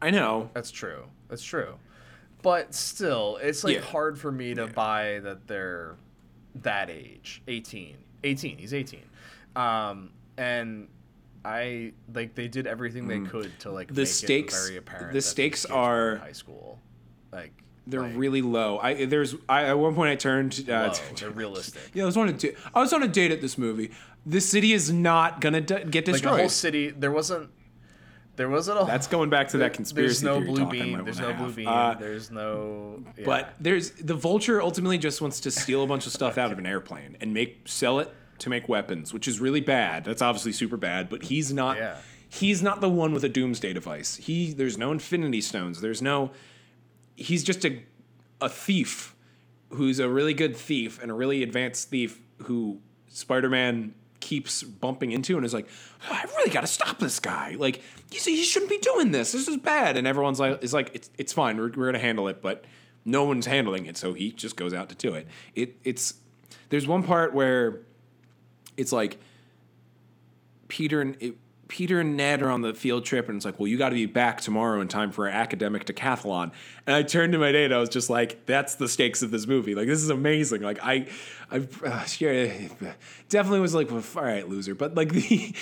I 0.00 0.10
know. 0.10 0.50
That's 0.54 0.70
true. 0.70 1.04
That's 1.28 1.42
true. 1.42 1.74
But 2.42 2.74
still, 2.74 3.38
it's 3.42 3.64
like 3.64 3.76
Yeah. 3.76 3.80
hard 3.82 4.18
for 4.18 4.30
me 4.30 4.54
to 4.54 4.66
buy 4.66 5.20
that 5.22 5.46
they're 5.46 5.96
that 6.62 6.90
age. 6.90 7.42
18. 7.48 7.96
18. 8.24 8.58
He's 8.58 8.72
18. 8.72 9.00
Um, 9.54 10.10
and 10.38 10.88
I 11.46 11.92
like 12.12 12.34
they 12.34 12.48
did 12.48 12.66
everything 12.66 13.06
they 13.06 13.20
could 13.20 13.56
to 13.60 13.70
like 13.70 13.88
Mm. 13.88 13.94
The 13.94 14.00
make 14.02 14.08
stakes- 14.08 14.54
it 14.54 14.66
very 14.66 14.76
apparent. 14.78 15.12
the 15.12 15.20
stakes 15.22 15.64
are- 15.64 16.16
high 16.16 16.32
school. 16.32 16.80
Like 17.32 17.52
They're 17.86 18.02
like, 18.02 18.16
really 18.16 18.42
low. 18.42 18.78
I 18.78 19.04
there's 19.06 19.34
I 19.48 19.64
at 19.66 19.78
one 19.78 19.94
point 19.94 20.10
I 20.10 20.16
turned 20.16 20.66
uh, 20.68 20.88
low. 20.92 20.92
They're 21.14 21.30
realistic. 21.30 21.82
Yeah, 21.94 22.02
I 22.02 22.06
was 22.06 22.16
on 22.16 22.28
a 22.28 22.32
da- 22.32 22.54
I 22.74 22.80
was 22.80 22.92
on 22.92 23.02
a 23.02 23.08
date 23.08 23.30
at 23.30 23.40
this 23.40 23.56
movie. 23.56 23.92
The 24.24 24.40
city 24.40 24.72
is 24.72 24.90
not 24.90 25.40
gonna 25.40 25.60
d- 25.60 25.74
get 25.84 25.84
Like 26.08 26.14
destroyed. 26.14 26.22
the 26.34 26.38
whole 26.40 26.48
city, 26.48 26.90
there 26.90 27.12
wasn't. 27.12 27.50
There 28.34 28.48
wasn't 28.50 28.80
a. 28.82 28.84
That's 28.84 29.06
going 29.06 29.30
back 29.30 29.48
to 29.48 29.58
that 29.58 29.72
conspiracy. 29.72 30.08
There's 30.08 30.22
no 30.22 30.40
blue 30.40 30.66
beam. 30.66 31.02
There's 31.04 31.20
no 31.20 31.32
blue 31.32 31.52
beam. 31.52 31.68
Uh, 31.68 31.94
there's 31.94 32.30
no. 32.30 33.02
yeah. 33.16 33.24
But 33.24 33.54
there's 33.60 33.92
the 33.92 34.14
vulture 34.14 34.60
ultimately 34.60 34.98
just 34.98 35.22
wants 35.22 35.40
to 35.40 35.50
steal 35.50 35.82
a 35.82 35.86
bunch 35.86 36.06
of 36.06 36.12
stuff 36.12 36.36
out 36.36 36.52
of 36.52 36.58
an 36.58 36.66
airplane 36.66 37.16
and 37.20 37.32
make 37.32 37.62
sell 37.66 37.98
it 38.00 38.12
to 38.38 38.50
make 38.50 38.68
weapons, 38.68 39.12
which 39.14 39.26
is 39.28 39.40
really 39.40 39.60
bad. 39.60 40.04
That's 40.04 40.22
obviously 40.22 40.52
super 40.52 40.76
bad, 40.76 41.08
but 41.08 41.24
he's 41.24 41.52
not 41.52 41.76
Yeah. 41.76 41.96
he's 42.28 42.62
not 42.62 42.80
the 42.80 42.88
one 42.88 43.12
with 43.12 43.24
a 43.24 43.28
doomsday 43.28 43.72
device. 43.72 44.16
He 44.16 44.52
there's 44.52 44.76
no 44.78 44.92
infinity 44.92 45.40
stones. 45.40 45.80
There's 45.80 46.02
no 46.02 46.30
he's 47.16 47.42
just 47.44 47.64
a 47.64 47.82
a 48.40 48.48
thief 48.48 49.14
who's 49.70 49.98
a 49.98 50.08
really 50.08 50.34
good 50.34 50.56
thief 50.56 51.00
and 51.02 51.10
a 51.10 51.14
really 51.14 51.42
advanced 51.42 51.88
thief 51.90 52.20
who 52.44 52.80
Spider-Man 53.08 53.94
keeps 54.20 54.62
bumping 54.62 55.12
into 55.12 55.36
and 55.36 55.44
is 55.46 55.54
like, 55.54 55.66
"Oh, 56.08 56.12
I 56.12 56.24
really 56.36 56.50
got 56.50 56.60
to 56.62 56.66
stop 56.66 56.98
this 56.98 57.18
guy. 57.20 57.56
Like, 57.58 57.80
you 58.12 58.18
see, 58.18 58.36
he 58.36 58.42
shouldn't 58.42 58.70
be 58.70 58.78
doing 58.78 59.10
this. 59.12 59.32
This 59.32 59.48
is 59.48 59.56
bad. 59.56 59.96
And 59.96 60.06
everyone's 60.06 60.38
like, 60.40 60.62
is 60.62 60.74
like, 60.74 60.90
it's 60.94 61.10
it's 61.16 61.32
fine. 61.32 61.56
We're, 61.56 61.70
we're 61.70 61.86
gonna 61.86 61.98
handle 61.98 62.28
it, 62.28 62.42
but 62.42 62.64
no 63.04 63.24
one's 63.24 63.46
handling 63.46 63.86
it, 63.86 63.96
so 63.96 64.12
he 64.14 64.32
just 64.32 64.56
goes 64.56 64.74
out 64.74 64.88
to 64.90 64.94
do 64.96 65.14
it. 65.14 65.26
It 65.54 65.76
it's 65.84 66.14
there's 66.68 66.86
one 66.86 67.02
part 67.04 67.32
where 67.34 67.82
it's 68.76 68.92
like 68.92 69.18
Peter 70.68 71.00
and 71.00 71.16
it, 71.20 71.36
Peter 71.68 72.00
and 72.00 72.16
Ned 72.16 72.42
are 72.42 72.50
on 72.50 72.60
the 72.62 72.74
field 72.74 73.04
trip, 73.04 73.28
and 73.28 73.36
it's 73.36 73.44
like, 73.44 73.58
well, 73.58 73.66
you 73.66 73.76
got 73.76 73.88
to 73.88 73.94
be 73.94 74.06
back 74.06 74.40
tomorrow 74.40 74.80
in 74.80 74.88
time 74.88 75.10
for 75.10 75.26
an 75.26 75.34
academic 75.34 75.84
decathlon. 75.84 76.52
And 76.86 76.94
I 76.94 77.02
turned 77.02 77.32
to 77.32 77.38
my 77.38 77.50
date, 77.50 77.66
and 77.66 77.74
I 77.74 77.78
was 77.78 77.88
just 77.88 78.08
like, 78.08 78.46
that's 78.46 78.76
the 78.76 78.88
stakes 78.88 79.22
of 79.22 79.30
this 79.30 79.46
movie. 79.46 79.74
Like, 79.74 79.88
this 79.88 80.00
is 80.02 80.10
amazing. 80.10 80.62
Like, 80.62 80.78
I, 80.82 81.08
I, 81.50 81.56
uh, 81.58 82.92
definitely 83.28 83.60
was 83.60 83.74
like, 83.74 83.90
well, 83.90 84.04
all 84.16 84.22
right, 84.22 84.48
loser. 84.48 84.74
But 84.74 84.94
like 84.94 85.12
the, 85.12 85.54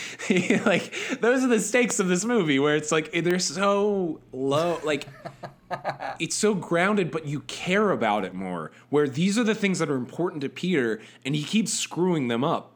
like 0.67 0.93
those 1.21 1.43
are 1.43 1.49
the 1.49 1.61
stakes 1.61 2.01
of 2.01 2.09
this 2.09 2.25
movie, 2.25 2.59
where 2.59 2.77
it's 2.77 2.93
like 2.93 3.11
they're 3.12 3.39
so 3.39 4.21
low, 4.33 4.81
like. 4.85 5.07
It's 6.21 6.37
so 6.37 6.55
grounded, 6.55 7.11
but 7.11 7.27
you 7.27 7.41
care 7.41 7.91
about 7.91 8.25
it 8.25 8.33
more. 8.33 8.71
Where 8.91 9.09
these 9.09 9.37
are 9.39 9.43
the 9.43 9.57
things 9.57 9.81
that 9.81 9.91
are 9.91 9.97
important 9.97 10.43
to 10.43 10.49
Peter, 10.49 11.01
and 11.25 11.35
he 11.35 11.43
keeps 11.43 11.73
screwing 11.73 12.29
them 12.29 12.45
up 12.45 12.74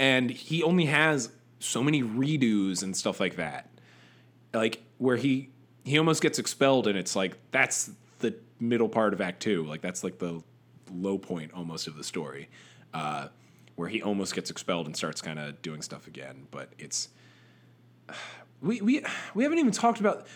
and 0.00 0.30
he 0.30 0.62
only 0.62 0.86
has 0.86 1.30
so 1.58 1.82
many 1.82 2.02
redos 2.02 2.82
and 2.82 2.96
stuff 2.96 3.20
like 3.20 3.36
that. 3.36 3.68
Like 4.52 4.82
where 4.96 5.16
he 5.16 5.50
he 5.84 5.98
almost 5.98 6.22
gets 6.22 6.38
expelled 6.38 6.88
and 6.88 6.98
it's 6.98 7.14
like 7.14 7.36
that's 7.50 7.90
the 8.20 8.34
middle 8.58 8.88
part 8.88 9.12
of 9.12 9.20
act 9.20 9.40
two. 9.42 9.64
Like 9.64 9.82
that's 9.82 10.02
like 10.02 10.18
the 10.18 10.42
low 10.92 11.18
point 11.18 11.52
almost 11.54 11.86
of 11.86 11.96
the 11.96 12.02
story 12.02 12.48
uh 12.92 13.28
where 13.76 13.88
he 13.88 14.02
almost 14.02 14.34
gets 14.34 14.50
expelled 14.50 14.86
and 14.86 14.96
starts 14.96 15.22
kind 15.22 15.38
of 15.38 15.62
doing 15.62 15.82
stuff 15.82 16.06
again. 16.08 16.46
But 16.50 16.70
it's 16.78 17.10
we 18.62 18.80
we 18.80 19.04
we 19.34 19.44
haven't 19.44 19.58
even 19.58 19.72
talked 19.72 20.00
about 20.00 20.26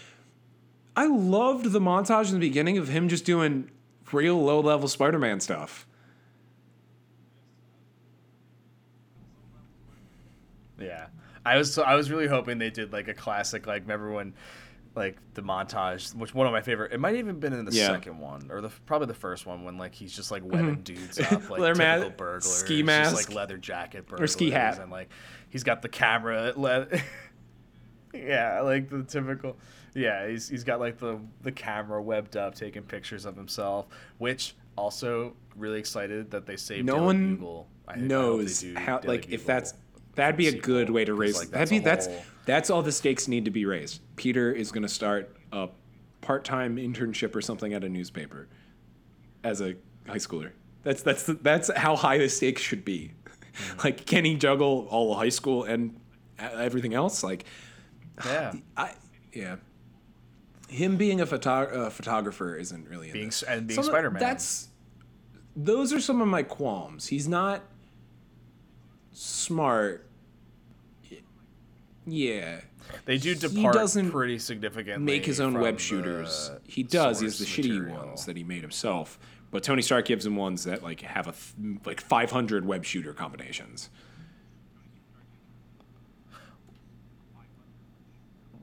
i 0.97 1.07
loved 1.07 1.73
the 1.73 1.81
montage 1.81 2.29
in 2.29 2.35
the 2.35 2.49
beginning 2.49 2.79
of 2.79 2.89
him 2.89 3.07
just 3.09 3.27
doing 3.27 3.71
real 4.13 4.43
low 4.43 4.61
level 4.61 4.89
spider-man 4.89 5.41
stuff 5.41 5.87
Yeah, 10.79 11.07
I 11.47 11.57
was 11.57 11.73
so 11.73 11.83
I 11.83 11.95
was 11.95 12.11
really 12.11 12.27
hoping 12.27 12.59
they 12.59 12.71
did 12.71 12.93
like 12.93 13.09
a 13.09 13.15
classic 13.15 13.67
like 13.67 13.83
remember 13.83 14.11
when 14.13 14.35
like 14.97 15.17
the 15.35 15.43
montage 15.43 16.15
which 16.15 16.33
one 16.35 16.47
of 16.47 16.53
my 16.53 16.61
favorite 16.61 16.93
it 16.93 17.01
might 17.01 17.11
have 17.11 17.19
even 17.19 17.41
been 17.41 17.53
in 17.53 17.65
the 17.65 17.73
Yeah. 17.73 17.89
second 17.89 18.19
one 18.19 18.49
or 18.51 18.61
the 18.61 18.69
probably 18.87 19.09
the 19.09 19.15
first 19.15 19.45
one 19.45 19.65
when 19.65 19.77
like 19.77 19.93
he's 19.93 20.15
just 20.15 20.31
like 20.31 20.45
webbing 20.45 20.77
mm-hmm. 20.77 20.83
dudes 20.83 21.19
up 21.19 21.33
like 21.51 21.61
Leather 21.61 21.75
typical 21.75 22.11
ma- 22.11 22.17
burglars 22.17 22.45
ski 22.47 22.77
just, 22.77 22.87
mask. 22.87 23.15
like 23.29 23.35
leather 23.37 23.57
jacket 23.57 24.07
Or 24.13 24.27
ski 24.29 24.51
hat. 24.51 24.79
and 24.79 24.93
like 24.93 25.11
he's 25.51 25.65
got 25.65 25.83
the 25.83 25.89
camera 25.89 26.53
le- 26.57 26.87
yeah 28.13 28.61
like 28.61 28.89
the 28.89 29.03
typical 29.03 29.57
yeah 29.95 30.29
he's 30.29 30.49
he's 30.49 30.63
got 30.65 30.79
like 30.79 30.99
the 30.99 31.19
the 31.43 31.51
camera 31.53 32.01
webbed 32.01 32.37
up 32.37 32.55
taking 32.55 32.83
pictures 32.83 33.25
of 33.25 33.35
himself 33.37 33.87
which 34.19 34.55
also 34.77 35.35
really 35.57 35.79
excited 35.81 36.31
that 36.31 36.47
they 36.47 36.57
saved 36.57 36.87
no 36.87 36.95
Daily 36.95 37.05
one 37.07 37.35
Bugle. 37.37 37.69
I- 37.89 37.93
I 37.93 37.97
they 37.97 38.03
knows 38.03 38.61
do 38.61 38.75
how 38.77 38.99
Daily 39.01 39.17
like 39.17 39.31
if 39.31 39.45
that's 39.45 39.75
that'd 40.15 40.37
be 40.37 40.49
a 40.49 40.59
good 40.59 40.91
way 40.91 41.05
to 41.05 41.15
raise 41.15 41.37
like, 41.39 41.49
that'd 41.51 41.61
that's 41.61 41.71
be 41.71 41.77
a 41.79 41.81
that's 41.81 42.09
that's 42.47 42.71
all 42.71 42.83
the 42.83 42.93
stakes 42.93 43.29
need 43.29 43.45
to 43.45 43.51
be 43.51 43.65
raised 43.65 44.01
peter 44.17 44.53
is 44.53 44.71
going 44.73 44.83
to 44.83 44.89
start 44.89 45.37
a 45.53 45.69
part-time 46.21 46.77
internship 46.77 47.35
or 47.35 47.41
something 47.41 47.73
at 47.75 47.85
a 47.85 47.89
newspaper 47.89 48.49
as 49.43 49.61
a 49.61 49.75
high 50.07 50.17
schooler 50.17 50.51
that's 50.83 51.03
that's 51.03 51.25
the, 51.25 51.35
that's 51.35 51.71
how 51.77 51.97
high 51.97 52.19
the 52.19 52.29
stakes 52.29 52.63
should 52.63 52.85
be 52.85 53.13
Mm-hmm. 53.55 53.81
like 53.85 54.05
can 54.05 54.25
he 54.25 54.35
juggle 54.35 54.89
all 54.91 55.15
high 55.15 55.29
school 55.29 55.63
and 55.63 55.95
everything 56.41 56.93
else 56.93 57.23
like 57.23 57.45
yeah 58.25 58.53
i 58.77 58.93
yeah 59.33 59.57
him 60.69 60.97
being 60.97 61.21
a 61.21 61.27
photo- 61.27 61.87
uh, 61.87 61.91
photographer 61.91 62.57
isn't 62.57 62.89
really 62.89 63.09
in 63.09 63.13
being 63.13 63.27
this. 63.27 63.43
and 63.45 63.69
being 63.69 63.81
Spider 63.81 64.11
Man. 64.11 64.19
That's 64.21 64.69
those 65.55 65.93
are 65.93 66.01
some 66.01 66.21
of 66.21 66.27
my 66.27 66.43
qualms. 66.43 67.07
He's 67.07 67.29
not 67.29 67.63
smart. 69.15 70.07
Yeah, 72.07 72.61
they 73.07 73.17
do 73.17 73.31
he 73.33 73.35
depart 73.35 73.73
doesn't 73.75 74.11
pretty 74.11 74.39
significantly. 74.39 75.03
make 75.03 75.25
his 75.25 75.41
own 75.41 75.55
from 75.55 75.63
web 75.63 75.81
shooters. 75.81 76.51
He 76.65 76.83
does. 76.83 77.21
He 77.21 77.25
has 77.25 77.39
the 77.39 77.47
source 77.47 77.67
shitty 77.67 77.89
ones 77.91 78.27
that 78.27 78.37
he 78.37 78.45
made 78.45 78.61
himself. 78.61 79.19
But 79.51 79.63
Tony 79.63 79.81
Stark 79.81 80.05
gives 80.05 80.27
him 80.27 80.37
ones 80.37 80.65
that 80.65 80.83
like 80.83 81.01
have 81.01 81.29
a 81.29 81.33
th- 81.33 81.79
like 81.87 82.03
500 82.03 82.67
web 82.67 82.85
shooter 82.85 83.15
combinations. 83.15 83.89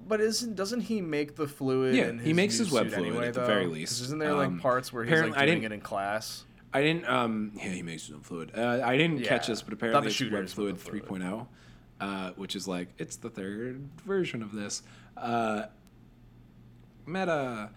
But 0.08 0.20
isn't 0.22 0.56
doesn't 0.56 0.82
he 0.82 1.02
make 1.02 1.36
the 1.36 1.48
fluid? 1.48 1.96
Yeah, 1.96 2.10
in 2.10 2.20
he 2.20 2.34
makes 2.34 2.60
new 2.60 2.66
his 2.66 2.74
web 2.74 2.90
fluid 2.90 3.08
anyway, 3.08 3.28
at 3.30 3.34
the 3.34 3.40
though? 3.42 3.46
very 3.48 3.64
'Cause 3.66 3.74
least. 3.74 4.02
Isn't 4.04 4.20
there 4.20 4.34
like 4.34 4.48
Um, 4.48 4.60
parts 4.60 4.92
where 4.92 5.04
he's 5.06 5.20
like 5.22 5.46
doing 5.48 5.64
it 5.64 5.72
in 5.72 5.82
class? 5.82 6.44
I 6.74 6.82
didn't. 6.82 7.08
Um, 7.08 7.52
yeah, 7.56 7.70
he 7.70 7.82
makes 7.84 8.08
his 8.08 8.16
own 8.16 8.22
fluid. 8.22 8.52
Uh, 8.58 8.82
I 8.84 8.98
didn't 8.98 9.24
catch 9.24 9.48
this, 9.48 9.62
but 9.62 9.74
apparently 9.74 10.08
it's 10.08 10.22
Web 10.22 10.48
Fluid 10.50 10.76
the 10.78 10.80
fluid. 10.80 11.06
3.0, 11.06 11.48
uh, 12.00 12.32
which 12.38 12.56
is 12.56 12.68
like 12.68 12.88
it's 12.98 13.18
the 13.18 13.30
third 13.30 13.82
version 14.06 14.42
of 14.42 14.54
this. 14.54 14.82
Uh, 15.18 15.64
meta. 17.06 17.70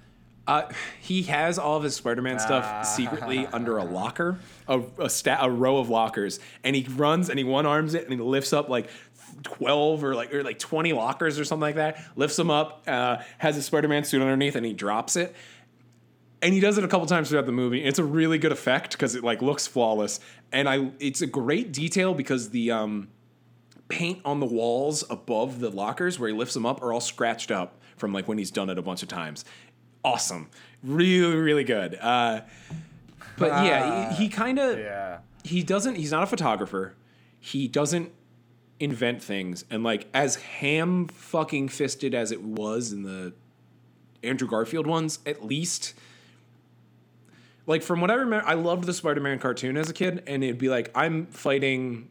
Uh, 0.46 0.70
he 1.00 1.22
has 1.22 1.58
all 1.58 1.76
of 1.78 1.82
his 1.82 1.96
Spider-Man 1.96 2.36
Ah. 2.36 2.38
stuff 2.38 2.86
secretly 2.86 3.46
under 3.52 3.78
a 3.78 3.84
locker, 3.84 4.38
a 4.68 4.80
a, 4.98 5.08
sta- 5.08 5.38
a 5.40 5.50
row 5.50 5.78
of 5.78 5.88
lockers, 5.88 6.38
and 6.62 6.76
he 6.76 6.86
runs 6.94 7.30
and 7.30 7.38
he 7.38 7.44
one 7.44 7.64
arms 7.64 7.94
it 7.94 8.04
and 8.04 8.12
he 8.12 8.18
lifts 8.18 8.52
up 8.52 8.68
like 8.68 8.88
twelve 9.42 10.04
or 10.04 10.14
like 10.14 10.34
or 10.34 10.42
like 10.44 10.58
twenty 10.58 10.92
lockers 10.92 11.38
or 11.38 11.44
something 11.46 11.62
like 11.62 11.76
that. 11.76 12.04
Lifts 12.14 12.36
them 12.36 12.50
up, 12.50 12.82
uh, 12.86 13.16
has 13.38 13.56
his 13.56 13.64
Spider-Man 13.64 14.04
suit 14.04 14.20
underneath, 14.20 14.54
and 14.54 14.66
he 14.66 14.74
drops 14.74 15.16
it 15.16 15.34
and 16.44 16.52
he 16.54 16.60
does 16.60 16.78
it 16.78 16.84
a 16.84 16.88
couple 16.88 17.06
times 17.06 17.30
throughout 17.30 17.46
the 17.46 17.52
movie. 17.52 17.82
It's 17.82 17.98
a 17.98 18.04
really 18.04 18.38
good 18.38 18.52
effect 18.52 18.92
because 18.92 19.14
it 19.16 19.24
like 19.24 19.42
looks 19.42 19.66
flawless, 19.66 20.20
and 20.52 20.68
I 20.68 20.90
it's 21.00 21.22
a 21.22 21.26
great 21.26 21.72
detail 21.72 22.14
because 22.14 22.50
the 22.50 22.70
um, 22.70 23.08
paint 23.88 24.20
on 24.24 24.38
the 24.38 24.46
walls 24.46 25.02
above 25.10 25.58
the 25.60 25.70
lockers 25.70 26.18
where 26.20 26.28
he 26.28 26.34
lifts 26.34 26.54
them 26.54 26.66
up 26.66 26.82
are 26.82 26.92
all 26.92 27.00
scratched 27.00 27.50
up 27.50 27.80
from 27.96 28.12
like 28.12 28.28
when 28.28 28.38
he's 28.38 28.50
done 28.50 28.70
it 28.70 28.78
a 28.78 28.82
bunch 28.82 29.02
of 29.02 29.08
times. 29.08 29.44
Awesome, 30.04 30.50
really 30.84 31.34
really 31.36 31.64
good. 31.64 31.96
Uh, 32.00 32.42
but 33.38 33.64
yeah, 33.64 34.12
he, 34.12 34.24
he 34.24 34.28
kind 34.28 34.58
of 34.58 34.78
Yeah. 34.78 35.18
he 35.42 35.62
doesn't 35.62 35.96
he's 35.96 36.12
not 36.12 36.22
a 36.22 36.26
photographer 36.26 36.94
he 37.40 37.68
doesn't 37.68 38.10
invent 38.80 39.22
things 39.22 39.64
and 39.70 39.82
like 39.84 40.06
as 40.14 40.36
ham 40.36 41.06
fucking 41.08 41.68
fisted 41.68 42.14
as 42.14 42.32
it 42.32 42.42
was 42.42 42.90
in 42.90 43.02
the 43.02 43.32
andrew 44.22 44.48
garfield 44.48 44.86
ones 44.86 45.18
at 45.26 45.44
least 45.44 45.92
like 47.66 47.82
from 47.82 48.00
what 48.00 48.10
i 48.10 48.14
remember 48.14 48.46
i 48.46 48.54
loved 48.54 48.84
the 48.84 48.94
spider-man 48.94 49.38
cartoon 49.38 49.76
as 49.76 49.88
a 49.88 49.92
kid 49.92 50.22
and 50.26 50.42
it'd 50.44 50.58
be 50.58 50.68
like 50.68 50.90
i'm 50.94 51.26
fighting 51.26 52.08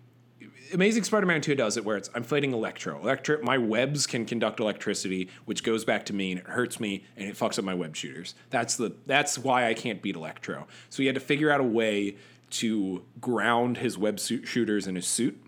Amazing 0.74 1.04
Spider-Man 1.04 1.41
2 1.41 1.54
does 1.54 1.78
it 1.78 1.86
where 1.86 1.97
it's 1.97 2.10
I'm 2.16 2.24
fighting 2.24 2.51
Electro. 2.51 2.99
Electro 2.99 3.39
my 3.43 3.60
webs 3.60 4.08
can 4.08 4.26
conduct 4.26 4.60
electricity, 4.60 5.30
which 5.45 5.64
goes 5.64 5.86
back 5.86 6.06
to 6.08 6.14
me 6.14 6.32
and 6.32 6.39
it 6.39 6.47
hurts 6.47 6.80
me 6.80 7.04
and 7.16 7.30
it 7.30 7.36
fucks 7.36 7.60
up 7.60 7.66
my 7.66 7.76
web 7.76 7.95
shooters. 7.95 8.34
That's 8.49 8.76
the 8.76 8.95
that's 9.06 9.38
why 9.38 9.68
I 9.68 9.76
can't 9.76 10.01
beat 10.01 10.16
Electro. 10.16 10.68
So 10.89 11.04
he 11.04 11.06
had 11.06 11.16
to 11.16 11.22
figure 11.22 11.51
out 11.51 11.60
a 11.60 11.66
way 11.66 12.18
to 12.51 13.04
ground 13.22 13.78
his 13.78 13.97
web 13.97 14.20
shooters 14.20 14.88
in 14.88 14.95
his 14.95 15.06
suit. 15.06 15.39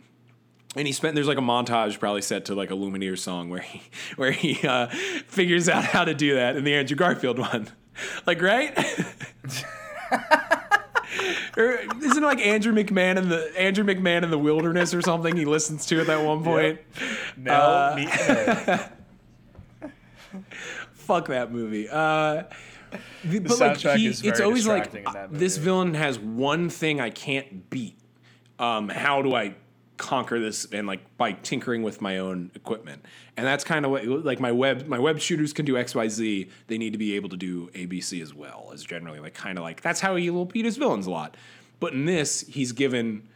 And 0.75 0.85
he 0.85 0.93
spent 0.93 1.15
there's 1.15 1.27
like 1.27 1.37
a 1.37 1.41
montage 1.41 1.99
probably 1.99 2.21
set 2.21 2.45
to 2.45 2.55
like 2.55 2.69
a 2.69 2.75
Lumineer 2.75 3.17
song 3.17 3.49
where 3.49 3.61
he 3.61 3.81
where 4.17 4.31
he 4.31 4.65
uh, 4.67 4.87
figures 5.27 5.67
out 5.67 5.85
how 5.85 6.05
to 6.05 6.13
do 6.13 6.35
that 6.35 6.55
in 6.55 6.63
the 6.63 6.75
Andrew 6.75 6.95
Garfield 6.95 7.39
one. 7.39 7.69
Like 8.25 8.41
right? 8.41 8.77
or 11.57 11.71
isn't 12.01 12.23
it 12.23 12.25
like 12.25 12.39
Andrew 12.39 12.73
McMahon 12.73 13.17
in 13.17 13.29
the 13.29 13.51
Andrew 13.59 13.83
McMahon 13.83 14.23
in 14.23 14.31
the 14.31 14.39
wilderness 14.39 14.93
or 14.93 15.01
something? 15.01 15.35
He 15.35 15.45
listens 15.45 15.85
to 15.87 16.01
at 16.01 16.07
that 16.07 16.23
one 16.23 16.43
point. 16.43 16.79
No, 17.37 17.51
Uh, 17.51 17.95
head. 17.97 18.91
Fuck 20.93 21.27
that 21.27 21.51
movie. 21.51 21.87
Uh, 21.89 22.43
the, 23.23 23.39
but 23.39 23.51
soundtrack 23.51 23.85
like 23.85 23.99
he, 23.99 24.07
is 24.07 24.23
it's 24.23 24.39
always 24.39 24.65
like 24.67 24.91
distracting 24.91 25.05
in 25.07 25.13
that 25.13 25.39
this 25.39 25.57
villain 25.57 25.93
has 25.93 26.17
one 26.19 26.69
thing 26.69 26.99
I 26.99 27.09
can't 27.09 27.69
beat. 27.69 27.97
Um, 28.57 28.89
how 28.89 29.21
do 29.21 29.35
I 29.35 29.55
conquer 29.97 30.39
this? 30.39 30.65
And 30.71 30.87
like 30.87 31.17
by 31.17 31.33
tinkering 31.33 31.83
with 31.83 32.01
my 32.01 32.17
own 32.17 32.51
equipment, 32.55 33.05
and 33.37 33.45
that's 33.45 33.63
kind 33.63 33.85
of 33.85 33.91
what 33.91 34.05
like 34.05 34.39
my 34.39 34.51
web 34.51 34.87
my 34.87 34.99
web 34.99 35.19
shooters 35.19 35.53
can 35.53 35.65
do 35.65 35.77
X 35.77 35.95
Y 35.95 36.07
Z. 36.07 36.49
They 36.67 36.77
need 36.77 36.93
to 36.93 36.99
be 36.99 37.15
able 37.15 37.29
to 37.29 37.37
do 37.37 37.69
A 37.73 37.85
B 37.85 38.01
C 38.01 38.21
as 38.21 38.33
well. 38.33 38.69
Is 38.73 38.83
generally 38.83 39.19
like 39.19 39.33
kind 39.33 39.57
of 39.57 39.63
like 39.63 39.81
that's 39.81 39.99
how 39.99 40.15
he 40.15 40.29
will 40.29 40.45
beat 40.45 40.65
his 40.65 40.77
villains 40.77 41.07
a 41.07 41.11
lot. 41.11 41.35
But 41.79 41.93
in 41.93 42.05
this, 42.05 42.41
he's 42.41 42.71
given 42.71 43.27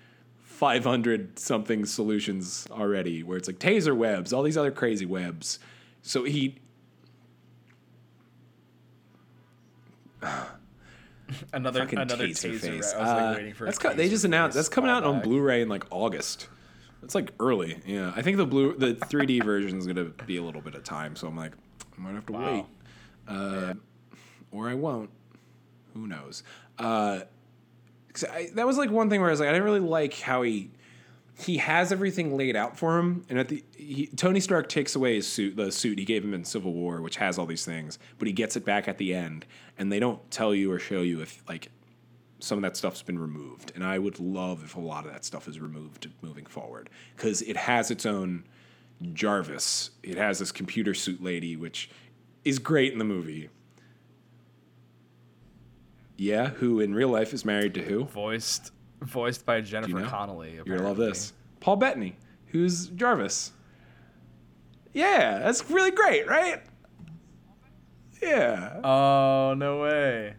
500 0.43 1.39
something 1.39 1.85
solutions 1.85 2.67
already 2.71 3.23
where 3.23 3.37
it's 3.37 3.47
like 3.47 3.59
taser 3.59 3.95
webs, 3.95 4.33
all 4.33 4.43
these 4.43 4.57
other 4.57 4.71
crazy 4.71 5.05
webs. 5.05 5.59
So 6.01 6.23
he 6.23 6.55
another 11.53 11.81
fucking 11.81 11.99
another 11.99 12.27
taser, 12.27 12.51
taser. 12.53 12.59
face. 12.59 12.93
I 12.93 12.99
was 12.99 13.07
like 13.09 13.21
Uh, 13.21 13.33
waiting 13.37 13.53
for. 13.53 13.63
a 13.63 13.67
that's 13.67 13.77
co- 13.79 13.93
they 13.93 14.09
just 14.09 14.25
announced 14.25 14.55
that's 14.55 14.69
coming 14.69 14.89
out 14.91 15.03
on. 15.03 15.21
Blu-ray 15.21 15.61
in 15.61 15.69
like 15.69 15.85
August. 15.91 16.47
It's 17.03 17.15
like 17.15 17.31
early. 17.39 17.79
Yeah, 17.85 18.11
I 18.15 18.21
think 18.21 18.37
the 18.37 18.45
blue 18.45 18.75
the 18.75 18.93
3D 18.95 19.43
version 19.45 19.77
is 19.77 19.87
gonna 19.87 20.05
be 20.25 20.37
a 20.37 20.43
little 20.43 20.61
bit 20.61 20.75
of 20.75 20.83
time. 20.83 21.15
So 21.15 21.27
I'm 21.27 21.37
like, 21.37 21.53
I 21.97 22.01
might 22.01 22.13
have 22.15 22.25
to 22.27 22.33
Wow. 22.33 22.53
wait, 22.53 22.65
uh, 23.27 23.73
or 24.51 24.69
I 24.69 24.73
won't. 24.73 25.09
Who 25.93 26.07
knows? 26.07 26.43
Uh, 26.77 27.21
I, 28.31 28.49
that 28.55 28.67
was 28.67 28.77
like 28.77 28.89
one 28.91 29.09
thing 29.09 29.21
where 29.21 29.29
I 29.29 29.31
was 29.31 29.39
like, 29.39 29.49
I 29.49 29.51
didn't 29.53 29.65
really 29.65 29.79
like 29.79 30.13
how 30.19 30.41
he 30.41 30.71
he 31.39 31.57
has 31.57 31.91
everything 31.91 32.35
laid 32.35 32.55
out 32.55 32.77
for 32.77 32.97
him, 32.97 33.25
and 33.29 33.39
at 33.39 33.47
the 33.47 33.63
he, 33.75 34.07
Tony 34.07 34.39
Stark 34.39 34.67
takes 34.67 34.95
away 34.95 35.15
his 35.15 35.27
suit, 35.27 35.55
the 35.55 35.71
suit 35.71 35.97
he 35.97 36.05
gave 36.05 36.23
him 36.23 36.33
in 36.33 36.43
Civil 36.43 36.73
War, 36.73 37.01
which 37.01 37.15
has 37.17 37.37
all 37.37 37.45
these 37.45 37.65
things, 37.65 37.97
but 38.17 38.27
he 38.27 38.33
gets 38.33 38.55
it 38.55 38.65
back 38.65 38.87
at 38.87 38.97
the 38.97 39.13
end, 39.13 39.45
and 39.77 39.91
they 39.91 39.99
don't 39.99 40.29
tell 40.31 40.53
you 40.53 40.71
or 40.71 40.79
show 40.79 41.01
you 41.01 41.21
if 41.21 41.41
like 41.47 41.69
some 42.39 42.57
of 42.57 42.61
that 42.63 42.75
stuff's 42.75 43.01
been 43.01 43.19
removed, 43.19 43.71
and 43.73 43.83
I 43.83 43.99
would 43.99 44.19
love 44.19 44.63
if 44.63 44.75
a 44.75 44.79
lot 44.79 45.05
of 45.05 45.13
that 45.13 45.23
stuff 45.23 45.47
is 45.47 45.59
removed 45.59 46.09
moving 46.21 46.45
forward 46.45 46.89
because 47.15 47.41
it 47.41 47.55
has 47.55 47.89
its 47.89 48.05
own 48.05 48.43
Jarvis. 49.13 49.91
It 50.03 50.17
has 50.17 50.39
this 50.39 50.51
computer 50.51 50.93
suit 50.93 51.23
lady, 51.23 51.55
which 51.55 51.89
is 52.43 52.59
great 52.59 52.91
in 52.91 52.99
the 52.99 53.05
movie. 53.05 53.49
Yeah, 56.17 56.49
who 56.49 56.81
in 56.81 56.93
real 56.93 57.07
life 57.07 57.33
is 57.33 57.45
married 57.45 57.73
to 57.75 57.81
who? 57.81 58.03
voiced 58.03 58.73
voiced 59.01 59.45
by 59.45 59.61
Jennifer 59.61 59.99
know? 59.99 60.07
Connelly. 60.07 60.53
You're 60.55 60.77
gonna 60.77 60.87
love 60.87 60.97
this. 60.97 61.33
Paul 61.59 61.75
Bettany, 61.77 62.15
who's 62.47 62.87
Jarvis. 62.87 63.51
Yeah, 64.93 65.39
that's 65.39 65.69
really 65.69 65.91
great, 65.91 66.27
right? 66.27 66.61
Yeah. 68.21 68.79
Oh 68.83 69.53
no 69.55 69.81
way. 69.81 70.35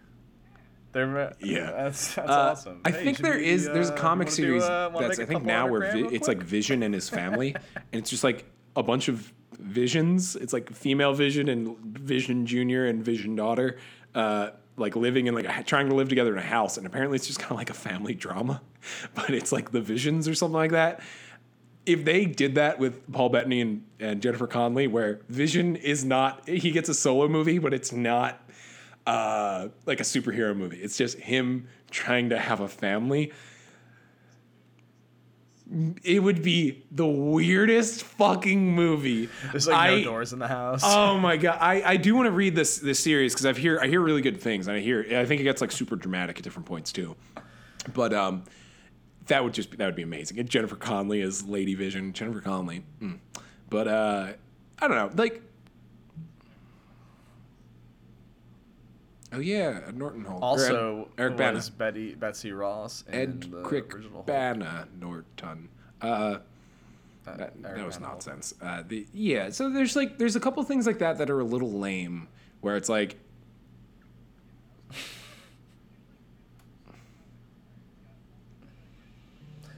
They're 0.92 1.34
Yeah. 1.40 1.70
That's 1.70 2.14
that's 2.14 2.28
Uh, 2.30 2.32
awesome. 2.50 2.80
I 2.84 2.90
Hey, 2.90 3.04
think 3.04 3.18
there 3.18 3.36
we, 3.38 3.46
is 3.46 3.64
there's 3.66 3.90
a 3.90 3.94
uh, 3.94 3.96
comic 3.96 4.28
do, 4.28 4.34
series 4.34 4.62
uh, 4.64 4.90
that's 4.98 5.18
I 5.20 5.24
think 5.24 5.44
now 5.44 5.66
where 5.68 5.92
vi- 5.92 6.14
it's 6.14 6.26
like? 6.28 6.42
Vision 6.42 6.82
and 6.82 6.92
his 6.92 7.08
family, 7.08 7.54
and 7.76 8.00
it's 8.00 8.10
just 8.10 8.24
like 8.24 8.44
a 8.76 8.82
bunch 8.82 9.08
of 9.08 9.32
visions. 9.58 10.36
It's 10.36 10.52
like 10.52 10.72
female 10.72 11.14
Vision 11.14 11.48
and 11.48 11.76
Vision 11.78 12.44
Junior 12.44 12.86
and 12.86 13.04
Vision 13.04 13.36
daughter, 13.36 13.78
uh, 14.14 14.50
like 14.80 14.96
living 14.96 15.26
in 15.26 15.34
like 15.34 15.46
a, 15.46 15.62
trying 15.62 15.88
to 15.88 15.94
live 15.94 16.08
together 16.08 16.32
in 16.32 16.38
a 16.38 16.46
house, 16.46 16.76
and 16.76 16.86
apparently 16.86 17.16
it's 17.16 17.26
just 17.26 17.38
kind 17.38 17.52
of 17.52 17.58
like 17.58 17.70
a 17.70 17.74
family 17.74 18.14
drama, 18.14 18.62
but 19.14 19.30
it's 19.30 19.52
like 19.52 19.70
the 19.70 19.80
Visions 19.80 20.26
or 20.26 20.34
something 20.34 20.56
like 20.56 20.72
that. 20.72 21.00
If 21.86 22.04
they 22.04 22.26
did 22.26 22.56
that 22.56 22.78
with 22.78 23.10
Paul 23.12 23.30
Bettany 23.30 23.60
and, 23.60 23.84
and 23.98 24.20
Jennifer 24.22 24.46
Connelly, 24.46 24.86
where 24.86 25.20
Vision 25.28 25.76
is 25.76 26.04
not, 26.04 26.48
he 26.48 26.70
gets 26.70 26.88
a 26.88 26.94
solo 26.94 27.26
movie, 27.26 27.58
but 27.58 27.72
it's 27.72 27.92
not 27.92 28.48
uh, 29.06 29.68
like 29.86 30.00
a 30.00 30.04
superhero 30.04 30.54
movie. 30.56 30.78
It's 30.78 30.96
just 30.96 31.18
him 31.18 31.68
trying 31.90 32.28
to 32.30 32.38
have 32.38 32.60
a 32.60 32.68
family. 32.68 33.32
It 36.02 36.20
would 36.22 36.42
be 36.42 36.84
the 36.90 37.06
weirdest 37.06 38.02
fucking 38.02 38.74
movie. 38.74 39.28
There's 39.52 39.68
like 39.68 39.76
I- 39.76 39.98
no 39.98 40.04
doors 40.04 40.32
in 40.32 40.38
the 40.40 40.48
house. 40.48 40.82
Oh 40.84 41.16
my 41.18 41.36
god! 41.36 41.58
I, 41.60 41.82
I 41.92 41.96
do 41.96 42.14
want 42.16 42.26
to 42.26 42.32
read 42.32 42.56
this 42.56 42.78
this 42.78 42.98
series 42.98 43.32
because 43.32 43.46
I've 43.46 43.56
hear 43.56 43.78
I 43.80 43.86
hear 43.86 44.00
really 44.00 44.22
good 44.22 44.40
things 44.40 44.66
and 44.66 44.76
I 44.76 44.80
hear 44.80 45.06
I 45.16 45.24
think 45.24 45.40
it 45.40 45.44
gets 45.44 45.60
like 45.60 45.70
super 45.70 45.94
dramatic 45.96 46.38
at 46.38 46.42
different 46.44 46.66
points 46.66 46.90
too. 46.92 47.14
But 47.94 48.12
um, 48.12 48.44
that 49.26 49.44
would 49.44 49.54
just 49.54 49.70
be, 49.70 49.76
that 49.76 49.86
would 49.86 49.94
be 49.94 50.02
amazing. 50.02 50.38
And 50.40 50.48
Jennifer 50.48 50.76
Connelly 50.76 51.22
as 51.22 51.44
Lady 51.44 51.74
Vision. 51.74 52.12
Jennifer 52.12 52.40
Connelly. 52.40 52.84
mm. 53.00 53.18
But 53.68 53.86
uh, 53.86 54.32
I 54.80 54.88
don't 54.88 54.96
know. 54.96 55.10
Like, 55.22 55.40
oh 59.32 59.38
yeah, 59.38 59.90
Norton 59.94 60.24
Hall. 60.24 60.38
also, 60.42 61.08
Eric 61.18 61.36
Bana. 61.36 61.56
was 61.56 61.70
Betty 61.70 62.14
Betsy 62.14 62.52
Ross 62.52 63.04
in 63.08 63.14
Ed 63.14 63.42
the 63.42 63.62
Crick. 63.62 63.92
Bana 64.26 64.88
Norton. 64.98 65.68
Uh, 66.00 66.38
Uh, 67.26 67.36
that, 67.36 67.62
that 67.62 67.86
was 67.86 68.00
nonsense. 68.00 68.54
Uh, 68.62 68.82
the 68.86 69.06
yeah, 69.12 69.50
so 69.50 69.68
there's 69.70 69.94
like 69.94 70.18
there's 70.18 70.36
a 70.36 70.40
couple 70.40 70.62
things 70.62 70.86
like 70.86 70.98
that 70.98 71.18
that 71.18 71.28
are 71.30 71.38
a 71.40 71.44
little 71.44 71.70
lame, 71.70 72.28
where 72.60 72.76
it's 72.76 72.88
like. 72.88 73.16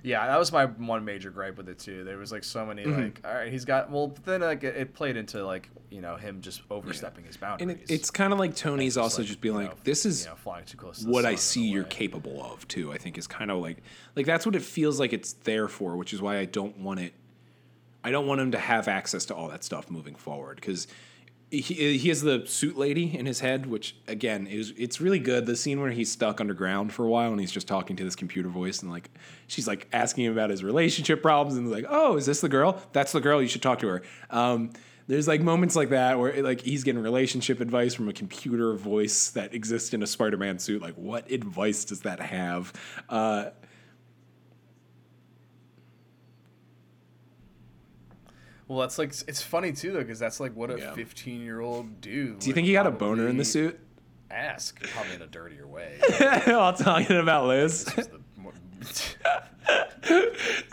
Yeah, 0.04 0.26
that 0.26 0.38
was 0.38 0.50
my 0.50 0.66
one 0.66 1.04
major 1.04 1.30
gripe 1.30 1.56
with 1.56 1.68
it 1.68 1.78
too. 1.78 2.02
There 2.02 2.18
was 2.18 2.32
like 2.32 2.42
so 2.42 2.66
many 2.66 2.82
mm-hmm. 2.84 3.02
like, 3.02 3.20
all 3.24 3.34
right, 3.34 3.52
he's 3.52 3.64
got 3.64 3.90
well, 3.90 4.08
but 4.08 4.24
then 4.24 4.40
like 4.40 4.64
it, 4.64 4.76
it 4.76 4.94
played 4.94 5.16
into 5.16 5.44
like 5.44 5.70
you 5.90 6.00
know 6.00 6.16
him 6.16 6.40
just 6.40 6.62
overstepping 6.70 7.24
his 7.24 7.36
boundaries. 7.36 7.70
And 7.70 7.80
it, 7.80 7.90
it's 7.90 8.10
kind 8.10 8.32
of 8.32 8.38
like 8.40 8.56
Tony's 8.56 8.96
also 8.96 9.22
like, 9.22 9.28
just 9.28 9.40
being 9.40 9.54
like, 9.54 9.68
know, 9.68 9.76
this 9.84 10.04
is 10.04 10.24
you 10.24 10.30
know, 10.30 10.36
flying 10.36 10.64
too 10.64 10.76
close 10.76 11.04
to 11.04 11.08
what 11.08 11.24
I 11.24 11.36
see 11.36 11.68
you're 11.68 11.84
capable 11.84 12.44
of 12.44 12.66
too. 12.66 12.92
I 12.92 12.98
think 12.98 13.16
is 13.16 13.28
kind 13.28 13.50
of 13.50 13.58
like 13.58 13.78
like 14.16 14.26
that's 14.26 14.44
what 14.44 14.56
it 14.56 14.62
feels 14.62 14.98
like 14.98 15.12
it's 15.12 15.34
there 15.34 15.68
for, 15.68 15.96
which 15.96 16.12
is 16.12 16.20
why 16.20 16.38
I 16.38 16.46
don't 16.46 16.78
want 16.78 16.98
it. 16.98 17.12
I 18.02 18.10
don't 18.10 18.26
want 18.26 18.40
him 18.40 18.50
to 18.52 18.58
have 18.58 18.88
access 18.88 19.26
to 19.26 19.34
all 19.34 19.48
that 19.48 19.62
stuff 19.62 19.88
moving 19.88 20.16
forward 20.16 20.56
because 20.56 20.88
he 21.60 22.08
has 22.08 22.22
the 22.22 22.46
suit 22.46 22.78
lady 22.78 23.16
in 23.16 23.26
his 23.26 23.40
head, 23.40 23.66
which 23.66 23.94
again 24.08 24.46
is 24.46 24.72
it's 24.78 25.00
really 25.00 25.18
good. 25.18 25.44
The 25.44 25.54
scene 25.54 25.80
where 25.80 25.90
he's 25.90 26.10
stuck 26.10 26.40
underground 26.40 26.92
for 26.92 27.04
a 27.04 27.08
while 27.08 27.30
and 27.30 27.38
he's 27.38 27.52
just 27.52 27.68
talking 27.68 27.94
to 27.96 28.04
this 28.04 28.16
computer 28.16 28.48
voice 28.48 28.80
and 28.80 28.90
like 28.90 29.10
she's 29.48 29.68
like 29.68 29.86
asking 29.92 30.24
him 30.24 30.32
about 30.32 30.48
his 30.48 30.64
relationship 30.64 31.20
problems 31.20 31.58
and 31.58 31.70
like, 31.70 31.84
oh, 31.88 32.16
is 32.16 32.24
this 32.24 32.40
the 32.40 32.48
girl? 32.48 32.80
That's 32.92 33.12
the 33.12 33.20
girl. 33.20 33.42
You 33.42 33.48
should 33.48 33.62
talk 33.62 33.80
to 33.80 33.88
her. 33.88 34.02
Um, 34.30 34.70
there's 35.08 35.28
like 35.28 35.42
moments 35.42 35.76
like 35.76 35.90
that 35.90 36.18
where 36.18 36.42
like 36.42 36.62
he's 36.62 36.84
getting 36.84 37.02
relationship 37.02 37.60
advice 37.60 37.92
from 37.92 38.08
a 38.08 38.12
computer 38.12 38.74
voice 38.74 39.30
that 39.30 39.52
exists 39.52 39.92
in 39.92 40.02
a 40.02 40.06
Spider-Man 40.06 40.58
suit. 40.58 40.80
Like, 40.80 40.94
what 40.94 41.30
advice 41.30 41.84
does 41.84 42.00
that 42.00 42.20
have? 42.20 42.72
Uh, 43.08 43.50
Well, 48.72 48.80
that's 48.80 48.96
like 48.96 49.12
it's 49.28 49.42
funny 49.42 49.72
too 49.72 49.92
though 49.92 49.98
because 49.98 50.18
that's 50.18 50.40
like 50.40 50.56
what 50.56 50.70
a 50.70 50.92
15 50.94 51.42
year 51.42 51.60
old 51.60 52.00
dude. 52.00 52.38
do 52.38 52.48
you 52.48 52.54
think 52.54 52.66
he 52.66 52.72
got 52.72 52.86
a 52.86 52.90
boner 52.90 53.28
in 53.28 53.36
the 53.36 53.44
suit? 53.44 53.78
Ask 54.30 54.82
probably 54.94 55.12
in 55.16 55.20
a 55.20 55.26
dirtier 55.26 55.66
way. 55.66 56.00
While 56.46 56.72
talking 56.72 57.18
about 57.18 57.48
Liz. 57.48 57.84
This 57.84 57.96
was 57.96 58.08
the 58.08 58.20
more- 58.38 58.54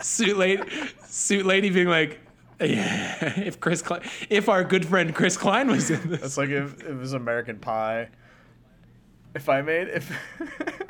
suit 0.00 0.38
lady, 0.38 0.62
suit 1.04 1.44
lady 1.44 1.68
being 1.68 1.88
like, 1.88 2.20
yeah, 2.58 3.38
if 3.38 3.60
Chris, 3.60 3.82
Klein, 3.82 4.00
if 4.30 4.48
our 4.48 4.64
good 4.64 4.86
friend 4.86 5.14
Chris 5.14 5.36
Klein 5.36 5.68
was 5.68 5.90
in 5.90 6.08
this, 6.08 6.22
That's 6.22 6.38
like 6.38 6.48
if 6.48 6.82
it 6.82 6.94
was 6.96 7.12
American 7.12 7.58
Pie. 7.58 8.08
If 9.34 9.50
I 9.50 9.60
made 9.60 9.88
if 9.88 10.10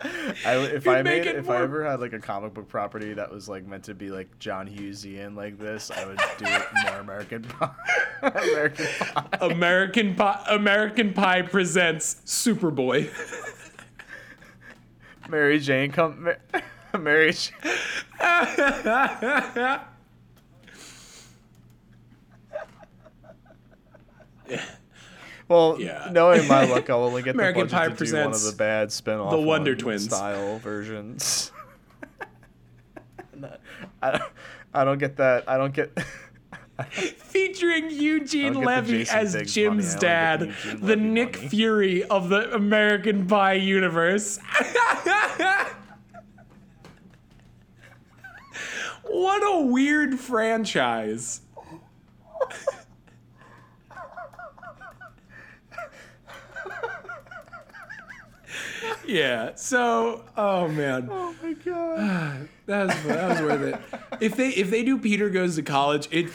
I 0.00 0.54
if 0.72 0.84
You'd 0.84 0.94
I 0.94 1.02
made 1.02 1.26
if 1.26 1.50
I 1.50 1.62
ever 1.62 1.84
had 1.84 2.00
like 2.00 2.12
a 2.12 2.20
comic 2.20 2.54
book 2.54 2.68
property 2.68 3.14
that 3.14 3.30
was 3.30 3.48
like 3.48 3.66
meant 3.66 3.84
to 3.84 3.94
be 3.94 4.10
like 4.10 4.38
John 4.38 4.68
Hughesian 4.68 5.34
like 5.34 5.58
this, 5.58 5.90
I 5.90 6.06
would 6.06 6.18
do 6.38 6.44
it 6.46 6.62
more 6.84 7.00
American 7.00 7.42
Pie. 7.44 7.70
American 8.22 8.86
Pie. 9.00 9.38
American 9.40 10.14
Pie, 10.14 10.44
American 10.50 11.12
Pie 11.12 11.42
presents 11.42 12.16
Superboy. 12.24 13.10
Mary 15.28 15.58
Jane 15.58 15.90
come. 15.90 16.24
Ma- 16.52 16.60
Mary. 16.98 17.32
J- 17.32 17.52
Well, 25.48 25.76
Yeah. 25.80 26.08
knowing 26.12 26.46
my 26.46 26.64
luck, 26.66 26.88
I'll 26.90 27.04
only 27.04 27.22
get 27.22 27.34
American 27.34 27.66
the 27.68 27.72
budget 27.74 27.90
Pie 27.98 28.04
to 28.04 28.10
do 28.12 28.16
one 28.24 28.32
of 28.34 28.42
the 28.42 28.52
bad 28.52 28.92
spin-off 28.92 29.30
The 29.30 29.40
Wonder 29.40 29.74
Twins. 29.74 30.04
style 30.04 30.58
versions. 30.58 31.50
I 34.02 34.10
don't, 34.12 34.22
I 34.74 34.84
don't 34.84 34.98
get 34.98 35.16
that. 35.16 35.48
I 35.48 35.56
don't 35.56 35.72
get. 35.72 35.90
Featuring 36.90 37.90
Eugene 37.90 38.50
I 38.50 38.52
don't 38.54 38.62
get 38.64 38.86
the 38.86 38.92
Levy 38.98 39.10
as 39.10 39.34
Biggs 39.34 39.54
Jim's 39.54 39.94
money, 39.94 40.00
dad, 40.00 40.40
the 40.40 40.76
the 40.76 40.86
Levy 40.96 41.00
Nick 41.02 41.36
money. 41.36 41.48
Fury 41.48 42.04
of 42.04 42.28
the 42.28 42.54
American 42.54 43.26
Pie 43.26 43.54
universe. 43.54 44.38
what 49.04 49.42
a 49.42 49.66
weird 49.66 50.18
franchise. 50.20 51.40
Yeah. 59.08 59.54
So, 59.56 60.24
oh 60.36 60.68
man. 60.68 61.08
oh 61.10 61.34
my 61.42 61.52
god! 61.54 62.48
That 62.68 62.88
was 62.88 63.02
that 63.04 63.28
was 63.30 63.40
worth 63.40 63.62
it. 63.62 64.00
If 64.20 64.36
they 64.36 64.50
if 64.50 64.68
they 64.70 64.82
do 64.84 64.98
Peter 64.98 65.30
goes 65.30 65.56
to 65.56 65.62
college, 65.62 66.06
it 66.10 66.26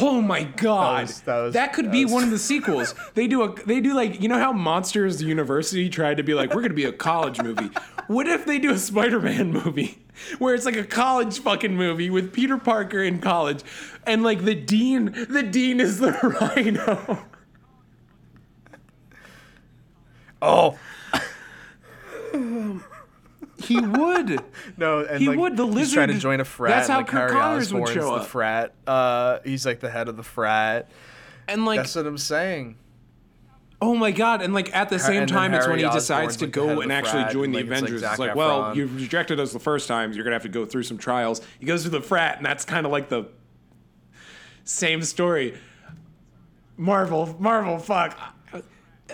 oh 0.00 0.22
my 0.22 0.44
god, 0.44 1.02
was- 1.02 1.20
that 1.20 1.36
was- 1.36 1.52
that 1.52 1.74
could 1.74 1.84
that 1.86 1.92
be 1.92 2.04
was- 2.06 2.14
one 2.14 2.24
of 2.24 2.30
the 2.30 2.38
sequels. 2.50 2.94
They 3.14 3.26
do 3.28 3.42
a 3.42 3.54
they 3.66 3.80
do 3.80 3.92
like 3.92 4.22
you 4.22 4.28
know 4.28 4.38
how 4.38 4.54
Monsters 4.54 5.22
University 5.22 5.90
tried 5.90 6.16
to 6.16 6.22
be 6.22 6.32
like 6.32 6.54
we're 6.54 6.62
gonna 6.62 6.72
be 6.72 6.84
a 6.86 6.92
college 6.92 7.42
movie. 7.42 7.68
What 8.06 8.26
if 8.26 8.46
they 8.46 8.58
do 8.58 8.72
a 8.72 8.78
Spider-Man 8.78 9.52
movie 9.52 9.98
where 10.38 10.54
it's 10.54 10.64
like 10.64 10.76
a 10.76 10.84
college 10.84 11.40
fucking 11.40 11.76
movie 11.76 12.08
with 12.08 12.32
Peter 12.32 12.56
Parker 12.56 13.02
in 13.02 13.18
college, 13.20 13.62
and 14.06 14.22
like 14.22 14.46
the 14.46 14.54
dean 14.54 15.26
the 15.28 15.42
dean 15.42 15.78
is 15.78 15.98
the 15.98 16.12
Rhino. 16.56 17.22
Oh 20.40 20.78
He 23.58 23.80
would. 23.80 24.42
no! 24.76 25.00
And 25.00 25.20
He 25.20 25.28
like, 25.28 25.38
would, 25.38 25.56
the 25.56 25.64
lizard. 25.64 25.80
He's 25.80 25.92
trying 25.92 26.08
to 26.08 26.18
join 26.18 26.40
a 26.40 26.44
frat. 26.44 26.70
that's 26.70 26.88
how 26.88 26.98
like 26.98 27.08
Kirk 27.08 27.30
Harry 27.30 27.32
Connors 27.32 27.72
would 27.72 27.82
Osborn's 27.82 27.94
show 27.94 28.10
the 28.14 28.22
up. 28.22 28.26
frat. 28.26 28.74
Uh, 28.86 29.38
he's 29.44 29.64
like 29.64 29.80
the 29.80 29.90
head 29.90 30.08
of 30.08 30.16
the 30.16 30.22
frat. 30.22 30.90
And 31.48 31.64
like 31.64 31.78
That's 31.78 31.94
what 31.94 32.06
I'm 32.06 32.18
saying. 32.18 32.76
Oh 33.80 33.94
my 33.94 34.10
god! 34.10 34.40
And 34.42 34.54
like 34.54 34.74
at 34.74 34.88
the 34.88 34.98
same 34.98 35.26
time, 35.26 35.52
it's 35.52 35.66
when 35.66 35.78
he 35.78 35.88
decides 35.88 36.36
to 36.38 36.46
like, 36.46 36.52
go 36.52 36.80
and 36.80 36.90
actually 36.90 37.22
frat, 37.22 37.32
join 37.32 37.50
the 37.50 37.58
like, 37.58 37.64
it's, 37.64 37.70
like, 37.70 37.78
Avengers. 37.82 38.02
It's 38.02 38.18
like, 38.18 38.34
well, 38.34 38.76
you 38.76 38.86
rejected 38.86 39.38
us 39.38 39.52
the 39.52 39.60
first 39.60 39.86
time. 39.86 40.12
You're 40.12 40.24
gonna 40.24 40.34
have 40.34 40.42
to 40.42 40.48
go 40.48 40.64
through 40.64 40.84
some 40.84 40.96
trials. 40.96 41.42
He 41.58 41.66
goes 41.66 41.82
to 41.82 41.90
the 41.90 42.00
frat, 42.00 42.38
and 42.38 42.46
that's 42.46 42.64
kind 42.64 42.86
of 42.86 42.92
like 42.92 43.10
the 43.10 43.26
same 44.64 45.02
story. 45.02 45.58
Marvel, 46.78 47.36
Marvel, 47.38 47.78
fuck. 47.78 48.18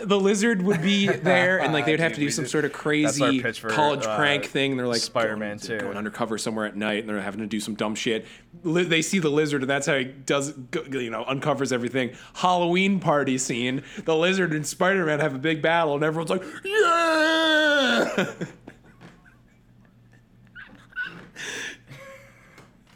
The 0.01 0.19
lizard 0.19 0.63
would 0.63 0.81
be 0.81 1.07
there, 1.09 1.61
and 1.61 1.73
like 1.73 1.85
they'd 1.85 2.01
have 2.01 2.15
to 2.15 2.19
do 2.19 2.25
We 2.25 2.31
some 2.31 2.45
did- 2.45 2.51
sort 2.51 2.65
of 2.65 2.71
that's 2.73 2.79
our 2.79 2.83
crazy 2.83 3.43
pitch 3.43 3.61
for, 3.61 3.69
college 3.69 4.07
uh, 4.07 4.17
prank 4.17 4.47
thing. 4.47 4.77
They're 4.79 4.87
like 4.87 5.03
Spider-Man 5.03 5.59
going, 5.59 5.79
2. 5.81 5.85
going 5.85 5.97
undercover 5.99 6.39
somewhere 6.39 6.65
at 6.65 6.75
night, 6.77 7.01
and 7.01 7.09
they're 7.09 7.21
having 7.21 7.41
to 7.41 7.47
do 7.47 7.61
some 7.61 7.75
dumb 7.75 7.95
shit. 7.95 8.27
Li- 8.65 8.85
They 8.85 9.03
see 9.03 9.19
the 9.19 9.29
lizard, 9.29 9.61
and 9.63 9.69
that's 9.71 9.87
how 9.87 9.99
he 9.99 10.05
does, 10.05 10.53
go- 10.53 10.85
you 10.85 11.11
know, 11.11 11.25
uncovers 11.27 11.73
everything. 11.73 12.13
Halloween 12.35 13.01
party 13.01 13.37
scene. 13.37 13.83
The 14.07 14.17
lizard 14.17 14.53
and 14.53 14.67
Spider-Man 14.67 15.21
have 15.21 15.35
a 15.35 15.39
big 15.39 15.61
battle, 15.61 15.95
and 15.95 16.03
everyone's 16.05 16.31
like, 16.31 16.43
yeah. 16.65 18.33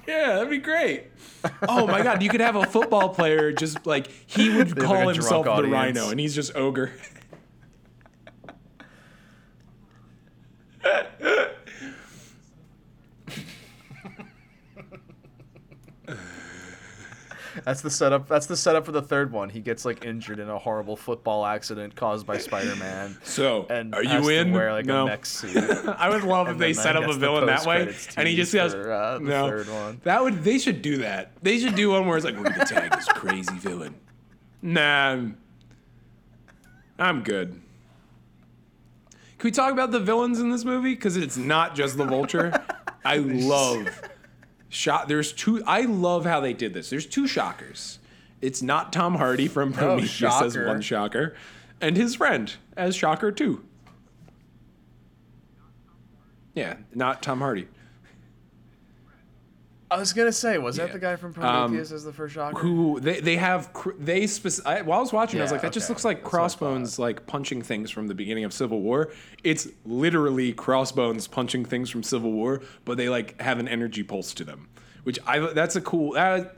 Yeah, 0.08 0.34
that'd 0.34 0.50
be 0.50 0.58
great. 0.58 1.04
Oh 1.68 1.86
my 1.86 2.02
god, 2.02 2.22
you 2.22 2.28
could 2.28 2.40
have 2.40 2.56
a 2.56 2.64
football 2.66 3.10
player 3.10 3.52
just 3.52 3.86
like 3.86 4.08
he 4.26 4.50
would 4.50 4.76
like, 4.76 4.86
call 4.86 5.08
a 5.08 5.12
himself 5.12 5.46
the. 5.46 5.70
Rhino, 5.70 6.10
and 6.10 6.20
he's 6.20 6.34
just 6.34 6.54
ogre. 6.56 6.92
That's 17.66 17.80
the 17.80 17.90
setup. 17.90 18.28
That's 18.28 18.46
the 18.46 18.56
setup 18.56 18.86
for 18.86 18.92
the 18.92 19.02
third 19.02 19.32
one. 19.32 19.50
He 19.50 19.58
gets 19.58 19.84
like 19.84 20.04
injured 20.04 20.38
in 20.38 20.48
a 20.48 20.56
horrible 20.56 20.94
football 20.94 21.44
accident 21.44 21.96
caused 21.96 22.24
by 22.24 22.38
Spider-Man. 22.38 23.18
So, 23.24 23.66
And 23.68 23.92
are 23.92 24.04
you 24.04 24.28
in? 24.28 24.52
Wear 24.52 24.72
like 24.72 24.86
no. 24.86 25.02
a 25.02 25.06
mech 25.06 25.26
suit. 25.26 25.56
I 25.98 26.08
would 26.08 26.22
love 26.22 26.48
if 26.50 26.58
they 26.58 26.72
set 26.72 26.94
up 26.94 27.08
a 27.08 27.12
villain 27.12 27.46
that 27.46 27.66
way, 27.66 27.92
and 28.16 28.28
he 28.28 28.36
just 28.36 28.54
goes, 28.54 28.72
for, 28.72 28.92
uh, 28.92 29.18
the 29.18 29.24
"No." 29.24 29.48
third 29.48 29.68
one. 29.68 30.00
That 30.04 30.22
would 30.22 30.44
they 30.44 30.60
should 30.60 30.80
do 30.80 30.98
that. 30.98 31.32
They 31.42 31.58
should 31.58 31.74
do 31.74 31.90
one 31.90 32.06
where 32.06 32.16
it's 32.16 32.24
like 32.24 32.36
we're 32.36 32.44
gonna 32.44 32.66
tag 32.66 32.92
this 32.92 33.08
crazy 33.08 33.58
villain. 33.58 33.96
Nah, 34.62 35.08
I'm, 35.10 35.36
I'm 37.00 37.24
good. 37.24 37.60
Can 39.38 39.48
we 39.48 39.50
talk 39.50 39.72
about 39.72 39.90
the 39.90 39.98
villains 39.98 40.38
in 40.38 40.50
this 40.52 40.64
movie? 40.64 40.94
Because 40.94 41.16
it's 41.16 41.36
not 41.36 41.74
just 41.74 41.96
the 41.96 42.04
Vulture. 42.04 42.52
I 43.04 43.16
love 43.18 43.88
shot. 44.76 45.08
There's 45.08 45.32
two. 45.32 45.62
I 45.66 45.82
love 45.82 46.24
how 46.24 46.40
they 46.40 46.52
did 46.52 46.74
this. 46.74 46.90
There's 46.90 47.06
two 47.06 47.26
shockers. 47.26 47.98
It's 48.40 48.62
not 48.62 48.92
Tom 48.92 49.14
Hardy 49.14 49.48
from 49.48 49.72
Prometheus 49.72 50.22
as 50.22 50.56
one 50.56 50.82
shocker, 50.82 51.34
and 51.80 51.96
his 51.96 52.14
friend 52.14 52.52
as 52.76 52.94
Shocker 52.94 53.32
two. 53.32 53.64
Yeah, 56.54 56.76
not 56.94 57.22
Tom 57.22 57.40
Hardy. 57.40 57.68
I 59.96 59.98
was 59.98 60.12
gonna 60.12 60.30
say, 60.32 60.58
was 60.58 60.76
Yeah. 60.76 60.84
that 60.86 60.92
the 60.92 60.98
guy 60.98 61.16
from 61.16 61.30
Um, 61.30 61.32
Prometheus 61.70 61.90
as 61.90 62.04
the 62.04 62.12
first 62.12 62.34
shocker? 62.34 62.58
who 62.58 63.00
they 63.00 63.20
they 63.20 63.36
have 63.36 63.70
they 63.98 64.26
spec- 64.26 64.66
I, 64.66 64.82
while 64.82 64.98
I 64.98 65.00
was 65.00 65.12
watching 65.12 65.40
I 65.40 65.42
was 65.42 65.52
like 65.52 65.62
that 65.62 65.72
just 65.72 65.88
looks 65.88 66.04
like 66.04 66.18
That's 66.18 66.28
Crossbones 66.30 66.98
like 66.98 67.26
punching 67.26 67.62
things 67.62 67.90
from 67.90 68.06
the 68.06 68.14
beginning 68.14 68.44
of 68.44 68.52
Civil 68.52 68.80
War. 68.82 69.10
It's 69.42 69.68
literally 69.86 70.52
Crossbones 70.52 71.26
punching 71.26 71.64
things 71.64 71.88
from 71.88 72.02
Civil 72.02 72.32
War, 72.32 72.60
but 72.84 72.98
they 72.98 73.08
like 73.08 73.40
have 73.40 73.58
an 73.58 73.68
energy 73.68 74.02
pulse 74.02 74.34
to 74.34 74.44
them, 74.44 74.68
which 75.04 75.18
I 75.26 75.38
that's 75.38 75.76
a 75.76 75.80
cool 75.80 76.12
that, 76.12 76.56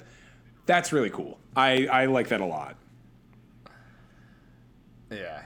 that's 0.66 0.92
really 0.92 1.10
cool. 1.10 1.38
I 1.56 1.86
I 1.86 2.06
like 2.06 2.28
that 2.28 2.40
a 2.40 2.46
lot. 2.46 2.76
yeah. 5.10 5.42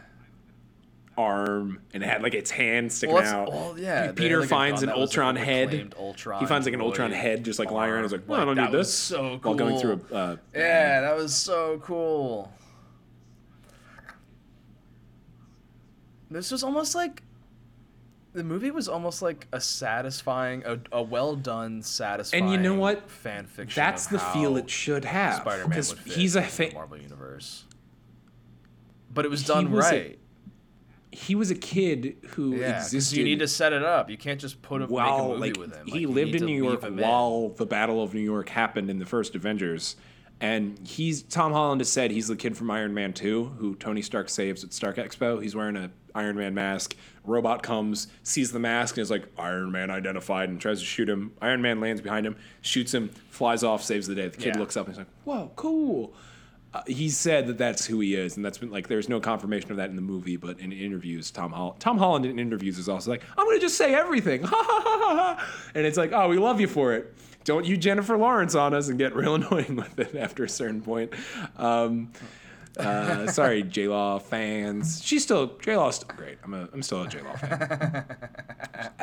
Arm 1.16 1.80
and 1.92 2.02
it 2.02 2.06
had 2.08 2.22
like 2.22 2.34
its 2.34 2.50
hand 2.50 2.92
sticking 2.92 3.14
Well, 3.14 3.24
out. 3.42 3.48
well, 3.52 3.78
yeah, 3.78 4.12
Peter 4.12 4.40
like, 4.40 4.48
finds 4.48 4.82
an 4.82 4.88
was, 4.88 4.94
like, 4.96 5.00
Ultron 5.02 5.36
head. 5.36 5.94
Ultron 5.98 6.40
he 6.40 6.46
finds 6.46 6.66
like 6.66 6.74
an 6.74 6.80
Ultron 6.80 7.10
head 7.10 7.44
just 7.44 7.58
like 7.58 7.70
lying 7.70 7.92
around. 7.92 8.02
He's 8.04 8.12
like, 8.12 8.26
well, 8.26 8.40
I 8.40 8.44
don't 8.44 8.56
need 8.56 8.72
this. 8.72 8.92
so 8.92 9.38
While 9.42 9.54
going 9.54 9.78
through 9.78 10.00
a 10.10 10.14
uh, 10.14 10.36
Yeah, 10.54 11.02
that 11.02 11.16
was 11.16 11.34
so 11.34 11.78
cool. 11.84 12.52
This 16.30 16.50
was 16.50 16.62
almost 16.64 16.94
like 16.94 17.22
the 18.32 18.42
movie 18.42 18.70
was 18.70 18.88
almost 18.88 19.20
like 19.20 19.46
a 19.52 19.60
satisfying, 19.60 20.62
a, 20.64 20.78
a 20.90 21.02
well 21.02 21.36
done, 21.36 21.82
satisfying. 21.82 22.44
And 22.44 22.52
you 22.52 22.58
know 22.58 22.74
what? 22.74 23.10
Fan 23.10 23.46
fiction. 23.46 23.78
That's 23.78 24.06
the 24.06 24.18
feel 24.18 24.56
it 24.56 24.70
should 24.70 25.04
have 25.04 25.36
Spider-Man 25.42 25.68
because 25.68 25.94
he's 26.06 26.34
a 26.36 26.42
fa- 26.42 26.70
Marvel 26.72 26.96
universe. 26.96 27.64
But 29.12 29.26
it 29.26 29.30
was 29.30 29.44
done 29.44 29.70
was 29.70 29.86
a- 29.86 29.90
right. 29.90 30.18
He 31.12 31.34
was 31.34 31.50
a 31.50 31.54
kid 31.54 32.16
who 32.30 32.56
yeah, 32.56 32.78
existed. 32.80 33.18
you 33.18 33.24
need 33.24 33.38
to 33.40 33.48
set 33.48 33.72
it 33.72 33.82
up. 33.82 34.08
You 34.10 34.16
can't 34.16 34.40
just 34.40 34.62
put 34.62 34.80
a, 34.82 34.88
make 34.88 34.98
a 34.98 35.18
movie 35.18 35.40
like 35.40 35.58
with 35.58 35.74
him. 35.74 35.86
he 35.86 35.92
Like, 35.92 36.00
you 36.00 36.08
lived 36.08 36.34
in 36.34 36.46
New 36.46 36.56
York 36.64 36.82
him 36.82 36.98
in. 36.98 37.04
while 37.06 37.50
the 37.50 37.66
Battle 37.66 38.02
of 38.02 38.14
New 38.14 38.20
York 38.20 38.48
happened 38.48 38.88
in 38.90 38.98
the 38.98 39.06
first 39.06 39.34
Avengers, 39.34 39.96
and 40.40 40.78
he's 40.88 41.22
Tom 41.22 41.52
Holland 41.52 41.80
has 41.80 41.92
said 41.92 42.10
he's 42.10 42.28
the 42.28 42.34
kid 42.36 42.56
from 42.56 42.70
Iron 42.70 42.94
Man 42.94 43.12
Two 43.12 43.44
who 43.58 43.74
Tony 43.76 44.02
Stark 44.02 44.28
saves 44.28 44.64
at 44.64 44.72
Stark 44.72 44.96
Expo. 44.96 45.40
He's 45.42 45.54
wearing 45.54 45.76
a 45.76 45.90
Iron 46.14 46.36
Man 46.36 46.54
mask. 46.54 46.96
Robot 47.24 47.62
comes, 47.62 48.08
sees 48.24 48.50
the 48.50 48.58
mask, 48.58 48.96
and 48.96 49.02
is 49.02 49.10
like 49.10 49.24
Iron 49.38 49.70
Man 49.70 49.90
identified, 49.90 50.48
and 50.48 50.60
tries 50.60 50.80
to 50.80 50.84
shoot 50.84 51.08
him. 51.08 51.32
Iron 51.40 51.62
Man 51.62 51.78
lands 51.80 52.00
behind 52.00 52.26
him, 52.26 52.36
shoots 52.62 52.92
him, 52.92 53.10
flies 53.30 53.62
off, 53.62 53.82
saves 53.84 54.06
the 54.08 54.14
day. 54.14 54.28
The 54.28 54.36
kid 54.38 54.54
Yeah. 54.54 54.58
looks 54.60 54.76
up 54.76 54.86
and 54.86 54.94
he's 54.94 54.98
like, 54.98 55.08
"Whoa, 55.24 55.52
cool." 55.56 56.14
Uh, 56.74 56.80
he 56.86 57.10
said 57.10 57.46
that 57.48 57.58
that's 57.58 57.84
who 57.84 58.00
he 58.00 58.14
is, 58.14 58.36
and 58.36 58.44
that's 58.44 58.56
been 58.56 58.70
like 58.70 58.88
there's 58.88 59.08
no 59.08 59.20
confirmation 59.20 59.70
of 59.70 59.76
that 59.76 59.90
in 59.90 59.96
the 59.96 60.00
movie, 60.02 60.36
but 60.38 60.58
in 60.58 60.72
interviews, 60.72 61.30
Tom 61.30 61.52
Holland, 61.52 61.78
Tom 61.80 61.98
Holland 61.98 62.24
in 62.24 62.38
interviews 62.38 62.78
is 62.78 62.88
also 62.88 63.10
like, 63.10 63.22
I'm 63.36 63.46
gonna 63.46 63.58
just 63.60 63.76
say 63.76 63.94
everything, 63.94 64.42
ha 64.44 64.56
ha 64.56 64.80
ha 64.82 64.98
ha, 64.98 65.34
ha. 65.36 65.52
and 65.74 65.84
it's 65.86 65.98
like, 65.98 66.12
oh, 66.12 66.28
we 66.28 66.38
love 66.38 66.60
you 66.60 66.68
for 66.68 66.94
it. 66.94 67.14
Don't 67.44 67.66
you 67.66 67.76
Jennifer 67.76 68.16
Lawrence 68.16 68.54
on 68.54 68.72
us 68.72 68.88
and 68.88 68.98
get 68.98 69.14
real 69.14 69.34
annoying 69.40 69.76
with 69.76 69.98
it 69.98 70.14
after 70.16 70.44
a 70.44 70.48
certain 70.48 70.80
point. 70.80 71.12
Um, 71.58 72.12
uh, 72.78 73.26
sorry, 73.30 73.64
J 73.64 73.88
Law 73.88 74.18
fans. 74.18 75.02
She's 75.04 75.22
still 75.24 75.58
J 75.58 75.76
Law's 75.76 75.96
still 75.96 76.08
great. 76.16 76.38
I'm 76.42 76.54
a 76.54 76.68
I'm 76.72 76.82
still 76.82 77.02
a 77.02 77.08
J 77.08 77.20
Law 77.20 77.36
fan. 77.36 78.04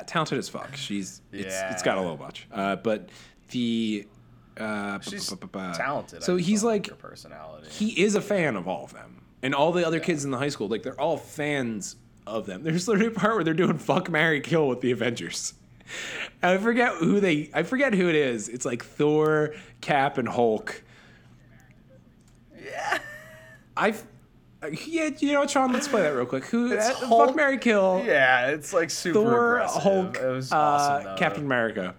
Talented 0.07 0.39
as 0.39 0.49
fuck. 0.49 0.75
She's 0.75 1.21
it's 1.31 1.53
it's 1.69 1.83
got 1.83 1.97
a 1.97 2.01
Yeah. 2.01 2.09
little 2.09 2.17
much. 2.17 2.47
Uh, 2.51 2.77
but 2.77 3.09
the 3.51 4.07
uh, 4.57 4.99
She's 4.99 5.27
talented. 5.75 6.23
So 6.23 6.35
he's 6.37 6.63
like 6.63 6.87
her 6.89 6.95
personality. 6.95 7.67
he 7.69 8.01
is 8.03 8.15
a 8.15 8.21
fan 8.21 8.55
of 8.55 8.67
all 8.67 8.85
of 8.85 8.93
them. 8.93 9.21
And 9.41 9.55
all 9.55 9.71
the 9.71 9.87
other 9.87 9.99
kids 10.01 10.25
in 10.25 10.31
the 10.31 10.37
high 10.37 10.49
school, 10.49 10.67
like 10.67 10.83
they're 10.83 10.99
all 10.99 11.15
fans 11.17 11.95
of 12.27 12.45
them. 12.45 12.63
There's 12.63 12.87
literally 12.87 13.07
a 13.07 13.17
part 13.17 13.35
where 13.35 13.43
they're 13.43 13.53
doing 13.53 13.77
fuck 13.77 14.09
Mary 14.09 14.41
Kill 14.41 14.67
with 14.67 14.81
the 14.81 14.91
Avengers. 14.91 15.53
I 16.43 16.57
forget 16.57 16.93
who 16.95 17.19
they. 17.19 17.49
I 17.53 17.63
forget 17.63 17.93
who 17.93 18.09
it 18.09 18.15
is. 18.15 18.47
It's 18.49 18.65
like 18.65 18.83
Thor, 18.83 19.55
Cap, 19.81 20.17
and 20.17 20.27
Hulk. 20.27 20.83
Yeah. 22.63 22.99
I've. 23.77 24.03
Yeah, 24.85 25.09
you 25.19 25.31
know, 25.31 25.47
Sean. 25.47 25.71
Let's 25.71 25.87
play 25.87 26.01
that 26.01 26.09
real 26.09 26.25
quick. 26.25 26.43
Who? 26.47 26.77
Uh, 26.77 26.93
Hulk- 26.95 27.27
Fuck, 27.29 27.35
Mary, 27.37 27.57
Kill. 27.57 28.03
Yeah, 28.05 28.47
it's 28.47 28.73
like 28.73 28.89
super 28.89 29.13
Thor, 29.21 29.55
aggressive. 29.55 29.81
Hulk, 29.83 30.17
It 30.17 30.25
was 30.27 30.51
uh, 30.51 30.57
awesome. 30.57 31.03
though. 31.05 31.15
Captain 31.15 31.45
America. 31.45 31.95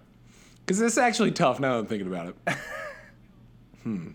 Because 0.65 0.79
this 0.79 0.93
is 0.93 0.97
actually 0.97 1.31
tough 1.31 1.59
now 1.59 1.73
that 1.73 1.79
I'm 1.79 1.85
thinking 1.85 2.07
about 2.07 2.27
it. 2.27 2.35
hmm. 3.83 4.09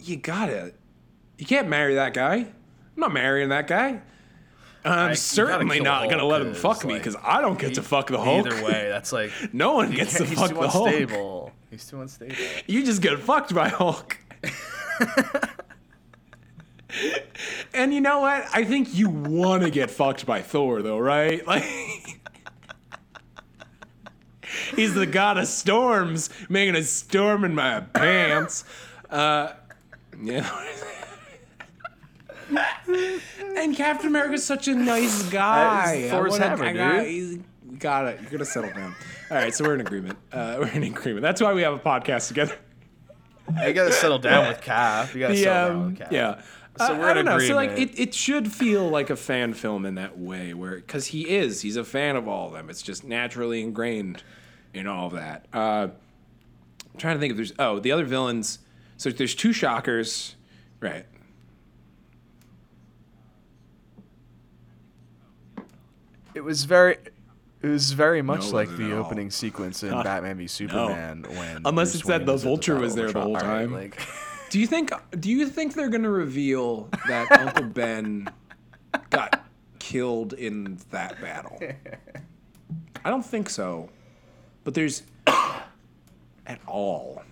You 0.00 0.16
gotta. 0.16 0.72
You 1.38 1.46
can't 1.46 1.68
marry 1.68 1.94
that 1.94 2.14
guy. 2.14 2.34
I'm 2.36 2.52
not 2.96 3.12
marrying 3.12 3.50
that 3.50 3.66
guy. 3.66 4.00
I'm 4.84 5.14
certainly 5.14 5.80
not 5.80 6.08
gonna 6.08 6.24
let 6.24 6.40
him 6.40 6.54
fuck 6.54 6.84
me 6.84 6.94
like, 6.94 7.02
because 7.02 7.16
I 7.22 7.40
don't 7.40 7.58
get 7.58 7.74
to 7.74 7.82
fuck 7.82 8.08
the 8.08 8.18
Hulk. 8.18 8.46
Either 8.46 8.64
way, 8.64 8.88
that's 8.88 9.12
like 9.12 9.32
no 9.52 9.74
one 9.74 9.90
gets 9.90 10.16
to 10.18 10.24
fuck 10.24 10.50
the 10.54 10.68
Hulk. 10.68 10.88
unstable. 10.88 11.52
He's 11.70 11.86
too 11.86 12.00
unstable. 12.00 12.34
You 12.66 12.84
just 12.84 13.02
get 13.02 13.18
fucked 13.18 13.54
by 13.54 13.68
Hulk. 13.68 14.16
and 17.74 17.92
you 17.92 18.00
know 18.00 18.20
what? 18.20 18.44
I 18.52 18.64
think 18.64 18.94
you 18.94 19.08
want 19.10 19.62
to 19.62 19.70
get 19.70 19.90
fucked 19.90 20.24
by 20.26 20.40
Thor, 20.42 20.82
though, 20.82 20.98
right? 20.98 21.46
Like, 21.46 21.64
he's 24.76 24.94
the 24.94 25.06
god 25.06 25.38
of 25.38 25.46
storms, 25.46 26.30
making 26.48 26.74
a 26.76 26.82
storm 26.82 27.44
in 27.44 27.54
my 27.54 27.80
pants. 27.80 28.64
Uh, 29.10 29.52
yeah. 30.22 30.48
and 33.56 33.76
Captain 33.76 34.06
America's 34.08 34.44
such 34.44 34.68
a 34.68 34.74
nice 34.74 35.22
guy. 35.30 36.08
Thor's 36.10 36.34
I 36.34 36.38
wanna- 36.38 36.48
hammer, 36.48 36.64
I 36.64 36.72
got- 36.72 36.92
dude. 37.02 37.06
he's- 37.06 37.38
got 37.78 38.06
it. 38.06 38.20
You're 38.22 38.30
gonna 38.30 38.44
settle 38.44 38.70
down. 38.72 38.94
All 39.30 39.36
right, 39.36 39.54
so 39.54 39.64
we're 39.64 39.74
in 39.74 39.80
agreement. 39.82 40.18
Uh, 40.32 40.56
we're 40.58 40.68
in 40.68 40.82
agreement. 40.82 41.22
That's 41.22 41.40
why 41.40 41.52
we 41.52 41.62
have 41.62 41.74
a 41.74 41.78
podcast 41.78 42.28
together. 42.28 42.56
You 43.64 43.72
gotta 43.72 43.92
settle 43.92 44.18
down 44.18 44.48
with 44.48 44.60
Cap. 44.60 45.14
You 45.14 45.20
gotta 45.20 45.34
The, 45.34 45.42
settle 45.42 45.68
down 45.68 45.76
um, 45.76 45.86
with 45.90 45.98
Cap. 45.98 46.12
yeah. 46.12 46.40
So 46.78 46.94
Uh, 46.94 46.98
we're 46.98 47.06
I 47.06 47.10
in 47.10 47.16
don't 47.16 47.24
know. 47.26 47.38
So 47.40 47.54
like, 47.54 47.70
it, 47.70 47.98
it 47.98 48.14
should 48.14 48.52
feel 48.52 48.88
like 48.88 49.10
a 49.10 49.16
fan 49.16 49.52
film 49.54 49.84
in 49.84 49.96
that 49.96 50.16
way, 50.18 50.54
where 50.54 50.76
because 50.76 51.06
he 51.08 51.28
is, 51.28 51.60
he's 51.62 51.76
a 51.76 51.84
fan 51.84 52.14
of 52.16 52.28
all 52.28 52.46
of 52.48 52.52
them. 52.52 52.70
It's 52.70 52.82
just 52.82 53.04
naturally 53.04 53.62
ingrained 53.62 54.22
in 54.74 54.86
all 54.86 55.08
of 55.08 55.14
that. 55.14 55.46
Uh, 55.52 55.88
I'm 55.88 56.98
trying 56.98 57.16
to 57.16 57.20
think 57.20 57.32
if 57.32 57.36
there's 57.36 57.52
oh 57.58 57.78
the 57.80 57.92
other 57.92 58.04
villains. 58.04 58.60
So 58.96 59.10
there's 59.10 59.34
two 59.34 59.52
shockers, 59.52 60.36
right? 60.80 61.06
It 66.34 66.42
was 66.44 66.64
very. 66.64 66.96
It 67.60 67.66
was 67.66 67.90
very 67.92 68.22
much 68.22 68.46
No, 68.46 68.50
like 68.52 68.68
the 68.76 68.84
at 68.86 68.92
all. 68.92 69.04
opening 69.04 69.30
sequence 69.32 69.82
in 69.82 69.90
Batman 69.90 70.36
v 70.36 70.46
Superman 70.46 71.24
when 71.28 71.62
Unless 71.64 71.90
Bruce 71.90 71.94
it's 71.96 72.06
that 72.06 72.24
the 72.24 72.36
Vulture 72.36 72.74
Battle 72.74 72.84
was 72.84 72.94
there 72.94 73.10
the 73.10 73.20
whole 73.20 73.36
All 73.36 73.42
right, 73.42 73.62
time. 73.68 73.72
like, 73.72 74.00
Do 74.50 74.58
you 74.58 74.66
think? 74.66 74.90
Do 75.18 75.30
you 75.30 75.46
think 75.48 75.74
they're 75.74 75.88
gonna 75.88 76.10
reveal 76.10 76.88
that 77.06 77.30
Uncle 77.40 77.64
Ben 77.64 78.28
got 79.10 79.44
killed 79.78 80.32
in 80.32 80.78
that 80.90 81.20
battle? 81.20 81.60
I 83.04 83.10
don't 83.10 83.24
think 83.24 83.50
so. 83.50 83.90
But 84.64 84.74
there's 84.74 85.02
at 85.26 86.60
all. 86.66 87.22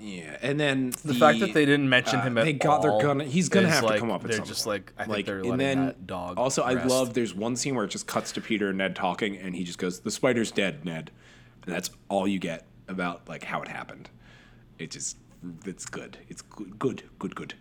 Yeah, 0.00 0.36
and 0.42 0.60
then 0.60 0.92
the, 1.04 1.12
fact 1.14 1.40
that 1.40 1.52
they 1.54 1.64
didn't 1.64 1.88
mention 1.88 2.20
uh, 2.20 2.22
him 2.22 2.38
at 2.38 2.42
all. 2.42 2.44
they 2.44 2.52
got 2.52 2.82
they're 2.82 2.92
all 2.92 3.00
gonna 3.00 3.24
he's 3.24 3.48
gonna 3.48 3.68
have 3.68 3.82
like, 3.82 3.94
to 3.94 4.00
come 4.00 4.12
up 4.12 4.22
at 4.22 4.28
They're 4.28 4.36
some 4.38 4.46
just 4.46 4.64
point. 4.64 4.84
like 4.86 4.92
I 4.96 5.02
think 5.02 5.16
like 5.16 5.26
they're 5.26 5.38
and 5.38 5.50
letting 5.50 5.58
then 5.58 5.86
that 5.86 6.06
dog. 6.06 6.38
also 6.38 6.62
I 6.62 6.74
love 6.84 7.14
there's 7.14 7.34
one 7.34 7.56
scene 7.56 7.74
where 7.74 7.84
it 7.84 7.88
just 7.90 8.06
cuts 8.06 8.30
to 8.32 8.40
Peter 8.40 8.68
and 8.68 8.78
Ned 8.78 8.94
talking 8.94 9.36
and 9.36 9.56
he 9.56 9.64
just 9.64 9.78
goes 9.78 9.98
the 10.00 10.12
spider's 10.12 10.52
dead 10.52 10.84
Ned 10.84 11.10
and 11.66 11.74
that's 11.74 11.90
all 12.08 12.28
you 12.28 12.38
get 12.38 12.64
about 12.88 13.28
like 13.28 13.44
how 13.44 13.60
it 13.62 13.68
happened 13.68 14.08
it 14.78 14.90
just 14.90 15.16
it's 15.64 15.84
good 15.84 16.18
it's 16.28 16.42
good 16.42 16.78
good 16.78 17.02
good 17.18 17.34
good 17.34 17.54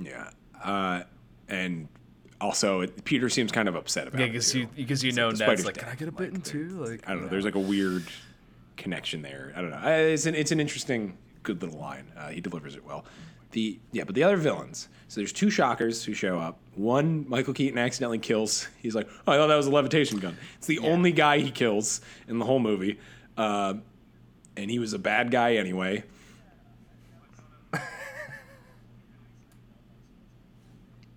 yeah 0.00 0.30
uh 0.62 1.02
and 1.48 1.88
also 2.40 2.80
it, 2.82 3.04
Peter 3.04 3.28
seems 3.28 3.50
kind 3.50 3.68
of 3.68 3.74
upset 3.74 4.06
about 4.06 4.20
Yeah, 4.20 4.26
it 4.26 4.32
because 4.32 4.54
you 4.54 4.68
because 4.76 5.02
you 5.02 5.08
It's 5.08 5.16
know 5.16 5.28
like 5.28 5.38
Ned's 5.38 5.64
like, 5.64 5.76
can 5.78 5.88
I 5.88 5.94
get 5.96 6.06
a 6.08 6.12
bitten 6.12 6.40
too? 6.40 6.68
Like 6.68 7.08
I 7.08 7.12
don't 7.12 7.22
know. 7.22 7.28
There's 7.28 7.44
like 7.44 7.56
a 7.56 7.60
weird 7.60 8.04
connection 8.76 9.22
there. 9.22 9.52
I 9.56 9.60
don't 9.60 9.70
know. 9.70 9.78
Uh, 9.78 9.88
It's 10.12 10.24
an 10.26 10.36
it's 10.36 10.52
an 10.52 10.60
interesting, 10.60 11.18
good 11.42 11.60
little 11.62 11.80
line. 11.80 12.12
Uh, 12.16 12.28
he 12.28 12.40
delivers 12.40 12.76
it 12.76 12.84
well. 12.84 13.04
The 13.52 13.78
yeah, 13.92 14.04
but 14.04 14.14
the 14.14 14.22
other 14.22 14.36
villains. 14.36 14.88
So 15.08 15.20
there's 15.20 15.32
two 15.32 15.48
shockers 15.48 16.04
who 16.04 16.12
show 16.12 16.38
up. 16.38 16.60
One 16.74 17.28
Michael 17.28 17.54
Keaton 17.54 17.78
accidentally 17.78 18.18
kills. 18.18 18.68
He's 18.80 18.94
like, 18.94 19.08
oh, 19.26 19.32
I 19.32 19.36
thought 19.36 19.46
that 19.46 19.56
was 19.56 19.66
a 19.66 19.70
levitation 19.70 20.18
gun. 20.18 20.36
It's 20.58 20.66
the 20.66 20.80
only 20.80 21.12
guy 21.12 21.38
he 21.38 21.50
kills 21.50 22.02
in 22.28 22.38
the 22.38 22.44
whole 22.44 22.58
movie, 22.58 22.98
uh, 23.36 23.74
and 24.56 24.70
he 24.70 24.78
was 24.78 24.92
a 24.92 24.98
bad 24.98 25.30
guy 25.30 25.54
anyway. 25.54 26.04
it 27.72 27.80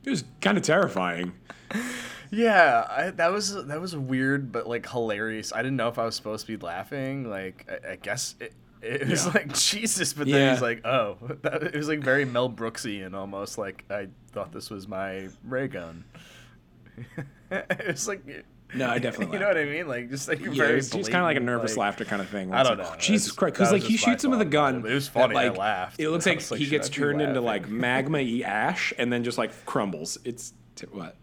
was 0.05 0.23
kind 0.39 0.57
of 0.57 0.63
terrifying. 0.63 1.33
Yeah, 2.31 2.87
I, 2.89 3.09
that 3.11 3.31
was 3.33 3.65
that 3.65 3.81
was 3.81 3.93
weird, 3.93 4.53
but 4.53 4.67
like 4.67 4.89
hilarious. 4.89 5.51
I 5.51 5.57
didn't 5.57 5.75
know 5.75 5.89
if 5.89 5.99
I 5.99 6.05
was 6.05 6.15
supposed 6.15 6.45
to 6.45 6.57
be 6.57 6.65
laughing. 6.65 7.29
Like, 7.29 7.69
I, 7.69 7.91
I 7.91 7.95
guess 7.97 8.35
it, 8.39 8.53
it 8.81 9.07
was 9.07 9.25
Yeah. 9.25 9.31
like 9.33 9.53
Jesus, 9.53 10.13
but 10.13 10.27
then 10.27 10.35
Yeah. 10.35 10.51
he's 10.53 10.61
like, 10.61 10.85
oh, 10.85 11.17
that, 11.43 11.63
it 11.63 11.75
was 11.75 11.87
like 11.87 11.99
very 11.99 12.25
Mel 12.25 12.49
Brooksian 12.49 13.13
almost. 13.13 13.57
Like 13.57 13.85
I 13.89 14.07
thought 14.31 14.51
this 14.51 14.69
was 14.69 14.87
my 14.87 15.29
ray 15.43 15.67
gun. 15.67 16.03
it 17.51 17.87
was 17.87 18.07
like, 18.07 18.21
No, 18.73 18.89
I 18.89 18.99
definitely 18.99 19.33
you 19.37 19.39
know 19.39 19.47
what 19.47 19.57
I 19.57 19.65
mean? 19.65 19.87
Like 19.87 20.09
just 20.09 20.27
like 20.27 20.39
Yeah, 20.39 20.51
very. 20.51 20.77
it's 20.79 20.89
just 20.89 21.09
kind 21.11 21.23
of 21.23 21.27
like 21.27 21.37
a 21.37 21.41
nervous 21.41 21.71
like- 21.77 21.85
laughter 21.85 22.05
kind 22.05 22.21
of 22.21 22.29
thing. 22.29 22.53
I 22.53 22.63
don't 22.63 22.77
like, 22.77 22.87
know. 22.87 22.93
oh, 22.93 22.99
Jesus 22.99 23.31
Christ, 23.31 23.53
because 23.55 23.71
like 23.71 23.83
he 23.83 23.97
shoots 23.97 24.23
him 24.23 24.31
with 24.31 24.41
a 24.41 24.45
gun. 24.45 24.77
it 24.85 24.93
was 24.93 25.07
that, 25.09 25.13
funny, 25.13 25.35
I 25.35 25.49
like, 25.49 25.57
laughed. 25.57 25.99
It 25.99 26.09
looks 26.09 26.25
like 26.25 26.49
like, 26.51 26.59
he 26.59 26.67
gets 26.67 26.89
I 26.89 26.93
turned 26.93 27.21
into 27.21 27.41
like 27.41 27.69
magma 27.69 28.19
ash 28.43 28.93
and 28.97 29.11
then 29.11 29.23
just 29.23 29.37
like 29.37 29.65
crumbles. 29.65 30.17
It's 30.25 30.53
t- 30.75 30.87
what? 30.91 31.15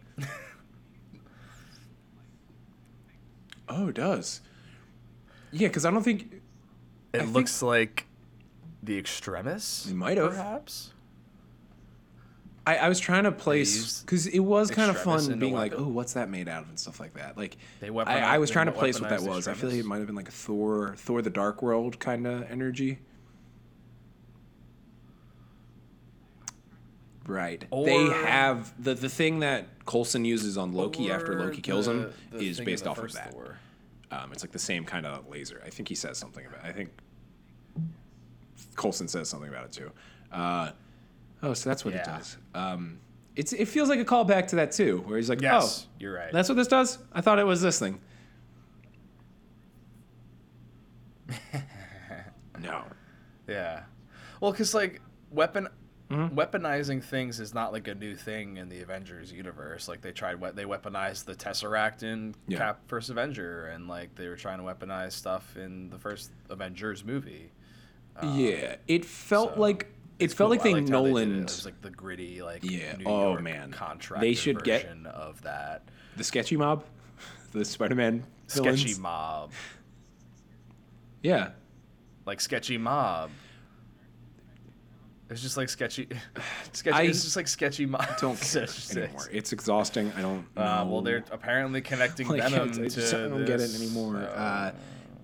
oh, 3.68 3.88
it 3.88 3.94
does. 3.94 4.40
Yeah, 5.52 5.68
because 5.68 5.84
I 5.84 5.90
don't 5.90 6.02
think 6.02 6.37
It 7.18 7.24
think- 7.24 7.34
looks 7.34 7.62
like 7.62 8.06
the 8.82 8.98
extremis. 8.98 9.84
They 9.84 9.92
might 9.94 10.16
have. 10.16 10.30
perhaps. 10.30 10.92
I, 12.66 12.76
I 12.76 12.88
was 12.90 13.00
trying 13.00 13.24
to 13.24 13.32
place 13.32 14.02
because 14.02 14.26
it 14.26 14.40
was 14.40 14.70
kind 14.70 14.90
of 14.90 14.98
fun 15.00 15.38
being 15.38 15.54
like, 15.54 15.72
oh, 15.74 15.88
what's 15.88 16.12
that 16.12 16.28
made 16.28 16.48
out 16.48 16.64
of 16.64 16.68
and 16.68 16.78
stuff 16.78 17.00
like 17.00 17.14
that. 17.14 17.34
Like, 17.38 17.56
They 17.80 17.88
I, 17.88 18.34
I 18.34 18.38
was 18.38 18.50
trying 18.50 18.66
to 18.66 18.72
place 18.72 19.00
what 19.00 19.08
that 19.08 19.20
weaponized 19.20 19.26
was. 19.28 19.48
I 19.48 19.54
feel 19.54 19.70
like 19.70 19.78
it 19.78 19.86
might 19.86 19.98
have 19.98 20.06
been 20.06 20.16
like 20.16 20.28
a 20.28 20.32
Thor, 20.32 20.94
Thor 20.98 21.22
the 21.22 21.30
Dark 21.30 21.62
World 21.62 21.98
kind 21.98 22.26
of 22.26 22.42
energy. 22.50 22.98
Right. 27.26 27.66
they 27.70 28.04
have 28.08 28.72
the 28.82 28.94
the 28.94 29.08
thing 29.10 29.40
that 29.40 29.84
Coulson 29.84 30.24
uses 30.24 30.56
on 30.56 30.72
Loki 30.72 31.10
after 31.10 31.38
Loki 31.38 31.60
kills 31.60 31.84
the- 31.86 31.92
him 31.92 32.12
the 32.32 32.48
is 32.48 32.58
based 32.60 32.84
the 32.84 32.90
off 32.90 32.98
of 32.98 33.12
that. 33.12 33.34
Um, 34.10 34.32
it's 34.32 34.42
like 34.42 34.52
the 34.52 34.58
same 34.58 34.84
kind 34.84 35.04
of 35.04 35.28
laser. 35.28 35.62
I 35.64 35.68
think 35.68 35.88
he 35.88 35.94
says 35.94 36.16
something 36.16 36.44
about. 36.46 36.64
I 36.64 36.72
think 36.72 36.90
Coulson 38.76 39.08
says 39.08 39.28
something 39.28 39.48
about 39.48 39.64
it 39.66 39.72
too. 39.72 39.90
Uh, 40.32 40.70
oh, 41.42 41.54
so 41.54 41.68
that's 41.70 41.84
what 41.84 41.94
it 41.94 42.04
does. 42.04 42.36
Um, 42.54 42.98
it's 43.36 43.52
it 43.52 43.66
feels 43.68 43.88
like 43.88 44.00
a 44.00 44.04
callback 44.04 44.48
to 44.48 44.56
that 44.56 44.72
too, 44.72 45.02
where 45.06 45.16
he's 45.16 45.28
like, 45.28 45.40
Yes, 45.40 45.86
"Oh, 45.86 45.90
you're 46.00 46.12
right. 46.14 46.32
that's 46.32 46.48
what 46.48 46.56
this 46.56 46.68
does." 46.68 46.98
I 47.12 47.20
thought 47.20 47.38
it 47.38 47.46
was 47.46 47.60
this 47.62 47.78
thing. 47.78 48.00
no. 52.60 52.84
Yeah. 53.46 53.82
Well, 54.40 54.52
because 54.52 54.74
like 54.74 55.00
weapon 55.30 55.68
Mm-hmm. 56.10 56.38
weaponizing 56.38 57.04
things 57.04 57.38
is 57.38 57.52
not 57.52 57.70
like 57.70 57.86
a 57.86 57.94
new 57.94 58.16
thing 58.16 58.56
in 58.56 58.70
the 58.70 58.80
Avengers 58.80 59.30
universe. 59.30 59.88
Like 59.88 60.00
they 60.00 60.10
tried 60.10 60.40
we- 60.40 60.52
they 60.52 60.64
weaponized 60.64 61.26
the 61.26 61.34
Tesseract 61.34 62.02
in 62.02 62.34
Yeah. 62.46 62.56
Cap 62.56 62.80
First 62.86 63.10
Avenger, 63.10 63.66
and 63.66 63.88
like 63.88 64.14
they 64.14 64.26
were 64.28 64.36
trying 64.36 64.56
to 64.56 64.64
weaponize 64.64 65.12
stuff 65.12 65.54
in 65.58 65.90
the 65.90 65.98
first 65.98 66.30
Avengers 66.48 67.04
movie. 67.04 67.50
Yeah, 68.22 68.76
it 68.86 69.04
felt 69.04 69.54
so 69.54 69.60
like 69.60 69.86
it 70.18 70.32
felt 70.32 70.48
cool. 70.48 70.50
like 70.50 70.62
they 70.62 70.72
how 70.72 71.04
did 71.04 71.16
it. 71.16 71.38
It 71.38 71.42
was 71.44 71.64
like 71.64 71.80
the 71.82 71.90
gritty, 71.90 72.42
like 72.42 72.62
Yeah. 72.64 72.96
New 72.96 73.04
Oh, 73.06 73.28
York 73.30 73.42
man. 73.42 73.70
contract. 73.70 74.20
They 74.20 74.34
should 74.34 74.64
get- 74.64 74.86
of 75.06 75.42
that 75.42 75.82
the 76.16 76.24
sketchy 76.24 76.56
mob, 76.56 76.84
the 77.52 77.64
Spider-Man 77.64 78.24
sketchy 78.48 78.76
villains. 78.76 78.98
mob, 78.98 79.52
Yeah, 81.22 81.50
like 82.26 82.40
sketchy 82.40 82.78
mob. 82.78 83.30
It's 85.30 85.42
just 85.42 85.58
like 85.58 85.68
sketchy, 85.68 86.08
sketchy. 86.72 86.96
I 86.96 87.02
it's 87.02 87.22
just 87.22 87.36
like 87.36 87.48
sketchy 87.48 87.84
mob. 87.84 88.06
don't 88.18 88.40
care 88.40 88.66
anymore. 88.90 89.28
It's 89.30 89.52
exhausting. 89.52 90.10
I 90.16 90.22
don't. 90.22 90.46
Uh, 90.56 90.86
well, 90.88 91.02
they're 91.02 91.22
apparently 91.30 91.82
connecting 91.82 92.28
Like, 92.28 92.42
Venom 92.42 92.70
I 92.70 92.88
just 92.88 93.10
to 93.10 93.26
I 93.26 93.28
don't 93.28 93.44
get 93.44 93.60
it 93.60 93.74
anymore. 93.74 94.16
Uh, 94.16 94.72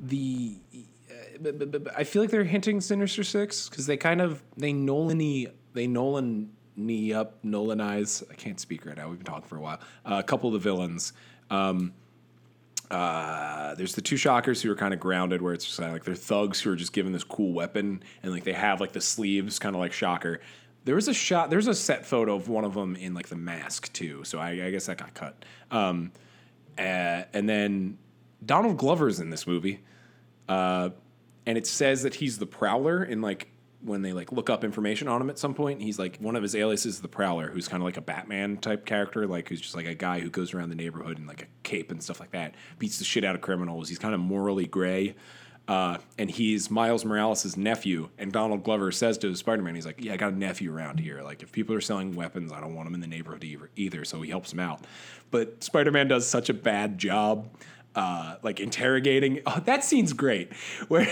the 0.01 0.57
uh, 0.75 0.77
but, 0.77 0.83
but, 1.09 1.09
but 1.09 1.24
I 1.97 2.05
feel 2.05 2.23
like 2.23 2.31
they're 2.31 2.45
hinting 2.45 2.81
Sinister 2.81 3.25
Six 3.25 3.69
because 3.69 3.87
they 3.87 3.97
kind 3.97 4.21
of 4.21 4.43
they 4.57 4.73
Nolan 4.73 5.19
they 5.73 5.87
Nolan 5.87 6.51
knee 6.77 7.13
up 7.13 7.43
Nolanize. 7.45 8.23
I 8.31 8.35
can't 8.35 8.59
speak 8.59 8.87
right 8.87 8.97
now. 8.97 9.09
We've 9.09 9.19
been 9.19 9.27
talking 9.27 9.49
for 9.49 9.57
a 9.57 9.61
while. 9.61 9.81
Uh, 10.05 10.17
a 10.17 10.23
couple 10.23 10.49
of 10.49 10.55
the 10.55 10.59
villains. 10.59 11.13
Um, 11.51 11.93
uh, 12.91 13.75
there's 13.75 13.95
the 13.95 14.03
two 14.03 14.17
shockers 14.17 14.61
who 14.63 14.71
are 14.71 14.77
kind 14.77 14.93
of 14.95 15.01
grounded, 15.01 15.43
where 15.43 15.55
it's 15.55 15.65
just 15.65 15.79
like 15.79 16.05
they're 16.05 16.15
thugs 16.15 16.61
who 16.61 16.71
are 16.71 16.77
just 16.77 16.93
given 16.93 17.13
this 17.13 17.25
cool 17.25 17.53
weapon, 17.53 18.03
and 18.23 18.33
like 18.33 18.45
they 18.45 18.53
have 18.53 18.81
like 18.81 18.93
the 18.93 19.01
sleeves, 19.01 19.59
kind 19.59 19.75
of 19.75 19.81
like 19.81 19.93
shocker. 19.93 20.41
There 20.85 20.95
was 20.95 21.09
a 21.09 21.15
shot. 21.15 21.51
There's 21.51 21.67
a 21.67 21.75
set 21.75 22.05
photo 22.05 22.35
of 22.35 22.49
one 22.49 22.65
of 22.65 22.75
them 22.75 22.95
in 22.97 23.15
like 23.15 23.29
the 23.29 23.37
mask 23.37 23.93
too. 23.93 24.23
So 24.25 24.39
I, 24.39 24.51
I 24.51 24.71
guess 24.71 24.87
that 24.87 24.99
got 24.99 25.15
cut. 25.15 25.45
Um, 25.71 26.13
uh, 26.77 27.25
and 27.33 27.49
then 27.49 27.99
Donald 28.45 28.77
Glover's 28.77 29.19
in 29.19 29.31
this 29.31 29.47
movie, 29.47 29.81
uh, 30.49 30.91
and 31.47 31.59
it 31.59 31.67
says 31.67 32.03
that 32.03 32.15
he's 32.15 32.39
the 32.39 32.47
Prowler. 32.47 33.05
In 33.05 33.21
like 33.21 33.49
when 33.83 34.03
they 34.03 34.13
like 34.13 34.33
look 34.33 34.49
up 34.49 34.65
information 34.65 35.09
on 35.09 35.21
him 35.21 35.31
at 35.31 35.39
some 35.39 35.55
point, 35.55 35.83
he's 35.83 35.99
like 35.99 36.19
one 36.19 36.37
of 36.37 36.43
his 36.43 36.55
aliases 36.55 36.97
is 36.97 37.01
the 37.01 37.09
Prowler, 37.09 37.49
who's 37.49 37.69
kind 37.69 37.83
of 37.83 37.85
like 37.85 37.97
a 37.97 38.03
Batman 38.03 38.57
type 38.57 38.87
character, 38.87 39.27
like 39.27 39.49
who's 39.49 39.61
just 39.61 39.75
like 39.75 39.87
a 39.87 39.95
guy 39.95 40.21
who 40.21 40.31
goes 40.31 40.55
around 40.55 40.71
the 40.71 40.75
neighborhood 40.75 41.19
in 41.19 41.27
like 41.27 41.43
a 41.43 41.47
cape 41.63 41.91
and 41.91 42.03
stuff 42.03 42.21
like 42.21 42.33
that, 42.33 42.55
beats 42.79 42.99
the 42.99 43.05
shit 43.05 43.25
out 43.25 43.35
of 43.35 43.41
criminals. 43.41 43.89
He's 43.89 43.99
kind 43.99 44.15
of 44.15 44.21
morally 44.21 44.67
gray. 44.67 45.15
Uh, 45.67 45.97
and 46.19 46.31
he's 46.31 46.71
Miles 46.71 47.07
Morales' 47.07 47.57
nephew. 47.57 48.11
And 48.19 48.31
Donald 48.31 48.65
Glover 48.65 48.93
says 48.93 49.17
to 49.19 49.35
Spider 49.35 49.63
Man, 49.63 49.75
he's 49.75 49.87
like, 49.87 50.03
Yeah, 50.03 50.13
I 50.13 50.17
got 50.17 50.33
a 50.35 50.37
nephew 50.37 50.75
around 50.75 51.01
here. 51.01 51.23
Like, 51.23 51.43
if 51.43 51.53
people 51.53 51.75
are 51.75 51.81
selling 51.81 52.15
weapons, 52.15 52.53
I 52.53 52.61
don't 52.61 52.75
want 52.75 52.87
them 52.87 52.95
in 52.95 53.01
the 53.01 53.07
neighborhood 53.07 53.45
either. 53.45 53.71
either 53.77 54.05
so 54.05 54.21
he 54.21 54.29
helps 54.31 54.53
him 54.53 54.61
out. 54.61 54.83
But 55.31 55.65
Spider 55.65 55.91
Man 55.91 56.09
does 56.09 56.27
such 56.27 56.51
a 56.51 56.55
bad 56.55 56.99
job, 56.99 57.49
uh, 57.95 58.37
like 58.43 58.61
interrogating. 58.61 59.41
Oh, 59.47 59.61
that 59.65 59.85
scene's 59.85 60.13
great. 60.13 60.53
Where, 60.89 61.07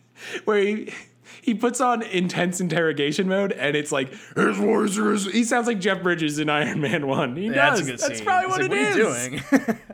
where 0.44 0.58
he. 0.60 0.92
He 1.40 1.54
puts 1.54 1.80
on 1.80 2.02
intense 2.02 2.60
interrogation 2.60 3.26
mode, 3.28 3.52
and 3.52 3.74
it's 3.74 3.90
like 3.90 4.10
his 4.36 4.56
voice 4.58 4.98
is. 4.98 5.24
He 5.32 5.44
sounds 5.44 5.66
like 5.66 5.78
Jeff 5.80 6.02
Bridges 6.02 6.38
in 6.38 6.50
Iron 6.50 6.80
Man 6.80 7.06
One. 7.06 7.36
He 7.36 7.46
Yeah, 7.46 7.70
does. 7.70 7.78
that's 7.78 7.80
a 7.80 7.84
good 7.84 7.98
That's 8.00 8.16
scene. 8.18 8.26
probably 8.26 8.46
It's 8.48 8.58
what 8.58 8.60
like, 8.60 8.70
it 8.70 8.74
what 8.74 9.10
is. 9.10 9.16
are 9.16 9.30
you 9.30 9.40
doing? 9.66 9.78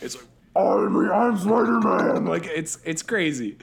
It's 0.00 0.14
like 0.16 0.24
I'm 0.56 0.96
I'm 1.10 1.38
Spider 1.38 1.80
Man. 1.80 2.24
Like 2.26 2.46
it's 2.46 2.78
it's 2.84 3.02
crazy. 3.02 3.58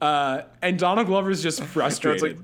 Uh, 0.00 0.42
and 0.62 0.78
Donald 0.78 1.06
Glover's 1.06 1.42
just 1.42 1.62
frustrated. 1.64 2.38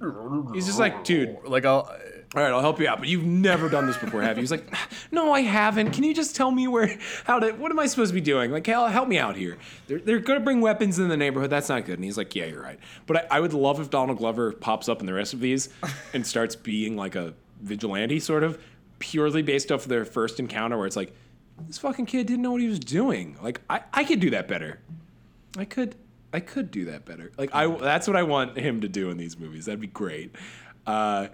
He's 0.54 0.66
just 0.66 0.78
like, 0.78 1.04
dude, 1.04 1.36
like 1.44 1.64
I'll. 1.66 1.94
All 2.34 2.42
right, 2.42 2.50
I'll 2.52 2.60
help 2.60 2.80
you 2.80 2.88
out, 2.88 2.98
but 2.98 3.08
you've 3.08 3.24
never 3.24 3.68
done 3.68 3.86
this 3.86 3.96
before, 3.96 4.22
have 4.22 4.36
you? 4.36 4.42
He's 4.42 4.50
like, 4.50 4.72
no, 5.12 5.32
I 5.32 5.40
haven't. 5.40 5.92
Can 5.92 6.04
you 6.04 6.14
just 6.14 6.34
tell 6.34 6.50
me 6.50 6.66
where, 6.68 6.98
how 7.24 7.38
to, 7.38 7.52
what 7.52 7.70
am 7.70 7.78
I 7.78 7.86
supposed 7.86 8.10
to 8.10 8.14
be 8.14 8.20
doing? 8.20 8.50
Like, 8.50 8.66
hell, 8.66 8.86
help 8.88 9.08
me 9.08 9.18
out 9.18 9.36
here. 9.36 9.58
They're, 9.86 9.98
they're 10.00 10.18
going 10.18 10.38
to 10.38 10.44
bring 10.44 10.60
weapons 10.60 10.98
in 10.98 11.08
the 11.08 11.16
neighborhood. 11.16 11.50
That's 11.50 11.68
not 11.68 11.84
good. 11.84 11.94
And 11.94 12.04
he's 12.04 12.18
like, 12.18 12.34
yeah, 12.34 12.46
you're 12.46 12.62
right. 12.62 12.78
But 13.06 13.16
I, 13.32 13.36
I 13.36 13.40
would 13.40 13.52
love 13.52 13.80
if 13.80 13.90
Donald 13.90 14.18
Glover 14.18 14.52
pops 14.52 14.88
up 14.88 15.00
in 15.00 15.06
the 15.06 15.14
rest 15.14 15.32
of 15.32 15.40
these 15.40 15.68
and 16.12 16.26
starts 16.26 16.56
being 16.56 16.96
like 16.96 17.14
a 17.14 17.34
vigilante, 17.60 18.20
sort 18.20 18.42
of, 18.42 18.62
purely 18.98 19.42
based 19.42 19.70
off 19.70 19.82
of 19.82 19.88
their 19.88 20.04
first 20.04 20.40
encounter, 20.40 20.76
where 20.76 20.86
it's 20.86 20.96
like, 20.96 21.12
this 21.66 21.78
fucking 21.78 22.06
kid 22.06 22.26
didn't 22.26 22.42
know 22.42 22.52
what 22.52 22.60
he 22.60 22.68
was 22.68 22.80
doing. 22.80 23.36
Like, 23.40 23.60
I, 23.70 23.82
I 23.92 24.04
could 24.04 24.20
do 24.20 24.30
that 24.30 24.48
better. 24.48 24.80
I 25.56 25.64
could 25.64 25.94
I 26.32 26.40
could 26.40 26.72
do 26.72 26.86
that 26.86 27.04
better. 27.04 27.30
Like 27.38 27.54
I 27.54 27.68
that's 27.68 28.08
what 28.08 28.16
I 28.16 28.24
want 28.24 28.58
him 28.58 28.80
to 28.80 28.88
do 28.88 29.10
in 29.10 29.16
these 29.16 29.38
movies. 29.38 29.66
That'd 29.66 29.80
be 29.80 29.86
great. 29.86 30.34
Uh, 30.84 31.28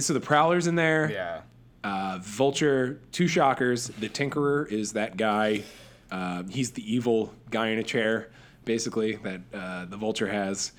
so 0.00 0.12
the 0.14 0.20
Prowler's 0.20 0.66
in 0.66 0.74
there. 0.74 1.10
Yeah. 1.10 1.40
Uh, 1.84 2.18
Vulture, 2.20 3.00
two 3.12 3.28
shockers. 3.28 3.86
The 3.88 4.08
Tinkerer 4.08 4.70
is 4.70 4.92
that 4.94 5.16
guy. 5.16 5.62
Uh, 6.10 6.42
he's 6.44 6.72
the 6.72 6.92
evil 6.92 7.32
guy 7.50 7.68
in 7.68 7.78
a 7.78 7.82
chair, 7.82 8.30
basically 8.64 9.16
that 9.16 9.40
uh, 9.54 9.84
the 9.86 9.96
Vulture 9.96 10.26
has. 10.28 10.72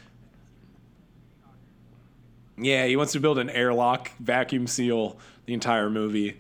Yeah, 2.58 2.86
he 2.86 2.96
wants 2.96 3.14
to 3.14 3.20
build 3.20 3.38
an 3.40 3.50
airlock, 3.50 4.12
vacuum 4.20 4.68
seal 4.68 5.18
the 5.46 5.54
entire 5.54 5.90
movie. 5.90 6.38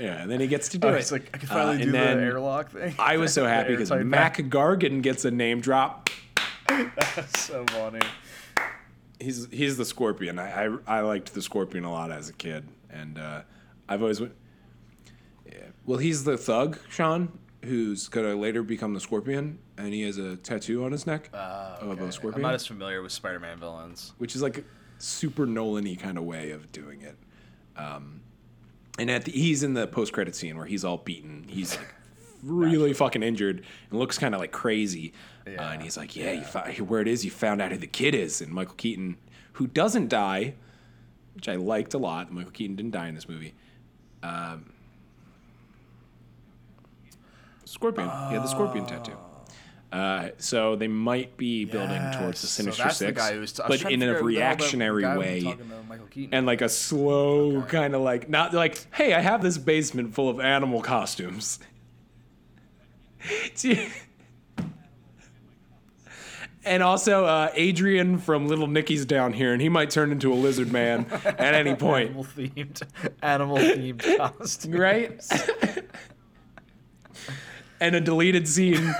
Yeah, 0.00 0.22
and 0.22 0.30
then 0.30 0.40
he 0.40 0.46
gets 0.46 0.68
to 0.70 0.78
do 0.78 0.88
Oh, 0.88 0.94
it. 0.94 0.98
it's 1.00 1.12
like 1.12 1.30
I 1.34 1.38
can 1.38 1.48
Uh, 1.50 1.52
finally 1.52 1.74
and 1.82 1.84
do 1.84 1.92
the 1.92 1.98
airlock 1.98 2.70
thing. 2.70 2.94
I 2.98 3.18
was 3.18 3.32
so 3.34 3.44
happy 3.46 3.70
because 3.76 3.90
Mac 3.90 4.36
Gargan 4.38 5.02
gets 5.02 5.24
a 5.24 5.30
name 5.30 5.60
drop. 5.60 6.08
That's 6.68 7.40
so 7.40 7.64
funny. 7.68 8.00
He's 9.24 9.48
he's 9.50 9.76
the 9.76 9.84
Scorpion. 9.84 10.38
I, 10.38 10.66
I 10.66 10.76
I 10.86 11.00
liked 11.00 11.34
the 11.34 11.42
Scorpion 11.42 11.84
a 11.84 11.90
lot 11.90 12.12
as 12.12 12.28
a 12.28 12.32
kid, 12.32 12.68
and 12.90 13.18
uh, 13.18 13.42
I've 13.88 14.02
always 14.02 14.20
went. 14.20 14.34
Yeah. 15.46 15.58
Well, 15.86 15.98
he's 15.98 16.24
the 16.24 16.36
thug, 16.36 16.78
Sean, 16.90 17.38
who's 17.64 18.08
gonna 18.08 18.34
later 18.36 18.62
become 18.62 18.94
the 18.94 19.00
Scorpion, 19.00 19.58
and 19.78 19.92
he 19.92 20.02
has 20.02 20.18
a 20.18 20.36
tattoo 20.36 20.84
on 20.84 20.92
his 20.92 21.06
neck 21.06 21.30
Uh, 21.32 21.76
of 21.80 22.00
a 22.00 22.12
scorpion, 22.12 22.44
I'm 22.44 22.50
not 22.50 22.54
as 22.54 22.66
familiar 22.66 23.02
with 23.02 23.12
Spider-Man 23.12 23.58
villains. 23.58 24.12
which 24.18 24.36
is 24.36 24.42
like 24.42 24.58
a 24.58 24.62
super 24.98 25.46
Nolan-y 25.46 25.96
kind 26.00 26.18
of 26.18 26.24
way 26.24 26.50
of 26.50 26.70
doing 26.72 27.02
it. 27.02 27.16
Um, 27.76 28.20
and 28.98 29.10
at 29.10 29.24
the, 29.24 29.32
he's 29.32 29.62
in 29.62 29.74
the 29.74 29.86
post-credit 29.86 30.36
scene 30.36 30.56
where 30.56 30.66
he's 30.66 30.84
all 30.84 30.98
beaten. 30.98 31.46
He's 31.48 31.76
like 31.76 31.94
really 32.42 32.92
fucking 32.92 33.22
injured 33.22 33.64
and 33.90 33.98
looks 33.98 34.18
kind 34.18 34.34
of 34.34 34.40
like 34.40 34.52
crazy. 34.52 35.12
Uh, 35.46 35.50
and 35.50 35.82
he's 35.82 35.96
like, 35.96 36.16
"Yeah, 36.16 36.32
you 36.32 36.42
found 36.42 36.76
where 36.88 37.00
it 37.00 37.08
is. 37.08 37.24
You 37.24 37.30
found 37.30 37.60
out 37.60 37.70
who 37.72 37.78
the 37.78 37.86
kid 37.86 38.14
is." 38.14 38.40
And 38.40 38.52
Michael 38.52 38.74
Keaton, 38.76 39.16
who 39.54 39.66
doesn't 39.66 40.08
die, 40.08 40.54
which 41.34 41.48
I 41.48 41.56
liked 41.56 41.94
a 41.94 41.98
lot. 41.98 42.32
Michael 42.32 42.50
Keaton 42.50 42.76
didn't 42.76 42.92
die 42.92 43.08
in 43.08 43.14
this 43.14 43.28
movie. 43.28 43.54
Um, 44.22 44.72
Scorpion. 47.64 48.08
He 48.28 48.34
had 48.34 48.42
the 48.42 48.48
scorpion 48.48 48.86
tattoo. 48.86 49.16
Uh, 49.92 50.30
so 50.38 50.74
they 50.74 50.88
might 50.88 51.36
be 51.36 51.64
building 51.64 52.02
towards 52.18 52.40
the 52.40 52.48
Sinister 52.48 52.82
so 52.84 52.88
Six, 52.88 52.98
the 52.98 53.12
guy 53.12 53.32
who's 53.34 53.60
I 53.60 53.68
was 53.68 53.82
but 53.82 53.92
in 53.92 54.02
a 54.02 54.06
figure 54.06 54.14
out 54.14 54.18
the 54.18 54.24
reactionary 54.24 55.04
way 55.16 55.40
talking 55.42 55.68
to 55.68 55.82
Michael 55.88 56.06
Keaton. 56.06 56.34
and 56.34 56.46
like 56.46 56.62
a 56.62 56.68
slow 56.68 57.62
kind 57.62 57.94
of 57.94 58.02
like 58.02 58.28
not 58.28 58.52
like 58.52 58.92
hey 58.92 59.14
i 59.14 59.20
have 59.20 59.40
this 59.40 59.56
basement 59.56 60.12
full 60.12 60.28
of 60.28 60.40
animal 60.40 60.82
costumes 60.82 61.60
and 66.64 66.82
also 66.82 67.24
uh, 67.24 67.50
adrian 67.54 68.18
from 68.18 68.46
little 68.48 68.66
nicky's 68.66 69.04
down 69.04 69.32
here 69.32 69.52
and 69.52 69.60
he 69.62 69.68
might 69.68 69.90
turn 69.90 70.10
into 70.12 70.32
a 70.32 70.34
lizard 70.34 70.70
man 70.72 71.06
at 71.24 71.54
any 71.54 71.74
point 71.76 72.08
animal 72.10 72.24
themed, 72.24 72.82
animal 73.22 73.56
themed 73.58 74.16
costume. 74.38 74.72
right 74.72 75.22
and 77.80 77.94
a 77.94 78.00
deleted 78.00 78.46
scene 78.48 78.94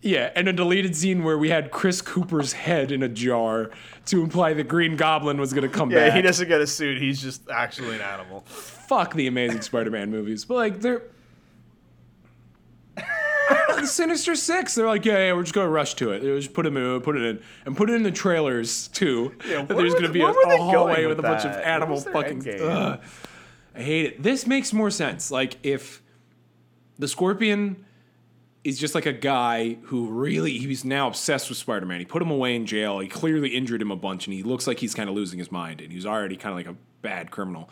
yeah 0.00 0.30
and 0.34 0.48
a 0.48 0.52
deleted 0.52 0.96
scene 0.96 1.22
where 1.22 1.38
we 1.38 1.48
had 1.50 1.70
chris 1.70 2.00
cooper's 2.00 2.52
head 2.52 2.90
in 2.90 3.02
a 3.02 3.08
jar 3.08 3.70
to 4.06 4.22
imply 4.22 4.52
the 4.52 4.64
green 4.64 4.96
goblin 4.96 5.38
was 5.38 5.52
going 5.52 5.68
to 5.68 5.72
come 5.74 5.90
Yeah, 5.90 6.08
back 6.08 6.16
he 6.16 6.22
doesn't 6.22 6.48
get 6.48 6.60
a 6.60 6.66
suit. 6.66 7.00
He's 7.00 7.22
just 7.22 7.48
actually 7.48 7.94
an 7.94 8.00
animal. 8.02 8.40
fuck 8.46 9.14
the 9.14 9.28
Amazing 9.28 9.60
Spider-Man 9.60 10.10
movies, 10.10 10.44
but 10.44 10.54
like 10.56 10.80
they're 10.80 11.02
the 13.82 13.88
Sinister 13.88 14.34
Six. 14.34 14.74
They're 14.74 14.86
like, 14.86 15.04
yeah, 15.04 15.18
yeah, 15.18 15.32
we're 15.34 15.42
just 15.42 15.54
gonna 15.54 15.68
rush 15.68 15.94
to 15.94 16.12
it. 16.12 16.20
They 16.20 16.34
just 16.36 16.54
put 16.54 16.64
him 16.64 16.76
in, 16.76 17.00
put 17.00 17.16
it 17.16 17.22
in, 17.22 17.42
and 17.66 17.76
put 17.76 17.90
it 17.90 17.94
in 17.94 18.02
the 18.02 18.10
trailers 18.10 18.88
too. 18.88 19.34
Yeah, 19.48 19.64
that 19.64 19.76
there's 19.76 19.94
gonna 19.94 20.08
be 20.08 20.22
a, 20.22 20.28
a 20.28 20.56
hallway 20.56 20.96
going 20.96 21.08
with 21.08 21.18
a 21.18 21.22
bunch 21.22 21.44
of 21.44 21.52
animal 21.52 22.00
fucking. 22.00 22.48
Ugh. 22.60 23.00
I 23.74 23.80
hate 23.82 24.06
it. 24.06 24.22
This 24.22 24.46
makes 24.46 24.72
more 24.72 24.90
sense. 24.90 25.30
Like 25.30 25.56
if 25.62 26.02
the 26.98 27.08
Scorpion 27.08 27.84
is 28.64 28.78
just 28.78 28.94
like 28.94 29.06
a 29.06 29.12
guy 29.12 29.74
who 29.84 30.06
really 30.06 30.56
he's 30.56 30.84
now 30.84 31.08
obsessed 31.08 31.48
with 31.48 31.58
Spider-Man. 31.58 31.98
He 31.98 32.04
put 32.04 32.22
him 32.22 32.30
away 32.30 32.54
in 32.54 32.64
jail. 32.66 33.00
He 33.00 33.08
clearly 33.08 33.48
injured 33.50 33.82
him 33.82 33.90
a 33.90 33.96
bunch, 33.96 34.26
and 34.26 34.34
he 34.34 34.42
looks 34.42 34.66
like 34.66 34.78
he's 34.78 34.94
kind 34.94 35.08
of 35.08 35.16
losing 35.16 35.38
his 35.38 35.50
mind, 35.50 35.80
and 35.80 35.92
he's 35.92 36.06
already 36.06 36.36
kind 36.36 36.52
of 36.52 36.56
like 36.56 36.74
a 36.74 36.78
bad 37.02 37.30
criminal. 37.30 37.68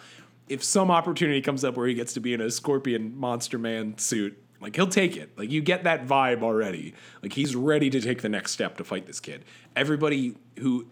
If 0.48 0.64
some 0.64 0.90
opportunity 0.90 1.40
comes 1.42 1.64
up 1.64 1.76
where 1.76 1.86
he 1.86 1.94
gets 1.94 2.12
to 2.14 2.20
be 2.20 2.34
in 2.34 2.40
a 2.40 2.50
Scorpion 2.50 3.16
Monster 3.16 3.56
Man 3.56 3.98
suit, 3.98 4.36
like 4.60 4.76
he'll 4.76 4.86
take 4.86 5.16
it. 5.16 5.36
Like 5.38 5.50
you 5.50 5.60
get 5.60 5.84
that 5.84 6.06
vibe 6.06 6.42
already. 6.42 6.94
Like 7.22 7.32
he's 7.32 7.56
ready 7.56 7.90
to 7.90 8.00
take 8.00 8.22
the 8.22 8.28
next 8.28 8.52
step 8.52 8.76
to 8.76 8.84
fight 8.84 9.06
this 9.06 9.20
kid. 9.20 9.44
Everybody 9.74 10.36
who, 10.58 10.86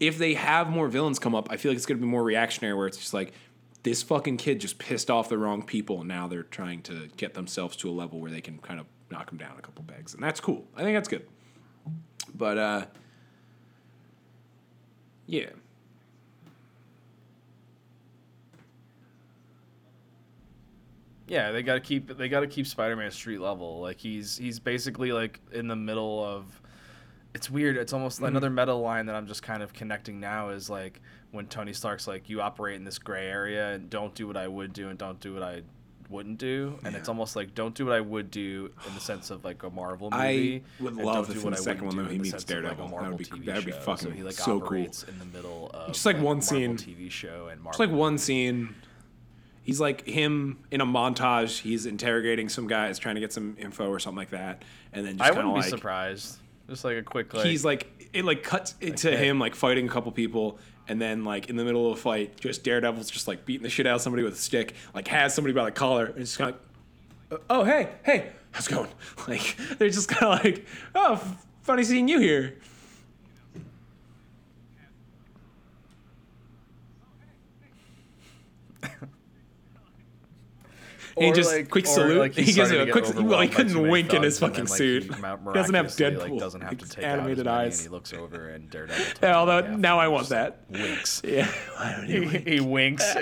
if 0.00 0.18
they 0.18 0.34
have 0.34 0.70
more 0.70 0.88
villains 0.88 1.18
come 1.18 1.34
up, 1.34 1.48
I 1.50 1.56
feel 1.56 1.70
like 1.70 1.76
it's 1.76 1.86
going 1.86 1.98
to 1.98 2.04
be 2.04 2.10
more 2.10 2.22
reactionary, 2.22 2.74
where 2.74 2.86
it's 2.86 2.98
just 2.98 3.14
like 3.14 3.32
this 3.82 4.02
fucking 4.02 4.36
kid 4.38 4.60
just 4.60 4.78
pissed 4.78 5.10
off 5.10 5.28
the 5.28 5.38
wrong 5.38 5.62
people, 5.62 6.00
and 6.00 6.08
now 6.08 6.26
they're 6.28 6.42
trying 6.42 6.82
to 6.82 7.08
get 7.16 7.34
themselves 7.34 7.76
to 7.76 7.90
a 7.90 7.92
level 7.92 8.20
where 8.20 8.30
they 8.30 8.40
can 8.40 8.58
kind 8.58 8.80
of 8.80 8.86
knock 9.10 9.30
him 9.30 9.38
down 9.38 9.56
a 9.58 9.62
couple 9.62 9.84
pegs, 9.84 10.14
and 10.14 10.22
that's 10.22 10.40
cool. 10.40 10.66
I 10.76 10.82
think 10.82 10.96
that's 10.96 11.08
good. 11.08 11.26
But 12.34 12.58
uh, 12.58 12.86
yeah. 15.26 15.50
Yeah, 21.28 21.52
they 21.52 21.62
gotta 21.62 21.80
keep 21.80 22.16
they 22.16 22.28
gotta 22.28 22.46
keep 22.46 22.66
Spider-Man 22.66 23.10
street 23.10 23.40
level. 23.40 23.80
Like 23.80 23.98
he's 23.98 24.36
he's 24.36 24.58
basically 24.58 25.12
like 25.12 25.40
in 25.52 25.68
the 25.68 25.76
middle 25.76 26.24
of. 26.24 26.60
It's 27.34 27.50
weird. 27.50 27.76
It's 27.76 27.92
almost 27.92 28.16
mm-hmm. 28.16 28.26
another 28.26 28.50
meta 28.50 28.74
line 28.74 29.06
that 29.06 29.14
I'm 29.14 29.26
just 29.26 29.42
kind 29.42 29.62
of 29.62 29.72
connecting 29.72 30.18
now 30.18 30.48
is 30.48 30.70
like 30.70 31.00
when 31.30 31.46
Tony 31.46 31.72
Stark's 31.72 32.08
like, 32.08 32.28
"You 32.28 32.40
operate 32.40 32.76
in 32.76 32.84
this 32.84 32.98
gray 32.98 33.28
area 33.28 33.74
and 33.74 33.90
don't 33.90 34.14
do 34.14 34.26
what 34.26 34.36
I 34.36 34.48
would 34.48 34.72
do 34.72 34.88
and 34.88 34.98
don't 34.98 35.20
do 35.20 35.34
what 35.34 35.42
I 35.42 35.62
wouldn't 36.08 36.38
do, 36.38 36.78
and 36.84 36.96
it's 36.96 37.08
almost 37.08 37.36
like 37.36 37.54
don't 37.54 37.74
do 37.74 37.84
what 37.84 37.94
I 37.94 38.00
would 38.00 38.30
do 38.30 38.70
in 38.86 38.94
the 38.94 39.00
sense 39.00 39.30
of 39.30 39.44
like 39.44 39.62
a 39.62 39.70
Marvel 39.70 40.10
movie. 40.10 40.64
I 40.80 40.82
would 40.82 40.96
love 40.96 41.28
if 41.28 41.34
do 41.34 41.40
in 41.40 41.44
what 41.44 41.56
the 41.56 41.62
second 41.62 41.86
one, 41.86 41.96
though, 41.96 42.04
he 42.04 42.18
meets 42.18 42.34
of, 42.34 42.40
like, 42.40 42.46
Daredevil. 42.46 42.88
That 42.88 43.08
would 43.10 43.18
be- 43.18 43.24
TV 43.24 43.44
that'd 43.44 43.66
be 43.66 43.72
fucking 43.72 44.08
so 44.08 44.10
he 44.10 44.22
like 44.22 44.34
so 44.34 44.60
cool. 44.60 44.78
in 44.78 45.18
the 45.18 45.26
middle 45.32 45.70
of 45.74 45.92
Just 45.92 46.06
like 46.06 46.16
one 46.16 46.38
Marvel 46.38 46.38
scene- 46.38 46.76
TV 46.76 47.10
show 47.10 47.48
and 47.48 47.60
Marvel. 47.60 47.70
It's 47.70 47.90
like 47.90 47.96
one 47.96 48.14
movie. 48.14 48.22
scene. 48.22 48.74
He's 49.68 49.80
like 49.80 50.06
him 50.06 50.60
in 50.70 50.80
a 50.80 50.86
montage. 50.86 51.60
He's 51.60 51.84
interrogating 51.84 52.48
some 52.48 52.68
guys, 52.68 52.98
trying 52.98 53.16
to 53.16 53.20
get 53.20 53.34
some 53.34 53.54
info 53.60 53.90
or 53.90 53.98
something 53.98 54.16
like 54.16 54.30
that, 54.30 54.62
and 54.94 55.04
then 55.04 55.18
just 55.18 55.30
I 55.30 55.34
wouldn't 55.34 55.48
of 55.48 55.56
be 55.56 55.60
like 55.60 55.68
surprised. 55.68 56.38
Just 56.70 56.86
like 56.86 56.96
a 56.96 57.02
quick 57.02 57.34
like 57.34 57.44
he's 57.44 57.66
like 57.66 58.08
it 58.14 58.24
like 58.24 58.42
cuts 58.42 58.76
into 58.80 59.14
hey. 59.14 59.28
him 59.28 59.38
like 59.38 59.54
fighting 59.54 59.86
a 59.86 59.90
couple 59.90 60.10
people, 60.10 60.58
and 60.88 60.98
then 60.98 61.22
like 61.22 61.50
in 61.50 61.56
the 61.56 61.66
middle 61.66 61.92
of 61.92 61.98
a 61.98 62.00
fight, 62.00 62.40
just 62.40 62.64
Daredevil's 62.64 63.10
just 63.10 63.28
like 63.28 63.44
beating 63.44 63.62
the 63.62 63.68
shit 63.68 63.86
out 63.86 63.96
of 63.96 64.00
somebody 64.00 64.22
with 64.22 64.32
a 64.32 64.38
stick, 64.38 64.72
like 64.94 65.06
has 65.08 65.34
somebody 65.34 65.52
by 65.52 65.66
the 65.66 65.70
collar, 65.70 66.06
and 66.06 66.16
just 66.16 66.38
kind 66.38 66.54
of, 67.30 67.42
oh 67.50 67.62
hey 67.64 67.90
hey, 68.04 68.30
how's 68.52 68.68
it 68.68 68.72
going? 68.72 68.88
Like 69.28 69.54
they're 69.76 69.90
just 69.90 70.08
kind 70.08 70.32
of 70.32 70.44
like, 70.46 70.64
oh, 70.94 71.12
f- 71.12 71.46
funny 71.60 71.84
seeing 71.84 72.08
you 72.08 72.20
here. 72.20 72.56
He 81.20 81.32
just 81.32 81.52
like- 81.52 81.70
quick 81.70 81.86
salute. 81.86 82.18
like, 82.18 82.32
he 82.34 82.52
gives 82.52 82.70
a 82.70 82.90
quick. 82.90 83.04
Well, 83.14 83.40
he 83.40 83.48
couldn't 83.48 83.80
wink 83.88 84.12
in 84.14 84.22
his 84.22 84.38
fucking 84.38 84.64
then, 84.64 84.66
like, 84.66 84.76
suit. 84.78 85.02
he 85.14 85.52
doesn't 85.52 85.74
have 85.74 85.86
Deadpool. 85.86 86.30
Like, 86.30 86.38
doesn't 86.38 86.60
have 86.60 86.78
to 86.78 86.88
take 86.88 87.04
animated 87.04 87.46
eyes. 87.46 87.82
he 87.82 87.88
looks 87.88 88.12
over 88.12 88.48
and 88.50 88.68
Daredevil. 88.70 89.04
Yeah, 89.22 89.36
although 89.36 89.58
"Yeah, 89.58 89.76
now 89.76 89.98
I 89.98 90.08
want 90.08 90.28
that. 90.30 90.60
Winks. 90.70 91.22
Yeah, 91.28 91.46
why 91.76 91.92
don't 91.96 92.08
you 92.08 92.22
he, 92.22 92.26
wink? 92.28 92.48
he 92.48 92.60
winks. 92.60 93.14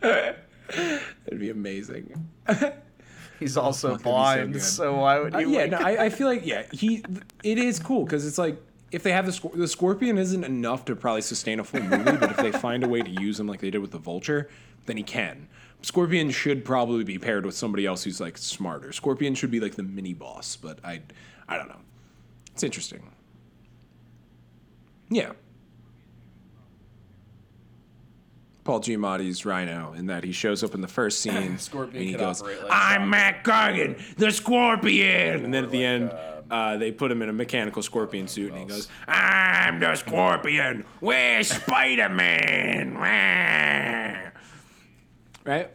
That'd 0.00 0.36
be 1.38 1.50
amazing. 1.50 2.28
He's 3.38 3.56
also 3.56 3.88
that'd 3.88 4.00
so 4.00 4.10
blind, 4.10 4.60
so, 4.62 4.96
why 4.96 5.20
would 5.20 5.34
Uh, 5.34 5.38
he? 5.38 5.52
yeah, 5.54 5.58
wink? 5.60 5.70
no, 5.72 5.78
I, 5.78 6.04
I 6.06 6.08
feel 6.10 6.26
like 6.26 6.44
yeah, 6.44 6.64
he 6.72 7.04
it 7.44 7.58
is 7.58 7.78
cool 7.78 8.04
because 8.04 8.26
it's 8.26 8.38
like 8.38 8.60
if 8.90 9.02
they 9.04 9.12
have 9.12 9.26
the 9.26 9.50
the 9.54 9.68
scorpion 9.68 10.18
isn't 10.18 10.42
enough 10.44 10.84
to 10.86 10.96
probably 10.96 11.20
sustain 11.22 11.60
a 11.60 11.64
full 11.64 11.80
movie, 11.82 12.16
but 12.16 12.30
if 12.32 12.36
they 12.38 12.50
find 12.52 12.82
a 12.82 12.88
way 12.88 13.00
to 13.02 13.10
use 13.10 13.38
him 13.38 13.46
like 13.46 13.60
they 13.60 13.70
did 13.70 13.78
with 13.78 13.92
the 13.92 13.98
vulture, 13.98 14.48
then 14.86 14.96
he 14.96 15.02
can. 15.04 15.46
Scorpion 15.82 16.30
should 16.30 16.64
probably 16.64 17.04
be 17.04 17.18
paired 17.18 17.46
with 17.46 17.54
somebody 17.54 17.86
else 17.86 18.04
who's 18.04 18.20
like 18.20 18.36
smarter. 18.36 18.92
Scorpion 18.92 19.34
should 19.34 19.50
be 19.50 19.60
like 19.60 19.76
the 19.76 19.82
mini 19.82 20.12
boss, 20.12 20.56
but 20.56 20.78
I 20.84 21.00
I 21.48 21.56
don't 21.56 21.68
know. 21.68 21.80
It's 22.52 22.62
interesting. 22.62 23.10
Yeah. 25.08 25.32
Paul 28.64 28.80
Giamatti's 28.80 29.46
Rhino 29.46 29.94
in 29.94 30.06
that 30.06 30.24
he 30.24 30.32
shows 30.32 30.62
up 30.62 30.74
in 30.74 30.82
the 30.82 30.88
first 30.88 31.20
scene 31.20 31.56
Scorpion 31.58 32.02
and 32.02 32.10
he 32.10 32.14
goes, 32.14 32.42
like 32.42 32.58
"I'm 32.68 33.08
Mac 33.08 33.42
Gargan, 33.42 33.98
the 34.16 34.30
Scorpion," 34.30 35.44
and 35.44 35.54
then 35.54 35.64
at 35.64 35.70
the 35.70 35.78
like, 35.78 35.86
end, 35.86 36.12
uh, 36.50 36.76
they 36.76 36.92
put 36.92 37.10
him 37.10 37.22
in 37.22 37.30
a 37.30 37.32
mechanical 37.32 37.82
Scorpion 37.82 38.28
suit, 38.28 38.52
and 38.52 38.60
he 38.60 38.66
goes, 38.66 38.88
"I'm 39.06 39.80
the 39.80 39.94
Scorpion. 39.94 40.84
Where's 41.00 41.48
Spider 41.48 42.10
Man?" 42.10 44.24
right? 45.48 45.70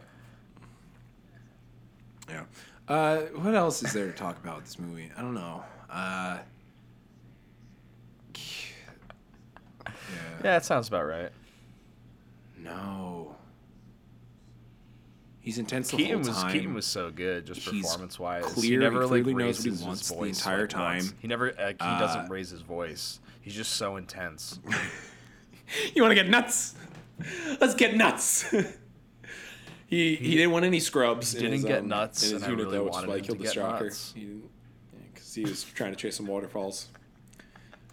Yeah. 2.28 2.44
Uh, 2.88 3.18
what 3.34 3.54
else 3.54 3.82
is 3.82 3.92
there 3.92 4.06
to 4.06 4.12
talk 4.12 4.38
about 4.42 4.56
with 4.56 4.64
this 4.66 4.78
movie? 4.78 5.10
I 5.16 5.20
don't 5.22 5.34
know. 5.34 5.62
Uh, 5.90 6.38
yeah. 8.34 8.40
yeah, 9.86 9.92
that 10.42 10.64
sounds 10.64 10.88
about 10.88 11.06
right. 11.06 11.30
No. 12.58 13.34
He's 15.40 15.58
intense 15.58 15.90
the 15.90 15.98
Keaton 15.98 16.12
whole 16.22 16.28
was 16.28 16.36
time. 16.42 16.52
Keaton 16.52 16.72
was 16.74 16.86
so 16.86 17.10
good, 17.10 17.46
just 17.46 17.68
He's 17.68 17.82
performance 17.82 18.18
wise. 18.18 18.44
clear, 18.44 18.62
he 18.64 18.70
he 18.70 18.76
never 18.78 19.00
like 19.06 19.24
clearly 19.24 19.34
knows 19.34 19.58
what 19.58 19.64
he 19.64 19.70
raises 19.70 19.84
wants 19.84 20.08
his 20.08 20.18
the 20.18 20.24
entire 20.24 20.60
like, 20.62 20.74
once. 20.74 21.08
time. 21.08 21.16
He 21.20 21.28
never 21.28 21.46
like, 21.48 21.82
he 21.82 21.88
Uh, 21.88 21.98
doesn't 21.98 22.30
raise 22.30 22.48
his 22.48 22.62
voice. 22.62 23.20
He's 23.42 23.54
just 23.54 23.72
so 23.72 23.96
intense. 23.96 24.60
You 25.94 26.02
want 26.02 26.10
to 26.10 26.14
get 26.14 26.28
nuts? 26.28 26.74
Let's 27.58 27.74
get 27.74 27.96
nuts. 27.96 28.54
he 29.86 30.16
he 30.16 30.36
didn't 30.36 30.52
want 30.52 30.64
any 30.64 30.80
scrubs. 30.80 31.32
He 31.32 31.40
didn't 31.40 31.54
his, 31.54 31.64
get 31.64 31.80
um, 31.80 31.88
nuts, 31.88 32.22
in 32.24 32.34
his 32.34 32.42
and 32.42 32.44
I 32.44 32.48
unit 32.48 32.66
really 32.66 32.78
though, 32.78 32.84
which 32.84 32.96
is 32.96 33.06
why 33.06 33.16
he 33.16 33.22
killed 33.22 33.38
the 33.38 33.44
get 33.44 33.52
stalker. 33.52 33.84
Because 33.84 35.34
he 35.34 35.42
was 35.42 35.64
trying 35.64 35.92
to 35.92 35.96
chase 35.96 36.16
some 36.16 36.26
waterfalls. 36.26 36.88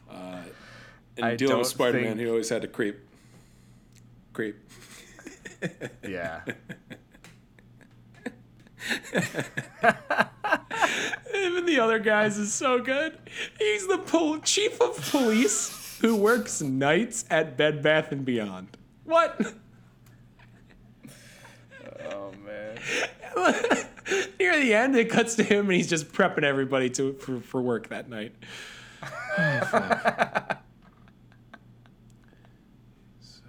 Uh, 0.09 0.41
and 1.17 1.25
I 1.25 1.35
dealing 1.35 1.59
with 1.59 1.67
Spider 1.67 1.99
Man, 1.99 2.07
think- 2.09 2.19
he 2.19 2.27
always 2.29 2.49
had 2.49 2.61
to 2.61 2.67
creep. 2.67 2.97
Creep. 4.33 4.55
yeah. 6.07 6.41
Even 11.35 11.65
the 11.65 11.79
other 11.79 11.99
guys 11.99 12.37
is 12.37 12.53
so 12.53 12.79
good. 12.79 13.17
He's 13.59 13.87
the 13.87 13.97
pol- 13.97 14.39
chief 14.39 14.81
of 14.81 14.97
police 15.11 15.97
who 16.01 16.15
works 16.15 16.61
nights 16.61 17.25
at 17.29 17.57
Bed 17.57 17.81
Bath 17.83 18.11
and 18.11 18.25
Beyond. 18.25 18.77
What? 19.03 19.55
Oh 22.11 22.31
man. 22.45 22.77
Near 24.39 24.59
the 24.59 24.73
end, 24.73 24.95
it 24.95 25.09
cuts 25.09 25.35
to 25.35 25.43
him 25.43 25.65
and 25.67 25.73
he's 25.73 25.89
just 25.89 26.11
prepping 26.11 26.43
everybody 26.43 26.89
to 26.91 27.13
for, 27.13 27.39
for 27.39 27.61
work 27.61 27.89
that 27.89 28.09
night. 28.09 28.33
Oh, 29.03 29.07
so 33.21 33.41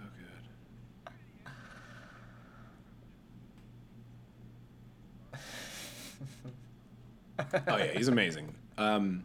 good. 7.39 7.63
oh 7.69 7.77
yeah, 7.77 7.93
he's 7.97 8.09
amazing. 8.09 8.55
Um, 8.79 9.25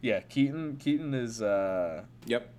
Yeah, 0.00 0.20
Keaton. 0.20 0.76
Keaton 0.76 1.14
is. 1.14 1.42
uh 1.42 2.04
yep. 2.26 2.52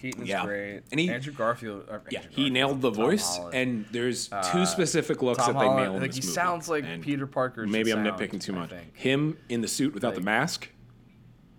Keaton 0.00 0.22
is 0.22 0.28
Yeah. 0.28 0.44
great. 0.44 0.82
And 0.90 1.00
he- 1.00 1.10
Andrew 1.10 1.32
Garfield. 1.32 1.84
uh, 1.90 1.98
Yeah, 2.10 2.20
Andrew 2.20 2.30
he 2.30 2.42
Garfield, 2.50 2.52
nailed 2.52 2.80
the 2.82 2.90
Tom 2.92 3.04
voice, 3.04 3.36
Holland. 3.36 3.54
and 3.54 3.86
there's 3.90 4.28
two 4.28 4.34
Uh, 4.36 4.64
specific 4.64 5.22
looks 5.22 5.38
Tom 5.38 5.54
that 5.54 5.58
they 5.60 5.66
Holland, 5.66 5.84
nail 5.84 5.94
in 5.96 6.02
like 6.02 6.14
he 6.14 6.20
movie. 6.20 6.32
sounds 6.32 6.68
like 6.68 6.84
And 6.84 7.02
Peter 7.02 7.26
Parker. 7.26 7.66
Maybe 7.66 7.92
I'm 7.92 8.04
sound, 8.04 8.18
nitpicking 8.20 8.40
too 8.40 8.52
much. 8.52 8.70
Him 8.92 9.36
in 9.48 9.60
the 9.60 9.68
suit 9.68 9.94
without 9.94 10.14
the 10.14 10.20
mask, 10.20 10.68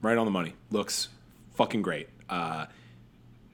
right 0.02 0.18
on 0.18 0.26
the 0.26 0.32
money. 0.32 0.54
Looks 0.72 1.10
fucking 1.56 1.82
great. 1.82 2.08
Uh, 2.30 2.68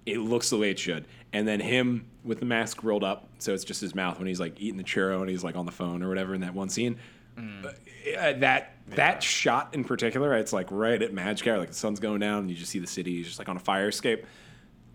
it 0.06 0.20
looks 0.20 0.50
the 0.52 0.58
way 0.58 0.70
it 0.70 0.78
should. 0.80 1.06
And 1.34 1.48
then 1.48 1.60
him 1.60 2.06
with 2.24 2.40
the 2.40 2.46
mask 2.46 2.84
rolled 2.84 3.04
up, 3.04 3.28
so 3.40 3.54
it's 3.54 3.64
just 3.64 3.82
his 3.82 3.96
mouth 3.96 4.20
when 4.20 4.28
he's 4.28 4.40
like 4.40 4.60
eating 4.62 4.78
the 4.78 4.84
churro 4.84 5.22
and 5.22 5.30
he's 5.30 5.44
like 5.44 5.56
on 5.56 5.66
the 5.66 5.72
phone 5.72 6.04
or 6.04 6.10
whatever 6.10 6.34
in 6.36 6.42
that 6.42 6.54
one 6.54 6.70
scene. 6.70 6.98
Mm. 7.38 7.66
Uh, 7.66 8.34
that 8.40 8.72
that 8.92 9.22
shot 9.24 9.74
in 9.74 9.84
particular, 9.84 10.36
it's 10.36 10.54
like 10.54 10.68
right 10.70 11.02
at 11.02 11.12
Magic 11.12 11.48
Hour, 11.48 11.58
like 11.58 11.70
the 11.70 11.74
sun's 11.76 12.00
going 12.00 12.20
down 12.20 12.40
and 12.42 12.50
you 12.52 12.56
just 12.56 12.72
see 12.72 12.80
the 12.80 12.88
city, 12.88 13.18
he's 13.18 13.26
just 13.26 13.40
like 13.40 13.50
on 13.50 13.58
a 13.58 13.60
fire 13.60 13.88
escape. 13.90 14.26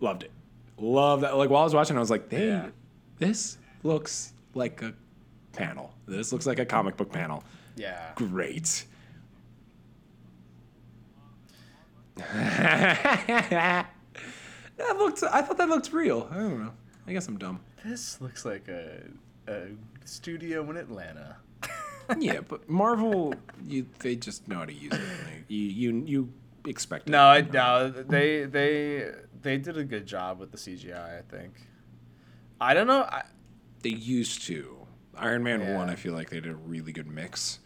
Loved 0.01 0.23
it. 0.23 0.31
Love 0.77 1.21
that. 1.21 1.37
Like 1.37 1.49
while 1.49 1.61
I 1.61 1.63
was 1.63 1.73
watching, 1.73 1.95
I 1.95 1.99
was 1.99 2.09
like, 2.09 2.27
"They, 2.29 2.47
Yeah. 2.47 2.69
this 3.19 3.57
looks 3.83 4.33
like 4.55 4.81
a 4.81 4.93
panel. 5.53 5.93
This 6.07 6.33
looks 6.33 6.45
like 6.45 6.59
a 6.59 6.65
comic 6.65 6.97
book 6.97 7.11
panel. 7.11 7.43
Yeah. 7.77 8.11
Great." 8.15 8.85
that 12.15 13.87
looked. 14.97 15.23
I 15.23 15.41
thought 15.41 15.57
that 15.57 15.69
looked 15.69 15.93
real. 15.93 16.27
I 16.31 16.35
don't 16.35 16.59
know. 16.63 16.73
I 17.07 17.13
guess 17.13 17.27
I'm 17.27 17.37
dumb. 17.37 17.59
This 17.85 18.19
looks 18.21 18.45
like 18.45 18.67
a, 18.67 19.01
a 19.47 19.67
studio 20.05 20.69
in 20.69 20.77
Atlanta. 20.77 21.37
yeah, 22.19 22.41
but 22.47 22.69
Marvel, 22.69 23.33
you 23.65 23.85
they 23.99 24.15
just 24.15 24.47
know 24.47 24.57
how 24.57 24.65
to 24.65 24.73
use 24.73 24.93
it. 24.93 24.99
Like, 24.99 25.45
you 25.47 25.59
you 25.67 26.03
you 26.05 26.33
expect. 26.65 27.07
No, 27.07 27.23
I, 27.23 27.41
no, 27.41 27.89
they 27.89 28.45
they 28.45 29.11
they 29.41 29.57
did 29.57 29.77
a 29.77 29.83
good 29.83 30.05
job 30.05 30.39
with 30.39 30.51
the 30.51 30.57
CGI. 30.57 31.19
I 31.19 31.21
think. 31.21 31.53
I 32.59 32.73
don't 32.73 32.87
know. 32.87 33.01
I, 33.03 33.23
They 33.81 33.89
used 33.89 34.43
to. 34.43 34.77
Iron 35.17 35.43
Man 35.43 35.61
Yeah. 35.61 35.75
one, 35.77 35.89
I 35.89 35.95
feel 35.95 36.13
like 36.13 36.29
they 36.29 36.39
did 36.39 36.51
a 36.51 36.55
really 36.55 36.91
good 36.93 37.07
mix, 37.07 37.59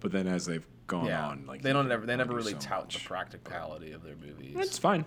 but 0.00 0.10
then 0.10 0.26
as 0.26 0.46
they've 0.46 0.66
gone 0.86 1.06
yeah, 1.06 1.26
on, 1.28 1.44
like 1.46 1.62
they 1.62 1.72
don't 1.72 1.90
ever 1.92 2.04
they 2.06 2.16
never 2.16 2.34
really 2.34 2.52
so 2.52 2.58
tout 2.58 2.84
much. 2.84 2.94
the 2.94 3.04
practicality 3.08 3.92
of 3.92 4.02
their 4.02 4.16
movies. 4.16 4.56
It's 4.58 4.78
fine. 4.78 5.04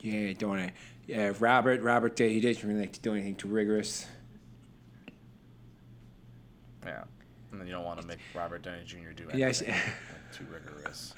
Yeah, 0.00 0.32
don't 0.34 0.50
want 0.50 0.68
to. 0.68 0.72
Yeah, 1.06 1.32
Robert. 1.40 1.82
Robert, 1.82 2.20
uh, 2.20 2.24
he 2.24 2.40
doesn't 2.40 2.66
really 2.66 2.80
like 2.80 2.92
to 2.92 3.00
do 3.00 3.12
anything 3.14 3.34
too 3.34 3.48
rigorous. 3.48 4.06
yeah, 6.84 7.04
and 7.52 7.60
then 7.60 7.66
you 7.66 7.72
don't 7.72 7.84
want 7.84 8.00
to 8.00 8.06
make 8.06 8.18
Robert 8.34 8.62
Downey 8.62 8.84
Jr. 8.84 9.10
do 9.14 9.24
anything 9.24 9.38
Yes. 9.40 9.62
like, 9.66 9.76
too 10.32 10.46
rigorous. 10.52 11.14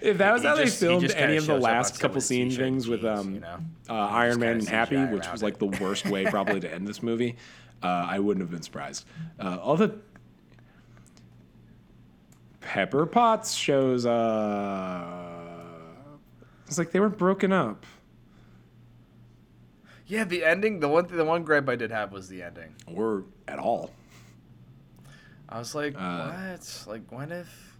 If 0.00 0.18
that 0.18 0.32
was 0.32 0.42
He 0.42 0.48
how 0.48 0.54
they 0.54 0.64
just- 0.64 0.80
he 0.80 0.86
filmed 0.86 1.04
any 1.10 1.12
kinda 1.12 1.34
the 1.34 1.40
shows 1.40 1.48
up 1.48 1.54
on 1.56 1.60
last 1.62 1.98
couple 2.00 2.18
of 2.18 2.22
the 2.22 2.26
scene 2.26 2.48
t-shirt 2.50 2.62
things 2.64 2.86
with 2.88 3.00
tees, 3.00 3.10
um, 3.10 3.34
you 3.34 3.40
know? 3.40 3.58
uh, 3.88 3.94
Iron 3.94 4.38
Man 4.38 4.52
and 4.58 4.68
Happy, 4.68 4.94
CGI 4.96 5.12
which 5.12 5.22
around 5.24 5.32
was 5.32 5.42
it. 5.42 5.44
like 5.44 5.58
the 5.58 5.66
worst 5.82 6.06
way 6.06 6.24
probably 6.30 6.60
to 6.60 6.72
end 6.72 6.86
this 6.86 7.02
movie, 7.02 7.36
uh, 7.82 7.86
I 8.08 8.20
wouldn't 8.20 8.42
have 8.42 8.50
been 8.52 8.62
surprised. 8.62 9.04
Uh, 9.40 9.58
all 9.60 9.76
the 9.76 9.96
Pepper 12.60 13.06
Potts 13.06 13.54
shows. 13.54 14.06
Uh, 14.06 15.54
it's 16.68 16.78
like 16.78 16.90
they 16.92 17.00
were 17.00 17.08
broken 17.08 17.52
up. 17.52 17.84
Yeah, 20.06 20.22
the 20.24 20.44
ending. 20.44 20.78
The 20.80 20.88
one 20.88 21.06
the 21.08 21.24
one 21.24 21.42
gripe 21.42 21.68
I 21.68 21.74
did 21.76 21.90
have 21.90 22.12
was 22.12 22.28
the 22.28 22.42
ending. 22.42 22.74
or 22.86 23.24
at 23.48 23.58
all. 23.58 23.90
I 25.48 25.58
was 25.58 25.74
like, 25.74 25.94
Uh, 25.96 26.30
what? 26.32 26.84
Like, 26.86 27.10
when 27.10 27.32
if? 27.32 27.75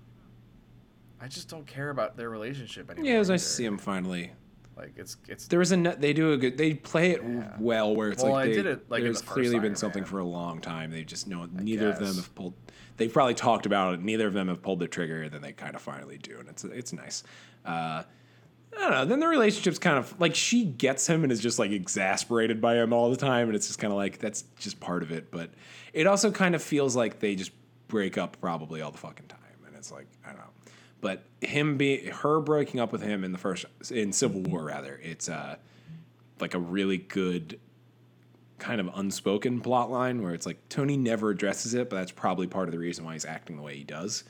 I 1.21 1.29
just 1.29 1.49
don't 1.49 1.67
care 1.67 1.91
about 1.91 2.17
their 2.17 2.29
relationship 2.31 2.91
anymore. 2.91 3.09
Yeah, 3.09 3.17
it 3.17 3.19
was 3.21 3.31
nice 3.31 3.43
to 3.45 3.49
see 3.51 3.65
him 3.65 3.79
finally. 3.79 4.33
Like, 4.77 4.93
it's 4.97 5.17
it's. 5.27 5.47
There 5.47 5.59
was 5.59 5.73
a 5.73 5.77
they 5.77 6.13
do 6.13 6.33
a 6.33 6.37
good 6.37 6.59
they 6.59 6.75
play 6.75 7.13
it 7.13 7.23
Yeah. 7.23 7.57
well 7.59 7.97
where 7.97 8.11
it's 8.11 8.23
Well, 8.23 8.33
like 8.33 8.45
I 8.45 8.49
they, 8.49 8.55
did 8.55 8.67
it, 8.67 8.91
like, 8.91 9.03
there's 9.03 9.23
the 9.23 9.27
clearly 9.27 9.55
been 9.59 9.65
Iron 9.69 9.77
something 9.77 10.03
Man. 10.03 10.11
for 10.11 10.19
a 10.19 10.25
long 10.25 10.61
time. 10.61 10.91
They 10.91 11.03
just 11.03 11.27
know 11.27 11.47
neither 11.47 11.89
of 11.89 11.99
them 11.99 12.15
have 12.17 12.35
pulled. 12.35 12.53
They've 12.99 13.13
probably 13.13 13.35
talked 13.35 13.65
about 13.65 13.95
it. 13.95 14.03
Neither 14.03 14.27
of 14.27 14.35
them 14.35 14.49
have 14.49 14.61
pulled 14.63 14.81
the 14.81 14.89
trigger. 14.89 15.23
and 15.23 15.33
Then 15.33 15.41
they 15.41 15.53
kind 15.53 15.75
of 15.75 15.81
finally 15.81 16.19
do, 16.19 16.39
and 16.39 16.49
it's 16.51 16.65
it's 16.65 16.93
nice. 16.93 17.23
Uh, 17.65 18.03
I 18.77 18.81
don't 18.81 18.91
know. 18.91 19.05
Then 19.07 19.21
the 19.21 19.29
relationship's 19.29 19.79
kind 19.79 19.97
of 19.97 20.15
like 20.21 20.35
she 20.35 20.65
gets 20.67 21.07
him 21.07 21.23
and 21.23 21.33
is 21.33 21.41
just 21.41 21.59
like 21.59 21.71
exasperated 21.71 22.61
by 22.61 22.77
him 22.77 22.93
all 22.93 23.11
the 23.11 23.17
time, 23.17 23.47
and 23.49 23.57
it's 23.57 23.69
just 23.69 23.79
kind 23.79 23.93
of 23.95 23.97
like 23.97 24.19
that's 24.19 24.43
just 24.59 24.79
part 24.79 25.03
of 25.03 25.11
it. 25.11 25.31
But 25.31 25.51
it 25.95 26.07
also 26.07 26.31
kind 26.31 26.55
of 26.55 26.63
feels 26.63 26.95
like 26.95 27.19
they 27.19 27.35
just 27.35 27.53
break 27.89 28.19
up 28.19 28.37
probably 28.43 28.83
all 28.83 28.91
the 28.91 28.99
fucking 28.99 29.29
time, 29.29 29.41
and 29.67 29.75
it's 29.75 29.91
like 29.91 30.07
I 30.23 30.29
don't 30.29 30.39
know. 30.39 30.43
But 31.01 31.25
him 31.41 31.77
be 31.77 32.07
her 32.07 32.41
breaking 32.41 32.81
up 32.81 32.93
with 32.93 33.03
him 33.03 33.23
in 33.23 33.33
the 33.33 33.39
first 33.39 33.67
in 33.91 34.13
Civil 34.13 34.43
War 34.43 34.65
rather, 34.65 35.01
it's 35.03 35.29
uh 35.29 35.57
like 36.41 36.55
a 36.55 36.59
really 36.59 36.99
good 36.99 37.59
kind 38.59 38.81
of 38.81 38.91
unspoken 38.95 39.61
plot 39.61 39.91
line 39.91 40.23
where 40.23 40.33
it's 40.33 40.47
like 40.47 40.69
Tony 40.69 40.97
never 40.97 41.31
addresses 41.31 41.75
it, 41.75 41.91
but 41.91 41.97
that's 41.97 42.13
probably 42.13 42.47
part 42.47 42.69
of 42.69 42.73
the 42.73 42.79
reason 42.79 43.05
why 43.05 43.13
he's 43.13 43.25
acting 43.25 43.57
the 43.57 43.63
way 43.63 43.77
he 43.77 43.85
does. 43.85 44.25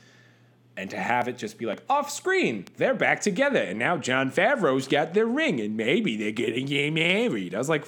And 0.75 0.89
to 0.91 0.97
have 0.97 1.27
it 1.27 1.37
just 1.37 1.57
be 1.57 1.65
like 1.65 1.81
off 1.89 2.11
screen, 2.11 2.65
they're 2.77 2.93
back 2.93 3.21
together, 3.21 3.59
and 3.59 3.79
now 3.79 3.97
Jon 3.97 4.31
Favreau's 4.31 4.87
got 4.87 5.13
their 5.13 5.25
ring, 5.25 5.59
and 5.59 5.75
maybe 5.75 6.15
they're 6.15 6.31
getting 6.31 6.93
married. 6.93 7.55
I 7.55 7.57
was 7.57 7.69
like, 7.69 7.85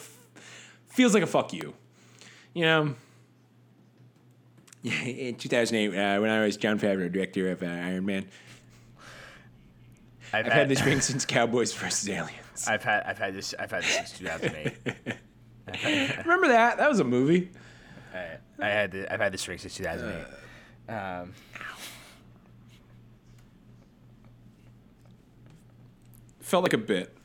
feels 0.87 1.13
like 1.13 1.21
a 1.21 1.27
fuck 1.27 1.53
you, 1.53 1.75
you 2.53 2.63
know. 2.63 2.95
In 4.83 5.35
2008, 5.35 5.89
uh, 5.89 6.21
when 6.21 6.31
I 6.31 6.45
was 6.45 6.55
Jon 6.55 6.79
Favreau, 6.79 7.11
director 7.11 7.51
of 7.51 7.61
uh, 7.61 7.65
Iron 7.65 8.05
Man, 8.05 8.25
I've, 10.33 10.45
I've 10.45 10.51
had 10.51 10.69
this 10.69 10.83
ring 10.83 11.01
since 11.01 11.25
Cowboys 11.25 11.73
versus 11.73 12.07
Aliens. 12.09 12.65
I've 12.67 12.83
had 12.83 13.03
I've 13.03 13.17
had 13.17 13.33
this 13.33 13.53
I've 13.57 13.71
had 13.71 13.83
this 13.83 13.95
since 13.95 14.17
2008. 14.19 14.77
Remember 16.25 16.47
that? 16.49 16.77
That 16.77 16.89
was 16.89 16.99
a 16.99 17.03
movie. 17.03 17.51
I, 18.13 18.37
I 18.59 18.69
had 18.69 18.91
the, 18.91 19.11
I've 19.13 19.19
had 19.19 19.31
this 19.31 19.47
ring 19.47 19.57
since 19.57 19.75
2008. 19.75 20.93
Um, 20.93 21.33
Felt 26.41 26.63
like 26.63 26.73
a 26.73 26.77
bit. 26.79 27.15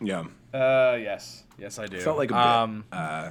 Yeah. 0.00 0.24
uh, 0.52 0.96
yes, 1.00 1.44
yes, 1.58 1.78
I 1.78 1.86
do. 1.86 2.00
Felt 2.00 2.18
like 2.18 2.30
a 2.30 2.34
bit. 2.34 2.42
Um, 2.42 2.84
uh, 2.92 3.30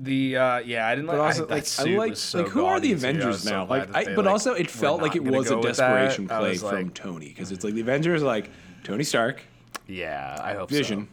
the 0.00 0.36
uh, 0.36 0.58
yeah, 0.58 0.86
I 0.86 0.94
didn't 0.94 1.08
like. 1.08 1.18
but 1.18 1.24
also, 1.24 1.44
I, 1.44 1.46
that 1.46 1.78
like, 1.78 1.86
I 1.86 1.96
like, 1.96 2.10
was 2.10 2.22
so 2.22 2.42
like, 2.42 2.48
who 2.48 2.64
are 2.64 2.80
the 2.80 2.88
gaudy, 2.88 3.00
too. 3.00 3.06
I 3.06 3.10
Avengers 3.10 3.42
so 3.42 3.50
now? 3.50 3.66
Like, 3.66 3.94
I, 3.94 4.04
but 4.04 4.24
like, 4.24 4.26
also 4.26 4.54
it 4.54 4.70
felt 4.70 5.02
like 5.02 5.14
it 5.14 5.22
was 5.22 5.50
a 5.50 5.60
desperation 5.60 6.26
play 6.26 6.56
from 6.56 6.68
like, 6.68 6.94
Tony 6.94 7.28
because 7.28 7.52
it's 7.52 7.64
like 7.64 7.74
the 7.74 7.82
Avengers, 7.82 8.22
are 8.22 8.26
like 8.26 8.50
Tony 8.82 9.04
Stark, 9.04 9.42
yeah, 9.86 10.38
I 10.42 10.54
hope 10.54 10.70
Vision. 10.70 11.08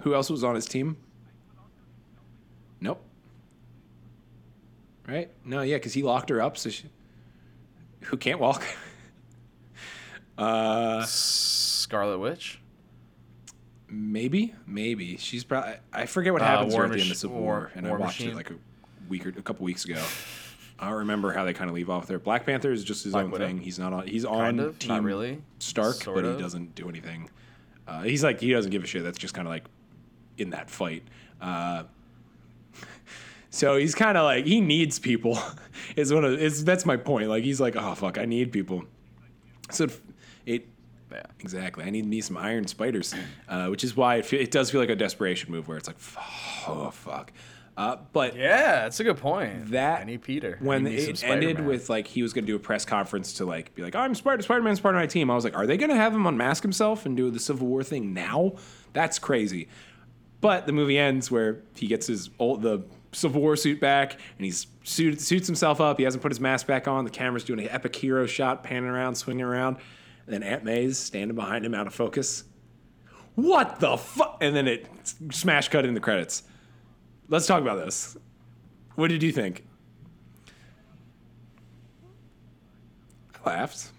Who 0.00 0.14
else 0.14 0.30
was 0.30 0.44
on 0.44 0.54
his 0.54 0.66
team? 0.66 0.96
Nope. 2.80 3.02
Right? 5.08 5.30
No, 5.44 5.62
yeah, 5.62 5.76
because 5.76 5.92
he 5.92 6.02
locked 6.02 6.30
her 6.30 6.40
up. 6.40 6.56
So 6.56 6.70
she, 6.70 6.84
who 8.02 8.16
can't 8.16 8.38
walk? 8.38 8.62
uh. 10.38 11.04
Scarlet 11.04 12.18
Witch. 12.18 12.60
Maybe, 13.88 14.54
maybe 14.66 15.16
she's 15.16 15.44
probably. 15.44 15.74
I 15.92 16.06
forget 16.06 16.32
what 16.32 16.42
Uh, 16.42 16.46
happens 16.46 16.74
War 16.74 16.84
at 16.84 16.92
the 16.92 17.00
end 17.00 17.10
of 17.10 17.16
Civil 17.16 17.36
War- 17.38 17.44
War, 17.44 17.72
and 17.74 17.86
I 17.86 17.90
watched 17.92 18.20
Machine. 18.20 18.30
it 18.30 18.36
like 18.36 18.50
a 18.50 18.54
week 19.08 19.26
or 19.26 19.30
a 19.30 19.42
couple 19.42 19.64
weeks 19.64 19.84
ago. 19.84 20.02
I 20.80 20.88
don't 20.90 20.98
remember 20.98 21.32
how 21.32 21.44
they 21.44 21.52
kind 21.54 21.68
of 21.68 21.74
leave 21.74 21.90
off 21.90 22.06
there. 22.06 22.18
Black 22.20 22.46
Panther 22.46 22.70
is 22.70 22.84
just 22.84 23.02
his 23.02 23.12
Black 23.12 23.24
own 23.24 23.30
Widow? 23.32 23.46
thing. 23.46 23.58
He's 23.58 23.78
not 23.78 23.92
on. 23.92 24.06
He's 24.06 24.24
on 24.24 24.60
of, 24.60 24.78
team 24.78 25.02
really. 25.04 25.42
Stark, 25.58 25.96
Sort 25.96 26.14
but 26.16 26.24
of. 26.24 26.36
he 26.36 26.42
doesn't 26.42 26.74
do 26.76 26.88
anything. 26.88 27.28
Uh, 27.88 28.02
he's 28.02 28.22
like 28.22 28.40
he 28.40 28.52
doesn't 28.52 28.70
give 28.70 28.84
a 28.84 28.86
shit. 28.86 29.02
That's 29.02 29.18
just 29.18 29.34
kind 29.34 29.48
of 29.48 29.50
like 29.50 29.64
in 30.36 30.50
that 30.50 30.70
fight. 30.70 31.02
Uh, 31.40 31.84
so 33.50 33.76
he's 33.76 33.94
kind 33.94 34.16
of 34.16 34.24
like 34.24 34.44
he 34.46 34.60
needs 34.60 34.98
people. 34.98 35.38
is 35.96 36.12
one 36.12 36.24
of 36.24 36.32
is 36.40 36.64
that's 36.64 36.84
my 36.86 36.96
point. 36.96 37.28
Like 37.28 37.44
he's 37.44 37.60
like 37.60 37.74
oh 37.76 37.94
fuck 37.94 38.18
I 38.18 38.24
need 38.24 38.52
people. 38.52 38.84
So 39.70 39.86
Yeah. 41.10 41.22
exactly 41.40 41.84
I 41.84 41.90
need 41.90 42.06
me 42.06 42.20
some 42.20 42.36
Iron 42.36 42.66
Spiders, 42.66 43.14
uh, 43.48 43.68
which 43.68 43.84
is 43.84 43.96
why 43.96 44.16
it, 44.16 44.26
fe- 44.26 44.40
it 44.40 44.50
does 44.50 44.70
feel 44.70 44.80
like 44.80 44.90
a 44.90 44.96
desperation 44.96 45.50
move 45.50 45.68
where 45.68 45.76
it's 45.78 45.88
like 45.88 45.96
oh 46.68 46.90
fuck. 46.92 47.32
Uh, 47.76 47.96
but 48.12 48.34
Yeah, 48.34 48.82
that's 48.82 48.98
a 48.98 49.04
good 49.04 49.18
point. 49.18 49.70
that 49.70 50.00
I 50.00 50.04
need 50.04 50.22
Peter. 50.22 50.58
When 50.60 50.82
need 50.82 50.98
it 51.08 51.22
ended 51.22 51.64
with 51.64 51.88
like 51.88 52.08
he 52.08 52.22
was 52.22 52.32
going 52.32 52.44
to 52.44 52.50
do 52.52 52.56
a 52.56 52.58
press 52.58 52.84
conference 52.84 53.34
to 53.34 53.44
like 53.46 53.72
be 53.74 53.82
like 53.82 53.94
I'm 53.94 54.14
Spider 54.16 54.42
Spider 54.42 54.62
Man's 54.62 54.80
part 54.80 54.94
of 54.96 55.00
my 55.00 55.06
team. 55.06 55.30
I 55.30 55.34
was 55.36 55.44
like, 55.44 55.56
are 55.56 55.66
they 55.66 55.76
going 55.76 55.90
to 55.90 55.96
have 55.96 56.12
him 56.12 56.26
unmask 56.26 56.62
himself 56.62 57.06
and 57.06 57.16
do 57.16 57.30
the 57.30 57.38
Civil 57.38 57.68
War 57.68 57.84
thing 57.84 58.12
now? 58.12 58.54
That's 58.94 59.18
crazy. 59.20 59.68
But 60.40 60.66
the 60.66 60.72
movie 60.72 60.98
ends 60.98 61.30
where 61.30 61.62
he 61.74 61.86
gets 61.86 62.06
his 62.08 62.30
old 62.38 62.62
the 62.62 62.82
Civil 63.12 63.40
War 63.40 63.54
suit 63.56 63.80
back 63.80 64.12
and 64.38 64.44
he's 64.44 64.66
suit, 64.82 65.20
suits 65.20 65.46
himself 65.46 65.80
up. 65.80 65.98
He 65.98 66.04
hasn't 66.04 66.20
put 66.22 66.32
his 66.32 66.40
mask 66.40 66.66
back 66.66 66.86
on. 66.88 67.04
The 67.04 67.10
camera's 67.10 67.44
doing 67.44 67.60
an 67.60 67.68
epic 67.70 67.94
hero 67.94 68.26
shot, 68.26 68.62
panning 68.64 68.90
around, 68.90 69.14
swinging 69.14 69.44
around. 69.44 69.76
And 70.28 70.34
then 70.34 70.42
Aunt 70.42 70.62
May's 70.62 70.98
standing 70.98 71.34
behind 71.34 71.64
him 71.64 71.72
out 71.72 71.86
of 71.86 71.94
focus. 71.94 72.44
What 73.34 73.80
the 73.80 73.96
fuck? 73.96 74.36
And 74.42 74.54
then 74.54 74.68
it 74.68 74.86
smash 75.30 75.70
cut 75.70 75.86
in 75.86 75.94
the 75.94 76.00
credits. 76.00 76.42
Let's 77.28 77.46
talk 77.46 77.62
about 77.62 77.82
this. 77.82 78.14
What 78.94 79.08
did 79.08 79.22
you 79.22 79.32
think? 79.32 79.64
I 83.42 83.48
laughed. 83.48 83.90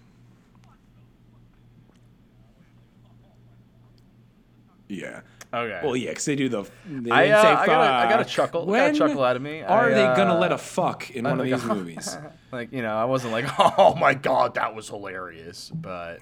Yeah. 4.86 5.22
Okay. 5.52 5.80
Well, 5.82 5.96
yeah, 5.96 6.10
because 6.10 6.24
they 6.24 6.36
do 6.36 6.48
the. 6.48 6.64
They 6.86 7.10
I, 7.10 7.28
uh, 7.30 7.42
say 7.42 7.48
I 7.48 7.66
got 7.66 7.80
a- 7.80 8.06
I 8.06 8.10
got 8.10 8.20
a 8.20 8.24
chuckle- 8.24 8.72
I 8.74 8.78
got 8.88 8.94
a 8.94 8.98
chuckle 8.98 9.22
out 9.24 9.36
of 9.36 9.42
me. 9.42 9.62
Are 9.62 9.86
I, 9.90 9.94
they 9.94 10.02
gonna 10.16 10.34
uh, 10.34 10.38
let 10.38 10.52
a 10.52 10.58
fuck 10.58 11.10
in 11.10 11.24
one 11.24 11.38
of 11.40 11.46
these 11.46 11.64
movies? 11.76 12.16
like 12.52 12.72
you 12.72 12.82
know, 12.82 12.94
I 12.96 13.04
wasn't 13.04 13.32
like, 13.32 13.46
oh 13.78 13.94
my 13.96 14.14
god, 14.14 14.54
that 14.54 14.74
was 14.74 14.88
hilarious, 14.88 15.70
but 15.74 16.20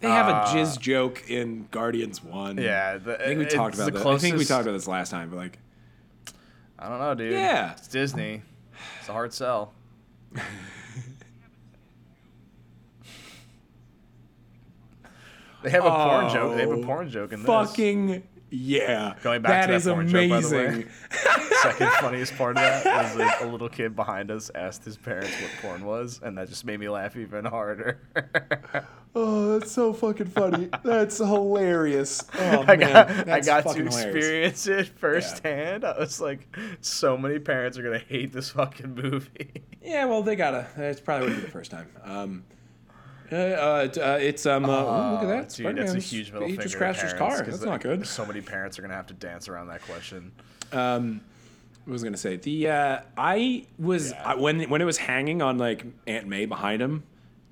They 0.00 0.08
have 0.08 0.28
a 0.28 0.32
Uh, 0.32 0.46
jizz 0.54 0.80
joke 0.80 1.28
in 1.30 1.68
Guardians 1.70 2.22
One. 2.22 2.58
yeah, 2.58 2.98
the, 2.98 3.20
I 3.20 3.26
think 3.26 3.38
we 3.40 3.46
talked 3.46 3.74
about 3.74 3.92
the 3.92 3.98
that. 4.00 4.06
I 4.06 4.18
think 4.18 4.36
we 4.36 4.44
talked 4.44 4.62
about 4.62 4.72
this 4.72 4.88
last 4.88 5.10
time, 5.10 5.30
but 5.30 5.36
like, 5.36 5.58
I 6.78 6.88
don't 6.88 6.98
know, 6.98 7.14
dude. 7.14 7.32
Yeah. 7.32 7.72
it's 7.72 7.88
Disney. 7.88 8.42
It's 9.00 9.08
a 9.08 9.12
hard 9.12 9.32
sell. 9.32 9.72
they 15.62 15.70
have 15.70 15.84
a 15.84 15.90
porn 15.90 16.28
joke. 16.32 16.54
They 16.56 16.60
have 16.62 16.70
a 16.70 16.74
Oh, 16.74 16.82
porn 16.84 17.08
joke 17.10 17.32
in 17.32 17.40
this. 17.40 17.46
fucking 17.46 18.22
yeah. 18.54 19.14
Going 19.22 19.42
back 19.42 19.50
that 19.50 19.66
to 19.66 19.72
that 19.72 19.76
is 19.76 19.84
porn 19.86 20.08
joke, 20.08 20.30
by 20.30 20.40
the 20.40 20.56
way. 20.56 20.86
Second 21.62 21.90
funniest 22.00 22.36
part 22.36 22.56
of 22.56 22.62
that 22.62 23.04
was 23.04 23.16
like 23.16 23.40
a 23.40 23.46
little 23.46 23.68
kid 23.68 23.96
behind 23.96 24.30
us 24.30 24.50
asked 24.54 24.84
his 24.84 24.96
parents 24.96 25.30
what 25.40 25.50
porn 25.62 25.84
was, 25.84 26.20
and 26.22 26.38
that 26.38 26.48
just 26.48 26.64
made 26.64 26.78
me 26.80 26.88
laugh 26.88 27.16
even 27.16 27.44
harder. 27.44 27.98
Oh, 29.16 29.56
that's 29.56 29.70
so 29.70 29.92
fucking 29.92 30.26
funny. 30.26 30.68
That's 30.82 31.18
hilarious. 31.18 32.20
Oh, 32.36 32.64
I 32.66 32.74
man, 32.74 32.78
got 32.80 33.28
I 33.28 33.38
got 33.38 33.58
to 33.58 33.62
fucking 33.62 33.86
hilarious. 33.86 34.04
experience 34.04 34.66
it 34.66 34.88
firsthand. 34.88 35.84
I 35.84 35.96
was 35.96 36.20
like, 36.20 36.48
so 36.80 37.16
many 37.16 37.38
parents 37.38 37.78
are 37.78 37.84
gonna 37.84 38.00
hate 38.00 38.32
this 38.32 38.50
fucking 38.50 38.92
movie. 38.96 39.62
Yeah, 39.80 40.06
well, 40.06 40.24
they 40.24 40.34
gotta. 40.34 40.66
It's 40.76 41.00
probably 41.00 41.26
wouldn't 41.28 41.42
be 41.42 41.46
the 41.46 41.52
first 41.52 41.70
time. 41.70 41.88
Um, 42.02 42.44
uh, 43.32 43.34
uh, 43.36 44.18
it's 44.20 44.46
um. 44.46 44.64
Uh, 44.64 44.68
ooh, 44.68 45.12
look 45.12 45.22
at 45.22 45.28
that, 45.28 45.48
Dude, 45.54 45.76
that's 45.76 45.94
a 45.94 45.98
huge 45.98 46.30
middle 46.32 46.46
He 46.46 46.52
finger. 46.54 46.62
just 46.64 46.76
crashed 46.76 47.00
his 47.02 47.12
car. 47.14 47.42
That's 47.42 47.62
not 47.62 47.80
good. 47.80 48.06
So 48.06 48.24
many 48.26 48.40
parents 48.40 48.78
are 48.78 48.82
gonna 48.82 48.94
have 48.94 49.06
to 49.08 49.14
dance 49.14 49.48
around 49.48 49.68
that 49.68 49.82
question. 49.82 50.32
Um, 50.72 51.20
what 51.84 51.92
was 51.92 52.02
gonna 52.04 52.16
say? 52.16 52.36
The 52.36 52.68
uh, 52.68 53.00
I 53.16 53.66
was 53.78 54.10
Yeah. 54.10 54.22
I, 54.24 54.34
when 54.36 54.62
when 54.70 54.80
it 54.82 54.84
was 54.86 54.98
hanging 54.98 55.42
on 55.42 55.58
like 55.58 55.84
Aunt 56.06 56.26
May 56.26 56.46
behind 56.46 56.80
him, 56.82 57.02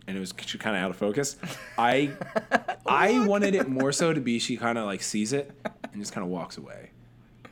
and 0.07 0.16
it 0.16 0.20
was 0.20 0.32
kind 0.32 0.77
of 0.77 0.82
out 0.82 0.90
of 0.90 0.97
focus. 0.97 1.36
I 1.78 2.11
I 2.86 3.27
wanted 3.27 3.55
it 3.55 3.69
more 3.69 3.93
so 3.93 4.12
to 4.12 4.20
be 4.20 4.39
she 4.39 4.57
kind 4.57 4.78
of 4.78 4.86
like 4.86 5.03
sees 5.03 5.32
it 5.32 5.51
and 5.93 6.01
just 6.01 6.12
kind 6.12 6.24
of 6.24 6.31
walks 6.31 6.57
away, 6.59 6.90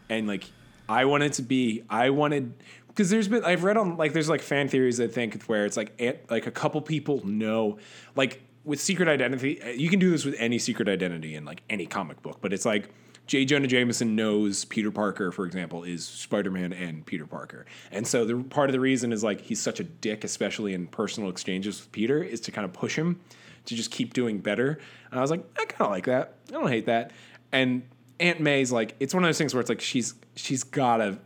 and 0.08 0.26
like 0.26 0.44
I 0.88 1.04
wanted 1.04 1.34
to 1.34 1.42
be 1.42 1.84
I 1.88 2.10
wanted 2.10 2.54
because 2.90 3.10
there's 3.10 3.28
been 3.28 3.44
I've 3.44 3.64
read 3.64 3.76
on 3.76 3.96
like 3.96 4.12
there's 4.12 4.28
like 4.28 4.42
fan 4.42 4.68
theories 4.68 5.00
I 5.00 5.06
think 5.06 5.42
where 5.44 5.64
it's 5.64 5.76
like 5.76 5.92
Aunt, 5.98 6.18
like 6.30 6.46
a 6.46 6.50
couple 6.50 6.80
people 6.82 7.24
know 7.26 7.78
like 8.16 8.42
with 8.64 8.80
secret 8.80 9.08
identity 9.08 9.60
eh, 9.62 9.70
you 9.70 9.88
can 9.88 9.98
do 9.98 10.10
this 10.10 10.24
with 10.24 10.34
any 10.38 10.58
secret 10.58 10.88
identity 10.88 11.34
in 11.34 11.44
like 11.44 11.62
any 11.70 11.86
comic 11.86 12.22
book, 12.22 12.38
but 12.40 12.52
it's 12.52 12.64
like 12.64 12.90
J. 13.26 13.44
Jonah 13.44 13.68
Jameson 13.68 14.16
knows 14.16 14.64
Peter 14.64 14.90
Parker, 14.90 15.30
for 15.30 15.46
example, 15.46 15.84
is 15.84 16.04
Spider 16.04 16.50
Man 16.50 16.72
and 16.72 17.06
Peter 17.06 17.26
Parker. 17.26 17.64
And 17.92 18.04
so 18.04 18.24
the 18.24 18.42
part 18.42 18.68
of 18.68 18.72
the 18.72 18.80
reason 18.80 19.12
is 19.12 19.22
like 19.22 19.40
he's 19.40 19.60
such 19.60 19.78
a 19.78 19.84
dick, 19.84 20.24
especially 20.24 20.74
in 20.74 20.88
personal 20.88 21.30
exchanges 21.30 21.80
with 21.80 21.92
Peter, 21.92 22.24
is 22.24 22.40
to 22.40 22.50
kind 22.50 22.64
of 22.64 22.72
push 22.72 22.96
him 22.96 23.20
to 23.66 23.76
just 23.76 23.92
keep 23.92 24.14
doing 24.14 24.38
better. 24.38 24.80
And 25.12 25.20
I 25.20 25.22
was 25.22 25.30
like, 25.30 25.44
I 25.56 25.64
kind 25.66 25.82
of 25.82 25.90
like 25.90 26.06
that. 26.06 26.38
I 26.48 26.52
don't 26.54 26.68
hate 26.68 26.86
that. 26.86 27.12
And 27.52 27.82
Aunt 28.18 28.40
May's 28.40 28.72
like 28.72 28.96
it's 28.98 29.14
one 29.14 29.22
of 29.22 29.28
those 29.28 29.38
things 29.38 29.54
where 29.54 29.60
it's 29.60 29.70
like 29.70 29.80
she's 29.80 30.14
she's 30.34 30.64
gotta 30.64 31.18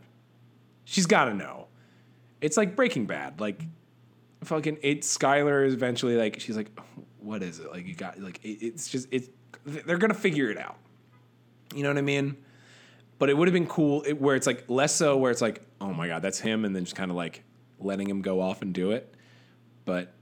she's 0.85 1.05
gotta 1.05 1.33
know. 1.33 1.67
It's 2.41 2.55
like 2.55 2.75
Breaking 2.75 3.05
Bad. 3.05 3.41
Like 3.41 3.61
fucking 4.43 4.77
it 4.81 5.01
Skylar 5.01 5.65
is 5.65 5.73
eventually 5.73 6.15
like 6.15 6.39
she's 6.39 6.55
like 6.55 6.69
what 7.19 7.43
is 7.43 7.59
it? 7.59 7.69
Like 7.71 7.87
you 7.87 7.95
got 7.95 8.19
like 8.19 8.39
it, 8.43 8.59
it's 8.61 8.87
just 8.87 9.07
it's 9.11 9.29
they're 9.65 9.97
gonna 9.97 10.13
figure 10.13 10.49
it 10.49 10.57
out. 10.57 10.77
You 11.73 11.83
know 11.83 11.89
what 11.89 11.97
I 11.97 12.01
mean? 12.01 12.37
But 13.17 13.29
it 13.29 13.37
would 13.37 13.47
have 13.47 13.53
been 13.53 13.67
cool 13.67 14.03
it, 14.03 14.21
where 14.21 14.35
it's 14.35 14.47
like 14.47 14.69
less 14.69 14.93
so 14.95 15.17
where 15.17 15.31
it's 15.31 15.41
like, 15.41 15.61
oh 15.81 15.93
my 15.93 16.07
god, 16.07 16.21
that's 16.21 16.39
him, 16.39 16.63
and 16.63 16.75
then 16.75 16.83
just 16.83 16.95
kind 16.95 17.11
of 17.11 17.17
like 17.17 17.43
letting 17.79 18.09
him 18.09 18.21
go 18.21 18.39
off 18.39 18.61
and 18.61 18.73
do 18.73 18.91
it. 18.91 19.13
But 19.85 20.13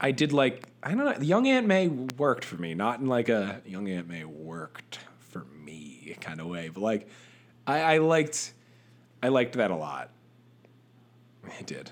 I 0.00 0.10
did 0.10 0.32
like 0.32 0.68
I 0.82 0.94
don't 0.94 1.04
know, 1.04 1.24
young 1.24 1.46
Aunt 1.46 1.66
May 1.66 1.88
worked 1.88 2.44
for 2.44 2.56
me, 2.56 2.74
not 2.74 3.00
in 3.00 3.06
like 3.06 3.28
a 3.28 3.62
young 3.64 3.88
Aunt 3.88 4.08
May 4.08 4.24
worked 4.24 4.98
for 5.20 5.44
me 5.64 6.16
kind 6.20 6.40
of 6.40 6.46
way, 6.46 6.68
but 6.68 6.80
like 6.80 7.08
I, 7.66 7.80
I 7.80 7.98
liked 7.98 8.54
I 9.22 9.28
liked 9.28 9.54
that 9.54 9.70
a 9.70 9.76
lot. 9.76 10.10
I 11.46 11.62
did. 11.62 11.90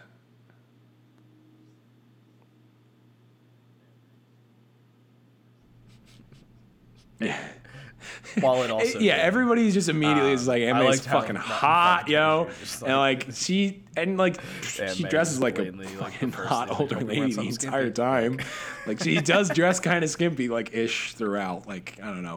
Yeah. 7.21 7.39
While 8.41 8.63
it 8.63 8.71
also 8.71 8.99
yeah, 9.01 9.17
did. 9.17 9.25
everybody's 9.25 9.75
just 9.75 9.89
immediately 9.89 10.33
is 10.33 10.47
uh, 10.47 10.53
like, 10.53 10.63
I 10.63 10.67
Aunt 10.67 10.79
May's 10.79 10.89
liked 10.91 11.05
how 11.07 11.21
fucking 11.21 11.37
hot, 11.37 12.09
yo. 12.09 12.49
just 12.61 12.83
and 12.83 12.97
like 12.97 13.27
she 13.33 13.83
and 13.97 14.19
like 14.19 14.39
she 14.63 15.05
dresses 15.05 15.41
like 15.41 15.59
a 15.59 15.63
blatantly, 15.63 15.87
like, 15.97 16.13
fucking 16.13 16.33
hot 16.33 16.79
older 16.79 16.95
they 16.97 17.01
told 17.01 17.09
me 17.09 17.21
lady 17.23 17.33
the 17.35 17.41
entire 17.43 17.83
skimpy. 17.85 17.93
time. 17.93 18.39
like 18.87 19.03
she 19.03 19.21
does 19.21 19.49
dress 19.49 19.81
kind 19.81 20.05
of 20.05 20.11
skimpy, 20.11 20.49
like 20.49 20.75
ish 20.75 21.15
throughout. 21.15 21.67
Like 21.67 21.99
I 22.03 22.07
don't 22.07 22.23
know. 22.23 22.37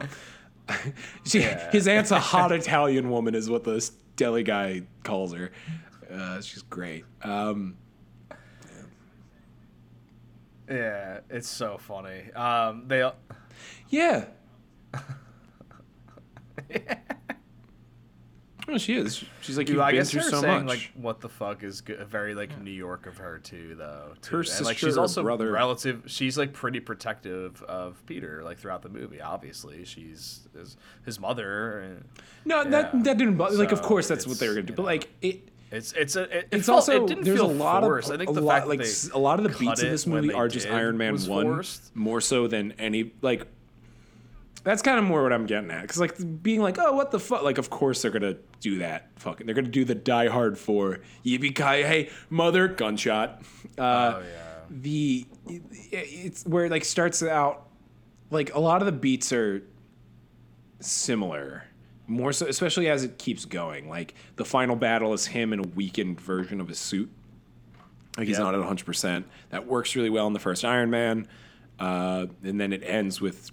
she, 1.26 1.40
Yeah. 1.40 1.70
His 1.70 1.86
aunt's 1.86 2.10
a 2.10 2.18
hot 2.20 2.52
Italian 2.52 3.10
woman, 3.10 3.34
is 3.34 3.50
what 3.50 3.64
the 3.64 3.88
deli 4.20 4.42
guy 4.42 4.82
calls 5.02 5.32
her. 5.32 5.50
Uh, 6.12 6.42
she's 6.42 6.60
great. 6.60 7.06
Um, 7.22 7.78
Yeah, 10.68 11.20
it's 11.30 11.48
so 11.48 11.78
funny. 11.78 12.30
Um, 12.34 12.84
they 12.86 13.02
yeah. 13.88 14.26
Well, 18.70 18.78
she 18.78 18.94
is. 18.94 19.24
She's 19.42 19.58
like 19.58 19.66
Dude, 19.66 19.74
you've 19.76 19.82
I 19.84 19.90
been 19.90 20.00
guess 20.00 20.10
through 20.10 20.20
they're 20.22 20.30
so 20.30 20.40
saying 20.40 20.64
much. 20.66 20.78
like 20.78 20.90
what 20.94 21.20
the 21.20 21.28
fuck 21.28 21.62
is 21.64 21.80
good, 21.80 22.06
very 22.06 22.34
like 22.34 22.58
New 22.60 22.70
York 22.70 23.06
of 23.06 23.16
her 23.18 23.38
too 23.38 23.74
though. 23.76 24.12
Too. 24.22 24.36
Her 24.36 24.40
and, 24.42 24.48
like 24.48 24.76
sister 24.76 24.86
she's 24.86 24.96
also 24.96 25.22
brother- 25.22 25.50
relative. 25.50 26.04
She's 26.06 26.38
like 26.38 26.52
pretty 26.52 26.80
protective 26.80 27.62
of 27.64 28.00
Peter 28.06 28.42
like 28.44 28.58
throughout 28.58 28.82
the 28.82 28.88
movie. 28.88 29.20
Obviously, 29.20 29.84
she's 29.84 30.46
his, 30.56 30.76
his 31.04 31.18
mother. 31.20 31.80
And 31.80 32.04
no, 32.44 32.64
that 32.64 32.94
yeah. 32.94 33.02
that 33.02 33.18
didn't 33.18 33.36
bother. 33.36 33.56
Like, 33.56 33.72
of 33.72 33.82
course, 33.82 34.06
that's 34.08 34.26
what 34.26 34.38
they 34.38 34.48
were 34.48 34.54
gonna 34.54 34.66
do. 34.66 34.72
But 34.74 34.82
know. 34.82 34.86
like 34.86 35.08
it. 35.20 35.48
it's 35.72 35.92
it's 35.92 36.16
a 36.16 36.22
it, 36.22 36.30
it 36.32 36.48
It's 36.52 36.66
felt- 36.66 36.76
also 36.76 37.04
it 37.04 37.08
didn't 37.08 37.24
there's 37.24 37.38
feel 37.38 37.50
a 37.50 37.52
lot 37.52 37.82
forced. 37.82 38.08
of 38.08 38.14
I 38.14 38.18
think 38.18 38.30
a 38.30 38.32
the 38.34 38.40
lot 38.40 38.54
fact 38.58 38.68
like 38.68 38.78
that 38.80 39.10
a 39.14 39.18
lot 39.18 39.38
of 39.40 39.50
the 39.52 39.58
beats 39.58 39.82
of 39.82 39.90
this 39.90 40.06
movie 40.06 40.32
are 40.32 40.48
just 40.48 40.66
Iron 40.68 40.96
Man 40.96 41.16
one 41.26 41.46
forced. 41.46 41.94
more 41.96 42.20
so 42.20 42.46
than 42.46 42.72
any 42.78 43.12
like. 43.22 43.46
That's 44.62 44.82
kind 44.82 44.98
of 44.98 45.04
more 45.04 45.22
what 45.22 45.32
I'm 45.32 45.46
getting 45.46 45.70
at, 45.70 45.82
because 45.82 45.98
like 46.00 46.42
being 46.42 46.60
like, 46.60 46.78
oh, 46.78 46.92
what 46.92 47.10
the 47.10 47.18
fuck? 47.18 47.42
Like, 47.42 47.56
of 47.58 47.70
course 47.70 48.02
they're 48.02 48.10
gonna 48.10 48.36
do 48.60 48.78
that. 48.78 49.08
Fucking, 49.16 49.46
they're 49.46 49.54
gonna 49.54 49.68
do 49.68 49.84
the 49.84 49.94
Die 49.94 50.28
Hard 50.28 50.58
for 50.58 51.00
yippee 51.24 51.54
ki 51.54 51.82
hey 51.82 52.10
mother 52.28 52.68
gunshot. 52.68 53.42
Uh, 53.78 54.14
Oh 54.16 54.20
yeah. 54.22 54.54
the 54.70 55.26
it- 55.48 55.62
it's 55.92 56.44
where 56.44 56.66
it 56.66 56.70
like 56.70 56.84
starts 56.84 57.22
out 57.22 57.68
like 58.30 58.54
a 58.54 58.60
lot 58.60 58.82
of 58.82 58.86
the 58.86 58.92
beats 58.92 59.32
are 59.32 59.62
similar 60.80 61.64
more 62.06 62.32
so 62.32 62.46
especially 62.46 62.88
as 62.88 63.04
it 63.04 63.18
keeps 63.18 63.44
going 63.44 63.88
like 63.88 64.14
the 64.36 64.44
final 64.44 64.74
battle 64.76 65.12
is 65.12 65.26
him 65.26 65.52
in 65.52 65.58
a 65.60 65.62
weakened 65.74 66.20
version 66.20 66.60
of 66.60 66.68
his 66.68 66.78
suit 66.78 67.10
like 68.16 68.26
he's 68.26 68.38
Yep. 68.38 68.44
not 68.44 68.54
at 68.54 68.60
100% 68.60 69.24
that 69.50 69.66
works 69.66 69.94
really 69.94 70.10
well 70.10 70.26
in 70.26 70.32
the 70.32 70.38
first 70.40 70.64
iron 70.64 70.90
man 70.90 71.28
uh, 71.78 72.26
and 72.42 72.60
then 72.60 72.72
it 72.72 72.82
ends 72.84 73.20
with 73.20 73.50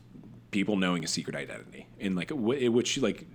people 0.52 0.76
knowing 0.76 1.04
a 1.04 1.08
secret 1.08 1.36
identity 1.36 1.88
in 2.00 2.16
like 2.16 2.32
which 2.32 2.98
like 3.00 3.26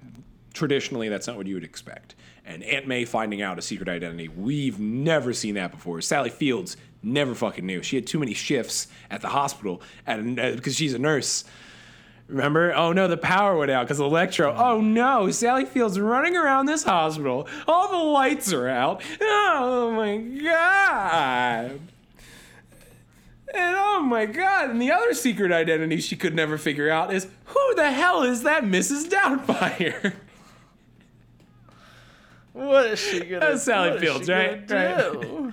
traditionally 0.53 1.09
that's 1.09 1.27
not 1.27 1.37
what 1.37 1.47
you 1.47 1.55
would 1.55 1.65
expect 1.65 2.15
and 2.45 2.63
aunt 2.63 2.87
may 2.87 3.05
finding 3.05 3.43
out 3.43 3.59
a 3.59 3.63
secret 3.63 3.89
identity 3.89 4.29
we've 4.29 4.79
never 4.79 5.33
seen 5.33 5.55
that 5.55 5.71
before 5.71 6.01
sally 6.01 6.31
fields 6.31 6.77
never 7.03 7.35
fucking 7.35 7.67
knew 7.67 7.83
she 7.83 7.97
had 7.97 8.07
too 8.07 8.19
many 8.19 8.35
shifts 8.35 8.89
at 9.11 9.21
the 9.21 9.29
hospital 9.29 9.83
and 10.07 10.37
because 10.37 10.75
uh, 10.75 10.77
she's 10.77 10.95
a 10.95 10.99
nurse 10.99 11.45
Remember? 12.29 12.73
Oh 12.75 12.93
no, 12.93 13.09
the 13.09 13.19
power 13.19 13.59
went 13.59 13.71
out 13.71 13.87
because 13.87 14.01
Electro. 14.01 14.55
Oh 14.57 14.81
no, 14.81 15.31
Sally 15.31 15.67
Fields 15.67 16.01
running 16.01 16.35
around 16.35 16.65
this 16.65 16.83
hospital. 16.83 17.47
All 17.69 17.89
the 17.89 18.05
lights 18.11 18.53
are 18.55 18.69
out. 18.69 19.03
Oh 19.21 19.93
my 19.93 20.17
god. 20.17 21.81
And 23.55 23.77
oh 23.79 24.01
my 24.03 24.25
god, 24.27 24.71
and 24.71 24.81
the 24.81 24.91
other 24.91 25.13
secret 25.15 25.53
identity 25.53 26.01
she 26.01 26.17
could 26.17 26.35
never 26.35 26.57
figure 26.57 26.91
out 26.91 27.13
is 27.13 27.27
who 27.47 27.75
the 27.75 27.91
hell 27.91 28.23
is 28.23 28.43
that 28.45 28.65
Mrs. 28.65 29.09
Doubtfire? 29.09 30.15
What 32.55 32.87
is 32.87 32.99
she 32.99 33.21
gonna? 33.21 33.41
That's 33.41 33.63
Sally 33.63 33.91
what 33.91 33.97
is 33.97 34.03
Fields, 34.03 34.27
she 34.27 34.33
right? 34.33 34.67
gonna 34.67 35.05
Right. 35.09 35.21
do? 35.23 35.53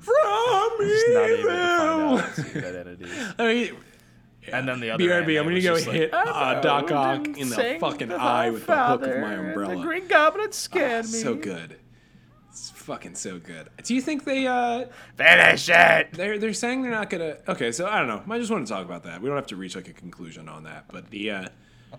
From 0.00 0.72
Just 0.80 1.08
not 1.08 1.30
able 1.30 1.42
to 1.42 1.76
find 1.76 2.00
evil. 2.00 2.18
out 2.18 2.34
secret 2.34 2.64
identities. 2.64 3.34
I 3.38 3.44
mean, 3.46 3.76
And 4.52 4.68
then 4.68 4.80
the 4.80 4.90
other. 4.90 5.04
BRB, 5.04 5.38
I'm 5.38 5.44
gonna 5.44 5.60
go 5.60 5.74
just 5.74 5.86
like, 5.86 5.96
hit 5.96 6.14
uh, 6.14 6.24
"Hello, 6.26 6.62
Doc 6.62 6.90
Ock 6.92 7.26
in 7.26 7.48
the 7.48 7.76
fucking 7.80 8.12
eye 8.12 8.50
with 8.50 8.66
the 8.66 8.86
hook 8.86 9.02
of 9.02 9.20
my 9.20 9.34
umbrella. 9.34 9.76
The 9.76 9.82
Green 9.82 10.06
Goblin 10.06 10.52
scared 10.52 11.04
me. 11.06 11.10
so 11.10 11.34
good. 11.34 11.78
It's 12.50 12.70
fucking 12.70 13.16
so 13.16 13.38
good. 13.38 13.68
Do 13.82 13.94
you 13.94 14.00
think 14.00 14.24
they 14.24 14.46
uh 14.46 14.86
Finish 15.16 15.68
it. 15.68 16.12
they're 16.12 16.38
they're 16.38 16.54
saying 16.54 16.80
they're 16.80 16.90
not 16.90 17.10
gonna 17.10 17.36
Okay, 17.46 17.70
so 17.70 17.86
I 17.86 17.98
don't 17.98 18.08
know. 18.08 18.22
I 18.32 18.38
just 18.38 18.50
want 18.50 18.66
to 18.66 18.72
talk 18.72 18.82
about 18.84 19.02
that. 19.02 19.20
We 19.20 19.28
don't 19.28 19.36
have 19.36 19.46
to 19.48 19.56
reach 19.56 19.76
like 19.76 19.88
a 19.88 19.92
conclusion 19.92 20.48
on 20.48 20.64
that. 20.64 20.86
But 20.88 21.10
the 21.10 21.30
uh 21.30 21.48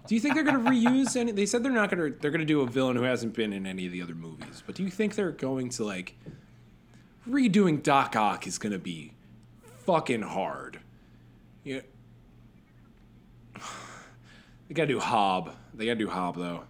do 0.08 0.16
you 0.16 0.22
think 0.22 0.34
they're 0.34 0.44
gonna 0.44 0.68
reuse 0.68 1.16
any 1.16 1.32
they 1.32 1.46
said 1.46 1.62
they're 1.64 1.72
not 1.72 1.92
gonna 1.92 2.10
they're 2.10 2.32
gonna 2.32 2.44
do 2.44 2.62
a 2.62 2.66
villain 2.68 2.96
who 2.96 3.04
hasn't 3.04 3.36
been 3.36 3.54
in 3.54 3.68
any 3.68 3.86
of 3.86 3.92
the 3.92 4.02
other 4.02 4.16
movies. 4.16 4.64
But 4.66 4.74
do 4.74 4.82
you 4.84 4.90
think 4.90 5.14
they're 5.14 5.32
going 5.32 5.70
to 5.70 5.84
like 5.84 6.16
redoing 7.30 7.84
Doc 7.84 8.16
Ock 8.16 8.48
is 8.48 8.58
gonna 8.58 8.80
be 8.80 9.14
fucking 9.86 10.24
hard? 10.24 10.80
Yeah. 11.64 11.82
They 14.68 14.74
gotta 14.74 14.88
do 14.88 15.00
Hob. 15.00 15.54
They 15.74 15.86
gotta 15.86 16.00
do 16.00 16.10
Hob 16.10 16.36
though. 16.36 16.64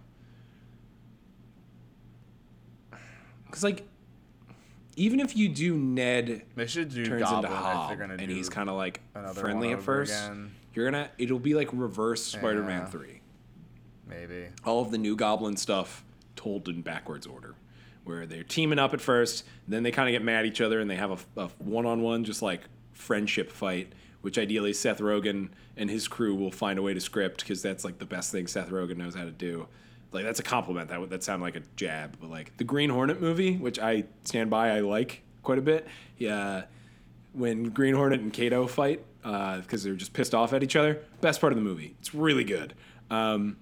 Cause 3.50 3.64
like 3.64 3.86
even 4.96 5.20
if 5.20 5.36
you 5.36 5.48
do 5.48 5.76
Ned 5.76 6.42
They 6.56 6.66
should 6.66 6.92
do 6.92 7.04
turns 7.06 7.22
Goblin 7.22 7.44
into 7.44 7.56
Hob, 7.56 8.00
and 8.00 8.20
he's 8.30 8.48
kind 8.48 8.68
of 8.68 8.76
like 8.76 9.00
friendly 9.34 9.72
at 9.72 9.82
first. 9.82 10.12
again. 10.12 10.52
You're 10.74 10.90
gonna 10.90 11.10
it'll 11.18 11.38
be 11.38 11.54
like 11.54 11.68
reverse 11.72 12.24
Spider-Man 12.24 12.86
three. 12.86 13.20
maybe. 14.06 14.46
All 14.64 14.80
of 14.82 14.90
the 14.90 14.98
new 14.98 15.16
Goblin 15.16 15.56
stuff 15.56 16.04
told 16.36 16.68
in 16.68 16.82
backwards 16.82 17.26
order, 17.26 17.54
where 18.04 18.26
they're 18.26 18.44
teaming 18.44 18.78
up 18.78 18.92
at 18.94 19.00
first, 19.00 19.44
then 19.66 19.82
they 19.82 19.90
kind 19.90 20.08
of 20.08 20.12
get 20.12 20.22
mad 20.22 20.40
at 20.40 20.46
each 20.46 20.60
other, 20.60 20.78
and 20.80 20.88
they 20.90 20.96
have 20.96 21.26
a, 21.36 21.42
a 21.42 21.48
one-on-one 21.58 22.22
just 22.24 22.42
like 22.42 22.60
friendship 22.92 23.50
fight, 23.50 23.92
which 24.28 24.36
ideally 24.36 24.74
Seth 24.74 24.98
Rogen 24.98 25.48
and 25.74 25.88
his 25.88 26.06
crew 26.06 26.34
will 26.34 26.50
find 26.50 26.78
a 26.78 26.82
way 26.82 26.92
to 26.92 27.00
script 27.00 27.40
because 27.40 27.62
that's 27.62 27.82
like 27.82 27.98
the 27.98 28.04
best 28.04 28.30
thing 28.30 28.46
Seth 28.46 28.68
Rogen 28.68 28.98
knows 28.98 29.14
how 29.14 29.24
to 29.24 29.30
do. 29.30 29.66
Like 30.12 30.26
that's 30.26 30.38
a 30.38 30.42
compliment. 30.42 30.90
That 30.90 31.00
would 31.00 31.08
that 31.08 31.24
sounded 31.24 31.46
like 31.46 31.56
a 31.56 31.62
jab, 31.76 32.18
but 32.20 32.28
like 32.28 32.54
the 32.58 32.64
Green 32.64 32.90
Hornet 32.90 33.22
movie, 33.22 33.56
which 33.56 33.78
I 33.78 34.04
stand 34.24 34.50
by, 34.50 34.76
I 34.76 34.80
like 34.80 35.22
quite 35.42 35.56
a 35.56 35.62
bit. 35.62 35.86
Yeah, 36.18 36.64
when 37.32 37.70
Green 37.70 37.94
Hornet 37.94 38.20
and 38.20 38.30
Kato 38.30 38.66
fight 38.66 39.02
because 39.22 39.82
they're 39.82 39.94
just 39.94 40.12
pissed 40.12 40.34
off 40.34 40.52
at 40.52 40.62
each 40.62 40.76
other. 40.76 41.02
Best 41.22 41.40
part 41.40 41.54
of 41.54 41.56
the 41.56 41.64
movie. 41.64 41.96
It's 42.00 42.14
really 42.14 42.44
good. 42.44 42.74
Um, 43.08 43.56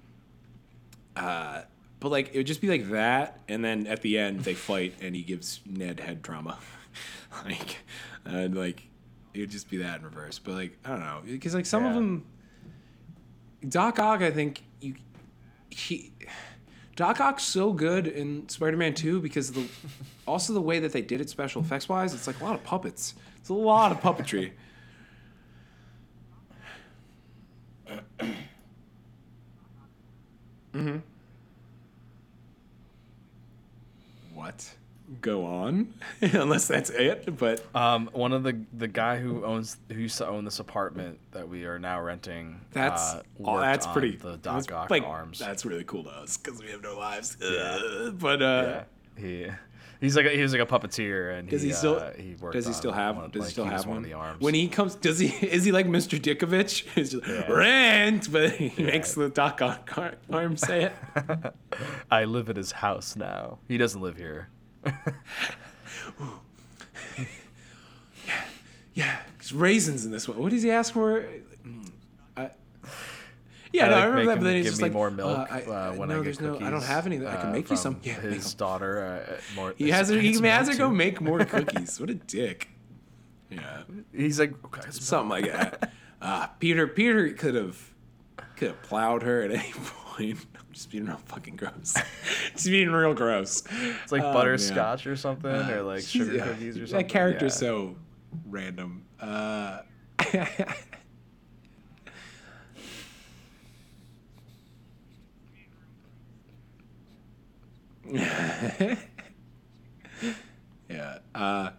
uh, 1.14 1.62
but 2.01 2.09
like 2.09 2.34
it 2.34 2.38
would 2.38 2.47
just 2.48 2.60
be 2.60 2.68
like 2.68 2.90
that, 2.90 3.38
and 3.47 3.64
then 3.64 3.86
at 3.86 4.02
the 4.02 4.18
end 4.18 4.40
they 4.40 4.55
fight, 4.55 4.94
and 5.01 5.14
he 5.14 5.22
gives 5.22 5.60
Ned 5.64 6.01
head 6.01 6.24
trauma, 6.24 6.59
like, 7.44 7.78
and 8.24 8.56
like 8.56 8.88
it 9.37 9.41
would 9.41 9.51
just 9.51 9.69
be 9.69 9.77
that 9.79 9.99
in 9.99 10.05
reverse. 10.05 10.39
But 10.39 10.55
like 10.55 10.79
I 10.85 10.91
don't 10.91 11.01
know, 11.01 11.21
because 11.25 11.55
like 11.55 11.67
some 11.67 11.85
of 11.85 11.95
them, 11.95 12.25
Doc 13.69 13.99
Ock, 13.99 14.23
I 14.23 14.31
think 14.31 14.63
you 14.81 14.95
he. 15.71 16.13
Doc 16.97 17.21
Ock's 17.21 17.43
so 17.43 17.75
good 17.75 18.07
in 18.07 18.49
Spider-Man 18.49 18.95
2 18.95 19.21
because 19.21 19.53
the 19.53 19.69
also 20.27 20.55
the 20.55 20.63
way 20.63 20.79
that 20.79 20.93
they 20.93 21.03
did 21.03 21.21
it 21.21 21.29
special 21.29 21.61
effects 21.61 21.91
wise, 21.91 22.15
it's 22.15 22.27
like 22.27 22.41
a 22.41 22.45
lot 22.45 22.55
of 22.55 22.65
puppets. 22.65 23.15
It's 23.37 23.51
a 23.51 23.55
lot 23.55 23.93
of 23.93 24.01
puppetry. 24.01 24.53
mm-hmm. 30.75 30.97
What? 34.35 34.75
Go 35.20 35.44
on, 35.44 35.94
unless 36.20 36.68
that's 36.68 36.90
it. 36.90 37.36
But 37.38 37.64
Um, 37.74 38.09
one 38.12 38.32
of 38.32 38.43
the 38.43 38.60
the 38.76 38.88
guy 38.88 39.18
who 39.18 39.44
owns 39.44 39.76
who 39.88 39.94
used 40.01 40.18
to 40.18 40.26
own 40.26 40.44
this 40.44 40.59
apartment 40.59 41.18
that 41.32 41.48
we 41.48 41.64
are 41.64 41.78
now 41.78 42.01
renting. 42.01 42.60
that's 42.72 43.14
uh, 43.14 43.22
oh, 43.44 43.60
that's 43.60 43.86
pretty. 43.88 44.16
The 44.16 44.38
that's, 44.43 44.66
Doc 44.66 44.72
Ock 44.84 44.90
like, 44.90 45.02
arms. 45.02 45.38
That's 45.38 45.64
really 45.64 45.84
cool 45.84 46.05
to 46.05 46.10
us 46.10 46.36
because 46.36 46.60
we 46.62 46.70
have 46.70 46.82
no 46.82 46.97
lives. 46.98 47.36
Yeah. 47.40 47.48
Uh, 48.06 48.10
but 48.10 48.43
uh, 48.43 48.82
yeah. 49.18 49.18
He 49.18 49.47
he's 50.01 50.14
like 50.14 50.26
a, 50.26 50.30
he 50.30 50.43
was 50.43 50.52
like 50.52 50.60
a 50.60 50.66
puppeteer 50.66 51.38
and 51.38 51.48
Does 51.48 51.62
he, 51.62 51.68
he 51.68 51.74
still? 51.74 51.97
uh, 51.97 52.10
he 52.12 52.34
worked 52.38 52.52
does 52.52 52.66
he 52.66 52.72
still 52.74 52.93
have? 52.93 53.16
one, 53.16 53.30
does 53.30 53.40
like, 53.40 53.48
he 53.48 53.52
still 53.52 53.64
was 53.64 53.72
have 53.72 53.86
one 53.86 53.97
one? 53.97 54.05
of 54.05 54.10
the 54.10 54.12
arms. 54.14 54.40
When 54.43 54.52
he 54.52 54.68
comes, 54.68 54.94
does 54.94 55.18
he? 55.18 55.28
Is 55.28 55.64
he 55.64 55.72
like 55.72 55.86
Mr. 55.86 56.20
Ditkovich? 56.20 56.84
He's 56.94 57.12
just 57.12 57.26
Yeah. 57.26 57.51
rent, 57.51 58.30
but 58.30 58.51
he 58.52 58.82
makes 58.82 59.14
the 59.14 59.30
Doc 59.30 59.62
Ock 59.62 59.90
ar- 59.97 60.14
arm 60.30 60.56
say 60.59 60.84
it. 60.84 61.55
I 62.10 62.24
live 62.24 62.51
at 62.51 62.56
his 62.56 62.72
house 62.72 63.16
now. 63.16 63.59
He 63.68 63.78
doesn't 63.78 64.01
live 64.02 64.16
here. 64.18 64.48
Yeah, 68.95 69.15
there's 69.37 69.53
raisins 69.53 70.07
in 70.07 70.11
this 70.11 70.27
one. 70.27 70.39
What 70.39 70.51
does 70.53 70.63
he 70.63 70.71
ask 70.71 70.95
for? 70.95 71.27
Mm, 71.67 71.91
I, 72.35 72.51
yeah, 73.71 73.85
I, 73.85 73.89
no, 73.91 73.95
like, 73.95 74.03
I 74.03 74.07
remember 74.07 74.25
that. 74.31 74.39
But 74.39 74.45
then 74.45 74.57
he's 74.57 74.67
just 74.67 74.81
like, 74.81 74.93
more 74.93 75.11
milk 75.11 75.39
uh, 75.39 75.47
I, 75.51 75.63
uh, 75.65 75.93
when 75.93 76.09
no, 76.09 76.15
I 76.15 76.19
get 76.19 76.25
there's 76.25 76.39
cookies. 76.39 76.61
no. 76.61 76.67
I 76.67 76.71
don't 76.71 76.83
have 76.83 77.05
any. 77.05 77.17
I 77.19 77.37
can 77.37 77.49
uh, 77.49 77.53
make 77.53 77.65
you 77.65 77.77
from 77.77 77.77
some. 77.77 78.01
Yeah, 78.03 78.15
his 78.21 78.55
daughter. 78.55 79.05
Uh, 79.29 79.33
uh, 79.35 79.41
more. 79.55 79.75
He 79.77 79.91
has 79.91 80.09
to. 80.09 80.19
He 80.19 80.33
has 80.41 80.71
to 80.71 80.77
go 80.77 80.89
make 80.89 81.21
more 81.21 81.45
cookies. 81.45 82.01
What 82.01 82.09
a 82.09 82.15
dick. 82.15 82.71
Yeah, 83.51 83.83
He's 84.15 84.41
like 84.41 84.55
okay, 84.65 84.81
something 84.91 85.29
like 85.29 85.45
that. 85.45 85.93
Uh, 86.19 86.47
Peter. 86.59 86.87
Peter 86.89 87.29
could 87.35 87.55
have 87.55 87.93
could 88.57 88.69
have 88.69 88.83
plowed 88.83 89.23
her 89.23 89.43
at 89.43 89.51
any 89.51 89.71
point. 89.73 90.06
I'm 90.18 90.38
just 90.72 90.90
being 90.90 91.06
real 91.06 91.16
fucking 91.26 91.56
gross. 91.56 91.94
just 92.52 92.66
being 92.66 92.90
real 92.90 93.14
gross. 93.14 93.62
It's 94.02 94.12
like 94.12 94.22
Oh, 94.22 94.32
butterscotch 94.32 95.06
or 95.06 95.16
something, 95.16 95.51
or 95.51 95.82
like 95.82 96.02
sugar 96.02 96.34
yeah, 96.34 96.44
cookies 96.44 96.76
or 96.78 96.86
something. 96.86 97.06
That 97.06 97.12
character's 97.12 97.55
Yeah. 97.55 97.68
so 97.68 97.97
random. 98.47 99.05
Uh, 99.20 99.80
yeah. 110.88 111.18
Uh, 111.34 111.70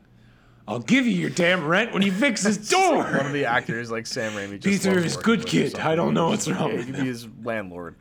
I'll 0.68 0.80
give 0.80 1.06
you 1.06 1.14
your 1.14 1.30
damn 1.30 1.66
rent 1.66 1.94
when 1.94 2.02
you 2.02 2.12
fix 2.12 2.44
his 2.44 2.70
door. 2.70 2.98
One 3.04 3.26
of 3.26 3.32
the 3.34 3.46
actors, 3.46 3.90
like 3.90 4.06
Sam 4.06 4.34
Raimi, 4.34 4.60
just 4.60 4.84
Peter 4.84 5.00
is 5.00 5.16
good 5.16 5.46
kid. 5.46 5.80
I 5.80 5.96
don't 5.96 6.14
know 6.14 6.30
what's 6.30 6.48
wrong 6.48 6.70
Yeah, 6.72 6.76
with 6.78 6.86
he 6.88 6.92
could 6.92 7.02
be 7.02 7.08
his 7.08 7.28
landlord. 7.44 7.96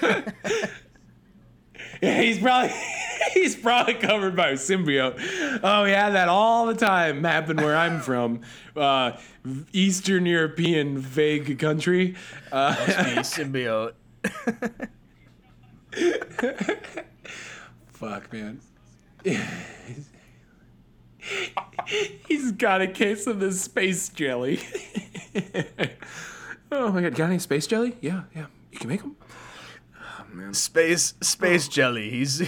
Yeah, 2.02 2.20
he's 2.20 2.38
probably 2.38 2.74
he's 3.32 3.54
probably 3.54 3.94
covered 3.94 4.34
by 4.34 4.48
a 4.48 4.54
symbiote. 4.54 5.60
Oh 5.62 5.84
yeah, 5.84 6.10
that 6.10 6.28
all 6.28 6.66
the 6.66 6.74
time 6.74 7.22
happen 7.22 7.56
where 7.58 7.76
I'm 7.76 8.00
from, 8.00 8.40
uh, 8.76 9.12
Eastern 9.72 10.26
European 10.26 10.98
vague 10.98 11.60
country. 11.60 12.16
Uh, 12.50 12.74
Be 12.86 12.92
symbiote. 13.22 13.92
fuck, 17.92 18.32
man. 18.32 18.60
he's 22.26 22.50
got 22.50 22.82
a 22.82 22.88
case 22.88 23.28
of 23.28 23.38
the 23.38 23.52
space 23.52 24.08
jelly. 24.08 24.58
oh 26.72 26.90
my 26.90 27.02
god, 27.02 27.14
got 27.14 27.26
any 27.26 27.38
space 27.38 27.68
jelly? 27.68 27.96
Yeah, 28.00 28.22
yeah, 28.34 28.46
you 28.72 28.80
can 28.80 28.88
make 28.88 29.02
them. 29.02 29.14
Oh 30.32 30.36
man. 30.36 30.54
Space 30.54 31.14
space 31.20 31.68
jelly. 31.68 32.10
He's 32.10 32.42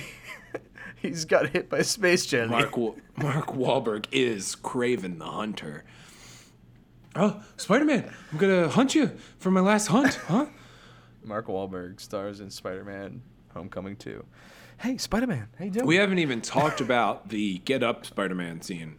he's 0.97 1.24
got 1.24 1.51
hit 1.51 1.69
by 1.69 1.82
space 1.82 2.27
jelly. 2.27 2.48
Mark 2.48 2.77
Wa- 2.77 2.94
Mark 3.16 3.47
Wahlberg 3.48 4.06
is 4.12 4.56
Kraven 4.56 5.19
the 5.19 5.27
Hunter. 5.27 5.85
Oh, 7.16 7.43
Spider 7.56 7.85
Man! 7.85 8.12
I'm 8.32 8.39
gonna 8.39 8.69
hunt 8.69 8.94
you 8.94 9.12
for 9.39 9.51
my 9.51 9.61
last 9.61 9.86
hunt, 9.86 10.15
huh? 10.27 10.47
Mark 11.23 11.47
Wahlberg 11.47 12.01
stars 12.01 12.40
in 12.40 12.51
Spider-Man: 12.51 13.23
Homecoming 13.55 13.97
2. 13.97 14.24
Hey, 14.78 14.98
Spider-Man, 14.98 15.48
how 15.59 15.65
you 15.65 15.70
doing? 15.70 15.86
We 15.86 15.97
haven't 15.97 16.19
even 16.19 16.40
talked 16.43 16.81
about 16.81 17.28
the 17.28 17.59
Get 17.59 17.82
Up 17.82 18.05
Spider 18.05 18.35
Man 18.35 18.61
scene, 18.61 18.98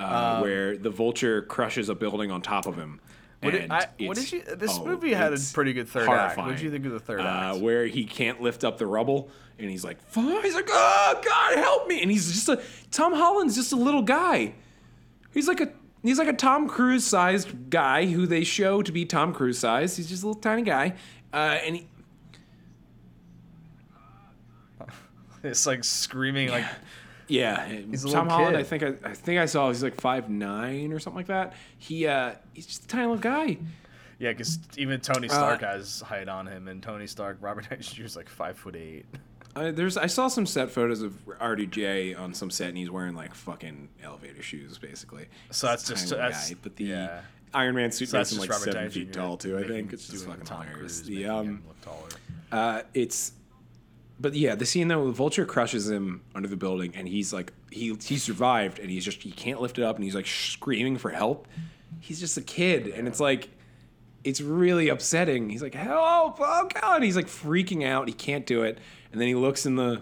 uh, 0.00 0.40
where 0.40 0.76
the 0.76 0.90
Vulture 0.90 1.42
crushes 1.42 1.88
a 1.88 1.94
building 1.94 2.30
on 2.30 2.42
top 2.42 2.66
of 2.66 2.76
him. 2.76 3.00
What 3.44 3.52
did, 3.52 3.70
I, 3.70 3.88
what 4.00 4.16
did 4.16 4.32
you? 4.32 4.42
This 4.42 4.78
oh, 4.78 4.86
movie 4.86 5.12
had 5.12 5.32
a 5.32 5.38
pretty 5.52 5.72
good 5.72 5.88
third 5.88 6.02
act. 6.02 6.08
What 6.08 6.18
horrifying. 6.18 6.50
did 6.56 6.62
you 6.62 6.70
think 6.70 6.86
of 6.86 6.92
the 6.92 7.00
third 7.00 7.20
uh, 7.20 7.52
act? 7.52 7.58
where 7.58 7.86
he 7.86 8.04
can't 8.04 8.40
lift 8.40 8.64
up 8.64 8.78
the 8.78 8.86
rubble, 8.86 9.30
and 9.58 9.70
he's 9.70 9.84
like, 9.84 10.00
"Fuck!" 10.02 10.44
He's 10.44 10.54
like, 10.54 10.68
"Oh 10.70 11.20
God, 11.24 11.58
help 11.58 11.88
me!" 11.88 12.02
And 12.02 12.10
he's 12.10 12.32
just 12.32 12.48
a 12.48 12.62
Tom 12.90 13.12
Holland's 13.12 13.54
just 13.54 13.72
a 13.72 13.76
little 13.76 14.02
guy. 14.02 14.54
He's 15.32 15.48
like 15.48 15.60
a 15.60 15.72
he's 16.02 16.18
like 16.18 16.28
a 16.28 16.32
Tom 16.32 16.68
Cruise 16.68 17.04
sized 17.04 17.70
guy 17.70 18.06
who 18.06 18.26
they 18.26 18.44
show 18.44 18.82
to 18.82 18.92
be 18.92 19.04
Tom 19.04 19.34
Cruise 19.34 19.58
sized. 19.58 19.96
He's 19.96 20.08
just 20.08 20.22
a 20.22 20.26
little 20.26 20.40
tiny 20.40 20.62
guy, 20.62 20.94
uh, 21.32 21.58
and 21.64 21.76
he, 21.76 21.88
It's 25.42 25.66
like 25.66 25.84
screaming 25.84 26.48
like 26.48 26.64
yeah, 27.28 27.66
He's 27.66 28.04
a 28.04 28.08
Tom 28.10 28.26
little 28.28 28.38
Holland. 28.38 28.56
kid. 28.56 28.60
I 28.60 28.62
think 28.64 28.82
I, 29.04 29.10
I 29.10 29.14
think 29.14 29.40
I 29.40 29.46
saw 29.46 29.68
he's 29.68 29.82
like 29.82 30.00
five 30.00 30.28
nine 30.28 30.92
or 30.92 30.98
something 30.98 31.16
like 31.18 31.26
that. 31.28 31.54
He 31.78 32.06
uh, 32.06 32.34
he's 32.52 32.66
just 32.66 32.84
a 32.84 32.88
tiny 32.88 33.06
little 33.06 33.18
guy. 33.18 33.58
yeah, 34.18 34.30
because 34.32 34.58
even 34.76 35.00
Uh, 35.00 35.12
Tony 35.14 35.28
Stark 35.28 35.60
has 35.62 36.00
height 36.02 36.28
on 36.28 36.46
him, 36.46 36.68
and 36.68 36.82
Tony 36.82 37.06
Stark, 37.06 37.38
Robert 37.40 37.68
Downey 37.68 37.82
Jr. 37.82 38.04
is 38.04 38.16
like 38.16 38.28
five 38.28 38.56
foot 38.58 38.76
eight. 38.76 39.06
Uh, 39.56 39.70
there's 39.70 39.96
I 39.96 40.06
saw 40.06 40.26
some 40.28 40.46
set 40.46 40.70
photos 40.70 41.00
of 41.02 41.12
RDJ 41.26 42.18
on 42.18 42.34
some 42.34 42.50
set, 42.50 42.68
and 42.70 42.76
he's 42.78 42.90
wearing 42.90 43.14
like 43.14 43.34
fucking 43.34 43.88
elevator 44.02 44.42
shoes, 44.42 44.78
basically. 44.78 45.26
So 45.50 45.68
that's 45.68 45.86
just- 45.88 46.10
that's- 46.10 46.52
But 46.62 46.74
the 46.76 46.84
yeah. 46.84 47.20
Iron 47.52 47.76
Man 47.76 47.92
suit 47.92 48.08
So 48.08 48.18
makes 48.18 48.32
him 48.32 48.38
like 48.40 48.50
Robert 48.50 48.64
seven 48.64 48.80
Downey 48.80 48.90
feet 48.90 49.12
Jr. 49.12 49.18
tall 49.20 49.36
too. 49.36 49.56
I 49.56 49.62
think 49.62 49.92
it's 49.92 50.08
just 50.08 50.26
fucking 50.26 50.42
Tom 50.44 50.62
hilarious. 50.66 51.02
Cruise, 51.02 51.06
The 51.06 51.26
um, 51.26 51.62
look 51.68 51.80
taller. 51.82 52.08
uh, 52.50 52.82
it's, 52.94 53.30
but 54.24 54.32
yeah, 54.32 54.54
the 54.54 54.64
scene 54.64 54.88
though, 54.88 55.04
the 55.04 55.12
Vulture 55.12 55.44
crushes 55.44 55.90
him 55.90 56.22
under 56.34 56.48
the 56.48 56.56
building, 56.56 56.94
and 56.96 57.06
he's 57.06 57.30
like, 57.30 57.52
he 57.70 57.94
he 58.02 58.16
survived, 58.16 58.78
and 58.78 58.90
he's 58.90 59.04
just 59.04 59.22
he 59.22 59.30
can't 59.30 59.60
lift 59.60 59.78
it 59.78 59.84
up, 59.84 59.96
and 59.96 60.04
he's 60.04 60.14
like 60.14 60.26
screaming 60.26 60.96
for 60.96 61.10
help. 61.10 61.46
He's 62.00 62.20
just 62.20 62.38
a 62.38 62.40
kid, 62.40 62.86
and 62.86 63.06
it's 63.06 63.20
like, 63.20 63.50
it's 64.24 64.40
really 64.40 64.88
upsetting. 64.88 65.50
He's 65.50 65.60
like, 65.60 65.74
help! 65.74 66.38
Oh 66.40 66.70
god! 66.80 67.02
He's 67.02 67.16
like 67.16 67.26
freaking 67.26 67.86
out. 67.86 68.08
He 68.08 68.14
can't 68.14 68.46
do 68.46 68.62
it, 68.62 68.78
and 69.12 69.20
then 69.20 69.28
he 69.28 69.34
looks 69.34 69.66
in 69.66 69.76
the, 69.76 70.00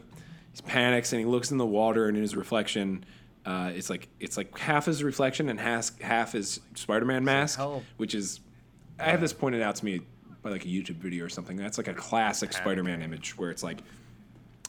he 0.54 0.62
panics, 0.62 1.12
and 1.12 1.18
he 1.18 1.26
looks 1.26 1.50
in 1.50 1.58
the 1.58 1.66
water, 1.66 2.06
and 2.06 2.16
in 2.16 2.22
his 2.22 2.36
reflection. 2.36 3.04
Uh, 3.44 3.72
it's 3.74 3.90
like 3.90 4.06
it's 4.20 4.36
like 4.36 4.56
half 4.56 4.86
his 4.86 5.02
reflection 5.02 5.48
and 5.48 5.58
half 5.58 6.00
half 6.00 6.30
his 6.30 6.60
Spider-Man 6.76 7.24
mask, 7.24 7.58
which 7.96 8.14
is 8.14 8.38
I 9.00 9.10
have 9.10 9.20
this 9.20 9.32
pointed 9.32 9.62
out 9.62 9.74
to 9.74 9.84
me 9.84 10.02
by 10.42 10.50
like 10.50 10.64
a 10.64 10.68
YouTube 10.68 10.98
video 10.98 11.24
or 11.24 11.28
something. 11.28 11.56
That's 11.56 11.76
like 11.76 11.88
a 11.88 11.94
classic 11.94 12.52
Spider-Man 12.52 13.02
image 13.02 13.36
where 13.36 13.50
it's 13.50 13.64
like 13.64 13.78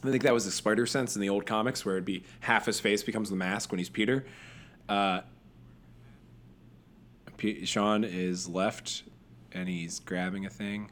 I 0.04 0.12
think 0.12 0.24
that 0.24 0.34
was 0.34 0.46
the 0.46 0.52
Spider 0.52 0.86
Sense 0.86 1.16
in 1.16 1.22
the 1.22 1.30
old 1.30 1.46
comics 1.46 1.86
where 1.86 1.96
it'd 1.96 2.06
be 2.06 2.24
half 2.42 2.66
his 2.66 2.80
face 2.80 3.04
becomes 3.04 3.30
the 3.30 3.36
mask 3.38 3.72
when 3.72 3.80
he's 3.80 3.90
Peter. 3.90 4.26
Uh, 4.90 5.22
P- 7.38 7.64
Sean 7.66 8.04
is 8.04 8.48
left 8.50 9.04
and 9.54 9.70
he's 9.70 10.00
grabbing 10.00 10.46
a 10.46 10.50
thing. 10.50 10.90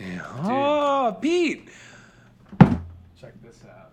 Yeah. 0.00 0.20
Oh, 0.42 1.16
Pete! 1.20 1.68
Check 3.18 3.32
this 3.42 3.60
out. 3.68 3.92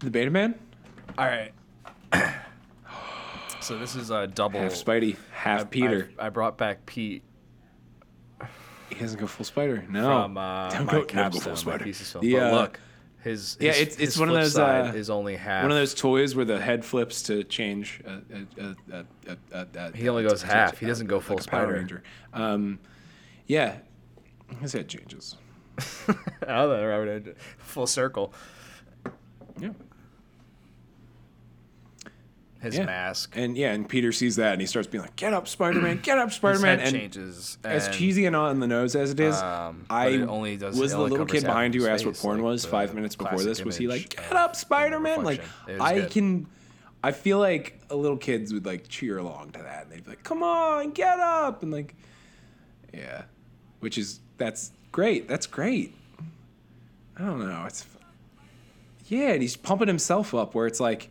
The 0.00 0.10
Beta 0.10 0.30
Man? 0.30 0.54
All 1.16 1.24
right. 1.26 1.52
so 3.60 3.78
this 3.78 3.96
is 3.96 4.10
a 4.10 4.26
double. 4.26 4.60
Half 4.60 4.72
Spidey, 4.72 5.16
half 5.32 5.62
I- 5.62 5.64
Peter. 5.64 6.10
I, 6.18 6.26
I 6.26 6.28
brought 6.28 6.58
back 6.58 6.84
Pete 6.84 7.22
he 8.88 8.96
doesn't 8.96 9.20
go 9.20 9.26
full 9.26 9.44
Spider. 9.44 9.84
No. 9.88 10.22
from 10.22 10.36
uh, 10.38 10.70
Don't 10.70 10.86
go- 10.90 11.06
no, 11.14 11.30
go 11.30 11.38
full 11.40 11.56
Spider. 11.56 11.84
The, 11.84 12.32
but 12.32 12.42
uh, 12.42 12.50
look, 12.52 12.80
his, 13.22 13.56
yeah, 13.60 13.72
his- 13.72 13.80
it's- 13.82 13.96
it's 14.00 14.18
one 14.18 14.28
of 14.28 14.34
those, 14.34 14.56
uh, 14.58 14.92
is 14.94 15.10
only 15.10 15.36
half. 15.36 15.62
One 15.62 15.70
of 15.72 15.76
those 15.76 15.94
toys 15.94 16.34
where 16.34 16.44
the 16.44 16.60
head 16.60 16.84
flips 16.84 17.22
to 17.24 17.44
change. 17.44 18.00
Uh, 18.06 18.18
uh, 18.92 19.02
uh, 19.52 19.64
uh, 19.76 19.90
He 19.92 20.08
only 20.08 20.22
goes 20.24 20.42
half. 20.42 20.72
to- 20.74 20.78
He 20.80 20.86
doesn't 20.86 21.06
go 21.08 21.20
full 21.20 21.36
Power 21.36 21.42
Spider. 21.42 21.72
Ranger. 21.74 22.02
Um, 22.32 22.78
yeah, 23.46 23.78
his 24.60 24.72
head 24.72 24.88
changes. 24.88 25.36
oh, 26.08 26.68
that 26.68 26.80
Robert 26.82 27.36
full 27.58 27.86
circle. 27.86 28.32
Yeah, 29.60 29.70
His 32.60 32.76
yeah. 32.76 32.86
mask. 32.86 33.34
and 33.36 33.56
yeah, 33.56 33.72
and 33.72 33.88
Peter 33.88 34.10
sees 34.10 34.34
that 34.36 34.52
and 34.52 34.60
he 34.60 34.66
starts 34.66 34.88
being 34.88 35.02
like, 35.02 35.14
"Get 35.14 35.32
up, 35.32 35.46
Spider 35.46 35.80
Man! 35.80 36.00
Get 36.02 36.18
up, 36.18 36.32
Spider 36.32 36.54
His 36.54 36.62
Man!" 36.62 36.78
head 36.80 36.88
And 36.88 36.96
changes. 36.96 37.56
as 37.62 37.88
cheesy 37.96 38.26
and 38.26 38.34
on 38.34 38.58
the 38.58 38.66
nose 38.66 38.96
as 38.96 39.12
it 39.12 39.20
is, 39.20 39.36
um, 39.36 39.86
I 39.88 40.08
it 40.08 40.22
only 40.22 40.56
does- 40.56 40.76
was 40.78 40.90
the 40.90 40.98
little 40.98 41.24
kid 41.24 41.44
behind 41.44 41.74
you 41.76 41.82
who 41.82 41.88
asked 41.88 42.04
what 42.04 42.16
porn 42.16 42.38
like 42.38 42.44
was 42.44 42.64
five 42.64 42.94
minutes 42.94 43.14
before 43.14 43.40
this. 43.42 43.64
Was 43.64 43.76
he 43.76 43.86
like, 43.86 44.08
"Get 44.16 44.32
up, 44.32 44.56
Spider 44.56 44.98
Man!" 44.98 45.22
Like 45.22 45.38
reflection. 45.38 45.68
It 45.68 45.80
was 45.80 45.90
I 45.90 45.94
good. 46.00 46.10
can, 46.10 46.46
I 47.04 47.12
feel 47.12 47.38
like 47.38 47.80
a 47.90 47.94
little 47.96 48.16
kids 48.16 48.52
would 48.52 48.66
like 48.66 48.88
cheer 48.88 49.18
along 49.18 49.52
to 49.52 49.60
that, 49.60 49.84
and 49.84 49.92
they'd 49.92 50.02
be 50.04 50.10
like, 50.10 50.24
"Come 50.24 50.42
on, 50.42 50.90
get 50.90 51.20
up!" 51.20 51.62
and 51.62 51.70
like, 51.70 51.94
yeah, 52.92 53.22
which 53.78 53.96
is 53.98 54.18
that's 54.36 54.72
great. 54.90 55.28
That's 55.28 55.46
great. 55.46 55.94
I 57.16 57.22
don't 57.24 57.38
know. 57.38 57.64
It's 57.68 57.86
yeah, 59.06 59.28
and 59.30 59.42
he's 59.42 59.56
pumping 59.56 59.86
himself 59.88 60.34
up 60.34 60.54
where 60.56 60.66
it's 60.66 60.80
like, 60.80 61.10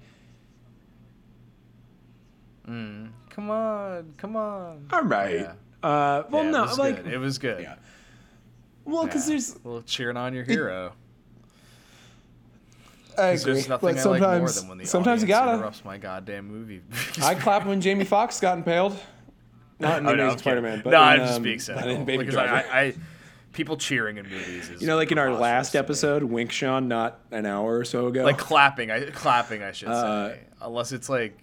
Come 2.67 3.49
on, 3.49 4.13
come 4.17 4.35
on. 4.35 4.87
all 4.91 5.03
right. 5.03 5.39
Yeah. 5.41 5.53
Uh, 5.81 6.23
well, 6.29 6.43
Yeah, 6.43 6.51
no, 6.51 6.63
it 6.65 6.77
like, 6.77 7.03
good. 7.03 7.13
it 7.13 7.17
was 7.17 7.37
good. 7.37 7.61
yeah. 7.61 7.75
well, 8.83 9.05
because 9.05 9.25
Yeah. 9.27 9.33
there's 9.33 9.51
a 9.55 9.57
little 9.63 9.81
cheering 9.83 10.17
on 10.17 10.33
your 10.33 10.43
hero. 10.43 10.91
I 13.17 13.31
'Cause 13.31 13.43
There's 13.45 13.67
nothing 13.67 13.95
but 13.95 14.05
I 14.05 14.09
like 14.09 14.21
more 14.21 14.47
sometimes 14.47 14.55
than 14.59 14.69
when 14.69 14.77
the 14.77 14.85
sometimes 14.85 15.21
you 15.23 15.27
gotta. 15.27 15.53
interrupts 15.53 15.83
my 15.83 15.97
goddamn 15.97 16.47
movie. 16.47 16.81
I 17.23 17.33
clap 17.35 17.65
when 17.65 17.81
Jamie 17.81 18.05
Foxx 18.05 18.39
got 18.39 18.57
impaled. 18.57 18.99
Not 19.79 19.99
in 19.99 20.07
Oh, 20.07 20.13
Amazing 20.13 20.29
I'm 20.31 20.37
Spider-Man, 20.39 20.81
but 20.83 20.89
no, 20.91 20.97
in, 21.01 21.07
I'm 21.07 21.19
just 21.19 21.33
um, 21.37 21.43
being 21.43 21.57
but 21.57 21.63
cynical. 21.63 21.89
in 21.89 22.05
Baby 22.05 22.17
because 22.25 22.33
Driver. 22.35 22.67
I, 22.71 22.79
I, 22.79 22.93
people 23.53 23.77
cheering 23.77 24.17
in 24.17 24.27
movies 24.29 24.69
is 24.69 24.81
you 24.81 24.87
know, 24.87 24.95
like 24.97 25.11
in 25.11 25.17
our 25.17 25.31
last 25.31 25.75
episode, 25.75 26.23
Wink 26.23 26.51
Sean, 26.51 26.87
not 26.87 27.19
an 27.31 27.45
hour 27.45 27.77
or 27.79 27.85
so 27.85 28.07
ago. 28.07 28.23
like 28.23 28.37
clapping, 28.37 28.91
I 28.91 29.05
clapping, 29.05 29.63
I 29.63 29.71
should 29.71 29.87
Uh, 29.89 30.29
say, 30.29 30.39
unless 30.61 30.91
it's 30.91 31.09
like 31.09 31.37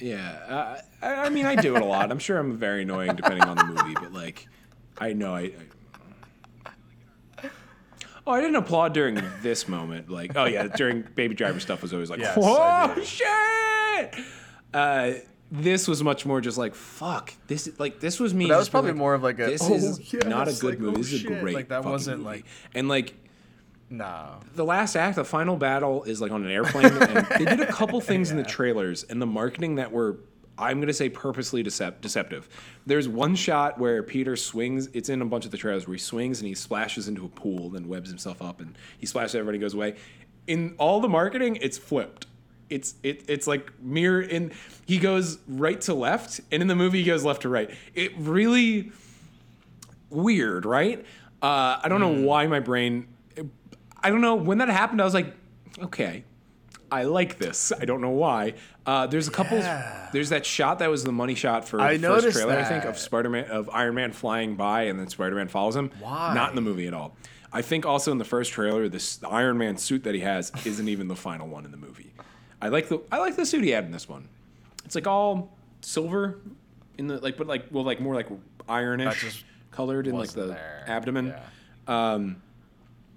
Yeah, 0.00 0.28
uh, 0.48 0.80
I, 1.06 1.14
I 1.26 1.28
mean, 1.28 1.46
I 1.46 1.54
do 1.54 1.76
it 1.76 1.82
a 1.82 1.84
lot. 1.84 2.10
I'm 2.10 2.18
sure 2.18 2.38
I'm 2.38 2.56
very 2.56 2.82
annoying 2.82 3.14
depending 3.16 3.44
on 3.44 3.56
the 3.56 3.64
movie, 3.64 3.94
but 3.94 4.12
like, 4.12 4.48
I 4.98 5.12
know 5.12 5.34
I. 5.34 5.52
I 7.42 7.50
Oh, 8.26 8.32
I 8.32 8.40
didn't 8.40 8.56
applaud 8.56 8.94
during 8.94 9.20
this 9.42 9.68
moment. 9.68 10.08
Like, 10.08 10.32
oh 10.34 10.46
yeah, 10.46 10.66
during 10.68 11.02
Baby 11.14 11.34
Driver 11.34 11.60
stuff 11.60 11.82
was 11.82 11.92
always 11.92 12.08
like, 12.08 12.20
Yes, 12.20 12.36
I 12.38 12.40
whoa, 12.40 13.02
shit. 13.04 14.24
Uh, 14.72 15.12
this 15.52 15.86
was 15.86 16.02
much 16.02 16.24
more 16.24 16.40
just 16.40 16.56
like, 16.56 16.74
fuck. 16.74 17.34
This 17.48 17.68
like 17.78 18.00
this 18.00 18.18
was 18.18 18.32
me. 18.32 18.48
that 18.48 18.56
was 18.56 18.70
probably 18.70 18.92
like, 18.92 18.98
more 18.98 19.12
of 19.14 19.22
like 19.22 19.38
a, 19.40 19.44
This 19.46 19.62
"Oh, 19.62 19.74
is 19.74 20.12
yes," 20.12 20.24
not 20.24 20.48
a 20.48 20.52
good 20.54 20.70
like, 20.70 20.78
movie. 20.80 20.94
"Oh, 20.94 20.96
this 20.98 21.12
is 21.12 21.20
a 21.24 21.28
shit." 21.28 21.40
great 21.40 21.54
Like, 21.54 21.68
that 21.68 21.84
wasn't, 21.84 22.18
movie. 22.20 22.28
like- 22.38 22.44
and 22.74 22.88
like 22.88 23.12
no. 23.90 24.40
the 24.54 24.64
last 24.64 24.96
act, 24.96 25.16
the 25.16 25.24
final 25.24 25.56
battle 25.56 26.04
is 26.04 26.20
like 26.20 26.32
on 26.32 26.44
an 26.44 26.50
airplane, 26.50 26.86
and 26.86 27.26
they 27.38 27.44
did 27.44 27.60
a 27.60 27.66
couple 27.72 28.00
things 28.00 28.30
in 28.30 28.36
the 28.36 28.42
trailers 28.44 29.04
and 29.04 29.20
the 29.20 29.26
marketing 29.26 29.76
that 29.76 29.92
were, 29.92 30.18
I'm 30.58 30.80
gonna 30.80 30.92
say, 30.92 31.08
purposely 31.08 31.62
decep- 31.62 32.00
deceptive. 32.00 32.48
There's 32.86 33.08
one 33.08 33.34
shot 33.34 33.78
where 33.78 34.02
Peter 34.02 34.36
swings. 34.36 34.88
It's 34.92 35.08
in 35.08 35.22
a 35.22 35.26
bunch 35.26 35.44
of 35.44 35.50
the 35.50 35.58
trailers 35.58 35.86
where 35.86 35.94
he 35.94 36.00
swings 36.00 36.40
and 36.40 36.48
he 36.48 36.54
splashes 36.54 37.08
into 37.08 37.24
a 37.24 37.28
pool, 37.28 37.66
and 37.66 37.74
then 37.74 37.88
webs 37.88 38.08
himself 38.08 38.42
up, 38.42 38.60
and 38.60 38.76
he 38.98 39.06
splashes 39.06 39.34
everybody 39.34 39.58
goes 39.58 39.74
away. 39.74 39.96
In 40.46 40.74
all 40.78 41.00
the 41.00 41.08
marketing, 41.08 41.58
it's 41.60 41.78
flipped. 41.78 42.26
It's 42.70 42.94
it, 43.02 43.24
it's 43.28 43.46
like 43.46 43.72
mirror 43.80 44.22
in. 44.22 44.52
He 44.86 44.98
goes 44.98 45.38
right 45.46 45.80
to 45.82 45.94
left, 45.94 46.40
and 46.50 46.62
in 46.62 46.68
the 46.68 46.74
movie 46.74 46.98
he 46.98 47.04
goes 47.04 47.24
left 47.24 47.42
to 47.42 47.48
right. 47.48 47.70
It 47.94 48.12
really 48.16 48.92
weird, 50.10 50.64
right? 50.64 51.04
Uh, 51.42 51.78
I 51.82 51.88
don't 51.88 52.00
know 52.00 52.26
why 52.26 52.46
my 52.46 52.60
brain. 52.60 53.08
I 54.04 54.10
don't 54.10 54.20
know 54.20 54.34
when 54.34 54.58
that 54.58 54.68
happened. 54.68 55.00
I 55.00 55.04
was 55.04 55.14
like, 55.14 55.34
okay, 55.80 56.24
I 56.92 57.04
like 57.04 57.38
this. 57.38 57.72
I 57.72 57.86
don't 57.86 58.00
know 58.00 58.10
why. 58.10 58.54
Uh, 58.86 59.06
there's 59.06 59.26
a 59.26 59.30
couple. 59.30 59.58
Yeah. 59.58 60.10
There's 60.12 60.28
that 60.28 60.44
shot 60.46 60.78
that 60.80 60.90
was 60.90 61.02
the 61.04 61.12
money 61.12 61.34
shot 61.34 61.66
for 61.66 61.80
I 61.80 61.96
the 61.96 62.06
first 62.06 62.36
trailer. 62.36 62.56
I 62.56 62.64
think 62.64 62.84
of. 62.84 62.98
Spider 62.98 63.30
Man 63.30 63.46
of 63.46 63.70
Iron 63.70 63.94
Man 63.94 64.12
flying 64.12 64.56
by 64.56 64.82
and 64.82 65.00
then 65.00 65.08
Spider 65.08 65.34
Man 65.34 65.48
follows 65.48 65.74
him. 65.74 65.90
Why? 66.00 66.34
Not 66.34 66.50
in 66.50 66.54
the 66.54 66.60
movie 66.62 66.86
at 66.86 66.94
all. 66.94 67.16
I 67.52 67.62
think 67.62 67.86
also 67.86 68.12
in 68.12 68.18
the 68.18 68.24
first 68.24 68.52
trailer, 68.52 68.88
this 68.88 69.16
the 69.16 69.28
Iron 69.28 69.58
Man 69.58 69.76
suit 69.78 70.04
that 70.04 70.14
he 70.14 70.20
has 70.20 70.52
isn't 70.64 70.88
even 70.88 71.08
the 71.08 71.16
final 71.16 71.48
one 71.48 71.64
in 71.64 71.70
the 71.70 71.76
movie. 71.76 72.12
I 72.60 72.68
like 72.68 72.88
the 72.88 73.00
I 73.10 73.18
like 73.18 73.36
the 73.36 73.46
suit 73.46 73.64
he 73.64 73.70
had 73.70 73.84
in 73.84 73.90
this 73.90 74.08
one. 74.08 74.28
It's 74.84 74.94
like 74.94 75.06
all 75.06 75.56
silver 75.80 76.40
in 76.98 77.06
the 77.06 77.18
like, 77.18 77.36
but 77.36 77.46
like 77.46 77.66
well, 77.70 77.84
like 77.84 78.00
more 78.00 78.14
like 78.14 78.28
ironish 78.68 79.20
just 79.20 79.44
colored 79.70 80.06
in 80.06 80.14
like 80.14 80.30
the 80.30 80.46
there. 80.46 80.84
abdomen. 80.86 81.34
Yeah. 81.88 82.14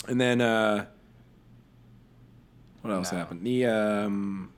And 0.07 0.19
then 0.19 0.41
uh 0.41 0.85
what 2.81 2.91
else 2.93 3.11
No. 3.11 3.17
happened? 3.17 3.45
The 3.45 3.65
um 3.65 4.51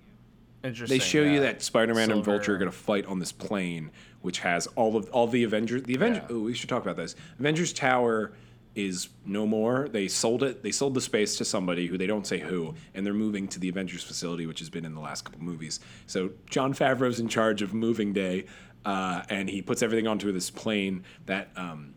Interesting. 0.63 0.97
they 0.97 1.03
show 1.03 1.21
you 1.23 1.39
that 1.41 1.61
Spider-Man 1.61 2.11
and 2.11 2.23
Vulture 2.23 2.55
are 2.55 2.57
going 2.57 2.69
to 2.69 2.77
fight 2.77 3.05
on 3.05 3.19
this 3.19 3.31
plane, 3.31 3.91
which 4.21 4.39
has 4.39 4.67
all 4.75 4.97
of 4.97 5.09
all 5.11 5.25
the 5.27 5.43
Avengers. 5.45 5.83
The 5.83 5.95
Avengers. 5.95 6.23
Yeah. 6.29 6.35
Oh, 6.35 6.39
we 6.41 6.53
should 6.53 6.67
talk 6.69 6.81
about 6.83 6.97
this. 6.97 7.15
Avengers 7.39 7.71
Tower 7.71 8.33
is 8.75 9.07
no 9.25 9.47
more. 9.47 9.87
They 9.89 10.07
sold 10.09 10.43
it. 10.43 10.61
They 10.61 10.71
sold 10.71 10.93
the 10.95 11.01
space 11.01 11.37
to 11.37 11.45
somebody 11.45 11.87
who 11.87 11.97
they 11.97 12.07
don't 12.07 12.27
say 12.27 12.39
who, 12.39 12.75
and 12.93 13.05
they're 13.05 13.13
moving 13.13 13.47
to 13.49 13.59
the 13.59 13.69
Avengers 13.69 14.03
facility, 14.03 14.45
which 14.47 14.59
has 14.59 14.69
been 14.69 14.83
in 14.85 14.93
the 14.93 14.99
last 15.01 15.23
couple 15.23 15.41
movies. 15.41 15.79
So 16.07 16.31
Jon 16.49 16.73
Favreau's 16.73 17.19
in 17.21 17.29
charge 17.29 17.61
of 17.61 17.73
moving 17.73 18.11
day, 18.11 18.45
uh, 18.85 19.23
and 19.29 19.49
he 19.49 19.61
puts 19.61 19.81
everything 19.81 20.07
onto 20.07 20.31
this 20.33 20.49
plane 20.49 21.03
that. 21.25 21.49
Um, 21.55 21.93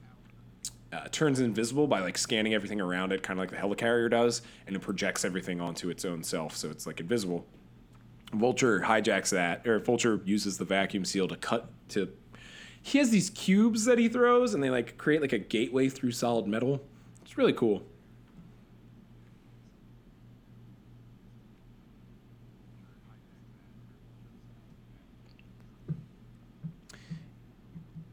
uh, 0.92 1.08
turns 1.10 1.40
invisible 1.40 1.86
by 1.86 2.00
like 2.00 2.18
scanning 2.18 2.54
everything 2.54 2.80
around 2.80 3.12
it, 3.12 3.22
kind 3.22 3.38
of 3.38 3.42
like 3.42 3.50
the 3.50 3.56
helicarrier 3.56 4.10
does, 4.10 4.42
and 4.66 4.76
it 4.76 4.80
projects 4.80 5.24
everything 5.24 5.60
onto 5.60 5.88
its 5.88 6.04
own 6.04 6.22
self, 6.22 6.56
so 6.56 6.70
it's 6.70 6.86
like 6.86 7.00
invisible. 7.00 7.46
Vulture 8.32 8.80
hijacks 8.80 9.30
that, 9.30 9.66
or 9.66 9.78
Vulture 9.78 10.20
uses 10.24 10.58
the 10.58 10.64
vacuum 10.64 11.04
seal 11.04 11.28
to 11.28 11.36
cut 11.36 11.70
to. 11.88 12.10
He 12.80 12.98
has 12.98 13.10
these 13.10 13.30
cubes 13.30 13.84
that 13.84 13.98
he 13.98 14.08
throws, 14.08 14.54
and 14.54 14.62
they 14.62 14.70
like 14.70 14.98
create 14.98 15.22
like 15.22 15.32
a 15.32 15.38
gateway 15.38 15.88
through 15.88 16.12
solid 16.12 16.46
metal. 16.46 16.82
It's 17.22 17.38
really 17.38 17.52
cool. 17.52 17.82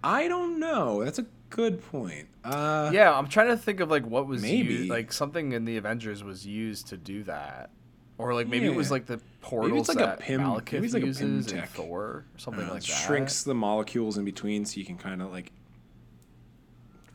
I 0.01 0.29
don't 0.29 0.59
know. 0.59 1.03
That's 1.03 1.19
a 1.19 1.25
good 1.49 1.81
point. 1.81 2.27
Uh, 2.43 2.91
Yeah, 2.93 3.13
I'm 3.17 3.27
trying 3.27 3.47
to 3.47 3.57
think 3.57 3.79
of 3.79 3.89
like 3.89 4.05
what 4.05 4.27
was 4.27 4.41
Maybe. 4.41 4.73
used, 4.73 4.89
like 4.89 5.11
something 5.11 5.51
in 5.51 5.65
the 5.65 5.77
Avengers 5.77 6.23
was 6.23 6.45
used 6.45 6.87
to 6.87 6.97
do 6.97 7.23
that, 7.23 7.69
or 8.17 8.33
like 8.33 8.47
maybe 8.47 8.65
it 8.67 8.75
was 8.75 8.91
like 8.91 9.05
the 9.05 9.19
portals 9.41 9.89
like 9.89 9.97
a 9.97 10.01
that 10.01 10.19
Pym- 10.19 10.41
Malekith 10.41 10.73
maybe 10.73 10.85
it's 10.85 10.93
like 10.93 11.03
a 11.03 11.05
Pym 11.07 11.07
uses 11.07 11.51
in 11.51 11.59
tech. 11.59 11.69
Thor, 11.69 12.01
or 12.03 12.25
something 12.37 12.65
uh, 12.65 12.73
like 12.73 12.83
that. 12.83 12.87
shrinks 12.91 13.43
the 13.43 13.53
molecules 13.55 14.17
in 14.17 14.25
between, 14.25 14.65
so 14.65 14.79
you 14.79 14.85
can 14.85 14.97
kind 14.97 15.21
of 15.21 15.31
like 15.31 15.51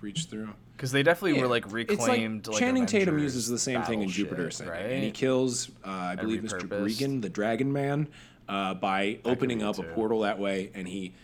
reach 0.01 0.25
through. 0.27 0.51
because 0.77 0.93
they 0.93 1.03
definitely 1.03 1.33
were 1.35 1.47
Yeah, 1.47 1.51
like 1.51 1.65
it's 1.65 1.73
reclaimed. 1.73 2.47
Like, 2.47 2.59
Channing 2.59 2.87
Tatum 2.87 3.19
uses 3.19 3.49
the 3.49 3.59
same 3.59 3.83
thing 3.85 4.03
in 4.03 4.09
Jupiter 4.11 4.49
Ascending, 4.49 4.75
right? 4.75 4.91
and 4.93 5.05
he 5.05 5.11
kills, 5.11 5.71
uh, 5.85 5.89
I 5.91 6.17
believe, 6.17 6.43
Mr. 6.43 6.71
Regan, 6.85 7.21
the 7.23 7.31
Dragon 7.31 7.73
Man, 7.73 8.09
uh, 8.49 8.75
by 8.75 9.21
opening 9.25 9.63
up 9.63 9.79
a 9.79 9.83
portal 9.83 10.21
that 10.21 10.39
way, 10.39 10.71
and 10.75 10.87
he 10.87 11.15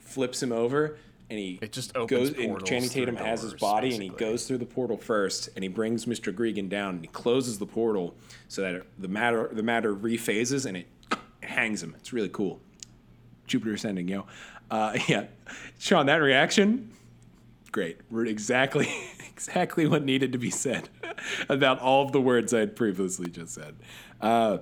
flips 0.00 0.42
him 0.42 0.52
over, 0.52 0.96
and 1.34 1.42
he 1.42 1.58
It 1.60 1.72
just 1.72 1.92
goes. 1.94 2.04
opens 2.12 2.30
And 2.38 2.48
portals 2.50 2.68
Channing 2.68 2.88
Tatum 2.88 3.16
has 3.16 3.42
his 3.42 3.54
body, 3.54 3.92
and 3.92 4.02
he 4.02 4.08
goes 4.08 4.46
through 4.46 4.58
the 4.58 4.66
portal 4.66 4.96
first, 4.96 5.48
and 5.56 5.64
he 5.64 5.68
brings 5.68 6.04
Mr. 6.06 6.32
Gregan 6.32 6.68
down, 6.68 6.94
and 6.94 7.00
he 7.02 7.08
closes 7.08 7.58
the 7.58 7.66
portal 7.66 8.14
so 8.46 8.62
that 8.62 8.74
it- 8.76 8.86
the 9.00 9.08
matter 9.08 9.48
the 9.52 9.62
matter 9.64 9.92
rephases, 9.94 10.64
and 10.64 10.76
it 10.76 10.86
hangs 11.42 11.82
him. 11.82 11.94
It's 11.98 12.12
really 12.12 12.28
cool. 12.28 12.60
Jupiter 13.48 13.74
Ascending, 13.74 14.06
yo. 14.08 14.26
Uh, 14.70 14.96
yeah, 15.08 15.24
Sean, 15.78 16.06
that 16.06 16.16
reaction 16.18 16.90
great. 17.72 17.98
We're 18.08 18.26
exactly 18.26 18.88
exactly 19.32 19.88
what 19.88 20.04
needed 20.04 20.30
to 20.32 20.38
be 20.38 20.50
said 20.50 20.88
about 21.48 21.80
all 21.80 22.04
of 22.04 22.12
the 22.12 22.20
words 22.20 22.54
I 22.54 22.60
had 22.60 22.76
previously 22.76 23.28
just 23.28 23.54
said. 23.54 23.74
Uh, 24.20 24.58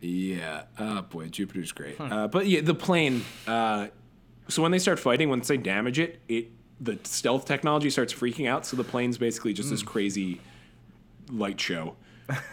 yeah. 0.00 0.62
Oh 0.78 1.02
boy, 1.02 1.28
Jupiter's 1.28 1.70
great. 1.72 2.00
Uh, 2.00 2.26
but 2.28 2.46
yeah, 2.48 2.60
the 2.60 2.74
plane. 2.74 3.24
Uh, 3.46 3.88
so 4.48 4.62
when 4.62 4.72
they 4.72 4.78
start 4.78 4.98
fighting, 4.98 5.28
once 5.28 5.48
they 5.48 5.56
damage 5.56 5.98
it, 5.98 6.20
it 6.28 6.48
the 6.80 6.98
stealth 7.04 7.44
technology 7.44 7.90
starts 7.90 8.12
freaking 8.12 8.48
out. 8.48 8.64
So 8.64 8.76
the 8.76 8.84
plane's 8.84 9.18
basically 9.18 9.52
just 9.52 9.70
this 9.70 9.82
hmm. 9.82 9.88
crazy 9.88 10.40
light 11.30 11.60
show 11.60 11.96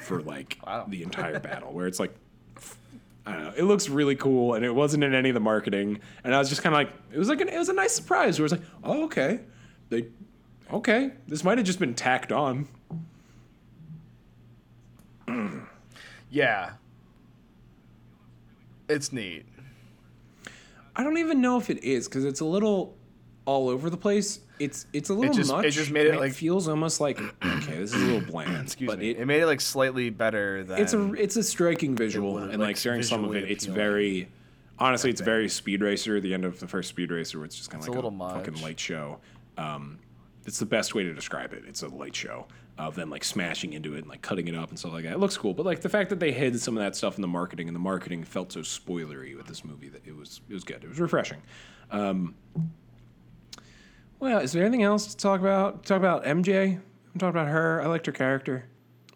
for 0.01 0.21
like 0.21 0.57
Wow. 0.65 0.85
the 0.87 1.03
entire 1.03 1.39
battle, 1.39 1.73
where 1.73 1.87
it's 1.87 1.99
like 1.99 2.15
I 3.25 3.33
don't 3.33 3.43
know. 3.43 3.53
It 3.57 3.63
looks 3.63 3.89
really 3.89 4.15
cool, 4.15 4.53
and 4.53 4.63
it 4.63 4.73
wasn't 4.73 5.03
in 5.03 5.15
any 5.15 5.29
of 5.29 5.33
the 5.33 5.39
marketing. 5.39 5.99
And 6.23 6.35
I 6.35 6.37
was 6.37 6.47
just 6.47 6.61
kind 6.61 6.75
of 6.75 6.77
like, 6.77 6.91
it 7.11 7.17
was 7.17 7.27
like 7.27 7.41
an, 7.41 7.49
it 7.49 7.57
was 7.57 7.69
a 7.69 7.73
nice 7.73 7.93
surprise. 7.93 8.37
Where 8.37 8.43
it 8.43 8.51
was 8.51 8.59
like, 8.59 8.69
oh 8.83 9.05
okay, 9.05 9.39
they, 9.89 10.05
okay, 10.71 11.11
this 11.27 11.43
might 11.43 11.57
have 11.57 11.65
just 11.65 11.79
been 11.79 11.95
tacked 11.95 12.31
on. 12.31 12.67
Yeah, 16.31 16.73
it's 18.89 19.13
neat. 19.13 19.45
I 20.95 21.03
don't 21.03 21.17
even 21.17 21.41
know 21.41 21.57
if 21.57 21.69
it 21.69 21.83
is 21.83 22.07
because 22.07 22.25
it's 22.25 22.39
a 22.39 22.45
little 22.45 22.97
all 23.45 23.69
over 23.69 23.89
the 23.89 23.97
place. 23.97 24.39
It's 24.59 24.87
it's 24.93 25.09
a 25.09 25.13
little 25.13 25.33
just- 25.33 25.51
it 25.51 25.71
just 25.71 25.91
made 25.91 26.07
it, 26.07 26.17
like- 26.19 26.33
feels 26.33 26.67
almost 26.67 26.99
like 27.01 27.19
okay, 27.19 27.77
this 27.77 27.93
is 27.93 28.01
a 28.01 28.05
little 28.05 28.21
bland. 28.21 28.55
Excuse 28.63 28.87
but 28.87 28.99
me. 28.99 29.11
It, 29.11 29.19
It, 29.19 29.25
made 29.25 29.41
it 29.41 29.45
like 29.45 29.61
slightly 29.61 30.09
better 30.09 30.63
than 30.63 30.79
it's 30.79 30.93
a 30.93 31.13
it's 31.13 31.35
a 31.35 31.43
striking 31.43 31.95
visual, 31.95 32.37
and 32.37 32.51
like 32.53 32.59
like, 32.59 32.79
during 32.79 33.03
some 33.03 33.23
of 33.23 33.35
it, 33.35 33.49
it's 33.49 33.65
very. 33.65 34.29
Honestly, 34.77 35.09
it's 35.09 35.21
very 35.21 35.47
Speed 35.47 35.81
Racer. 35.81 36.19
The 36.19 36.33
end 36.33 36.43
of 36.43 36.59
the 36.59 36.67
first 36.67 36.89
Speed 36.89 37.09
Racer, 37.09 37.37
where 37.37 37.45
it's 37.45 37.55
just 37.55 37.69
kind 37.69 37.81
of 37.81 37.87
a 37.87 37.91
like 37.91 37.97
a, 37.97 38.07
little 38.07 38.29
fucking 38.29 38.61
light 38.61 38.77
show. 38.77 39.19
Um, 39.57 39.99
it's 40.45 40.59
the 40.59 40.65
best 40.65 40.93
way 40.93 41.03
to 41.03 41.13
describe 41.13 41.53
it. 41.53 41.63
It's 41.65 41.81
a 41.81 41.87
light 41.87 42.13
show 42.13 42.45
of 42.77 42.95
them 42.95 43.09
like 43.09 43.23
smashing 43.23 43.73
into 43.73 43.93
it 43.95 43.99
and 43.99 44.07
like 44.07 44.21
cutting 44.21 44.47
it 44.47 44.55
up 44.55 44.69
and 44.69 44.77
stuff 44.77 44.91
like 44.93 45.03
that. 45.03 45.13
It 45.13 45.19
looks 45.19 45.37
cool, 45.37 45.53
but 45.53 45.65
like 45.65 45.81
the 45.81 45.89
fact 45.89 46.09
that 46.09 46.19
they 46.19 46.31
hid 46.31 46.59
some 46.59 46.75
of 46.75 46.83
that 46.83 46.95
stuff 46.95 47.15
in 47.15 47.21
the 47.21 47.27
marketing 47.27 47.67
and 47.67 47.75
the 47.75 47.79
marketing 47.79 48.23
felt 48.23 48.51
so 48.51 48.59
spoilery 48.61 49.35
with 49.37 49.47
this 49.47 49.63
movie 49.63 49.89
that 49.89 50.05
it 50.05 50.15
was 50.15 50.41
it 50.49 50.53
was 50.53 50.63
good. 50.63 50.83
It 50.83 50.89
was 50.89 50.99
refreshing. 50.99 51.41
Um, 51.91 52.35
Well, 54.19 54.39
is 54.39 54.51
there 54.51 54.63
anything 54.63 54.83
else 54.83 55.07
to 55.07 55.17
talk 55.17 55.39
about? 55.39 55.85
Talk 55.85 55.97
about 55.97 56.25
MJ. 56.25 56.75
I'm 57.13 57.19
talking 57.19 57.29
about 57.29 57.47
her. 57.47 57.81
I 57.81 57.87
liked 57.87 58.05
her 58.07 58.11
character. 58.11 58.65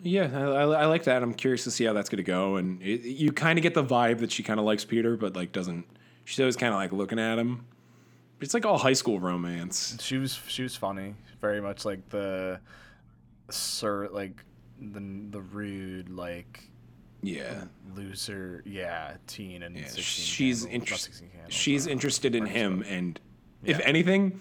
Yeah, 0.01 0.29
I, 0.33 0.41
I, 0.41 0.63
I 0.63 0.85
like 0.85 1.03
that. 1.03 1.21
I'm 1.21 1.33
curious 1.33 1.65
to 1.65 1.71
see 1.71 1.83
how 1.83 1.91
that's 1.91 2.07
going 2.09 2.17
to 2.17 2.23
go. 2.23 2.55
And 2.55 2.81
it, 2.81 3.01
you 3.01 3.33
kind 3.33 3.59
of 3.59 3.63
get 3.63 3.73
the 3.73 3.83
vibe 3.83 4.19
that 4.19 4.31
she 4.31 4.43
kind 4.43 4.57
of 4.59 4.65
likes 4.65 4.85
Peter, 4.85 5.17
but 5.17 5.35
like 5.35 5.51
doesn't. 5.51 5.85
She's 6.23 6.39
always 6.39 6.55
kind 6.55 6.73
of 6.73 6.79
like 6.79 6.93
looking 6.93 7.19
at 7.19 7.37
him. 7.37 7.65
It's 8.39 8.53
like 8.53 8.65
all 8.65 8.77
high 8.77 8.93
school 8.93 9.19
romance. 9.19 9.97
She 9.99 10.17
was 10.17 10.39
she 10.47 10.63
was 10.63 10.75
funny, 10.75 11.15
very 11.41 11.59
much 11.59 11.83
like 11.83 12.07
the 12.09 12.61
sir 13.55 14.09
like 14.11 14.43
the 14.81 15.01
the 15.31 15.41
rude 15.41 16.09
like 16.09 16.63
Yeah, 17.21 17.63
loser 17.95 18.63
yeah 18.65 19.17
teen 19.27 19.63
and 19.63 19.75
yeah. 19.75 19.87
16 19.87 20.03
She's 20.03 20.61
candles, 20.61 20.63
not 20.65 20.73
interested. 20.73 21.11
16 21.13 21.29
candles, 21.29 21.53
She's 21.53 21.87
uh, 21.87 21.91
interested 21.91 22.35
in 22.35 22.45
him, 22.45 22.83
and 22.87 23.19
if 23.63 23.79
anything, 23.81 24.39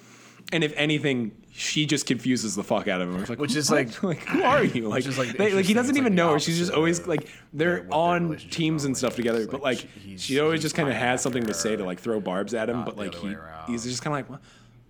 and 0.53 0.63
if 0.63 0.73
anything, 0.77 1.33
she 1.51 1.85
just 1.87 2.07
confuses 2.07 2.55
the 2.55 2.63
fuck 2.63 2.87
out 2.87 3.01
of 3.01 3.09
him. 3.13 3.25
Like, 3.29 3.39
Which 3.41 3.57
is 3.57 3.69
like- 3.71 4.01
like 4.03 4.21
who 4.21 4.43
are 4.45 4.63
you? 4.63 4.89
Like, 4.89 5.05
like, 5.19 5.37
they- 5.37 5.53
like 5.53 5.65
he 5.65 5.75
doesn't 5.75 5.97
even 5.97 6.13
like, 6.13 6.17
know 6.17 6.33
her. 6.35 6.39
She's 6.39 6.57
just 6.57 6.73
always 6.73 7.07
like 7.07 7.29
they're 7.53 7.85
on 7.91 8.37
teams 8.37 8.85
and 8.85 8.97
stuff 8.97 9.17
together. 9.17 9.47
But 9.49 9.61
Like, 9.61 9.87
she 10.17 10.39
always 10.39 10.63
just 10.63 10.75
kind 10.77 10.89
of 10.89 10.95
has 10.95 11.21
something 11.21 11.45
to 11.47 11.55
say 11.55 11.75
to 11.75 11.85
like 11.85 11.99
throw 12.01 12.21
barbs 12.21 12.55
at 12.55 12.71
him. 12.71 12.85
But 12.85 12.97
like 12.97 13.15
he 13.17 13.37
he's 13.67 13.83
just 13.85 14.03
kind 14.03 14.15
of 14.15 14.19
like, 14.19 14.31
well, 14.31 14.41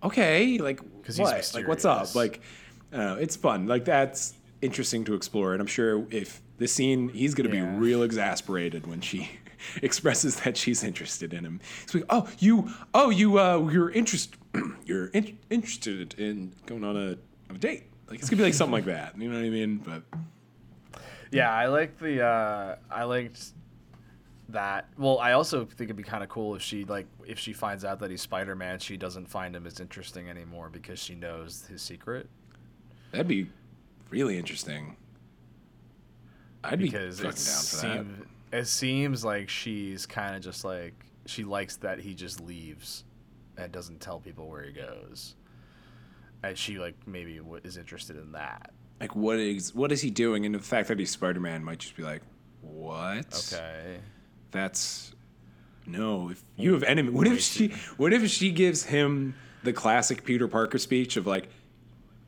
okay, 0.03 0.59
like 0.59 0.79
what? 1.17 1.51
Like 1.55 1.67
what's 1.67 1.85
up? 1.85 2.13
Like 2.15 2.41
know. 2.91 3.15
It's 3.15 3.35
fun. 3.35 3.67
Like 3.67 3.85
that's 3.85 4.33
interesting 4.61 5.03
to 5.05 5.13
explore. 5.13 5.53
And 5.53 5.61
I'm 5.61 5.67
sure 5.67 6.05
if 6.11 6.41
this 6.57 6.73
scene, 6.73 7.09
he's 7.09 7.33
gonna 7.33 7.49
Yeah. 7.53 7.65
be 7.65 7.77
real 7.77 8.03
exasperated 8.03 8.87
when 8.87 9.01
she. 9.01 9.29
expresses 9.81 10.37
that 10.39 10.55
she's 10.55 10.85
interested 10.85 11.33
in 11.33 11.43
him. 11.43 11.59
Like, 11.93 12.05
"Oh, 12.09 12.29
you, 12.39 12.69
oh, 12.93 13.09
you, 13.09 13.37
uh, 13.39 13.67
you're 13.69 13.89
interest, 13.91 14.35
you're 14.85 15.07
in- 15.07 15.37
interested 15.49 16.17
in 16.17 16.53
going 16.65 16.85
on 16.85 16.95
a, 16.95 17.09
on 17.49 17.55
a 17.55 17.59
date." 17.59 17.83
Like 18.09 18.19
it's 18.19 18.29
gonna 18.29 18.37
be 18.37 18.45
like 18.45 18.53
something 18.53 18.71
like 18.71 18.85
that. 18.95 19.19
You 19.19 19.29
know 19.29 19.37
what 19.37 19.45
I 19.45 19.49
mean? 19.49 19.75
But 19.77 20.03
Yeah, 21.31 21.51
I 21.53 21.65
like 21.67 21.99
the 21.99 22.23
uh 22.23 22.75
I 22.89 23.03
liked 23.03 23.51
that. 24.47 24.87
Well, 24.97 25.19
I 25.19 25.33
also 25.33 25.65
think 25.65 25.81
it'd 25.89 25.97
be 25.97 26.03
kind 26.03 26.23
of 26.23 26.29
cool 26.29 26.55
if 26.55 26.61
she 26.61 26.85
like 26.85 27.07
if 27.27 27.37
she 27.37 27.51
finds 27.51 27.83
out 27.83 27.99
that 27.99 28.09
he's 28.11 28.21
Spider-Man, 28.21 28.79
she 28.79 28.95
doesn't 28.95 29.25
find 29.27 29.53
him 29.55 29.67
as 29.67 29.81
interesting 29.81 30.29
anymore 30.29 30.69
because 30.69 30.99
she 30.99 31.15
knows 31.15 31.65
his 31.69 31.81
secret. 31.81 32.29
That'd 33.11 33.27
be 33.27 33.47
really 34.09 34.37
interesting. 34.37 34.95
I'd 36.63 36.79
Because 36.79 37.19
be 37.19 37.23
fucking 37.23 37.43
down 37.45 37.55
for 37.55 37.75
that. 37.75 38.05
seems 38.15 38.25
it 38.51 38.67
seems 38.67 39.23
like 39.25 39.49
she's 39.49 40.05
kind 40.05 40.35
of 40.35 40.41
just 40.41 40.65
like 40.65 41.05
she 41.25 41.43
likes 41.43 41.77
that 41.77 41.99
he 41.99 42.13
just 42.13 42.41
leaves 42.41 43.03
and 43.57 43.71
doesn't 43.71 43.99
tell 44.01 44.19
people 44.19 44.49
where 44.49 44.63
he 44.63 44.71
goes. 44.71 45.35
And 46.43 46.57
she 46.57 46.79
like 46.79 46.95
maybe 47.05 47.39
is 47.63 47.77
interested 47.77 48.17
in 48.17 48.31
that. 48.31 48.71
Like, 48.99 49.15
what 49.15 49.39
is 49.39 49.73
what 49.73 49.91
is 49.91 50.01
he 50.01 50.09
doing? 50.09 50.45
And 50.45 50.55
the 50.55 50.59
fact 50.59 50.87
that 50.87 50.99
he's 50.99 51.11
Spider 51.11 51.39
Man 51.39 51.63
might 51.63 51.79
just 51.79 51.95
be 51.95 52.03
like, 52.03 52.21
what? 52.61 53.51
Okay. 53.53 53.99
That's 54.51 55.13
no. 55.85 56.29
If 56.29 56.43
you 56.57 56.73
have 56.73 56.83
enemy, 56.83 57.09
what 57.09 57.27
if 57.27 57.41
she? 57.41 57.73
What 57.97 58.13
if 58.13 58.27
she 58.29 58.51
gives 58.51 58.83
him 58.83 59.35
the 59.63 59.73
classic 59.73 60.23
Peter 60.23 60.47
Parker 60.47 60.77
speech 60.77 61.17
of 61.17 61.27
like, 61.27 61.49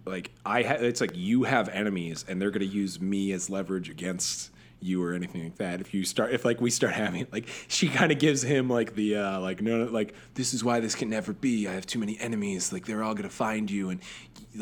like 0.06 0.32
I 0.46 0.64
ha- 0.64 0.78
it's 0.80 1.02
like 1.02 1.12
you 1.16 1.44
have 1.44 1.70
enemies 1.70 2.26
and 2.28 2.42
they're 2.42 2.52
gonna 2.52 2.66
use 2.66 3.00
me 3.00 3.32
as 3.32 3.50
leverage 3.50 3.90
against 3.90 4.52
you 4.80 5.04
or 5.04 5.14
anything 5.14 5.44
like 5.44 5.58
that. 5.58 5.80
If 5.80 5.94
you 5.94 6.04
start, 6.04 6.34
if 6.34 6.44
like 6.44 6.60
we 6.60 6.72
start 6.72 6.94
having 6.94 7.28
like 7.32 7.48
she 7.68 7.88
kind 7.88 8.12
of 8.12 8.20
gives 8.20 8.42
him 8.42 8.70
like 8.70 8.96
the 8.96 9.18
uh 9.18 9.40
like 9.40 9.62
no 9.62 9.84
like 9.86 10.16
this 10.34 10.54
is 10.54 10.64
why 10.64 10.80
this 10.80 10.96
can 10.96 11.10
never 11.10 11.34
be. 11.34 11.68
I 11.68 11.74
have 11.74 11.86
too 11.86 12.00
many 12.00 12.20
enemies. 12.20 12.74
Like 12.74 12.86
they're 12.86 13.04
all 13.04 13.14
gonna 13.14 13.30
find 13.30 13.70
you 13.70 13.90
and 13.90 14.02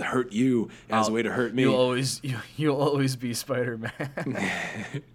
hurt 0.01 0.33
you 0.33 0.69
as 0.89 1.07
a 1.07 1.11
way 1.11 1.23
to 1.23 1.31
hurt 1.31 1.53
me. 1.53 1.63
You'll 1.63 1.75
always 1.75 2.19
you, 2.23 2.37
you'll 2.57 2.81
always 2.81 3.15
be 3.15 3.33
Spider-Man. 3.33 5.03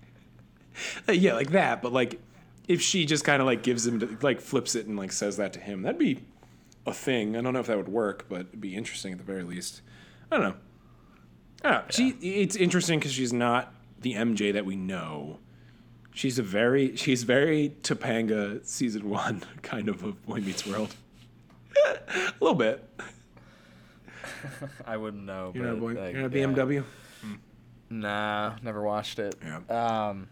Uh, 1.09 1.13
yeah, 1.13 1.35
like 1.35 1.51
that. 1.51 1.83
But 1.83 1.93
like, 1.93 2.21
if 2.69 2.81
she 2.81 3.05
just 3.05 3.25
kind 3.25 3.41
of 3.41 3.47
like 3.47 3.63
gives 3.63 3.87
him, 3.87 4.01
to, 4.01 4.19
like 4.23 4.41
flips 4.41 4.75
it 4.75 4.87
and 4.87 4.97
like 4.97 5.13
says 5.13 5.37
that 5.37 5.53
to 5.55 5.61
him, 5.61 5.83
that'd 5.83 5.99
be 5.99 6.25
a 6.87 6.93
thing. 6.93 7.37
I 7.37 7.41
don't 7.41 7.53
know 7.53 7.61
if 7.61 7.67
that 7.67 7.77
would 7.77 7.89
work, 7.89 8.27
but 8.29 8.41
it'd 8.41 8.61
be 8.61 8.75
interesting 8.75 9.13
at 9.13 9.19
the 9.19 9.25
very 9.25 9.43
least. 9.43 9.83
I 10.35 10.39
don't 10.39 10.49
know. 10.49 10.57
I 11.63 11.71
don't 11.71 11.85
know. 11.85 11.85
She, 11.91 12.09
it's 12.43 12.57
interesting 12.57 12.99
because 12.99 13.13
she's 13.13 13.33
not 13.33 13.73
the 14.01 14.15
MJ 14.15 14.53
that 14.53 14.67
we 14.67 14.75
know. 14.75 15.39
She's 16.13 16.39
a 16.39 16.43
very, 16.43 16.97
she's 16.97 17.23
very 17.23 17.77
Topanga 17.83 18.65
season 18.67 19.09
one 19.09 19.45
kind 19.63 19.89
of 19.89 20.03
a 20.03 20.13
Boy 20.13 20.41
Meets 20.41 20.67
World. 20.67 20.95
a 21.87 22.33
little 22.41 22.57
bit. 22.57 22.89
I 24.87 24.97
wouldn't 24.97 25.25
know. 25.25 25.53
You're 25.55 25.67
not 25.67 25.75
a, 25.75 25.77
boy, 25.77 25.93
like, 25.93 26.15
you're 26.15 26.23
not 26.23 26.35
a 26.35 26.39
yeah. 26.39 26.47
BMW. 26.47 26.85
Nah, 27.91 28.57
never 28.63 28.83
watched 28.83 29.21
it. 29.21 29.37
Yeah. 29.41 30.09
Um, 30.09 30.29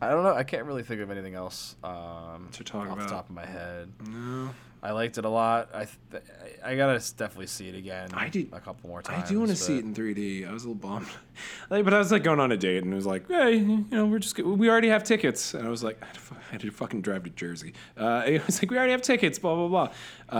I 0.00 0.08
don't 0.08 0.22
know. 0.22 0.34
I 0.34 0.42
can't 0.42 0.64
really 0.64 0.82
think 0.82 1.02
of 1.02 1.10
anything 1.10 1.34
else 1.34 1.76
um, 1.84 2.48
To 2.52 2.64
talk 2.64 2.88
off 2.88 2.94
about. 2.94 3.08
the 3.08 3.14
top 3.14 3.28
of 3.28 3.34
my 3.34 3.44
head. 3.44 3.92
No. 4.08 4.50
I 4.84 4.90
liked 4.90 5.16
it 5.16 5.24
a 5.24 5.28
lot. 5.28 5.70
I 5.72 5.86
th- 6.10 6.24
I 6.64 6.74
gotta 6.74 6.94
definitely 7.16 7.46
see 7.46 7.68
it 7.68 7.76
again. 7.76 8.10
I 8.14 8.28
did- 8.28 8.48
a 8.52 8.58
couple 8.60 8.90
more 8.90 9.00
times. 9.00 9.24
I 9.24 9.28
do 9.32 9.38
want 9.38 9.50
to 9.50 9.56
see 9.56 9.78
it 9.78 9.84
in 9.84 9.94
3D. 9.94 10.48
I 10.48 10.52
was 10.52 10.64
a 10.64 10.68
little 10.70 10.74
bummed, 10.88 11.06
like, 11.70 11.84
but 11.84 11.94
I 11.94 11.98
was 11.98 12.10
like 12.10 12.24
going 12.24 12.40
on 12.40 12.50
a 12.50 12.56
date 12.56 12.82
and 12.82 12.92
it 12.92 12.96
was 12.96 13.06
like, 13.06 13.28
hey, 13.28 13.56
you 13.58 13.86
know, 13.90 14.06
we're 14.06 14.18
just 14.18 14.36
we 14.38 14.68
already 14.68 14.88
have 14.88 15.04
tickets, 15.04 15.54
and 15.54 15.66
I 15.66 15.70
was 15.70 15.84
like, 15.84 15.98
I 16.02 16.06
had 16.06 16.14
to, 16.14 16.20
fu- 16.20 16.34
I 16.34 16.52
had 16.52 16.60
to 16.62 16.70
fucking 16.70 17.02
drive 17.02 17.22
to 17.24 17.30
Jersey. 17.30 17.74
Uh, 17.96 18.22
it 18.26 18.44
was 18.46 18.60
like 18.62 18.70
we 18.70 18.76
already 18.76 18.92
have 18.92 19.02
tickets, 19.02 19.38
blah 19.38 19.54
blah 19.54 19.68
blah. 19.68 19.92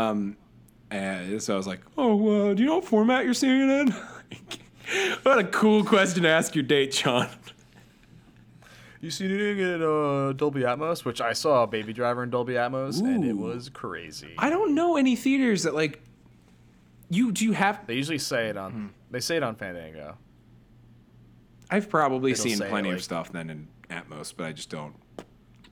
Um, 0.08 0.36
and 0.90 1.40
so 1.42 1.54
I 1.54 1.56
was 1.56 1.66
like, 1.66 1.80
oh, 1.96 2.50
uh, 2.50 2.54
do 2.54 2.62
you 2.62 2.68
know 2.68 2.76
what 2.76 2.84
format 2.84 3.24
you're 3.24 3.32
seeing 3.34 3.70
it 3.70 3.88
in? 3.88 3.94
what 5.22 5.38
a 5.38 5.44
cool 5.44 5.84
question 5.84 6.24
to 6.24 6.28
ask 6.28 6.54
your 6.54 6.64
date, 6.64 6.92
Sean. 6.92 7.28
You 9.02 9.10
seen 9.10 9.32
it 9.32 9.40
in 9.58 9.82
uh, 9.82 10.32
Dolby 10.32 10.60
Atmos, 10.60 11.04
which 11.04 11.20
I 11.20 11.32
saw 11.32 11.66
Baby 11.66 11.92
Driver 11.92 12.22
in 12.22 12.30
Dolby 12.30 12.52
Atmos, 12.54 13.00
and 13.00 13.24
it 13.24 13.36
was 13.36 13.68
crazy. 13.68 14.32
I 14.38 14.48
don't 14.48 14.74
know 14.76 14.96
any 14.96 15.16
theaters 15.16 15.64
that 15.64 15.74
like. 15.74 16.00
You 17.10 17.32
do 17.32 17.44
you 17.44 17.52
have? 17.52 17.84
They 17.86 17.94
usually 17.96 18.18
say 18.18 18.48
it 18.48 18.52
Hmm. 18.56 18.62
on. 18.62 18.90
They 19.10 19.18
say 19.20 19.36
it 19.36 19.42
on 19.42 19.56
Fandango. 19.56 20.16
I've 21.68 21.88
probably 21.90 22.30
It'll 22.32 22.44
seen 22.44 22.58
plenty 22.58 22.90
of 22.90 23.02
stuff 23.02 23.32
then 23.32 23.50
in 23.50 23.68
Atmos, 23.90 24.32
but 24.36 24.46
I 24.46 24.52
just 24.52 24.70
don't 24.70 24.94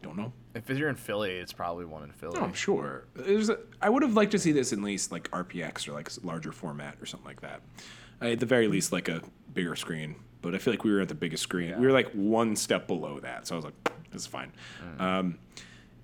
don't 0.02 0.16
know. 0.16 0.32
If 0.54 0.68
you're 0.68 0.88
in 0.88 0.96
Philly, 0.96 1.30
it's 1.36 1.52
probably 1.52 1.84
one 1.84 2.02
in 2.02 2.10
Philly. 2.10 2.36
Oh, 2.40 2.44
I'm 2.44 2.52
sure. 2.52 3.06
There's 3.14 3.48
a, 3.48 3.58
I 3.80 3.88
would 3.90 4.02
have 4.02 4.14
liked 4.14 4.32
to 4.32 4.38
see 4.40 4.50
this 4.50 4.72
in 4.72 4.82
least 4.82 5.12
like 5.12 5.30
RPX 5.30 5.86
or 5.86 5.92
like 5.92 6.10
larger 6.24 6.50
format 6.50 6.96
or 7.00 7.06
something 7.06 7.26
like 7.28 7.42
that. 7.42 7.60
Uh, 8.20 8.24
at 8.26 8.40
the 8.40 8.46
very 8.46 8.66
least, 8.66 8.90
like 8.92 9.08
a 9.08 9.22
bigger 9.54 9.76
screen. 9.76 10.16
But 10.42 10.54
I 10.54 10.58
feel 10.58 10.72
like 10.72 10.84
we 10.84 10.92
were 10.92 11.00
at 11.00 11.08
the 11.08 11.14
biggest 11.14 11.42
screen. 11.42 11.78
We 11.78 11.86
were 11.86 11.92
like 11.92 12.10
one 12.12 12.56
step 12.56 12.86
below 12.86 13.20
that, 13.20 13.46
so 13.46 13.54
I 13.54 13.56
was 13.56 13.64
like, 13.66 13.74
"This 14.10 14.22
is 14.22 14.26
fine." 14.26 14.52
Um, 14.98 15.38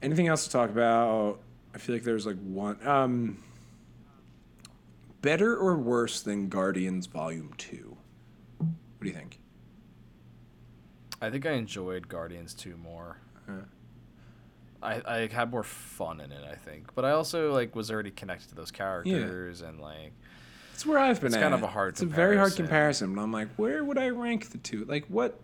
anything 0.03 0.29
else 0.29 0.45
to 0.45 0.51
talk 0.51 0.71
about? 0.71 1.41
I 1.75 1.79
feel 1.79 1.95
like 1.95 2.05
there's 2.05 2.27
like 2.27 2.39
one. 2.39 2.87
Um, 2.87 3.39
better 5.23 5.57
or 5.57 5.77
worse 5.77 6.21
than 6.21 6.49
Guardians 6.49 7.07
Volume 7.07 7.53
Two? 7.57 7.97
What 8.59 8.69
do 9.03 9.09
you 9.09 9.15
think? 9.15 9.39
I 11.21 11.31
think 11.31 11.47
I 11.47 11.53
enjoyed 11.53 12.09
Guardians 12.09 12.53
2 12.55 12.77
more. 12.77 13.17
I, 14.83 15.01
I 15.07 15.27
had 15.33 15.51
more 15.51 15.63
fun 15.63 16.21
in 16.21 16.31
it, 16.31 16.45
I 16.45 16.55
think. 16.57 16.95
But 16.95 17.05
I 17.05 17.13
also 17.13 17.53
like 17.53 17.75
was 17.75 17.91
already 17.91 18.11
connected 18.11 18.51
to 18.51 18.55
those 18.55 18.71
characters 18.71 19.63
and 19.63 19.81
like 19.81 20.13
It's 20.77 20.85
where 20.85 20.99
I've 20.99 21.23
been. 21.23 21.29
It's 21.29 21.37
at. 21.37 21.41
kind 21.41 21.55
of 21.55 21.63
a 21.63 21.69
hard 21.69 21.95
comparison. 21.95 22.09
It's 22.09 22.13
a 22.13 22.17
very 22.17 22.37
hard 22.37 22.55
comparison. 22.55 23.07
comparison. 23.09 23.15
But 23.15 23.23
I'm 23.23 23.33
like, 23.33 23.49
where 23.57 23.83
would 23.83 23.97
I 23.97 24.11
rank 24.11 24.51
the 24.51 24.59
two? 24.59 24.85
Like 24.85 25.07
what? 25.07 25.41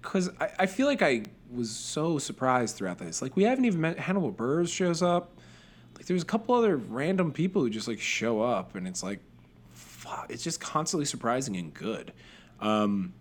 Because 0.00 0.30
I, 0.40 0.48
I 0.60 0.66
feel 0.66 0.86
like 0.86 1.02
I 1.02 1.24
was 1.52 1.70
so 1.70 2.18
surprised 2.18 2.74
throughout 2.74 2.96
this. 2.96 3.20
Like 3.20 3.36
we 3.36 3.42
haven't 3.42 3.66
even 3.66 3.82
met 3.82 3.98
Hannibal 3.98 4.32
Buress 4.32 4.72
shows 4.72 5.02
up. 5.02 5.36
Like 5.94 6.06
there's 6.06 6.22
a 6.22 6.26
couple 6.26 6.54
other 6.54 6.78
random 6.78 7.32
people 7.32 7.60
who 7.60 7.68
just 7.68 7.86
like 7.86 8.00
show 8.00 8.40
up, 8.40 8.76
and 8.76 8.88
it's 8.88 9.02
like, 9.02 9.20
fuck, 9.74 10.28
it's 10.30 10.42
just 10.42 10.58
constantly 10.58 11.04
surprising 11.04 11.54
and 11.56 11.74
good. 11.74 12.14
Um, 12.58 13.12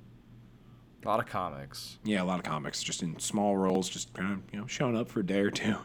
a 1.03 1.07
lot 1.09 1.19
of 1.19 1.25
comics. 1.25 1.97
yeah, 2.05 2.21
a 2.21 2.23
lot 2.23 2.39
of 2.39 2.45
comics 2.45 2.81
just 2.81 3.03
in 3.03 3.19
small 3.19 3.57
roles, 3.57 3.89
just 3.89 4.13
kind 4.13 4.31
of 4.31 4.53
you 4.53 4.59
know 4.61 4.67
showing 4.67 4.95
up 4.95 5.09
for 5.09 5.19
a 5.19 5.25
day 5.25 5.41
or 5.41 5.51
two. 5.51 5.75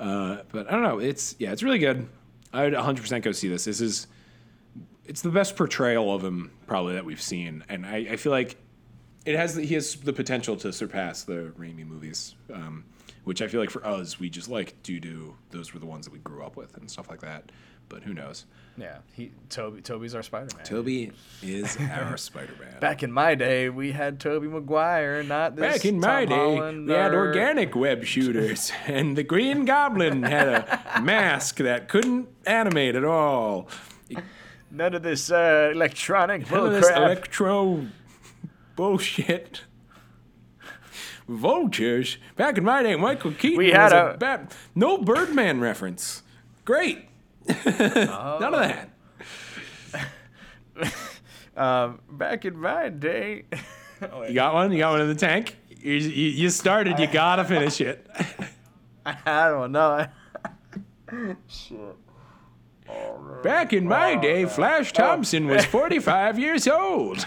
Uh, 0.00 0.38
but 0.50 0.66
I 0.66 0.72
don't 0.72 0.82
know. 0.82 0.98
It's 0.98 1.36
yeah, 1.38 1.52
it's 1.52 1.62
really 1.62 1.78
good. 1.78 2.08
I'd 2.54 2.72
100 2.72 3.02
percent 3.02 3.22
go 3.22 3.32
see 3.32 3.48
this. 3.48 3.66
This 3.66 3.82
is 3.82 4.06
it's 5.06 5.22
the 5.22 5.30
best 5.30 5.56
portrayal 5.56 6.14
of 6.14 6.24
him 6.24 6.50
probably 6.66 6.94
that 6.94 7.04
we've 7.04 7.20
seen, 7.20 7.64
and 7.68 7.84
I, 7.86 7.96
I 8.10 8.16
feel 8.16 8.32
like 8.32 8.56
it 9.24 9.36
has 9.36 9.54
the, 9.54 9.64
he 9.64 9.74
has 9.74 9.94
the 9.96 10.12
potential 10.12 10.56
to 10.58 10.72
surpass 10.72 11.22
the 11.24 11.52
Raimi 11.58 11.86
movies, 11.86 12.34
um, 12.52 12.84
which 13.24 13.42
I 13.42 13.48
feel 13.48 13.60
like 13.60 13.70
for 13.70 13.84
us 13.86 14.18
we 14.18 14.28
just 14.28 14.48
like 14.48 14.82
due 14.82 15.00
to 15.00 15.34
those 15.50 15.72
were 15.72 15.80
the 15.80 15.86
ones 15.86 16.06
that 16.06 16.12
we 16.12 16.18
grew 16.20 16.44
up 16.44 16.56
with 16.56 16.76
and 16.76 16.90
stuff 16.90 17.08
like 17.08 17.20
that. 17.20 17.50
But 17.88 18.02
who 18.02 18.14
knows? 18.14 18.46
Yeah, 18.76 18.98
he 19.12 19.30
Tobey 19.50 19.82
Tobey's 19.82 20.14
our 20.14 20.22
Spider-Man. 20.22 20.64
Tobey 20.64 21.12
is 21.42 21.76
our 21.92 22.16
Spider 22.16 22.54
Man. 22.58 22.74
Back 22.80 23.02
in 23.02 23.12
my 23.12 23.34
day, 23.34 23.68
we 23.68 23.92
had 23.92 24.18
Tobey 24.18 24.48
Maguire, 24.48 25.22
not 25.22 25.54
this 25.54 25.76
Back 25.76 25.84
in 25.84 26.00
my 26.00 26.24
Tom 26.24 26.28
day, 26.28 26.56
Holland 26.56 26.88
we 26.88 26.94
had 26.94 27.14
organic 27.14 27.76
web 27.76 28.04
shooters, 28.04 28.72
and 28.86 29.16
the 29.16 29.22
Green 29.22 29.64
Goblin 29.64 30.22
had 30.22 30.48
a 30.48 31.00
mask 31.02 31.58
that 31.58 31.88
couldn't 31.88 32.28
animate 32.46 32.96
at 32.96 33.04
all. 33.04 33.68
None 34.74 34.94
of 34.94 35.02
this 35.02 35.30
uh, 35.30 35.70
electronic 35.72 36.50
None 36.50 36.66
of 36.66 36.72
this 36.72 36.88
electro 36.90 37.86
bullshit. 38.74 39.62
Vultures. 41.28 42.18
Back 42.36 42.58
in 42.58 42.64
my 42.64 42.82
day, 42.82 42.96
Michael 42.96 43.32
Keaton 43.32 43.58
We 43.58 43.70
had 43.70 43.84
was 43.84 43.92
a, 43.92 44.06
a- 44.14 44.16
bat- 44.18 44.54
no 44.74 44.98
Birdman 44.98 45.60
reference. 45.60 46.22
Great. 46.64 47.04
None 47.48 48.54
of 48.54 48.60
that. 48.60 48.90
um, 51.56 52.00
back 52.10 52.44
in 52.44 52.58
my 52.58 52.88
day. 52.88 53.44
You 54.28 54.34
got 54.34 54.52
one? 54.52 54.70
You 54.70 54.78
got 54.78 54.90
one 54.92 55.00
in 55.02 55.08
the 55.08 55.14
tank? 55.14 55.56
You, 55.80 55.92
you, 55.94 56.28
you 56.30 56.50
started. 56.50 56.98
You 56.98 57.06
gotta 57.06 57.42
finish 57.42 57.80
it. 57.80 58.06
I 59.06 59.48
don't 59.48 59.72
know. 59.72 60.06
Shit. 61.48 61.96
Back 63.42 63.72
in 63.72 63.86
my 63.86 64.16
day, 64.16 64.44
Flash 64.46 64.92
Thompson 64.92 65.46
was 65.46 65.64
45 65.64 66.38
years 66.38 66.66
old. 66.66 67.26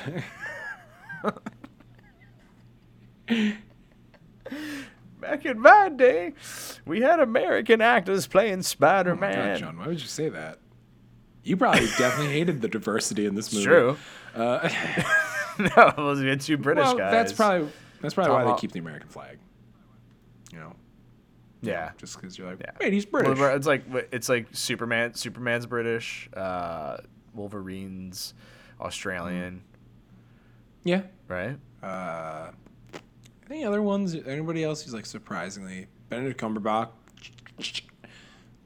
Back 5.19 5.45
in 5.45 5.59
my 5.59 5.89
day, 5.89 6.33
we 6.85 7.01
had 7.01 7.19
American 7.19 7.81
actors 7.81 8.27
playing 8.27 8.61
Spider 8.63 9.15
Man. 9.15 9.59
John, 9.59 9.77
why 9.77 9.87
would 9.87 9.99
you 10.01 10.07
say 10.07 10.29
that? 10.29 10.59
You 11.43 11.57
probably 11.57 11.85
definitely 11.97 12.33
hated 12.33 12.61
the 12.61 12.67
diversity 12.67 13.25
in 13.25 13.35
this 13.35 13.53
movie. 13.53 13.65
True. 13.65 13.97
Uh, 14.35 14.69
no, 15.59 15.93
those 15.95 16.21
are 16.21 16.35
two 16.35 16.57
British 16.57 16.85
well, 16.85 16.97
guys. 16.97 17.11
that's 17.11 17.33
probably 17.33 17.69
that's 18.01 18.13
probably 18.13 18.33
Tom 18.33 18.45
why 18.45 18.53
they 18.53 18.59
keep 18.59 18.71
the 18.71 18.79
American 18.79 19.09
flag. 19.09 19.37
You 20.51 20.59
know, 20.59 20.75
yeah. 21.67 21.91
just 21.97 22.19
because 22.19 22.37
you're 22.37 22.47
like, 22.49 22.59
Yeah. 22.59 22.71
wait, 22.79 22.93
he's 22.93 23.05
Well, 23.11 23.23
British. 23.23 23.55
It's 23.55 23.67
like 23.67 23.83
it's 24.11 24.29
like 24.29 24.47
Superman. 24.51 25.13
Superman's 25.13 25.65
British. 25.65 26.29
Uh, 26.35 26.97
Wolverine's 27.33 28.33
Australian, 28.81 29.61
yeah. 30.83 31.03
right? 31.27 31.57
Uh, 31.81 32.51
any 33.49 33.63
other 33.63 33.81
ones? 33.81 34.15
Anybody 34.15 34.63
else 34.63 34.81
who's 34.83 34.93
like 34.93 35.05
surprisingly 35.05 35.87
Benedict 36.09 36.39
Cumberbatch, 36.41 36.89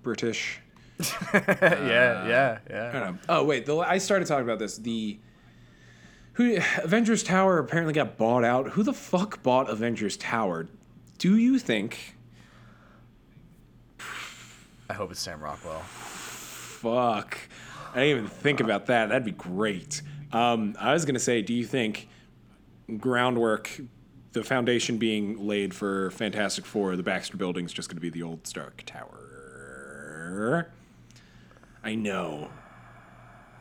British. 0.01 0.59
yeah, 1.33 2.27
yeah, 2.27 2.57
yeah. 2.69 2.89
I 2.89 2.91
don't 2.91 3.01
know. 3.13 3.17
Oh 3.29 3.43
wait, 3.43 3.65
the, 3.65 3.77
I 3.77 3.97
started 3.97 4.27
talking 4.27 4.43
about 4.45 4.59
this. 4.59 4.77
The 4.77 5.19
who 6.33 6.57
Avengers 6.83 7.23
Tower 7.23 7.59
apparently 7.59 7.93
got 7.93 8.17
bought 8.17 8.43
out. 8.43 8.69
Who 8.69 8.83
the 8.83 8.93
fuck 8.93 9.43
bought 9.43 9.69
Avengers 9.69 10.15
Tower? 10.17 10.67
Do 11.17 11.37
you 11.37 11.59
think? 11.59 12.15
I 14.91 14.93
hope 14.93 15.09
it's 15.09 15.21
Sam 15.21 15.39
Rockwell. 15.41 15.79
Fuck, 15.79 17.37
I 17.93 17.99
didn't 18.01 18.09
even 18.09 18.27
think 18.27 18.59
about 18.59 18.87
that. 18.87 19.07
That'd 19.07 19.23
be 19.23 19.31
great. 19.31 20.01
Um, 20.33 20.75
I 20.77 20.91
was 20.91 21.05
gonna 21.05 21.17
say, 21.17 21.41
do 21.41 21.53
you 21.53 21.63
think 21.63 22.09
groundwork, 22.97 23.79
the 24.33 24.43
foundation 24.43 24.97
being 24.97 25.47
laid 25.47 25.73
for 25.73 26.11
Fantastic 26.11 26.65
Four, 26.65 26.97
the 26.97 27.03
Baxter 27.03 27.37
Building's 27.37 27.71
just 27.71 27.87
gonna 27.87 28.01
be 28.01 28.09
the 28.09 28.21
old 28.21 28.45
Stark 28.45 28.83
Tower? 28.85 30.67
I 31.85 31.95
know. 31.95 32.49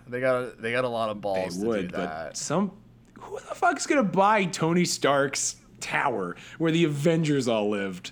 They 0.09 0.19
got 0.20 0.43
a, 0.43 0.52
they 0.59 0.73
got 0.73 0.82
a 0.85 0.89
lot 0.89 1.11
of 1.11 1.19
They 1.19 1.20
balls 1.20 1.59
to 1.59 1.65
would, 1.65 1.93
do 1.93 1.97
but 1.97 2.07
that. 2.07 2.36
some 2.36 2.73
who 3.20 3.39
the 3.48 3.55
fuck's 3.55 3.86
gonna 3.86 4.02
buy 4.02 4.47
Tony 4.47 4.85
Stark's 4.85 5.55
tower 5.78 6.35
where 6.59 6.73
the 6.73 6.82
Avengers 6.82 7.47
all 7.47 7.70
lived? 7.70 8.11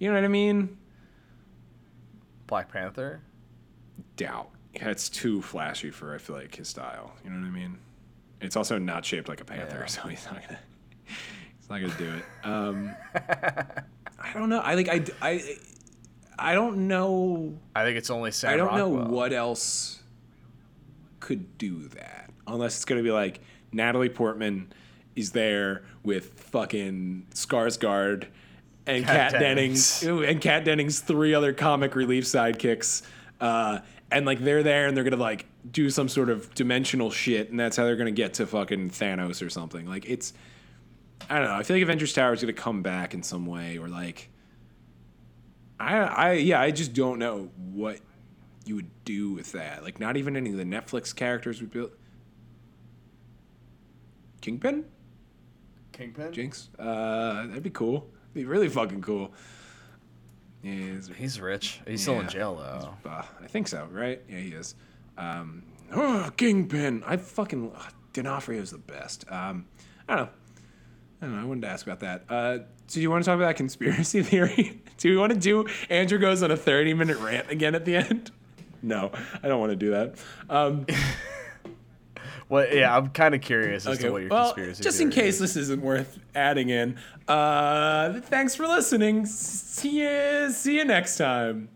You 0.00 0.08
know 0.08 0.16
what 0.16 0.24
I 0.24 0.28
mean? 0.28 0.78
Black 2.50 2.70
Panther. 2.70 3.20
Doubt. 4.16 4.50
It's 4.74 5.08
too 5.08 5.40
flashy 5.40 5.90
for 5.90 6.14
I 6.14 6.18
feel 6.18 6.36
like 6.36 6.54
his 6.54 6.68
style. 6.68 7.12
You 7.24 7.30
know 7.30 7.40
what 7.40 7.46
I 7.46 7.50
mean? 7.50 7.78
It's 8.40 8.56
also 8.56 8.76
not 8.76 9.04
shaped 9.04 9.28
like 9.28 9.40
a 9.40 9.44
panther, 9.44 9.78
Yeah. 9.80 9.86
so 9.86 10.08
he's 10.08 10.24
not 10.26 10.42
gonna 10.42 10.58
he's 11.58 11.70
not 11.70 11.80
gonna 11.80 11.94
do 11.96 12.12
it. 12.12 12.24
Um, 12.46 12.94
I 13.14 14.32
don't 14.34 14.48
know. 14.48 14.60
I 14.62 14.74
think 14.74 14.88
I 14.88 15.04
I 15.22 15.56
I 16.38 16.54
don't 16.54 16.88
know. 16.88 17.56
I 17.74 17.84
think 17.84 17.96
it's 17.96 18.10
only 18.10 18.32
Sam. 18.32 18.52
I 18.52 18.56
don't 18.56 18.76
know 18.76 18.88
what 18.88 19.32
else 19.32 20.02
could 21.20 21.56
do 21.56 21.86
that 21.88 22.30
unless 22.48 22.76
it's 22.76 22.84
gonna 22.84 23.02
be 23.02 23.12
like 23.12 23.40
Natalie 23.72 24.08
Portman 24.08 24.72
is 25.14 25.30
there 25.32 25.84
with 26.02 26.32
fucking 26.40 27.26
Skarsgård 27.32 28.26
and 28.86 29.04
Kat 29.04 29.32
Kat, 29.32 29.40
Dennings. 29.40 30.00
Dennings. 30.00 30.28
and 30.28 30.40
Kat 30.40 30.64
Dennings 30.64 31.00
three 31.00 31.34
other 31.34 31.52
comic 31.52 31.94
relief 31.94 32.24
sidekicks 32.24 33.02
uh, 33.40 33.80
and 34.10 34.26
like 34.26 34.40
they're 34.40 34.62
there 34.62 34.86
and 34.86 34.96
they're 34.96 35.04
gonna 35.04 35.16
like 35.16 35.46
do 35.70 35.90
some 35.90 36.08
sort 36.08 36.30
of 36.30 36.52
dimensional 36.54 37.10
shit 37.10 37.50
and 37.50 37.60
that's 37.60 37.76
how 37.76 37.84
they're 37.84 37.96
gonna 37.96 38.10
get 38.10 38.34
to 38.34 38.46
fucking 38.46 38.90
Thanos 38.90 39.44
or 39.44 39.50
something 39.50 39.86
like 39.86 40.08
it's 40.08 40.32
I 41.28 41.38
don't 41.38 41.48
know 41.48 41.54
I 41.54 41.62
feel 41.62 41.76
like 41.76 41.82
Avengers 41.82 42.12
Tower 42.12 42.32
is 42.32 42.40
gonna 42.40 42.52
come 42.52 42.82
back 42.82 43.14
in 43.14 43.22
some 43.22 43.46
way 43.46 43.78
or 43.78 43.88
like 43.88 44.30
I 45.78 45.96
I 45.98 46.32
yeah 46.32 46.60
I 46.60 46.70
just 46.70 46.92
don't 46.92 47.18
know 47.18 47.50
what 47.72 48.00
you 48.64 48.76
would 48.76 49.04
do 49.04 49.32
with 49.32 49.52
that. 49.52 49.82
Like 49.82 49.98
not 50.00 50.16
even 50.16 50.36
any 50.36 50.50
of 50.50 50.56
the 50.56 50.64
Netflix 50.64 51.14
characters 51.14 51.60
would 51.60 51.70
build. 51.70 51.90
Kingpin, 54.40 54.84
Kingpin. 55.92 56.32
Jinx. 56.32 56.68
Uh, 56.78 57.46
that'd 57.46 57.62
be 57.62 57.70
cool. 57.70 58.08
Be 58.34 58.44
really 58.44 58.68
fucking 58.68 59.02
cool. 59.02 59.32
Yeah, 60.62 60.72
he's, 60.72 61.08
He's 61.16 61.40
rich. 61.40 61.80
He's 61.86 62.02
still 62.02 62.20
in 62.20 62.28
jail 62.28 62.54
though. 62.56 63.10
uh, 63.10 63.22
I 63.42 63.46
think 63.46 63.66
so, 63.68 63.88
right? 63.90 64.20
Yeah, 64.28 64.38
he 64.38 64.48
is. 64.50 64.74
Um, 65.16 65.62
oh, 65.92 66.30
Kingpin. 66.36 67.02
I 67.06 67.16
fucking 67.16 67.72
uh, 67.74 67.82
D'Onofrio's 68.12 68.70
the 68.70 68.78
best. 68.78 69.24
Um, 69.30 69.66
I 70.08 70.16
don't 70.16 70.24
know. 70.26 70.30
I 71.22 71.26
don't 71.26 71.36
know. 71.36 71.42
I 71.42 71.44
wanted 71.44 71.62
to 71.62 71.68
ask 71.68 71.86
about 71.86 72.00
that. 72.00 72.24
Uh, 72.28 72.58
do 72.88 73.00
you 73.00 73.10
want 73.10 73.24
to 73.24 73.30
talk 73.30 73.36
about 73.36 73.56
conspiracy 73.56 74.22
theory? 74.24 74.82
do 74.98 75.10
we 75.10 75.16
want 75.16 75.32
to 75.32 75.38
do 75.38 75.66
Andrew 75.88 76.18
goes 76.18 76.42
on 76.42 76.50
a 76.50 76.56
thirty-minute 76.56 77.18
rant 77.18 77.50
again 77.50 77.74
at 77.74 77.84
the 77.84 77.96
end? 77.96 78.30
No, 78.82 79.12
I 79.42 79.48
don't 79.48 79.60
want 79.60 79.72
to 79.72 79.76
do 79.76 79.90
that. 79.90 80.14
Um, 80.48 80.86
Well, 82.50 82.66
yeah, 82.70 82.94
I'm 82.94 83.10
kind 83.10 83.34
of 83.34 83.40
curious 83.40 83.86
as 83.86 83.98
to 83.98 84.10
what 84.10 84.22
your 84.22 84.30
well, 84.30 84.52
conspiracy. 84.52 84.82
just 84.82 85.00
in 85.00 85.08
case 85.10 85.34
is. 85.34 85.40
this 85.40 85.56
isn't 85.56 85.82
worth 85.82 86.18
adding 86.34 86.68
in, 86.68 86.98
uh, 87.28 88.20
thanks 88.22 88.56
for 88.56 88.66
listening. 88.66 89.24
See 89.24 90.02
you, 90.02 90.50
see 90.50 90.76
you 90.76 90.84
next 90.84 91.16
time. 91.16 91.68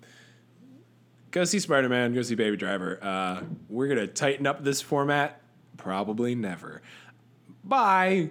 Go 1.30 1.44
see 1.44 1.60
Spider 1.60 1.88
Man. 1.88 2.12
Go 2.12 2.22
see 2.22 2.34
Baby 2.34 2.56
Driver. 2.56 2.98
Uh, 3.00 3.42
we're 3.68 3.88
gonna 3.88 4.06
tighten 4.06 4.46
up 4.46 4.62
this 4.64 4.80
format. 4.80 5.40
Probably 5.76 6.34
never. 6.34 6.82
Bye. 7.62 8.30